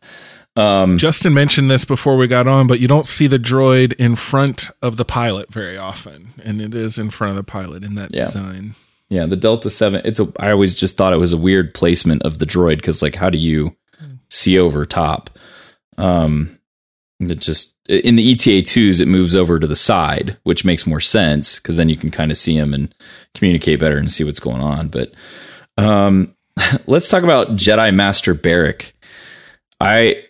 Um 0.57 0.97
Justin 0.97 1.33
mentioned 1.33 1.69
this 1.71 1.85
before 1.85 2.17
we 2.17 2.27
got 2.27 2.47
on, 2.47 2.67
but 2.67 2.79
you 2.79 2.87
don't 2.87 3.05
see 3.07 3.27
the 3.27 3.39
droid 3.39 3.93
in 3.93 4.15
front 4.15 4.69
of 4.81 4.97
the 4.97 5.05
pilot 5.05 5.51
very 5.53 5.77
often, 5.77 6.33
and 6.43 6.61
it 6.61 6.73
is 6.75 6.97
in 6.97 7.11
front 7.11 7.31
of 7.31 7.37
the 7.37 7.43
pilot 7.43 7.83
in 7.83 7.95
that 7.95 8.13
Yeah. 8.13 8.25
design. 8.25 8.75
yeah, 9.09 9.25
the 9.25 9.35
Delta 9.37 9.69
7, 9.69 10.01
it's 10.03 10.19
a 10.19 10.27
I 10.39 10.51
always 10.51 10.75
just 10.75 10.97
thought 10.97 11.13
it 11.13 11.17
was 11.17 11.31
a 11.33 11.37
weird 11.37 11.73
placement 11.73 12.23
of 12.23 12.39
the 12.39 12.45
droid 12.45 12.81
cuz 12.83 13.01
like 13.01 13.15
how 13.15 13.29
do 13.29 13.37
you 13.37 13.75
see 14.29 14.57
over 14.59 14.85
top? 14.85 15.29
Um 15.97 16.57
it 17.19 17.39
just 17.39 17.77
in 17.89 18.15
the 18.15 18.31
ETA 18.31 18.61
2s 18.61 18.99
it 19.01 19.07
moves 19.07 19.35
over 19.35 19.57
to 19.59 19.65
the 19.65 19.75
side, 19.75 20.37
which 20.43 20.63
makes 20.65 20.85
more 20.85 20.99
sense 20.99 21.57
cuz 21.59 21.77
then 21.77 21.89
you 21.89 21.95
can 21.95 22.11
kind 22.11 22.31
of 22.31 22.37
see 22.37 22.55
him 22.55 22.73
and 22.73 22.93
communicate 23.33 23.79
better 23.79 23.97
and 23.97 24.11
see 24.11 24.23
what's 24.23 24.39
going 24.39 24.61
on, 24.61 24.87
but 24.89 25.11
um 25.77 26.33
let's 26.87 27.09
talk 27.09 27.23
about 27.23 27.55
Jedi 27.55 27.93
Master 27.93 28.33
Barrek. 28.35 28.91
I 29.79 30.23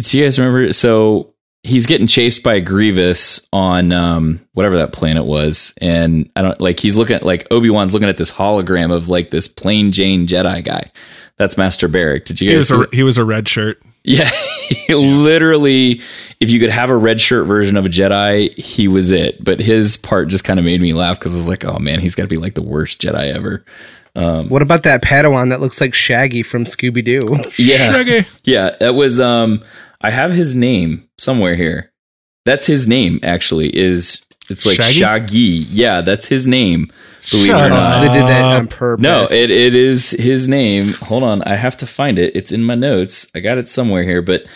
do 0.00 0.18
you 0.18 0.24
guys 0.24 0.38
remember 0.38 0.72
so 0.72 1.34
he's 1.62 1.86
getting 1.86 2.06
chased 2.06 2.42
by 2.42 2.60
Grievous 2.60 3.46
on 3.52 3.92
um 3.92 4.46
whatever 4.54 4.78
that 4.78 4.92
planet 4.92 5.24
was 5.24 5.74
and 5.80 6.30
I 6.36 6.42
don't 6.42 6.60
like 6.60 6.80
he's 6.80 6.96
looking 6.96 7.16
at 7.16 7.22
like 7.24 7.46
Obi-Wan's 7.50 7.92
looking 7.92 8.08
at 8.08 8.16
this 8.16 8.30
hologram 8.30 8.92
of 8.92 9.08
like 9.08 9.30
this 9.30 9.48
plain 9.48 9.92
Jane 9.92 10.26
Jedi 10.26 10.64
guy. 10.64 10.90
That's 11.36 11.56
Master 11.56 11.88
Barrek. 11.88 12.24
Did 12.24 12.40
you 12.40 12.50
He 12.50 12.56
guys 12.56 12.70
was 12.70 12.80
see 12.80 12.86
a 12.92 12.96
he 12.96 13.02
was 13.02 13.18
a 13.18 13.24
red 13.24 13.48
shirt. 13.48 13.82
yeah, 14.04 14.28
literally, 14.88 16.00
if 16.40 16.50
you 16.50 16.58
could 16.60 16.70
have 16.70 16.90
a 16.90 16.96
red 16.96 17.20
shirt 17.20 17.46
version 17.46 17.76
of 17.76 17.84
a 17.86 17.88
Jedi, 17.88 18.56
he 18.58 18.88
was 18.88 19.10
it. 19.10 19.42
But 19.42 19.58
his 19.58 19.96
part 19.96 20.28
just 20.28 20.44
kind 20.44 20.58
of 20.58 20.64
made 20.64 20.80
me 20.80 20.92
laugh 20.92 21.18
because 21.18 21.34
I 21.34 21.38
was 21.38 21.48
like, 21.48 21.64
oh 21.64 21.78
man, 21.78 22.00
he's 22.00 22.14
got 22.14 22.22
to 22.24 22.28
be 22.28 22.36
like 22.38 22.54
the 22.54 22.62
worst 22.62 23.00
Jedi 23.00 23.34
ever. 23.34 23.64
What 24.14 24.62
about 24.62 24.82
that 24.82 25.02
Padawan 25.02 25.50
that 25.50 25.60
looks 25.60 25.80
like 25.80 25.94
Shaggy 25.94 26.42
from 26.42 26.64
Scooby 26.64 27.04
Doo? 27.04 27.38
Yeah, 27.56 27.92
Shaggy. 27.92 28.26
yeah, 28.44 28.76
that 28.80 28.94
was. 28.94 29.20
Um, 29.20 29.62
I 30.00 30.10
have 30.10 30.32
his 30.32 30.54
name 30.54 31.08
somewhere 31.18 31.54
here. 31.54 31.92
That's 32.44 32.66
his 32.66 32.88
name 32.88 33.20
actually. 33.22 33.76
Is 33.76 34.26
it's 34.48 34.66
like 34.66 34.76
Shaggy? 34.76 34.98
Shaggy? 34.98 35.66
Yeah, 35.70 36.00
that's 36.00 36.26
his 36.26 36.46
name. 36.46 36.90
Believe 37.30 37.48
Shut 37.48 37.62
it 37.62 37.66
or 37.66 37.68
not. 37.68 37.94
so 37.94 38.00
they 38.00 38.18
did 38.18 38.28
that 38.28 38.42
on 38.42 38.66
purpose. 38.66 39.02
No, 39.02 39.24
it, 39.24 39.50
it 39.50 39.74
is 39.74 40.10
his 40.10 40.48
name. 40.48 40.88
Hold 41.02 41.22
on, 41.22 41.42
I 41.42 41.54
have 41.54 41.76
to 41.78 41.86
find 41.86 42.18
it. 42.18 42.34
It's 42.34 42.50
in 42.50 42.64
my 42.64 42.74
notes. 42.74 43.30
I 43.34 43.40
got 43.40 43.58
it 43.58 43.68
somewhere 43.68 44.02
here, 44.02 44.22
but 44.22 44.46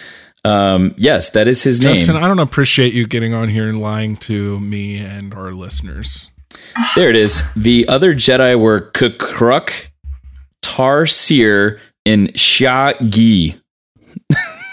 um, 0.45 0.95
yes, 0.97 1.31
that 1.31 1.47
is 1.47 1.63
his 1.63 1.79
Justin, 1.79 2.15
name. 2.15 2.25
I 2.25 2.27
don't 2.27 2.39
appreciate 2.39 2.93
you 2.95 3.07
getting 3.07 3.35
on 3.35 3.49
here 3.51 3.69
and 3.69 3.81
lying 3.81 4.17
to 4.19 4.59
me 4.61 4.99
and 4.99 5.33
our 5.35 5.53
listeners. 5.53 6.29
There 6.97 7.11
it 7.11 7.17
is. 7.17 7.43
The 7.55 7.87
other 7.89 8.15
Jedi 8.15 8.59
were 8.59 8.91
K'Kruhk, 8.93 9.89
Tarr 10.63 11.07
Seirr, 11.07 11.79
and 12.07 12.33
Sha'a 12.35 13.11
Gi. 13.11 13.57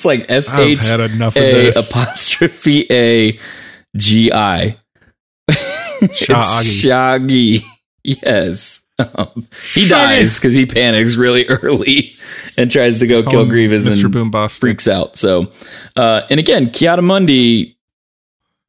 it's 0.00 0.06
like 0.06 0.30
S 0.30 0.52
H 0.54 0.88
had 0.88 1.00
enough 1.00 1.36
of 1.36 1.42
A 1.42 1.68
apostrophe 1.70 2.86
A 2.90 3.38
G 3.96 4.32
I. 4.32 4.78
Shaggy. 6.14 6.64
Shaggy. 6.64 7.60
Yes. 8.02 8.86
Um, 8.98 9.28
he 9.74 9.86
Shaggy. 9.86 9.88
dies 9.88 10.38
because 10.38 10.54
he 10.54 10.64
panics 10.66 11.16
really 11.16 11.46
early 11.48 12.10
and 12.56 12.70
tries 12.70 12.98
to 13.00 13.06
go 13.06 13.22
kill 13.22 13.40
Um, 13.42 13.48
Grievous 13.48 13.86
Mr. 13.86 14.04
and 14.04 14.14
Boombastic. 14.14 14.60
freaks 14.60 14.88
out. 14.88 15.16
So, 15.16 15.50
uh, 15.96 16.22
and 16.30 16.40
again, 16.40 16.70
Ki-Adi-Mundi, 16.70 17.76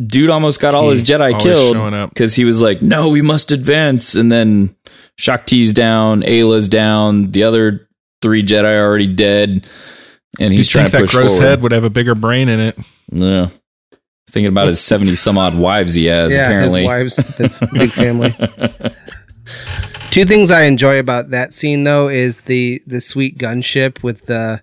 dude 0.05 0.29
almost 0.29 0.59
got 0.59 0.73
all 0.73 0.89
his 0.89 1.03
Jedi 1.03 1.39
killed 1.39 2.09
because 2.09 2.35
he 2.35 2.43
was 2.43 2.61
like, 2.61 2.81
"No, 2.81 3.07
we 3.09 3.21
must 3.21 3.51
advance." 3.51 4.15
And 4.15 4.29
then 4.31 4.75
Shaak 5.17 5.45
Ti's 5.45 5.71
down, 5.73 6.23
Ayla's 6.23 6.67
down, 6.67 7.31
the 7.31 7.43
other 7.43 7.87
three 8.21 8.43
Jedi 8.43 8.65
are 8.77 8.85
already 8.85 9.07
dead, 9.07 9.65
and 10.39 10.53
he's 10.53 10.67
You'd 10.67 10.71
trying 10.71 10.85
think 10.85 10.91
to 10.91 10.97
that 10.97 11.03
push 11.03 11.13
gross 11.15 11.31
forward. 11.31 11.45
head 11.45 11.61
would 11.61 11.71
have 11.71 11.83
a 11.83 11.89
bigger 11.89 12.15
brain 12.15 12.49
in 12.49 12.59
it. 12.59 12.77
Yeah, 13.11 13.49
thinking 14.29 14.47
about 14.49 14.67
his 14.67 14.79
seventy 14.79 15.15
some 15.15 15.37
odd 15.37 15.55
wives 15.55 15.93
he 15.93 16.05
has. 16.05 16.33
yeah, 16.35 16.43
apparently, 16.43 16.81
his 16.81 16.87
wives. 16.87 17.15
That's 17.37 17.59
big 17.73 17.91
family. 17.91 18.35
Two 20.11 20.25
things 20.25 20.51
I 20.51 20.63
enjoy 20.63 20.99
about 20.99 21.29
that 21.29 21.53
scene 21.53 21.83
though 21.83 22.07
is 22.09 22.41
the 22.41 22.81
the 22.85 22.99
sweet 23.01 23.37
gunship 23.37 24.03
with 24.03 24.25
the 24.25 24.61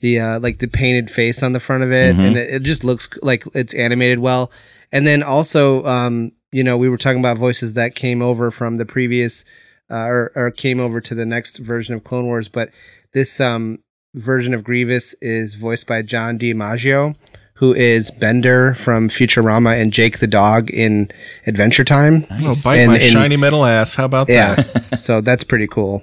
the 0.00 0.18
uh, 0.18 0.40
like 0.40 0.58
the 0.58 0.66
painted 0.66 1.10
face 1.10 1.42
on 1.42 1.52
the 1.52 1.60
front 1.60 1.84
of 1.84 1.92
it, 1.92 2.16
Mhm. 2.16 2.26
and 2.26 2.36
it, 2.36 2.54
it 2.54 2.62
just 2.62 2.84
looks 2.84 3.08
like 3.22 3.44
it's 3.54 3.74
animated 3.74 4.18
well. 4.18 4.50
And 4.92 5.06
then 5.06 5.22
also, 5.22 5.84
um, 5.84 6.32
you 6.50 6.64
know, 6.64 6.76
we 6.76 6.88
were 6.88 6.96
talking 6.96 7.20
about 7.20 7.38
voices 7.38 7.74
that 7.74 7.94
came 7.94 8.22
over 8.22 8.50
from 8.50 8.76
the 8.76 8.84
previous 8.86 9.44
uh, 9.90 10.06
or, 10.06 10.32
or 10.34 10.50
came 10.50 10.80
over 10.80 11.00
to 11.00 11.14
the 11.14 11.26
next 11.26 11.58
version 11.58 11.94
of 11.94 12.02
Clone 12.02 12.24
Wars, 12.26 12.48
but 12.48 12.70
this 13.12 13.40
um, 13.40 13.78
version 14.14 14.54
of 14.54 14.64
Grievous 14.64 15.14
is 15.20 15.54
voiced 15.54 15.86
by 15.86 16.02
John 16.02 16.38
DiMaggio, 16.38 17.14
who 17.54 17.74
is 17.74 18.10
Bender 18.10 18.74
from 18.74 19.08
Futurama 19.08 19.80
and 19.80 19.92
Jake 19.92 20.18
the 20.18 20.26
dog 20.26 20.70
in 20.70 21.10
Adventure 21.46 21.84
Time. 21.84 22.26
Oh, 22.30 22.54
bite 22.64 22.78
And- 22.78 22.92
my 22.92 22.98
and- 22.98 23.12
shiny 23.12 23.36
metal 23.36 23.64
ass. 23.64 23.94
How 23.94 24.04
about 24.04 24.28
Yeah, 24.28 24.54
that? 24.56 24.98
so 24.98 25.20
that's 25.20 25.44
pretty 25.44 25.66
cool. 25.66 26.02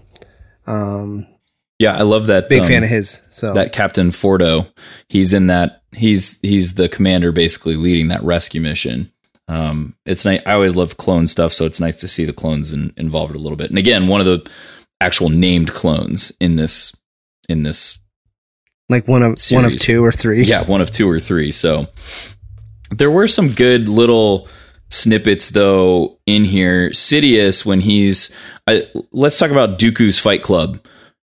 Um, 0.65 1.25
yeah, 1.79 1.95
I 1.95 2.01
love 2.01 2.25
that. 2.27 2.49
big 2.49 2.61
um, 2.61 2.67
fan 2.67 2.83
of 2.83 2.89
his. 2.89 3.21
So 3.29 3.53
that 3.53 3.71
Captain 3.73 4.11
Fordo. 4.11 4.67
He's 5.09 5.33
in 5.33 5.47
that. 5.47 5.83
He's 5.93 6.39
he's 6.41 6.73
the 6.73 6.89
commander, 6.89 7.31
basically 7.31 7.75
leading 7.75 8.07
that 8.09 8.23
rescue 8.23 8.61
mission. 8.61 9.11
Um, 9.47 9.95
it's 10.05 10.25
nice. 10.25 10.41
I 10.45 10.53
always 10.53 10.75
love 10.75 10.97
clone 10.97 11.27
stuff, 11.27 11.53
so 11.53 11.65
it's 11.65 11.79
nice 11.79 11.95
to 11.97 12.07
see 12.07 12.25
the 12.25 12.33
clones 12.33 12.73
in, 12.73 12.93
involved 12.97 13.33
a 13.35 13.39
little 13.39 13.55
bit. 13.55 13.69
And 13.69 13.77
again, 13.79 14.07
one 14.07 14.19
of 14.19 14.25
the 14.25 14.49
actual 14.99 15.29
named 15.29 15.71
clones 15.71 16.33
in 16.41 16.55
this 16.57 16.93
in 17.47 17.63
this 17.63 17.99
like 18.89 19.07
one 19.07 19.23
of 19.23 19.37
one 19.51 19.65
of 19.65 19.77
two 19.77 20.03
or 20.03 20.11
three. 20.11 20.43
yeah, 20.43 20.63
one 20.63 20.81
of 20.81 20.91
two 20.91 21.09
or 21.09 21.19
three. 21.19 21.51
So 21.51 21.87
there 22.91 23.11
were 23.11 23.27
some 23.27 23.49
good 23.49 23.89
little 23.89 24.47
snippets 24.89 25.49
though 25.49 26.19
in 26.25 26.45
here. 26.45 26.89
Sidious 26.91 27.65
when 27.65 27.81
he's 27.81 28.35
I, 28.65 28.83
let's 29.11 29.37
talk 29.37 29.51
about 29.51 29.79
Dooku's 29.79 30.19
Fight 30.19 30.43
Club. 30.43 30.79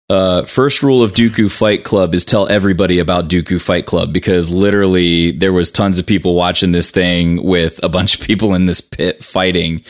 Uh, 0.09 0.43
first 0.43 0.81
rule 0.81 1.03
of 1.03 1.13
Dooku 1.13 1.51
Fight 1.51 1.83
Club 1.83 2.15
is 2.15 2.25
tell 2.25 2.47
everybody 2.47 2.97
about 2.97 3.29
Dooku 3.29 3.61
Fight 3.61 3.85
Club 3.85 4.11
because 4.11 4.51
literally 4.51 5.31
there 5.31 5.53
was 5.53 5.69
tons 5.69 5.99
of 5.99 6.07
people 6.07 6.33
watching 6.33 6.71
this 6.71 6.89
thing 6.89 7.43
with 7.43 7.79
a 7.83 7.89
bunch 7.89 8.19
of 8.19 8.25
people 8.25 8.55
in 8.55 8.65
this 8.65 8.81
pit 8.81 9.23
fighting, 9.23 9.83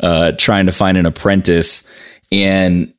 uh, 0.00 0.32
trying 0.32 0.64
to 0.66 0.72
find 0.72 0.96
an 0.96 1.04
apprentice, 1.04 1.90
and 2.32 2.94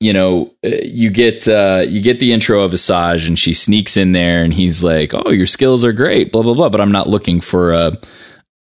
you 0.00 0.12
know, 0.12 0.54
uh, 0.64 0.70
you 0.84 1.10
get 1.10 1.48
uh, 1.48 1.84
you 1.86 2.00
get 2.00 2.20
the 2.20 2.32
intro 2.32 2.62
of 2.62 2.72
Asajj, 2.72 3.26
and 3.26 3.38
she 3.38 3.52
sneaks 3.54 3.96
in 3.96 4.12
there, 4.12 4.44
and 4.44 4.54
he's 4.54 4.82
like, 4.84 5.12
"Oh, 5.14 5.30
your 5.30 5.46
skills 5.46 5.84
are 5.84 5.92
great," 5.92 6.30
blah 6.32 6.42
blah 6.42 6.54
blah. 6.54 6.68
But 6.68 6.80
I'm 6.80 6.92
not 6.92 7.08
looking 7.08 7.40
for 7.40 7.72
a 7.72 7.98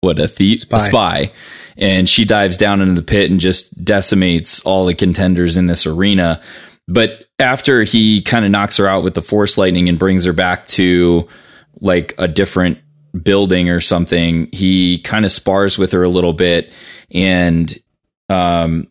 what 0.01 0.19
a 0.19 0.27
thief, 0.27 0.61
Spy. 0.61 0.77
a 0.77 0.79
spy. 0.79 1.31
And 1.77 2.09
she 2.09 2.25
dives 2.25 2.57
down 2.57 2.81
into 2.81 2.99
the 2.99 3.05
pit 3.05 3.31
and 3.31 3.39
just 3.39 3.83
decimates 3.83 4.61
all 4.65 4.85
the 4.85 4.93
contenders 4.93 5.57
in 5.57 5.67
this 5.67 5.85
arena. 5.85 6.41
But 6.87 7.25
after 7.39 7.83
he 7.83 8.21
kind 8.21 8.43
of 8.43 8.51
knocks 8.51 8.77
her 8.77 8.87
out 8.87 9.03
with 9.03 9.13
the 9.13 9.21
force 9.21 9.57
lightning 9.57 9.87
and 9.87 9.97
brings 9.97 10.25
her 10.25 10.33
back 10.33 10.65
to 10.67 11.27
like 11.79 12.13
a 12.17 12.27
different 12.27 12.79
building 13.23 13.69
or 13.69 13.79
something, 13.79 14.49
he 14.51 14.99
kind 14.99 15.23
of 15.23 15.31
spars 15.31 15.77
with 15.77 15.93
her 15.93 16.03
a 16.03 16.09
little 16.09 16.33
bit 16.33 16.71
and 17.11 17.75
um 18.29 18.87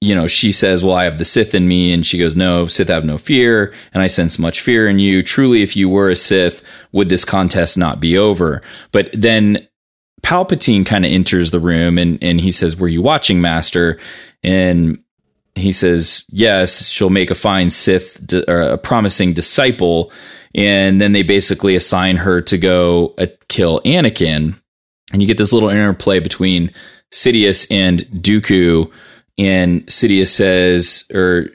you 0.00 0.14
know, 0.14 0.26
she 0.26 0.52
says, 0.52 0.82
Well, 0.82 0.96
I 0.96 1.04
have 1.04 1.18
the 1.18 1.24
Sith 1.24 1.54
in 1.54 1.68
me. 1.68 1.92
And 1.92 2.06
she 2.06 2.18
goes, 2.18 2.36
No, 2.36 2.66
Sith 2.66 2.88
have 2.88 3.04
no 3.04 3.18
fear. 3.18 3.72
And 3.92 4.02
I 4.02 4.06
sense 4.06 4.38
much 4.38 4.60
fear 4.60 4.88
in 4.88 4.98
you. 4.98 5.22
Truly, 5.22 5.62
if 5.62 5.76
you 5.76 5.88
were 5.88 6.10
a 6.10 6.16
Sith, 6.16 6.62
would 6.92 7.08
this 7.08 7.24
contest 7.24 7.76
not 7.76 8.00
be 8.00 8.16
over? 8.16 8.62
But 8.92 9.10
then 9.12 9.66
Palpatine 10.22 10.86
kind 10.86 11.04
of 11.04 11.12
enters 11.12 11.50
the 11.50 11.60
room 11.60 11.98
and, 11.98 12.22
and 12.22 12.40
he 12.40 12.50
says, 12.50 12.76
Were 12.76 12.88
you 12.88 13.02
watching, 13.02 13.40
Master? 13.40 13.98
And 14.42 15.02
he 15.54 15.72
says, 15.72 16.24
yes, 16.28 16.88
she'll 16.88 17.10
make 17.10 17.30
a 17.30 17.34
fine 17.34 17.70
Sith 17.70 18.24
di- 18.24 18.44
or 18.48 18.60
a 18.60 18.78
promising 18.78 19.32
disciple. 19.34 20.12
And 20.54 21.00
then 21.00 21.12
they 21.12 21.22
basically 21.22 21.76
assign 21.76 22.16
her 22.16 22.40
to 22.42 22.58
go 22.58 23.14
uh, 23.18 23.26
kill 23.48 23.80
Anakin. 23.82 24.58
And 25.12 25.22
you 25.22 25.28
get 25.28 25.38
this 25.38 25.52
little 25.52 25.68
interplay 25.68 26.20
between 26.20 26.72
Sidious 27.12 27.66
and 27.70 28.00
Dooku. 28.00 28.90
And 29.40 29.86
Sidious 29.86 30.28
says, 30.28 31.10
or 31.14 31.48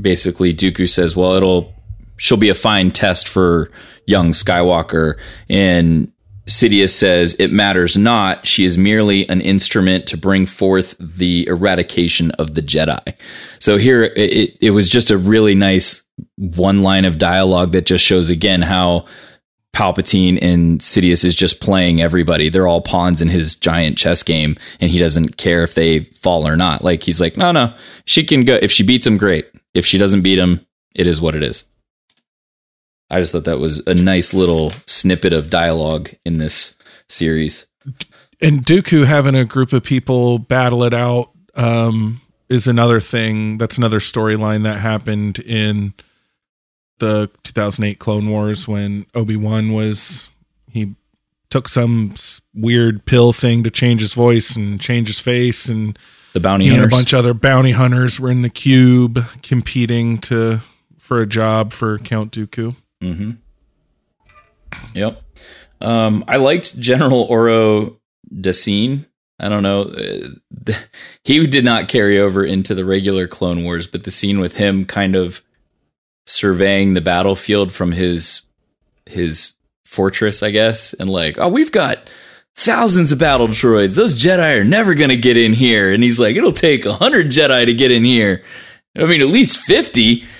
basically 0.00 0.54
Dooku 0.54 0.88
says, 0.88 1.16
well, 1.16 1.34
it'll, 1.34 1.74
she'll 2.16 2.38
be 2.38 2.50
a 2.50 2.54
fine 2.54 2.92
test 2.92 3.28
for 3.28 3.70
young 4.06 4.30
Skywalker. 4.30 5.18
And 5.50 6.12
Sidious 6.46 6.90
says, 6.90 7.34
It 7.40 7.52
matters 7.52 7.96
not. 7.96 8.46
She 8.46 8.64
is 8.64 8.78
merely 8.78 9.28
an 9.28 9.40
instrument 9.40 10.06
to 10.06 10.16
bring 10.16 10.46
forth 10.46 10.96
the 11.00 11.44
eradication 11.48 12.30
of 12.32 12.54
the 12.54 12.62
Jedi. 12.62 13.14
So 13.58 13.76
here 13.76 14.04
it, 14.04 14.16
it, 14.16 14.58
it 14.60 14.70
was 14.70 14.88
just 14.88 15.10
a 15.10 15.18
really 15.18 15.56
nice 15.56 16.06
one 16.36 16.82
line 16.82 17.04
of 17.04 17.18
dialogue 17.18 17.72
that 17.72 17.86
just 17.86 18.04
shows 18.04 18.30
again 18.30 18.62
how 18.62 19.06
Palpatine 19.76 20.38
and 20.40 20.80
Sidious 20.80 21.22
is 21.22 21.34
just 21.34 21.60
playing 21.60 22.00
everybody. 22.00 22.48
They're 22.48 22.66
all 22.66 22.80
pawns 22.80 23.20
in 23.20 23.28
his 23.28 23.54
giant 23.54 23.98
chess 23.98 24.22
game, 24.22 24.56
and 24.80 24.90
he 24.90 24.98
doesn't 24.98 25.36
care 25.36 25.62
if 25.64 25.74
they 25.74 26.00
fall 26.00 26.48
or 26.48 26.56
not. 26.56 26.82
Like 26.82 27.02
he's 27.02 27.20
like, 27.20 27.36
no, 27.36 27.52
no, 27.52 27.74
she 28.06 28.24
can 28.24 28.44
go. 28.44 28.58
If 28.62 28.72
she 28.72 28.82
beats 28.82 29.06
him, 29.06 29.18
great. 29.18 29.44
If 29.74 29.84
she 29.84 29.98
doesn't 29.98 30.22
beat 30.22 30.38
him, 30.38 30.66
it 30.94 31.06
is 31.06 31.20
what 31.20 31.36
it 31.36 31.42
is. 31.42 31.68
I 33.10 33.20
just 33.20 33.32
thought 33.32 33.44
that 33.44 33.58
was 33.58 33.86
a 33.86 33.92
nice 33.92 34.32
little 34.32 34.70
snippet 34.86 35.34
of 35.34 35.50
dialogue 35.50 36.08
in 36.24 36.38
this 36.38 36.78
series. 37.10 37.68
and 38.40 38.64
Dooku 38.64 39.04
having 39.04 39.34
a 39.34 39.44
group 39.44 39.74
of 39.74 39.84
people 39.84 40.38
battle 40.38 40.84
it 40.84 40.94
out 40.94 41.32
um, 41.54 42.22
is 42.48 42.66
another 42.66 43.02
thing. 43.02 43.58
That's 43.58 43.76
another 43.76 44.00
storyline 44.00 44.64
that 44.64 44.80
happened 44.80 45.38
in 45.40 45.92
the 46.98 47.30
2008 47.44 47.98
Clone 47.98 48.28
Wars 48.30 48.66
when 48.66 49.06
Obi 49.14 49.36
Wan 49.36 49.72
was 49.72 50.28
he 50.70 50.94
took 51.50 51.68
some 51.68 52.14
weird 52.54 53.04
pill 53.06 53.32
thing 53.32 53.62
to 53.64 53.70
change 53.70 54.00
his 54.00 54.12
voice 54.14 54.56
and 54.56 54.80
change 54.80 55.06
his 55.08 55.20
face, 55.20 55.66
and 55.66 55.98
The 56.32 56.40
bounty 56.40 56.66
he 56.66 56.74
and 56.74 56.84
a 56.84 56.88
bunch 56.88 57.12
of 57.12 57.20
other 57.20 57.34
bounty 57.34 57.70
hunters 57.72 58.18
were 58.20 58.30
in 58.30 58.42
the 58.42 58.50
cube 58.50 59.24
competing 59.42 60.18
to 60.22 60.60
for 60.98 61.20
a 61.20 61.26
job 61.26 61.72
for 61.72 61.98
Count 61.98 62.32
Dooku. 62.32 62.74
Mm-hmm. 63.02 63.30
Yep. 64.94 65.22
Um, 65.80 66.24
I 66.26 66.36
liked 66.36 66.78
General 66.80 67.22
Oro 67.22 67.98
Dassyne. 68.34 69.06
I 69.38 69.48
don't 69.48 69.62
know. 69.62 69.82
uh, 69.82 70.72
He 71.24 71.46
did 71.46 71.64
not 71.64 71.88
carry 71.88 72.18
over 72.18 72.44
into 72.44 72.74
the 72.74 72.84
regular 72.84 73.26
Clone 73.26 73.64
Wars, 73.64 73.86
but 73.86 74.04
the 74.04 74.10
scene 74.10 74.40
with 74.40 74.56
him 74.56 74.84
kind 74.84 75.14
of 75.14 75.42
surveying 76.26 76.94
the 76.94 77.00
battlefield 77.00 77.72
from 77.72 77.92
his 77.92 78.42
his 79.06 79.54
fortress, 79.84 80.42
I 80.42 80.50
guess, 80.50 80.92
and 80.92 81.08
like, 81.08 81.38
oh, 81.38 81.48
we've 81.48 81.72
got 81.72 81.98
thousands 82.54 83.12
of 83.12 83.18
battle 83.18 83.48
droids. 83.48 83.96
Those 83.96 84.14
Jedi 84.14 84.60
are 84.60 84.64
never 84.64 84.94
going 84.94 85.10
to 85.10 85.16
get 85.16 85.36
in 85.36 85.52
here. 85.52 85.92
And 85.92 86.02
he's 86.02 86.18
like, 86.18 86.36
it'll 86.36 86.52
take 86.52 86.84
a 86.84 86.92
hundred 86.92 87.28
Jedi 87.28 87.66
to 87.66 87.74
get 87.74 87.90
in 87.90 88.04
here. 88.04 88.42
I 88.96 89.04
mean, 89.04 89.20
at 89.20 89.28
least 89.28 89.58
fifty. 89.58 90.24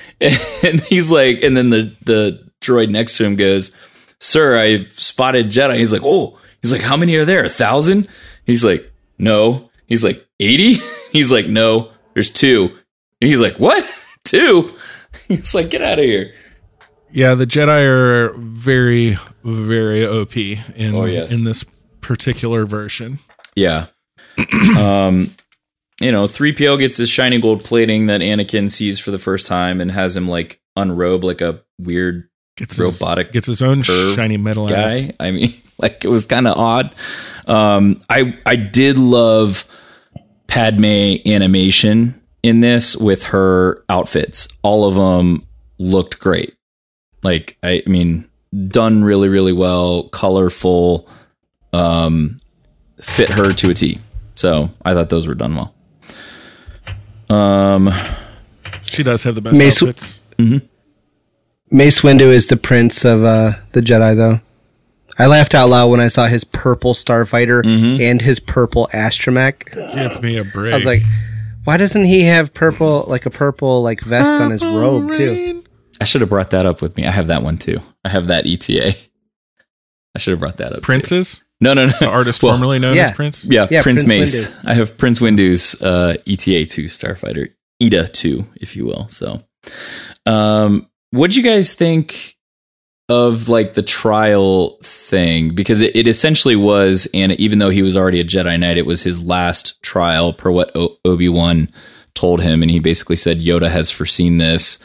And 0.64 0.80
he's 0.80 1.10
like, 1.10 1.42
and 1.42 1.54
then 1.54 1.68
the 1.68 1.94
the 2.04 2.42
droid 2.62 2.88
next 2.88 3.18
to 3.18 3.26
him 3.26 3.36
goes, 3.36 3.76
"Sir, 4.18 4.58
I've 4.58 4.88
spotted 4.98 5.48
Jedi." 5.48 5.76
He's 5.76 5.92
like, 5.92 6.00
"Oh." 6.02 6.38
He's 6.62 6.72
like, 6.72 6.80
"How 6.80 6.96
many 6.96 7.16
are 7.16 7.26
there? 7.26 7.44
A 7.44 7.50
thousand? 7.50 8.08
He's 8.46 8.64
like, 8.64 8.90
"No." 9.18 9.70
He's 9.86 10.02
like, 10.02 10.26
80? 10.40 10.78
He's 11.12 11.30
like, 11.30 11.48
"No, 11.48 11.90
there's 12.14 12.30
two. 12.30 12.74
And 13.20 13.28
he's 13.28 13.40
like, 13.40 13.60
"What? 13.60 13.84
Two? 14.24 14.70
He's 15.36 15.54
like, 15.54 15.70
"Get 15.70 15.82
out 15.82 15.98
of 15.98 16.04
here." 16.04 16.32
Yeah, 17.12 17.34
the 17.34 17.46
Jedi 17.46 17.84
are 17.86 18.32
very, 18.36 19.18
very 19.44 20.04
OP 20.06 20.36
in 20.36 20.94
Oh, 20.94 21.04
yes. 21.06 21.32
in 21.32 21.44
this 21.44 21.64
particular 22.00 22.66
version. 22.66 23.20
Yeah. 23.54 23.86
um, 24.76 25.30
you 26.00 26.12
know, 26.12 26.24
3PO 26.24 26.78
gets 26.78 26.98
his 26.98 27.08
shiny 27.08 27.40
gold 27.40 27.64
plating 27.64 28.06
that 28.06 28.20
Anakin 28.20 28.70
sees 28.70 28.98
for 29.00 29.12
the 29.12 29.18
first 29.18 29.46
time 29.46 29.80
and 29.80 29.90
has 29.90 30.14
him 30.16 30.28
like 30.28 30.60
unrobe 30.76 31.24
like 31.24 31.40
a 31.40 31.62
weird 31.78 32.28
Gets 32.56 32.78
Robotic 32.78 33.28
his, 33.28 33.32
gets 33.34 33.46
his 33.46 33.62
own 33.62 33.82
shiny 33.82 34.36
metal 34.38 34.68
ass. 34.72 34.92
guy. 34.92 35.12
I 35.20 35.30
mean, 35.30 35.54
like 35.78 36.04
it 36.04 36.08
was 36.08 36.26
kind 36.26 36.46
of 36.48 36.56
odd. 36.58 36.94
Um, 37.46 38.00
I 38.10 38.36
I 38.46 38.56
did 38.56 38.98
love 38.98 39.66
Padme 40.48 41.16
animation 41.26 42.20
in 42.42 42.60
this 42.60 42.96
with 42.96 43.24
her 43.24 43.82
outfits. 43.88 44.48
All 44.62 44.84
of 44.86 44.94
them 44.94 45.46
looked 45.78 46.18
great. 46.18 46.54
Like 47.22 47.56
I, 47.62 47.82
I 47.86 47.88
mean, 47.90 48.28
done 48.68 49.02
really 49.04 49.28
really 49.28 49.52
well, 49.52 50.04
colorful, 50.10 51.08
um, 51.72 52.40
fit 53.00 53.28
her 53.30 53.52
to 53.52 53.70
a 53.70 53.74
T. 53.74 53.98
So 54.34 54.70
I 54.84 54.94
thought 54.94 55.08
those 55.08 55.26
were 55.26 55.34
done 55.34 55.56
well. 55.56 55.74
Um, 57.28 57.90
She 58.84 59.02
does 59.02 59.22
have 59.24 59.34
the 59.34 59.40
best 59.40 59.56
Mace- 59.56 59.82
outfits. 59.82 60.20
Mace 61.70 62.00
Windu 62.02 62.32
is 62.32 62.46
the 62.46 62.56
prince 62.56 63.04
of 63.04 63.24
uh, 63.24 63.54
the 63.72 63.80
Jedi, 63.80 64.14
though. 64.16 64.40
I 65.18 65.26
laughed 65.26 65.54
out 65.54 65.68
loud 65.70 65.88
when 65.90 66.00
I 66.00 66.08
saw 66.08 66.26
his 66.26 66.44
purple 66.44 66.94
starfighter 66.94 67.62
Mm-hmm. 67.64 68.00
and 68.02 68.20
his 68.22 68.38
purple 68.38 68.88
astromech. 68.92 69.74
Give 70.12 70.22
me 70.22 70.36
a 70.36 70.44
break. 70.44 70.72
I 70.72 70.76
was 70.76 70.84
like, 70.86 71.02
why 71.66 71.76
doesn't 71.76 72.04
he 72.04 72.22
have 72.22 72.54
purple, 72.54 73.04
like 73.08 73.26
a 73.26 73.30
purple, 73.30 73.82
like 73.82 74.00
vest 74.00 74.40
on 74.40 74.50
his 74.50 74.62
robe 74.62 75.14
too? 75.14 75.64
I 76.00 76.04
should 76.04 76.20
have 76.20 76.30
brought 76.30 76.50
that 76.50 76.64
up 76.66 76.80
with 76.80 76.96
me. 76.96 77.06
I 77.06 77.10
have 77.10 77.26
that 77.26 77.42
one 77.42 77.58
too. 77.58 77.80
I 78.04 78.08
have 78.08 78.28
that 78.28 78.46
ETA. 78.46 78.96
I 80.14 80.18
should 80.18 80.30
have 80.30 80.40
brought 80.40 80.58
that 80.58 80.72
up. 80.72 80.76
too. 80.76 80.82
Princes, 80.82 81.42
No, 81.60 81.74
no, 81.74 81.86
no. 81.86 81.92
the 81.98 82.08
artist 82.08 82.42
Well, 82.42 82.52
formerly 82.54 82.78
known 82.78 82.96
yeah. 82.96 83.08
as 83.08 83.12
Prince. 83.12 83.44
Yeah, 83.44 83.66
Yeah, 83.70 83.82
Prince, 83.82 84.04
Prince 84.04 84.06
Mace. 84.06 84.64
I 84.64 84.74
have 84.74 84.96
Prince 84.96 85.20
Windu's 85.20 85.80
uh, 85.82 86.16
ETA 86.26 86.66
two 86.66 86.84
Starfighter, 86.86 87.52
ETA 87.82 88.08
two, 88.08 88.46
if 88.56 88.76
you 88.76 88.86
will. 88.86 89.08
So, 89.08 89.42
um, 90.24 90.88
what 91.10 91.30
do 91.32 91.40
you 91.40 91.42
guys 91.42 91.74
think 91.74 92.35
of 93.08 93.48
like 93.48 93.74
the 93.74 93.82
trial 93.82 94.78
thing? 94.82 95.54
Because 95.54 95.80
it, 95.80 95.94
it 95.96 96.08
essentially 96.08 96.56
was, 96.56 97.08
and 97.14 97.32
even 97.32 97.58
though 97.58 97.70
he 97.70 97.82
was 97.82 97.96
already 97.96 98.20
a 98.20 98.24
Jedi 98.24 98.58
Knight, 98.58 98.78
it 98.78 98.86
was 98.86 99.02
his 99.02 99.24
last 99.24 99.82
trial 99.82 100.32
per 100.32 100.50
what 100.50 100.74
o- 100.76 100.96
Obi 101.04 101.28
Wan 101.28 101.70
told 102.14 102.42
him, 102.42 102.62
and 102.62 102.70
he 102.70 102.80
basically 102.80 103.16
said 103.16 103.38
Yoda 103.38 103.70
has 103.70 103.90
foreseen 103.90 104.38
this. 104.38 104.78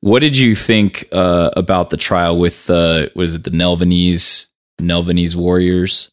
What 0.00 0.20
did 0.20 0.38
you 0.38 0.54
think 0.54 1.06
uh, 1.12 1.50
about 1.56 1.90
the 1.90 1.96
trial 1.96 2.38
with 2.38 2.70
uh, 2.70 3.06
was 3.14 3.34
it 3.34 3.44
the 3.44 3.50
Nelvanese 3.50 4.46
Nelvanese 4.80 5.34
warriors? 5.34 6.12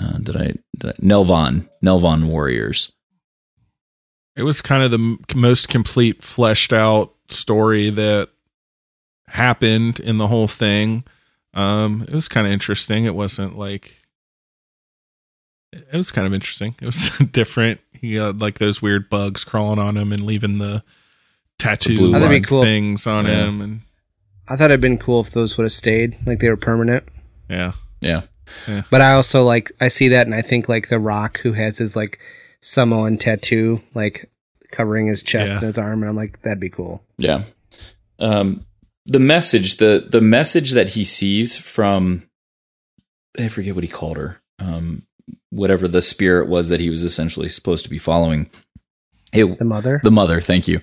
Uh, 0.00 0.18
did, 0.18 0.36
I, 0.36 0.54
did 0.78 0.90
I 0.90 0.92
Nelvon 1.02 1.68
Nelvon 1.84 2.26
warriors? 2.26 2.92
It 4.36 4.42
was 4.44 4.60
kind 4.60 4.84
of 4.84 4.92
the 4.92 4.98
m- 4.98 5.18
most 5.34 5.68
complete, 5.68 6.22
fleshed 6.22 6.72
out 6.72 7.14
story 7.28 7.90
that 7.90 8.28
happened 9.28 10.00
in 10.00 10.18
the 10.18 10.26
whole 10.28 10.48
thing. 10.48 11.04
Um, 11.54 12.04
it 12.08 12.14
was 12.14 12.28
kind 12.28 12.46
of 12.46 12.52
interesting. 12.52 13.04
It 13.04 13.14
wasn't 13.14 13.58
like 13.58 13.94
it 15.72 15.96
was 15.96 16.10
kind 16.12 16.26
of 16.26 16.32
interesting. 16.34 16.74
It 16.80 16.86
was 16.86 17.10
different. 17.32 17.80
He 17.92 18.14
had 18.14 18.40
like 18.40 18.58
those 18.58 18.80
weird 18.80 19.10
bugs 19.10 19.44
crawling 19.44 19.78
on 19.78 19.96
him 19.96 20.12
and 20.12 20.24
leaving 20.24 20.58
the 20.58 20.82
tattoo 21.58 21.96
blue 21.96 22.12
that'd 22.12 22.28
be 22.30 22.40
bug 22.40 22.48
cool. 22.48 22.62
things 22.62 23.06
on 23.06 23.26
Yeah. 23.26 23.46
him, 23.46 23.60
and 23.60 23.80
I 24.48 24.56
thought 24.56 24.70
it'd 24.70 24.80
been 24.80 24.98
cool 24.98 25.20
if 25.20 25.30
those 25.32 25.56
would 25.56 25.64
have 25.64 25.72
stayed, 25.72 26.16
like 26.26 26.40
they 26.40 26.48
were 26.48 26.56
permanent. 26.56 27.04
yeah, 27.50 27.72
Yeah, 28.00 28.22
But 28.90 29.00
I 29.02 29.12
also 29.12 29.44
like 29.44 29.72
I 29.80 29.88
see 29.88 30.08
that 30.08 30.26
and 30.26 30.34
I 30.34 30.42
think 30.42 30.68
like 30.68 30.88
The 30.88 30.98
Rock 31.00 31.40
who 31.40 31.52
has 31.54 31.78
his 31.78 31.96
like 31.96 32.18
Samoan 32.60 33.18
tattoo 33.18 33.82
like 33.94 34.30
covering 34.70 35.06
his 35.08 35.22
chest 35.22 35.48
Yeah. 35.50 35.54
and 35.58 35.66
his 35.66 35.78
arm 35.78 36.02
and 36.02 36.10
I'm 36.10 36.16
like 36.16 36.40
that'd 36.42 36.60
be 36.60 36.70
cool. 36.70 37.02
yeah. 37.18 37.42
Um, 38.20 38.64
the 39.08 39.18
message 39.18 39.78
the 39.78 40.06
the 40.08 40.20
message 40.20 40.72
that 40.72 40.90
he 40.90 41.04
sees 41.04 41.56
from 41.56 42.28
I 43.38 43.48
forget 43.48 43.74
what 43.74 43.84
he 43.84 43.88
called 43.88 44.16
her. 44.18 44.40
Um, 44.58 45.06
whatever 45.50 45.88
the 45.88 46.02
spirit 46.02 46.48
was 46.48 46.68
that 46.68 46.80
he 46.80 46.90
was 46.90 47.04
essentially 47.04 47.48
supposed 47.48 47.84
to 47.84 47.90
be 47.90 47.98
following. 47.98 48.50
It 49.32 49.58
The 49.58 49.64
mother. 49.64 50.00
the 50.02 50.10
mother 50.10 50.40
thank 50.40 50.66
you 50.66 50.80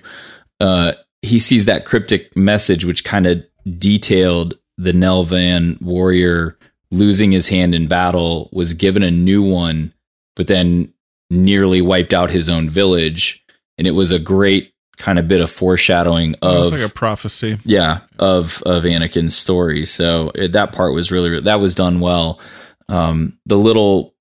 uh 0.60 0.92
he 1.22 1.40
sees 1.40 1.64
that 1.64 1.84
cryptic 1.84 2.36
message 2.36 2.84
which 2.84 3.02
kind 3.02 3.26
of 3.26 3.44
detailed 3.78 4.54
the 4.78 4.92
Nelvaan 4.92 5.82
warrior 5.82 6.56
losing 6.92 7.32
his 7.32 7.48
hand 7.48 7.74
in 7.74 7.88
battle 7.88 8.48
was 8.52 8.72
given 8.72 9.02
a 9.02 9.10
new 9.10 9.42
one 9.42 9.92
but 10.36 10.46
then 10.46 10.92
nearly 11.28 11.82
wiped 11.82 12.14
out 12.14 12.30
his 12.30 12.48
own 12.48 12.70
village 12.70 13.44
and 13.78 13.88
it 13.88 13.92
was 13.92 14.12
a 14.12 14.18
great 14.20 14.72
kind 14.96 15.18
of 15.18 15.28
bit 15.28 15.40
of 15.40 15.50
foreshadowing 15.50 16.34
of 16.42 16.72
like 16.72 16.80
a 16.80 16.88
prophecy. 16.88 17.58
yeah 17.64 18.00
of 18.18 18.62
of 18.64 18.84
anakin's 18.84 19.36
story 19.36 19.84
so 19.84 20.30
it, 20.34 20.52
that 20.52 20.72
part 20.72 20.94
was 20.94 21.12
really 21.12 21.40
that 21.40 21.60
was 21.60 21.74
done 21.74 22.00
well 22.00 22.40
um 22.88 23.38
the 23.46 23.58
little 23.58 24.14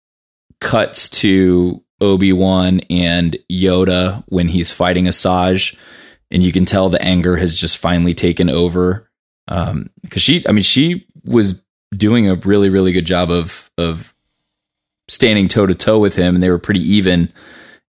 cuts 0.60 1.10
to 1.10 1.82
Obi 2.02 2.34
Wan 2.34 2.82
and 2.90 3.38
Yoda 3.52 4.24
when 4.28 4.48
he's 4.48 4.72
fighting 4.72 5.06
Asajj, 5.06 5.78
and 6.32 6.44
you 6.44 6.52
can 6.52 6.66
tell 6.66 6.90
the 6.90 7.02
anger 7.02 7.38
has 7.38 7.56
just 7.56 7.78
finally 7.78 8.14
taken 8.14 8.50
over. 8.50 9.10
Um, 9.48 9.90
because 10.02 10.22
she, 10.22 10.44
I 10.48 10.52
mean, 10.52 10.64
she 10.64 11.08
was 11.24 11.64
doing 11.96 12.30
a 12.30 12.36
really, 12.36 12.70
really 12.70 12.92
good 12.92 13.06
job 13.06 13.32
of 13.32 13.70
of 13.78 14.14
standing 15.08 15.48
toe 15.48 15.66
to 15.66 15.76
toe 15.76 16.00
with 16.00 16.16
him, 16.16 16.36
and 16.36 16.44
they 16.44 16.50
were 16.50 16.60
pretty 16.60 16.82
even. 16.82 17.32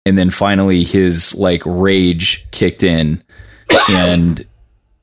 And 0.06 0.18
then 0.18 0.30
finally, 0.30 0.84
his 0.84 1.36
like 1.36 1.62
rage 1.66 2.49
kicked 2.52 2.84
in, 2.84 3.24
and 3.89 4.45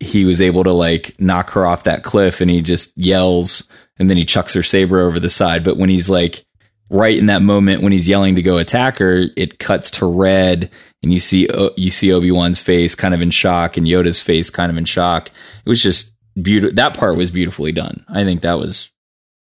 he 0.01 0.25
was 0.25 0.41
able 0.41 0.65
to 0.65 0.73
like 0.73 1.19
knock 1.21 1.51
her 1.51 1.67
off 1.67 1.85
that 1.85 2.03
cliff, 2.03 2.41
and 2.41 2.51
he 2.51 2.63
just 2.63 2.97
yells, 2.99 3.69
and 3.99 4.11
then 4.11 4.17
he 4.17 4.25
chucks 4.25 4.55
her 4.55 4.63
saber 4.63 5.01
over 5.01 5.21
the 5.21 5.31
side. 5.31 5.65
But 5.65 5.77
when 5.77 5.89
he's 5.89 6.11
like 6.11 6.45
right 6.91 7.19
in 7.19 7.27
that 7.27 7.43
moment 7.43 7.83
when 7.83 7.93
he's 7.93 8.09
yelling 8.09 8.35
to 8.37 8.43
go 8.43 8.59
attack 8.59 8.99
her, 8.99 9.25
it 9.37 9.59
cuts 9.59 9.91
to 9.93 10.07
red, 10.07 10.71
and 11.03 11.13
you 11.13 11.21
see 11.21 11.49
uh, 11.49 11.71
you 11.77 11.91
see 11.91 12.13
Obi 12.13 12.31
Wan's 12.31 12.61
face 12.61 12.95
kind 12.95 13.15
of 13.15 13.21
in 13.21 13.31
shock, 13.31 13.77
and 13.77 13.87
Yoda's 13.87 14.23
face 14.23 14.51
kind 14.51 14.71
of 14.71 14.79
in 14.79 14.85
shock. 14.85 15.29
It 15.65 15.69
was 15.69 15.83
just 15.83 16.15
beautiful. 16.41 16.75
That 16.75 16.97
part 16.97 17.17
was 17.17 17.31
beautifully 17.31 17.73
done. 17.73 18.05
I 18.09 18.25
think 18.25 18.43
that 18.43 18.59
was 18.59 18.91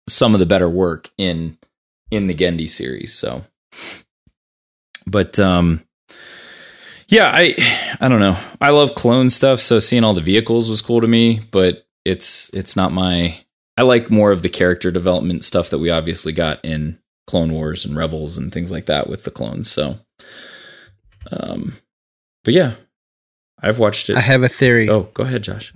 some 0.09 0.35
of 0.35 0.41
the 0.41 0.47
better 0.47 0.69
work 0.69 1.11
in 1.19 1.59
in 2.11 2.27
the 2.27 2.35
Genndy 2.35 2.69
series. 2.69 3.15
So, 3.15 3.43
but 5.07 5.39
um, 5.39 5.83
yeah, 7.09 7.31
I 7.33 7.55
I 8.01 8.09
don't 8.09 8.21
know. 8.21 8.37
I 8.61 8.71
love 8.71 8.95
clone 8.95 9.31
stuff, 9.31 9.61
so 9.61 9.79
seeing 9.79 10.05
all 10.05 10.15
the 10.15 10.21
vehicles 10.21 10.69
was 10.69 10.83
cool 10.83 11.01
to 11.01 11.07
me. 11.07 11.41
But 11.51 11.87
it's 12.05 12.51
it's 12.55 12.77
not 12.77 12.93
my. 12.93 13.39
I 13.79 13.83
like 13.83 14.11
more 14.11 14.33
of 14.33 14.43
the 14.43 14.49
character 14.49 14.91
development 14.91 15.45
stuff 15.45 15.71
that 15.71 15.79
we 15.79 15.91
obviously 15.91 16.33
got 16.33 16.65
in 16.65 16.99
Clone 17.27 17.53
Wars 17.53 17.85
and 17.85 17.95
Rebels 17.97 18.39
and 18.39 18.53
things 18.53 18.71
like 18.71 18.87
that 18.87 19.07
with 19.09 19.25
the 19.25 19.31
clones. 19.31 19.71
So, 19.71 19.97
um, 21.31 21.75
but 22.45 22.55
yeah, 22.55 22.75
I've 23.63 23.79
watched 23.79 24.09
it. 24.09 24.17
I 24.17 24.21
have 24.21 24.43
a 24.43 24.49
theory. 24.49 24.89
oh, 24.89 25.09
go 25.15 25.25
ahead, 25.25 25.43
Josh. 25.43 25.73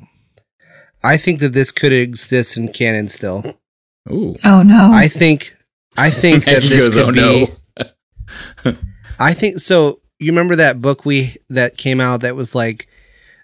I 1.03 1.17
think 1.17 1.41
that 1.41 1.53
this 1.53 1.71
could 1.71 1.93
exist 1.93 2.57
in 2.57 2.73
canon 2.73 3.09
still. 3.09 3.59
Ooh, 4.11 4.35
Oh 4.45 4.63
no. 4.63 4.91
I 4.93 5.09
think 5.09 5.57
I 5.97 6.11
think 6.11 6.45
that 6.47 6.63
this 6.63 6.95
goes, 6.95 6.95
could 6.95 7.19
"Oh, 7.19 7.47
be 7.47 7.53
no." 8.65 8.77
I 9.21 9.35
think 9.35 9.61
so. 9.61 10.01
You 10.19 10.33
remember 10.33 10.57
that 10.57 10.81
book 10.81 11.05
we 11.05 11.37
that 11.51 11.77
came 11.77 12.01
out 12.01 12.23
that 12.23 12.37
was 12.37 12.55
like 12.55 12.89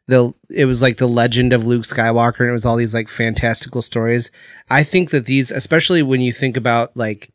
the 0.08 0.32
it 0.48 0.64
was 0.64 0.80
like 0.82 0.96
the 0.96 1.06
legend 1.06 1.52
of 1.52 1.66
Luke 1.66 1.84
Skywalker 1.84 2.40
and 2.40 2.48
it 2.48 2.52
was 2.52 2.64
all 2.64 2.76
these 2.76 2.94
like 2.94 3.08
fantastical 3.08 3.82
stories. 3.82 4.30
I 4.70 4.82
think 4.82 5.10
that 5.10 5.26
these 5.26 5.50
especially 5.50 6.02
when 6.02 6.20
you 6.22 6.32
think 6.32 6.56
about 6.56 6.96
like 6.96 7.30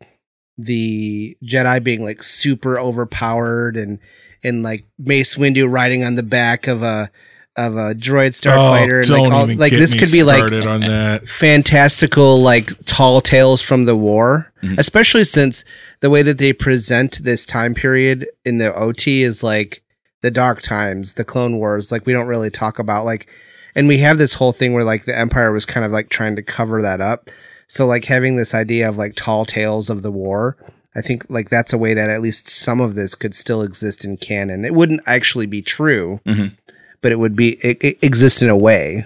the 0.57 1.37
Jedi 1.43 1.83
being 1.83 2.03
like 2.03 2.23
super 2.23 2.79
overpowered 2.79 3.77
and 3.77 3.99
and 4.43 4.63
like 4.63 4.85
Mace 4.97 5.35
Windu 5.35 5.71
riding 5.71 6.03
on 6.03 6.15
the 6.15 6.23
back 6.23 6.67
of 6.67 6.81
a 6.81 7.11
of 7.57 7.75
a 7.75 7.93
droid 7.93 8.29
starfighter 8.31 8.99
Oh, 8.99 9.07
don't 9.07 9.29
like 9.29 9.33
all, 9.33 9.47
like 9.55 9.73
this 9.73 9.93
could 9.93 10.11
be 10.11 10.23
like 10.23 10.37
started 10.37 10.65
on 10.67 10.79
that. 10.81 11.27
fantastical 11.65 12.41
like 12.41 12.71
tall 12.85 13.21
tales 13.21 13.61
from 13.61 13.83
the 13.83 13.95
war 13.95 14.51
Mhm. 14.63 14.77
especially 14.77 15.23
since 15.25 15.65
the 15.99 16.09
way 16.09 16.21
that 16.23 16.37
they 16.37 16.53
present 16.53 17.19
this 17.23 17.45
time 17.45 17.73
period 17.73 18.27
in 18.45 18.57
the 18.59 18.71
ot 18.73 19.05
is 19.07 19.43
like 19.43 19.81
the 20.21 20.31
dark 20.31 20.61
times 20.61 21.13
the 21.15 21.23
clone 21.25 21.57
wars 21.57 21.91
like 21.91 22.05
we 22.05 22.13
don't 22.13 22.27
really 22.27 22.49
talk 22.51 22.79
about 22.79 23.05
like 23.05 23.27
and 23.75 23.87
we 23.87 23.97
have 23.97 24.17
this 24.17 24.33
whole 24.33 24.51
thing 24.53 24.73
where 24.73 24.83
like 24.83 25.05
the 25.05 25.17
empire 25.17 25.51
was 25.51 25.65
kind 25.65 25.85
of 25.85 25.91
like 25.91 26.09
trying 26.09 26.35
to 26.35 26.43
cover 26.43 26.81
that 26.81 27.01
up 27.01 27.29
so 27.67 27.85
like 27.85 28.05
having 28.05 28.35
this 28.37 28.53
idea 28.53 28.87
of 28.87 28.97
like 28.97 29.15
tall 29.15 29.45
tales 29.45 29.89
of 29.89 30.01
the 30.03 30.11
war 30.11 30.55
i 30.95 31.01
think 31.01 31.25
like 31.29 31.49
that's 31.49 31.73
a 31.73 31.77
way 31.77 31.93
that 31.93 32.09
at 32.09 32.21
least 32.21 32.47
some 32.47 32.79
of 32.81 32.95
this 32.95 33.15
could 33.15 33.33
still 33.33 33.61
exist 33.61 34.05
in 34.05 34.15
canon 34.17 34.63
it 34.63 34.73
wouldn't 34.75 35.01
actually 35.07 35.45
be 35.47 35.61
true 35.61 36.19
Mhm. 36.27 36.55
But 37.01 37.11
it 37.11 37.19
would 37.19 37.35
be 37.35 37.53
it, 37.65 37.83
it 37.83 37.97
exist 38.01 38.41
in 38.41 38.49
a 38.49 38.57
way 38.57 39.05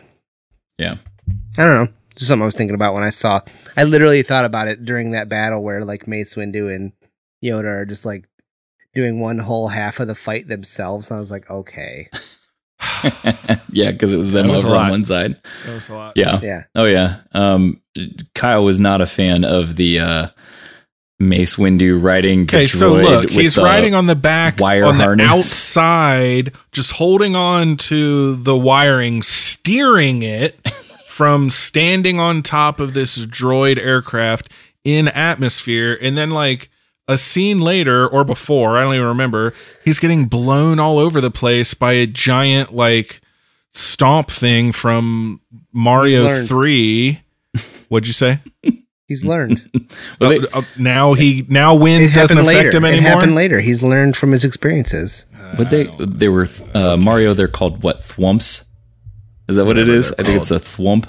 yeah. 0.77 0.97
I 1.57 1.63
don't 1.63 1.85
know. 1.85 1.93
Just 2.15 2.27
something 2.27 2.43
I 2.43 2.45
was 2.45 2.55
thinking 2.55 2.75
about 2.75 2.93
when 2.93 3.03
I 3.03 3.09
saw. 3.09 3.41
I 3.75 3.83
literally 3.83 4.23
thought 4.23 4.45
about 4.45 4.67
it 4.67 4.85
during 4.85 5.11
that 5.11 5.29
battle 5.29 5.63
where 5.63 5.83
like 5.83 6.07
Mace 6.07 6.35
Windu 6.35 6.73
and 6.73 6.91
Yoda 7.43 7.65
are 7.65 7.85
just 7.85 8.05
like 8.05 8.25
doing 8.93 9.19
one 9.19 9.37
whole 9.37 9.67
half 9.67 9.99
of 9.99 10.07
the 10.07 10.15
fight 10.15 10.47
themselves. 10.47 11.11
I 11.11 11.19
was 11.19 11.31
like, 11.31 11.49
okay, 11.49 12.09
yeah, 13.69 13.91
because 13.91 14.13
it 14.13 14.17
was 14.17 14.31
them 14.31 14.47
was 14.47 14.63
over 14.63 14.75
on 14.75 14.89
one 14.91 15.05
side. 15.05 15.41
That 15.65 15.73
was 15.73 15.89
a 15.89 15.93
lot. 15.93 16.13
Yeah. 16.15 16.39
yeah, 16.41 16.63
Oh 16.73 16.85
yeah. 16.85 17.17
Um, 17.33 17.81
Kyle 18.33 18.63
was 18.63 18.79
not 18.79 19.01
a 19.01 19.05
fan 19.05 19.43
of 19.43 19.75
the 19.75 19.99
uh, 19.99 20.27
Mace 21.19 21.55
Windu 21.55 22.01
riding. 22.01 22.45
the 22.45 22.57
Okay, 22.57 22.65
so 22.67 22.93
look, 22.93 23.23
with 23.23 23.31
he's 23.31 23.57
riding 23.57 23.93
on 23.93 24.05
the 24.05 24.15
back, 24.15 24.59
wire 24.59 24.85
on 24.85 24.97
the 24.97 25.03
harness. 25.03 25.31
outside, 25.31 26.53
just 26.71 26.93
holding 26.93 27.35
on 27.35 27.77
to 27.77 28.35
the 28.35 28.55
wiring, 28.55 29.21
steering 29.21 30.23
it 30.23 30.59
from 31.07 31.49
standing 31.49 32.19
on 32.19 32.43
top 32.43 32.79
of 32.79 32.93
this 32.93 33.25
droid 33.25 33.77
aircraft 33.77 34.49
in 34.83 35.07
atmosphere, 35.07 35.97
and 36.01 36.17
then 36.17 36.31
like 36.31 36.69
a 37.07 37.17
scene 37.17 37.61
later 37.61 38.07
or 38.07 38.23
before, 38.23 38.77
I 38.77 38.83
don't 38.83 38.95
even 38.95 39.07
remember, 39.07 39.53
he's 39.83 39.99
getting 39.99 40.25
blown 40.25 40.79
all 40.79 40.99
over 40.99 41.21
the 41.21 41.31
place 41.31 41.73
by 41.73 41.93
a 41.93 42.07
giant 42.07 42.73
like 42.75 43.21
stomp 43.71 44.29
thing 44.31 44.71
from 44.71 45.39
Mario. 45.71 46.43
Three. 46.45 47.21
What'd 47.87 48.07
you 48.07 48.13
say? 48.13 48.39
he's 49.07 49.25
learned. 49.25 49.61
Well, 50.19 50.29
they- 50.29 50.39
Uh, 50.39 50.59
uh, 50.59 50.61
now 50.77 51.13
he 51.13 51.45
now 51.49 51.75
wind 51.75 52.03
it 52.05 52.13
doesn't 52.13 52.37
affect 52.37 52.47
later. 52.57 52.77
him 52.77 52.85
It 52.85 52.93
anymore. 52.93 53.11
happened 53.11 53.35
later. 53.35 53.59
He's 53.59 53.81
learned 53.83 54.15
from 54.17 54.31
his 54.31 54.43
experiences. 54.43 55.25
But 55.57 55.69
they 55.69 55.87
they 55.99 56.27
were 56.29 56.47
uh, 56.73 56.97
Mario. 56.97 57.33
They're 57.33 57.47
called 57.47 57.83
what 57.83 58.01
Thwomps? 58.01 58.67
Is 59.47 59.57
that 59.57 59.65
what 59.65 59.77
it 59.77 59.81
Whatever 59.81 59.91
is? 59.97 60.11
they're 60.11 60.25
I 60.25 60.27
think 60.27 60.41
it's 60.41 60.51
a 60.51 60.59
Thwomp. 60.59 61.07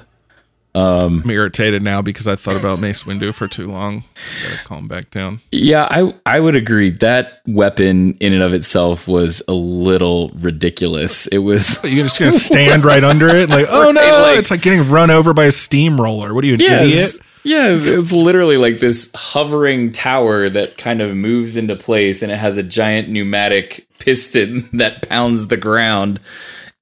Um, 0.75 1.23
I'm 1.25 1.31
irritated 1.31 1.83
now 1.83 2.03
because 2.03 2.27
I 2.27 2.37
thought 2.37 2.61
about 2.61 2.81
Mace 2.81 3.05
Windu 3.05 3.35
for 3.35 3.49
too 3.49 3.67
long. 3.71 4.05
Gotta 4.45 4.63
calm 4.65 4.89
back 4.89 5.11
down. 5.11 5.41
yeah, 5.51 5.89
I 5.91 6.13
I 6.27 6.39
would 6.39 6.55
agree 6.55 6.91
that 6.91 7.41
weapon 7.47 8.19
in 8.21 8.35
and 8.35 8.43
of 8.43 8.53
itself 8.53 9.09
was 9.09 9.43
a 9.49 9.55
little 9.55 10.29
ridiculous. 10.35 11.27
It 11.29 11.39
was 11.39 11.81
You're 11.85 12.05
just 12.05 12.19
gonna 12.19 12.33
stand 12.33 12.85
right 12.85 13.03
under 13.03 13.29
it, 13.31 13.49
like, 13.49 13.67
oh 13.71 13.91
no! 13.91 14.03
Right, 14.03 14.21
like- 14.33 14.39
it's 14.39 14.51
like 14.51 14.61
getting 14.61 14.87
run 14.91 15.11
over 15.11 15.33
by 15.33 15.47
a 15.47 15.53
steamroller. 15.53 16.35
What 16.35 16.45
are 16.45 16.47
you, 16.47 16.55
an 16.55 16.61
yes, 16.61 16.83
idiot? 16.85 17.26
Yes, 17.47 17.83
it's 17.87 18.13
literally 18.13 18.57
like 18.57 18.81
this 18.81 19.13
hovering 19.15 19.93
tower 19.93 20.49
that 20.49 20.77
kind 20.77 21.01
of 21.01 21.17
moves 21.17 21.57
into 21.57 21.77
place, 21.77 22.23
and 22.23 22.31
it 22.31 22.39
has 22.39 22.57
a 22.57 22.63
giant 22.63 23.09
pneumatic 23.09 23.87
piston 23.99 24.69
that 24.75 25.09
pounds 25.09 25.47
the 25.49 25.57
ground 25.57 26.21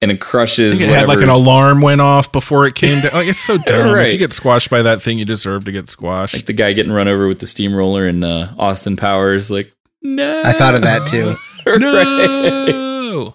and 0.03 0.11
it 0.11 0.21
crushes. 0.21 0.83
it 0.83 0.89
had 0.91 1.09
like 1.09 1.21
an 1.21 1.31
alarm 1.31 1.81
went 1.81 2.01
off 2.01 2.31
before 2.31 2.67
it 2.67 2.75
came 2.75 3.01
down. 3.01 3.12
Like, 3.12 3.29
it's 3.29 3.39
so 3.39 3.57
dumb. 3.67 3.97
If 3.99 4.12
you 4.12 4.19
get 4.19 4.33
squashed 4.33 4.69
by 4.69 4.83
that 4.83 5.01
thing, 5.01 5.19
you 5.19 5.25
deserve 5.25 5.65
to 5.65 5.73
get 5.73 5.89
squashed. 5.89 6.35
like 6.35 6.47
the 6.47 6.53
guy 6.53 6.75
getting 6.75 6.93
run 6.93 7.09
over 7.09 7.27
with 7.27 7.39
the 7.39 7.47
steamroller 7.47 8.07
in 8.07 8.23
uh, 8.23 8.55
Austin 8.59 8.97
Powers. 8.97 9.51
Like, 9.51 9.73
no, 10.03 10.43
I 10.45 10.53
thought 10.53 10.75
of 10.75 10.83
that 10.83 11.09
too. 11.09 11.35
No. 11.79 13.35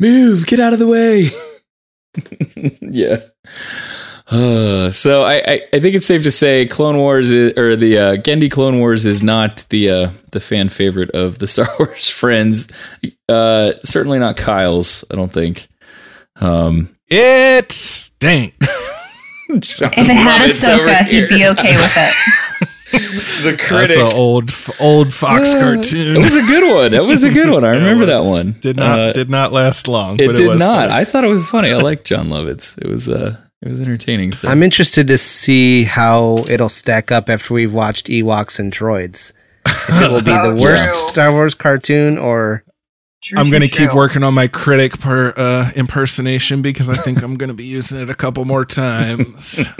move, 0.00 0.46
get 0.46 0.58
out 0.58 0.72
of 0.72 0.80
the 0.80 0.88
way. 0.88 1.30
yeah. 2.80 3.20
Uh, 4.34 4.90
so 4.90 5.22
I, 5.22 5.34
I, 5.46 5.60
I 5.72 5.80
think 5.80 5.94
it's 5.94 6.06
safe 6.06 6.22
to 6.24 6.30
say 6.30 6.66
Clone 6.66 6.96
Wars 6.96 7.30
is, 7.30 7.56
or 7.58 7.76
the 7.76 7.98
uh, 7.98 8.16
Genndy 8.16 8.50
Clone 8.50 8.80
Wars 8.80 9.06
is 9.06 9.22
not 9.22 9.64
the 9.70 9.90
uh, 9.90 10.10
the 10.32 10.40
fan 10.40 10.68
favorite 10.68 11.10
of 11.10 11.38
the 11.38 11.46
Star 11.54 11.68
Wars 11.78 12.08
friends. 12.10 12.68
Uh, 13.28 13.72
certainly 13.84 14.18
not 14.18 14.36
Kyle's. 14.36 15.04
I 15.10 15.14
don't 15.14 15.32
think. 15.32 15.68
Um, 16.40 16.96
It 17.08 17.70
stinks. 17.70 18.56
if 19.50 19.80
it 19.82 20.04
had 20.16 20.50
Ahsoka, 20.50 21.04
he'd 21.06 21.28
be 21.28 21.46
okay 21.46 21.76
with 21.76 21.92
it. 21.96 22.14
The 22.94 23.42
That's 23.56 23.66
critic. 23.68 23.96
an 23.96 24.12
old 24.12 24.50
old 24.78 25.12
Fox 25.12 25.52
It 25.52 25.58
cartoon. 25.58 26.14
It 26.16 26.20
was 26.20 26.36
a 26.36 26.42
good 26.42 26.72
one. 26.76 26.92
That 26.92 27.02
was 27.04 27.24
a 27.24 27.30
good 27.30 27.50
one. 27.50 27.64
I 27.64 27.70
remember 27.70 28.02
was. 28.06 28.08
that 28.08 28.24
one. 28.24 28.52
did 28.60 28.76
not 28.76 28.98
Uh, 29.00 29.12
did 29.12 29.28
not 29.28 29.52
last 29.52 29.88
long. 29.88 30.20
it 30.20 30.28
but 30.28 30.36
did 30.36 30.48
was 30.48 30.60
not. 30.60 30.88
funny. 30.90 30.92
I 31.00 31.04
thought 31.04 31.24
it 31.24 31.28
was 31.28 31.44
funny. 31.48 31.72
I 31.72 31.78
like 31.78 32.04
Jon 32.04 32.28
Lovitz. 32.28 32.78
It 32.80 32.88
was 32.88 33.08
uh, 33.08 33.36
it 33.64 33.70
was 33.70 33.80
entertaining. 33.80 34.32
So. 34.32 34.46
I'm 34.46 34.62
interested 34.62 35.08
to 35.08 35.16
see 35.16 35.84
how 35.84 36.44
it'll 36.48 36.68
stack 36.68 37.10
up 37.10 37.30
after 37.30 37.54
we've 37.54 37.72
watched 37.72 38.08
Ewoks 38.08 38.58
and 38.58 38.70
Droids. 38.70 39.32
If 39.66 40.02
it 40.02 40.10
will 40.10 40.20
be 40.20 40.32
the 40.32 40.58
worst 40.60 40.86
true. 40.86 41.08
Star 41.08 41.32
Wars 41.32 41.54
cartoon 41.54 42.18
or 42.18 42.62
True, 43.22 43.38
I'm 43.38 43.48
going 43.48 43.62
to 43.62 43.68
keep 43.68 43.94
working 43.94 44.22
on 44.22 44.34
my 44.34 44.48
critic 44.48 44.98
per 44.98 45.32
uh, 45.34 45.70
impersonation 45.74 46.60
because 46.60 46.90
I 46.90 46.94
think 46.94 47.22
I'm 47.22 47.36
going 47.36 47.48
to 47.48 47.54
be 47.54 47.64
using 47.64 47.98
it 47.98 48.10
a 48.10 48.14
couple 48.14 48.44
more 48.44 48.64
times. 48.66 49.66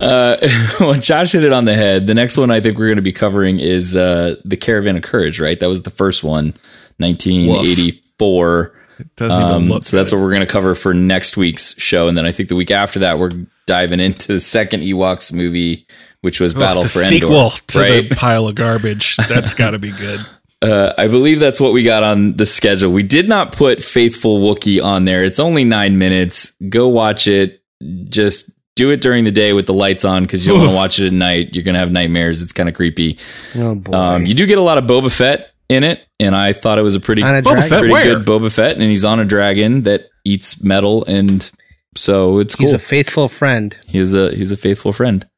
Uh, 0.00 0.36
well, 0.80 0.94
Josh 0.94 1.32
hit 1.32 1.44
it 1.44 1.52
on 1.52 1.64
the 1.64 1.74
head. 1.74 2.06
The 2.06 2.14
next 2.14 2.36
one 2.36 2.50
I 2.50 2.60
think 2.60 2.76
we're 2.76 2.88
going 2.88 2.96
to 2.96 3.02
be 3.02 3.12
covering 3.12 3.58
is 3.58 3.96
uh, 3.96 4.36
the 4.44 4.56
Caravan 4.56 4.96
of 4.96 5.02
Courage. 5.02 5.40
Right, 5.40 5.58
that 5.60 5.68
was 5.68 5.82
the 5.82 5.90
first 5.90 6.22
one, 6.22 6.54
1984. 6.98 8.66
It 8.66 8.72
doesn't 8.72 8.74
even 8.74 8.83
Um, 9.20 9.68
look. 9.68 9.84
so 9.84 9.96
that's 9.96 10.12
what 10.12 10.20
we're 10.20 10.30
going 10.30 10.46
to 10.46 10.52
cover 10.52 10.74
for 10.74 10.94
next 10.94 11.36
week's 11.36 11.78
show, 11.80 12.08
and 12.08 12.16
then 12.16 12.26
I 12.26 12.32
think 12.32 12.48
the 12.48 12.56
week 12.56 12.70
after 12.70 12.98
that 13.00 13.18
we're 13.18 13.32
diving 13.66 14.00
into 14.00 14.32
the 14.34 14.40
second 14.40 14.82
Ewoks 14.82 15.32
movie, 15.32 15.86
which 16.20 16.40
was 16.40 16.54
Ugh, 16.54 16.60
Battle 16.60 16.82
the 16.84 16.88
for 16.88 17.04
sequel 17.04 17.44
Endor. 17.44 17.56
to 17.68 17.78
right? 17.78 18.08
the 18.08 18.14
pile 18.14 18.46
of 18.48 18.54
garbage. 18.54 19.16
That's 19.28 19.54
got 19.54 19.70
to 19.70 19.78
be 19.78 19.90
good. 19.92 20.20
uh, 20.62 20.92
I 20.96 21.08
believe 21.08 21.40
that's 21.40 21.60
what 21.60 21.72
we 21.72 21.82
got 21.82 22.02
on 22.02 22.34
the 22.36 22.46
schedule. 22.46 22.90
We 22.92 23.02
did 23.02 23.28
not 23.28 23.52
put 23.52 23.82
Faithful 23.82 24.40
Wookiee 24.40 24.82
on 24.82 25.04
there. 25.04 25.22
It's 25.24 25.38
only 25.40 25.64
nine 25.64 25.98
minutes. 25.98 26.56
Go 26.68 26.88
watch 26.88 27.26
it. 27.26 27.62
Just 28.08 28.50
do 28.76 28.90
it 28.90 29.00
during 29.02 29.24
the 29.24 29.30
day 29.30 29.52
with 29.52 29.66
the 29.66 29.74
lights 29.74 30.04
on 30.04 30.22
because 30.24 30.46
you 30.46 30.52
don't 30.52 30.60
want 30.60 30.70
to 30.70 30.76
watch 30.76 30.98
it 31.00 31.06
at 31.08 31.12
night. 31.12 31.54
You're 31.54 31.64
gonna 31.64 31.78
have 31.78 31.92
nightmares. 31.92 32.42
It's 32.42 32.52
kind 32.52 32.68
of 32.68 32.74
creepy. 32.74 33.18
Oh 33.56 33.74
boy. 33.74 33.92
Um, 33.96 34.26
you 34.26 34.34
do 34.34 34.46
get 34.46 34.58
a 34.58 34.62
lot 34.62 34.78
of 34.78 34.84
Boba 34.84 35.12
Fett 35.14 35.53
in 35.74 35.84
it, 35.84 36.06
and 36.18 36.34
I 36.34 36.52
thought 36.52 36.78
it 36.78 36.82
was 36.82 36.94
a 36.94 37.00
pretty 37.00 37.22
a 37.22 37.24
Boba? 37.24 37.68
Fett, 37.68 37.78
pretty 37.80 37.92
where? 37.92 38.02
good 38.02 38.26
Boba 38.26 38.52
Fett, 38.52 38.74
and 38.74 38.82
he's 38.82 39.04
on 39.04 39.20
a 39.20 39.24
dragon 39.24 39.82
that 39.82 40.08
eats 40.24 40.62
metal, 40.62 41.04
and 41.04 41.50
so 41.96 42.38
it's 42.38 42.54
cool. 42.54 42.66
He's 42.66 42.74
a 42.74 42.78
faithful 42.78 43.28
friend. 43.28 43.76
he's 43.86 44.14
a 44.14 44.34
he's 44.34 44.50
a 44.50 44.56
faithful 44.56 44.92
friend. 44.92 45.28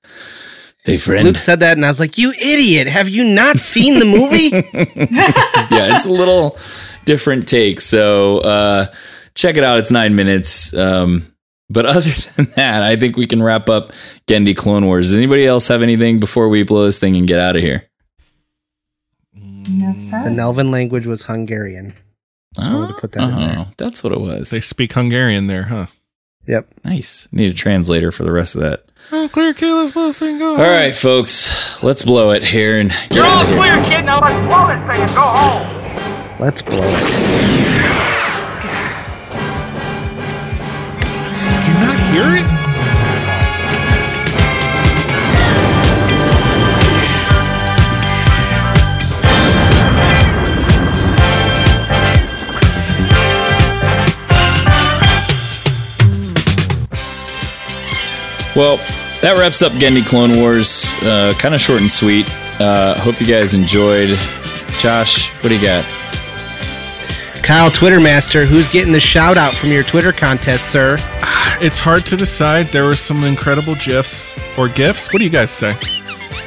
Hey 0.84 0.98
friend. 0.98 1.24
Luke 1.24 1.38
said 1.38 1.60
that, 1.60 1.76
and 1.76 1.84
I 1.84 1.88
was 1.88 1.98
like, 1.98 2.16
"You 2.16 2.30
idiot! 2.32 2.86
Have 2.86 3.08
you 3.08 3.24
not 3.24 3.58
seen 3.58 3.98
the 3.98 4.04
movie?" 4.04 4.50
yeah, 5.74 5.96
it's 5.96 6.06
a 6.06 6.10
little 6.10 6.56
different 7.04 7.48
take. 7.48 7.80
So 7.80 8.38
uh, 8.38 8.86
check 9.34 9.56
it 9.56 9.64
out. 9.64 9.78
It's 9.78 9.90
nine 9.90 10.14
minutes. 10.14 10.72
Um, 10.74 11.32
but 11.68 11.86
other 11.96 12.10
than 12.10 12.46
that, 12.56 12.82
I 12.82 12.96
think 12.96 13.16
we 13.16 13.26
can 13.26 13.42
wrap 13.42 13.68
up 13.68 13.92
Genndy 14.26 14.56
Clone 14.56 14.86
Wars. 14.86 15.08
Does 15.08 15.16
anybody 15.16 15.46
else 15.46 15.68
have 15.68 15.82
anything 15.82 16.20
before 16.20 16.48
we 16.48 16.62
blow 16.62 16.84
this 16.84 16.98
thing 16.98 17.16
and 17.16 17.26
get 17.26 17.40
out 17.40 17.56
of 17.56 17.62
here? 17.62 17.88
No, 19.68 19.92
the 19.92 19.98
sir. 19.98 20.30
Nelvin 20.30 20.70
language 20.70 21.06
was 21.06 21.24
Hungarian. 21.24 21.94
I 22.58 22.72
wanted 22.74 22.94
to 22.94 23.00
put 23.00 23.12
that 23.12 23.30
in 23.30 23.36
there. 23.36 23.56
Oh, 23.58 23.68
that's 23.76 24.02
what 24.02 24.12
it 24.12 24.20
was. 24.20 24.50
They 24.50 24.60
speak 24.60 24.92
Hungarian 24.92 25.46
there, 25.46 25.64
huh? 25.64 25.86
Yep. 26.46 26.68
Nice. 26.84 27.28
Need 27.32 27.50
a 27.50 27.54
translator 27.54 28.10
for 28.12 28.22
the 28.24 28.32
rest 28.32 28.54
of 28.54 28.62
that. 28.62 28.84
Oh, 29.12 29.28
clear 29.30 29.52
kill 29.52 29.80
is 29.82 29.92
blessing. 29.92 30.38
Go. 30.38 30.52
All 30.52 30.62
right, 30.62 30.94
folks, 30.94 31.82
let's 31.82 32.04
blow 32.04 32.30
it 32.30 32.42
here 32.44 32.78
and 32.78 32.90
get 32.90 33.12
You're 33.12 33.24
all 33.24 33.38
out 33.40 33.46
here. 33.48 33.56
clear, 33.58 33.84
kid. 33.84 34.04
Now 34.06 34.20
let's 34.20 34.46
blow 34.46 34.66
this 34.68 34.96
thing 34.96 35.06
and 35.06 35.14
go 35.14 35.22
home. 35.22 36.40
Let's 36.40 36.62
blow 36.62 36.78
it. 36.78 37.12
Do 41.64 41.72
you 41.72 41.78
not 41.80 41.98
hear 42.12 42.36
it? 42.36 42.55
Well, 58.56 58.78
that 59.20 59.36
wraps 59.38 59.60
up 59.60 59.72
Genndy 59.72 60.04
Clone 60.06 60.36
Wars. 60.40 60.90
Uh, 61.02 61.34
kind 61.38 61.54
of 61.54 61.60
short 61.60 61.80
and 61.82 61.90
sweet. 61.92 62.26
Uh, 62.58 62.94
hope 63.00 63.20
you 63.20 63.26
guys 63.26 63.52
enjoyed. 63.54 64.16
Josh, 64.78 65.28
what 65.42 65.50
do 65.50 65.54
you 65.56 65.60
got? 65.62 65.84
Kyle, 67.42 67.70
Twitter 67.70 68.00
master, 68.00 68.44
who's 68.44 68.68
getting 68.68 68.92
the 68.92 68.98
shout 69.00 69.36
out 69.38 69.54
from 69.54 69.70
your 69.70 69.82
Twitter 69.84 70.12
contest, 70.12 70.70
sir? 70.70 70.96
It's 71.58 71.78
hard 71.78 72.04
to 72.06 72.18
decide. 72.18 72.66
There 72.66 72.84
were 72.84 72.96
some 72.96 73.24
incredible 73.24 73.76
gifs 73.76 74.34
or 74.58 74.68
gifs. 74.68 75.10
What 75.10 75.20
do 75.20 75.24
you 75.24 75.30
guys 75.30 75.50
say? 75.50 75.72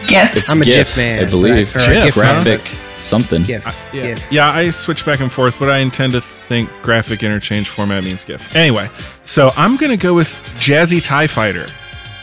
Gifts. 0.08 0.52
I'm 0.52 0.62
a 0.62 0.66
GIF, 0.66 0.90
GIF 0.90 0.98
man, 0.98 1.26
I 1.26 1.30
believe. 1.30 1.74
but 1.74 1.82
I- 1.82 1.86
or 1.86 1.94
GIF, 1.96 2.04
GIF 2.04 2.14
huh? 2.14 2.22
graphic 2.22 2.78
something. 3.00 3.42
GIF. 3.44 3.66
Yeah, 3.92 4.02
GIF. 4.04 4.32
yeah. 4.32 4.52
I 4.52 4.70
switch 4.70 5.08
back 5.08 5.20
and 5.20 5.32
forth, 5.32 5.58
but 5.58 5.68
I 5.72 5.80
intend 5.80 6.14
to 6.14 6.22
think 6.48 6.70
graphic 6.84 7.24
interchange 7.24 7.70
format 7.70 8.04
means 8.04 8.24
GIF. 8.24 8.56
Anyway, 8.56 8.88
so 9.24 9.50
I'm 9.58 9.78
gonna 9.78 9.98
go 9.98 10.14
with 10.14 10.28
Jazzy 10.60 11.04
Tie 11.04 11.26
Fighter. 11.26 11.66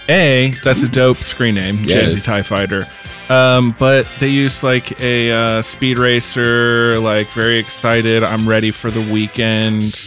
A, 0.08 0.52
that's 0.62 0.82
a 0.82 0.88
dope 0.88 1.18
screen 1.18 1.56
name, 1.56 1.84
it 1.84 1.88
Jazzy. 1.88 2.22
Tie 2.22 2.42
Fighter. 2.42 2.86
Um, 3.28 3.74
but 3.78 4.06
they 4.20 4.28
use 4.28 4.62
like 4.62 5.00
a 5.00 5.32
uh, 5.32 5.62
speed 5.62 5.98
racer, 5.98 6.98
like 7.00 7.26
very 7.30 7.58
excited. 7.58 8.22
I'm 8.22 8.48
ready 8.48 8.70
for 8.70 8.90
the 8.90 9.00
weekend. 9.12 10.00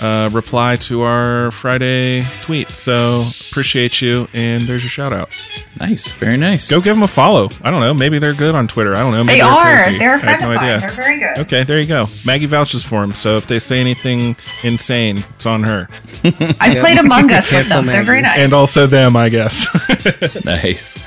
Uh, 0.00 0.28
reply 0.32 0.74
to 0.76 1.02
our 1.02 1.50
Friday 1.52 2.24
tweet. 2.42 2.68
So 2.68 3.24
appreciate 3.48 4.02
you, 4.02 4.26
and 4.34 4.62
there's 4.64 4.82
your 4.82 4.90
shout 4.90 5.12
out. 5.12 5.30
Nice, 5.80 6.08
very 6.14 6.36
nice. 6.36 6.68
Go 6.68 6.80
give 6.80 6.96
them 6.96 7.04
a 7.04 7.08
follow. 7.08 7.48
I 7.62 7.70
don't 7.70 7.80
know. 7.80 7.94
Maybe 7.94 8.18
they're 8.18 8.34
good 8.34 8.54
on 8.56 8.66
Twitter. 8.66 8.94
I 8.96 9.00
don't 9.00 9.12
know. 9.12 9.22
Maybe 9.24 9.40
They 9.40 9.44
they're 9.46 9.52
are. 9.52 9.82
crazy. 9.84 9.98
They're 9.98 10.14
a 10.16 10.18
I 10.18 10.20
have 10.32 10.40
no 10.40 10.50
of 10.50 10.56
mine. 10.56 10.64
idea. 10.64 10.80
They're 10.80 10.90
very 10.96 11.18
good. 11.20 11.38
Okay, 11.38 11.62
there 11.64 11.80
you 11.80 11.86
go. 11.86 12.06
Maggie 12.26 12.46
vouches 12.46 12.82
for 12.82 13.00
them, 13.00 13.14
so 13.14 13.36
if 13.36 13.46
they 13.46 13.60
say 13.60 13.80
anything 13.80 14.36
insane, 14.64 15.18
it's 15.18 15.46
on 15.46 15.62
her. 15.62 15.88
I 16.60 16.76
played 16.78 16.98
Among 16.98 17.30
Us 17.32 17.44
with 17.50 17.50
Cancel 17.68 17.76
them. 17.78 17.86
They're 17.86 18.02
very 18.02 18.20
nice. 18.20 18.38
And 18.38 18.52
also 18.52 18.86
them, 18.88 19.16
I 19.16 19.28
guess. 19.28 19.66
nice. 20.44 20.98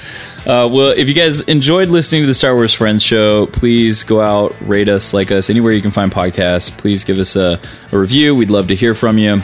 Uh, 0.45 0.67
well, 0.71 0.89
if 0.89 1.09
you 1.09 1.13
guys 1.13 1.41
enjoyed 1.41 1.89
listening 1.89 2.21
to 2.23 2.27
the 2.27 2.33
Star 2.33 2.53
Wars 2.55 2.73
Friends 2.73 3.03
show, 3.03 3.47
please 3.47 4.03
go 4.03 4.21
out, 4.21 4.55
rate 4.61 4.87
us, 4.87 5.13
like 5.13 5.31
us, 5.31 5.49
anywhere 5.49 5.73
you 5.73 5.81
can 5.81 5.91
find 5.91 6.11
podcasts. 6.11 6.75
Please 6.77 7.03
give 7.03 7.19
us 7.19 7.35
a, 7.35 7.59
a 7.91 7.97
review. 7.97 8.35
We'd 8.35 8.51
love 8.51 8.67
to 8.67 8.75
hear 8.75 8.95
from 8.95 9.17
you. 9.17 9.41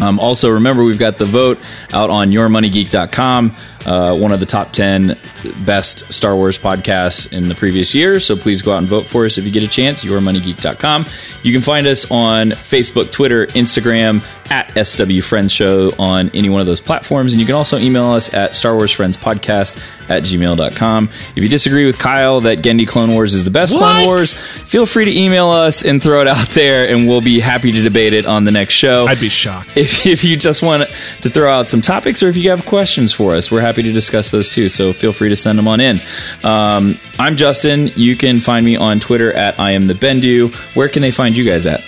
Um, 0.00 0.20
also, 0.20 0.50
remember, 0.50 0.84
we've 0.84 0.98
got 0.98 1.18
the 1.18 1.26
vote 1.26 1.58
out 1.92 2.10
on 2.10 2.30
yourmoneygeek.com, 2.30 3.56
uh, 3.88 4.14
one 4.14 4.32
of 4.32 4.38
the 4.40 4.46
top 4.46 4.70
10 4.70 5.16
best 5.64 6.12
Star 6.12 6.36
Wars 6.36 6.58
podcasts 6.58 7.32
in 7.32 7.48
the 7.48 7.54
previous 7.54 7.94
year. 7.94 8.20
So 8.20 8.36
please 8.36 8.60
go 8.60 8.72
out 8.72 8.78
and 8.78 8.86
vote 8.86 9.06
for 9.06 9.24
us 9.24 9.38
if 9.38 9.46
you 9.46 9.50
get 9.50 9.62
a 9.62 9.68
chance, 9.68 10.04
yourmoneygeek.com. 10.04 11.06
You 11.42 11.52
can 11.52 11.62
find 11.62 11.86
us 11.86 12.10
on 12.10 12.50
Facebook, 12.50 13.10
Twitter, 13.10 13.46
Instagram, 13.46 14.22
at 14.50 14.86
SW 14.86 15.20
Friends 15.22 15.52
Show 15.52 15.92
on 15.98 16.30
any 16.34 16.48
one 16.48 16.60
of 16.60 16.66
those 16.66 16.80
platforms. 16.80 17.32
And 17.32 17.40
you 17.40 17.46
can 17.46 17.54
also 17.54 17.78
email 17.78 18.06
us 18.06 18.32
at 18.34 18.54
Star 18.54 18.74
Wars 18.74 18.92
Friends 18.92 19.16
Podcast 19.16 19.78
at 20.08 20.22
gmail.com. 20.22 21.08
If 21.36 21.42
you 21.42 21.48
disagree 21.48 21.86
with 21.86 21.98
Kyle 21.98 22.40
that 22.42 22.58
Genndy 22.58 22.86
Clone 22.88 23.12
Wars 23.12 23.34
is 23.34 23.44
the 23.44 23.50
best 23.50 23.76
Clone 23.76 24.06
Wars, 24.06 24.32
feel 24.34 24.86
free 24.86 25.04
to 25.04 25.18
email 25.18 25.48
us 25.48 25.84
and 25.84 26.02
throw 26.02 26.20
it 26.20 26.28
out 26.28 26.48
there, 26.50 26.88
and 26.88 27.08
we'll 27.08 27.20
be 27.20 27.40
happy 27.40 27.72
to 27.72 27.82
debate 27.82 28.12
it 28.12 28.26
on 28.26 28.44
the 28.44 28.50
next 28.50 28.74
show. 28.74 29.06
I'd 29.06 29.20
be 29.20 29.28
shocked. 29.28 29.76
if, 29.76 30.06
if 30.06 30.24
you 30.24 30.36
just 30.36 30.62
want 30.62 30.88
to 31.22 31.30
throw 31.30 31.52
out 31.52 31.68
some 31.68 31.80
topics 31.80 32.22
or 32.22 32.28
if 32.28 32.36
you 32.36 32.50
have 32.50 32.64
questions 32.64 33.12
for 33.12 33.34
us, 33.34 33.50
we're 33.50 33.60
happy 33.60 33.77
to 33.82 33.92
discuss 33.92 34.30
those 34.30 34.48
too. 34.48 34.68
So 34.68 34.92
feel 34.92 35.12
free 35.12 35.28
to 35.28 35.36
send 35.36 35.58
them 35.58 35.68
on 35.68 35.80
in. 35.80 35.98
Um, 36.44 36.98
I'm 37.18 37.36
Justin. 37.36 37.88
You 37.96 38.16
can 38.16 38.40
find 38.40 38.64
me 38.64 38.76
on 38.76 39.00
Twitter 39.00 39.32
at 39.32 39.58
I 39.58 39.72
am 39.72 39.86
the 39.86 39.94
Bendu. 39.94 40.54
Where 40.74 40.88
can 40.88 41.02
they 41.02 41.10
find 41.10 41.36
you 41.36 41.44
guys 41.44 41.66
at? 41.66 41.80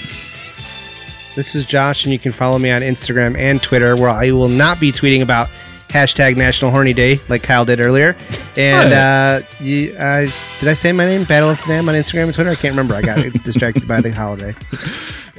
This 1.37 1.55
is 1.55 1.65
Josh, 1.65 2.05
and 2.05 2.13
you 2.13 2.19
can 2.19 2.33
follow 2.33 2.59
me 2.59 2.71
on 2.71 2.83
Instagram 2.83 3.39
and 3.39 3.63
Twitter, 3.63 3.95
where 3.97 4.11
I 4.11 4.33
will 4.33 4.49
not 4.49 4.81
be 4.81 4.91
tweeting 4.93 5.23
about 5.23 5.49
hashtag 5.89 6.37
National 6.37 6.71
Horny 6.71 6.93
Day 6.93 7.21
like 7.29 7.43
Kyle 7.43 7.65
did 7.65 7.81
earlier. 7.81 8.17
And 8.57 8.93
uh, 8.93 9.47
you, 9.61 9.95
uh, 9.95 10.27
did 10.59 10.69
I 10.69 10.75
say 10.75 10.93
my 10.93 11.07
name? 11.07 11.25
Battle 11.25 11.51
of 11.51 11.61
Today 11.61 11.79
on 11.79 11.85
Instagram 11.87 12.25
and 12.25 12.35
Twitter. 12.35 12.51
I 12.51 12.57
can't 12.57 12.73
remember. 12.73 12.95
I 12.95 13.01
got 13.01 13.33
distracted 13.45 13.89
by 13.89 14.03
the 14.03 14.11
holiday. 14.11 14.55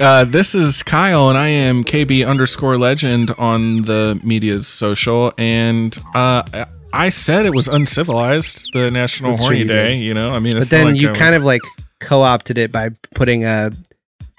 Uh, 0.02 0.24
this 0.26 0.56
is 0.56 0.82
Kyle, 0.82 1.30
and 1.30 1.38
I 1.38 1.48
am 1.50 1.84
KB 1.84 2.26
underscore 2.28 2.78
legend 2.78 3.32
on 3.38 3.84
the 3.84 4.20
media's 4.24 4.68
social. 4.68 5.32
And 5.38 5.96
uh, 6.16 6.66
I 6.92 7.10
said 7.10 7.46
it 7.46 7.54
was 7.54 7.68
uncivilized, 7.68 8.74
the 8.74 8.90
National 8.90 9.32
That's 9.32 9.42
true, 9.42 9.48
Horny 9.50 9.60
you 9.60 9.66
Day. 9.68 9.92
did. 9.98 10.04
You 10.04 10.14
know, 10.16 10.32
I 10.34 10.40
mean, 10.40 10.54
But 10.56 10.64
it's 10.64 10.72
not 10.72 10.78
then 10.80 10.88
like 10.94 11.02
you 11.02 11.10
I 11.12 11.18
kind 11.18 11.30
was- 11.36 11.38
of 11.38 11.44
like 11.44 11.62
co-opted 12.00 12.58
it 12.58 12.72
by 12.72 12.90
putting 13.14 13.46
a, 13.46 13.72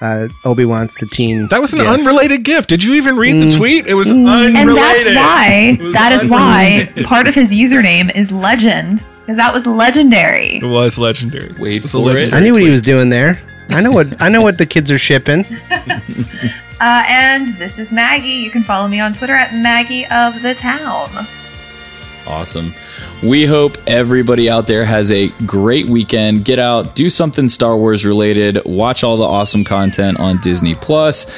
a 0.00 0.28
Obi 0.44 0.64
Wan 0.64 0.88
Satine. 0.88 1.46
That 1.46 1.60
was 1.60 1.72
an 1.72 1.78
gif. 1.78 1.86
unrelated 1.88 2.42
gift. 2.42 2.68
Did 2.68 2.82
you 2.82 2.94
even 2.94 3.14
read 3.16 3.40
the 3.40 3.46
Mm. 3.46 3.56
tweet? 3.56 3.86
It 3.86 3.94
was 3.94 4.10
unrelated. 4.10 4.56
and 4.56 4.68
that's 4.76 5.06
why. 5.06 5.76
It 5.78 5.80
was 5.80 5.94
That 5.94 6.10
is 6.12 6.26
why 6.26 6.64
unrelated. 6.80 7.06
part 7.06 7.28
of 7.28 7.36
his 7.36 7.52
username 7.52 8.12
is 8.16 8.32
legend 8.32 9.04
because 9.20 9.36
that 9.36 9.54
was 9.54 9.64
legendary. 9.64 10.56
It 10.56 10.64
was 10.66 10.98
legendary. 10.98 11.54
Wait 11.60 11.84
It's 11.84 11.94
a 11.94 11.98
for 11.98 12.10
it. 12.10 12.14
legendary 12.14 12.32
I 12.36 12.40
knew 12.44 12.52
what 12.52 12.62
he 12.62 12.66
tweet. 12.66 12.72
was 12.72 12.82
doing 12.82 13.10
there. 13.10 13.40
I 13.74 13.80
know 13.80 13.92
what 13.92 14.20
I 14.20 14.28
know 14.28 14.42
what 14.42 14.58
the 14.58 14.66
kids 14.66 14.90
are 14.90 14.98
shipping. 14.98 15.44
Uh, 16.80 17.04
and 17.06 17.56
this 17.58 17.78
is 17.78 17.92
Maggie. 17.92 18.28
You 18.28 18.50
can 18.50 18.64
follow 18.64 18.88
me 18.88 18.98
on 18.98 19.12
Twitter 19.12 19.34
at 19.36 19.54
Maggie 19.54 20.04
of 20.06 20.42
the 20.42 20.52
Town. 20.52 21.28
Awesome. 22.26 22.74
We 23.22 23.46
hope 23.46 23.78
everybody 23.86 24.50
out 24.50 24.66
there 24.66 24.84
has 24.84 25.12
a 25.12 25.28
great 25.46 25.86
weekend. 25.86 26.44
Get 26.44 26.58
out, 26.58 26.96
do 26.96 27.08
something 27.08 27.48
Star 27.48 27.76
Wars 27.76 28.04
related, 28.04 28.60
watch 28.66 29.04
all 29.04 29.16
the 29.16 29.22
awesome 29.22 29.62
content 29.62 30.18
on 30.18 30.38
Disney 30.38 30.74
Plus. 30.74 31.30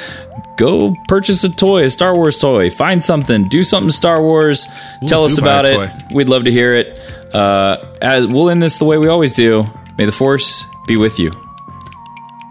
Go 0.57 0.95
purchase 1.07 1.43
a 1.43 1.55
toy, 1.55 1.83
a 1.83 1.91
Star 1.91 2.15
Wars 2.15 2.39
toy. 2.39 2.71
Find 2.71 3.03
something, 3.03 3.47
do 3.47 3.63
something 3.63 3.91
Star 3.91 4.23
Wars. 4.23 4.65
Tell 5.05 5.25
us 5.25 5.35
do 5.35 5.43
buy 5.43 5.47
a 5.47 5.59
about 5.59 5.65
it. 5.65 5.75
toy. 5.75 6.05
We'd 6.11 6.29
love 6.29 6.45
to 6.45 6.51
hear 6.51 6.73
it. 6.73 6.97
Uh, 7.35 7.85
as 8.01 8.25
we'll 8.25 8.49
end 8.49 8.63
this 8.63 8.79
the 8.79 8.85
way 8.85 8.97
we 8.97 9.09
always 9.09 9.33
do. 9.33 9.63
May 9.99 10.05
the 10.05 10.11
Force 10.11 10.65
be 10.87 10.97
with 10.97 11.19
you. 11.19 11.31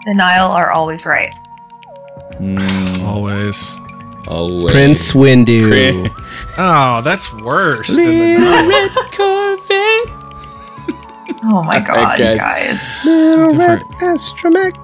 The 0.05 0.15
Nile 0.15 0.51
are 0.51 0.71
always 0.71 1.07
right. 1.07 1.33
Hmm. 2.39 2.59
Always. 3.05 3.77
Always. 4.27 4.73
Prince 4.73 5.13
Windu. 5.13 5.69
Prin- 5.69 6.11
Oh, 6.59 7.01
that's 7.03 7.33
worse. 7.33 7.89
than 7.89 7.97
the 7.97 8.39
Little 8.39 8.69
red 8.69 8.91
Corvette. 9.13 10.11
Oh 11.47 11.63
my 11.65 11.81
god, 11.81 12.19
you 12.19 12.25
guys. 12.25 12.39
guys. 12.39 13.05
Little 13.05 13.55
red 13.57 13.81
different. 13.91 14.01
astromech. 14.21 14.75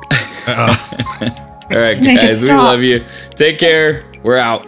All 1.70 1.78
right, 1.78 2.02
guys, 2.02 2.42
we 2.42 2.51
love 2.51 2.82
you. 2.82 3.05
Take 3.36 3.59
care. 3.59 4.05
We're 4.22 4.36
out. 4.36 4.66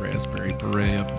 raspberry 0.00 0.52
beret 0.52 0.94
up 1.00 1.09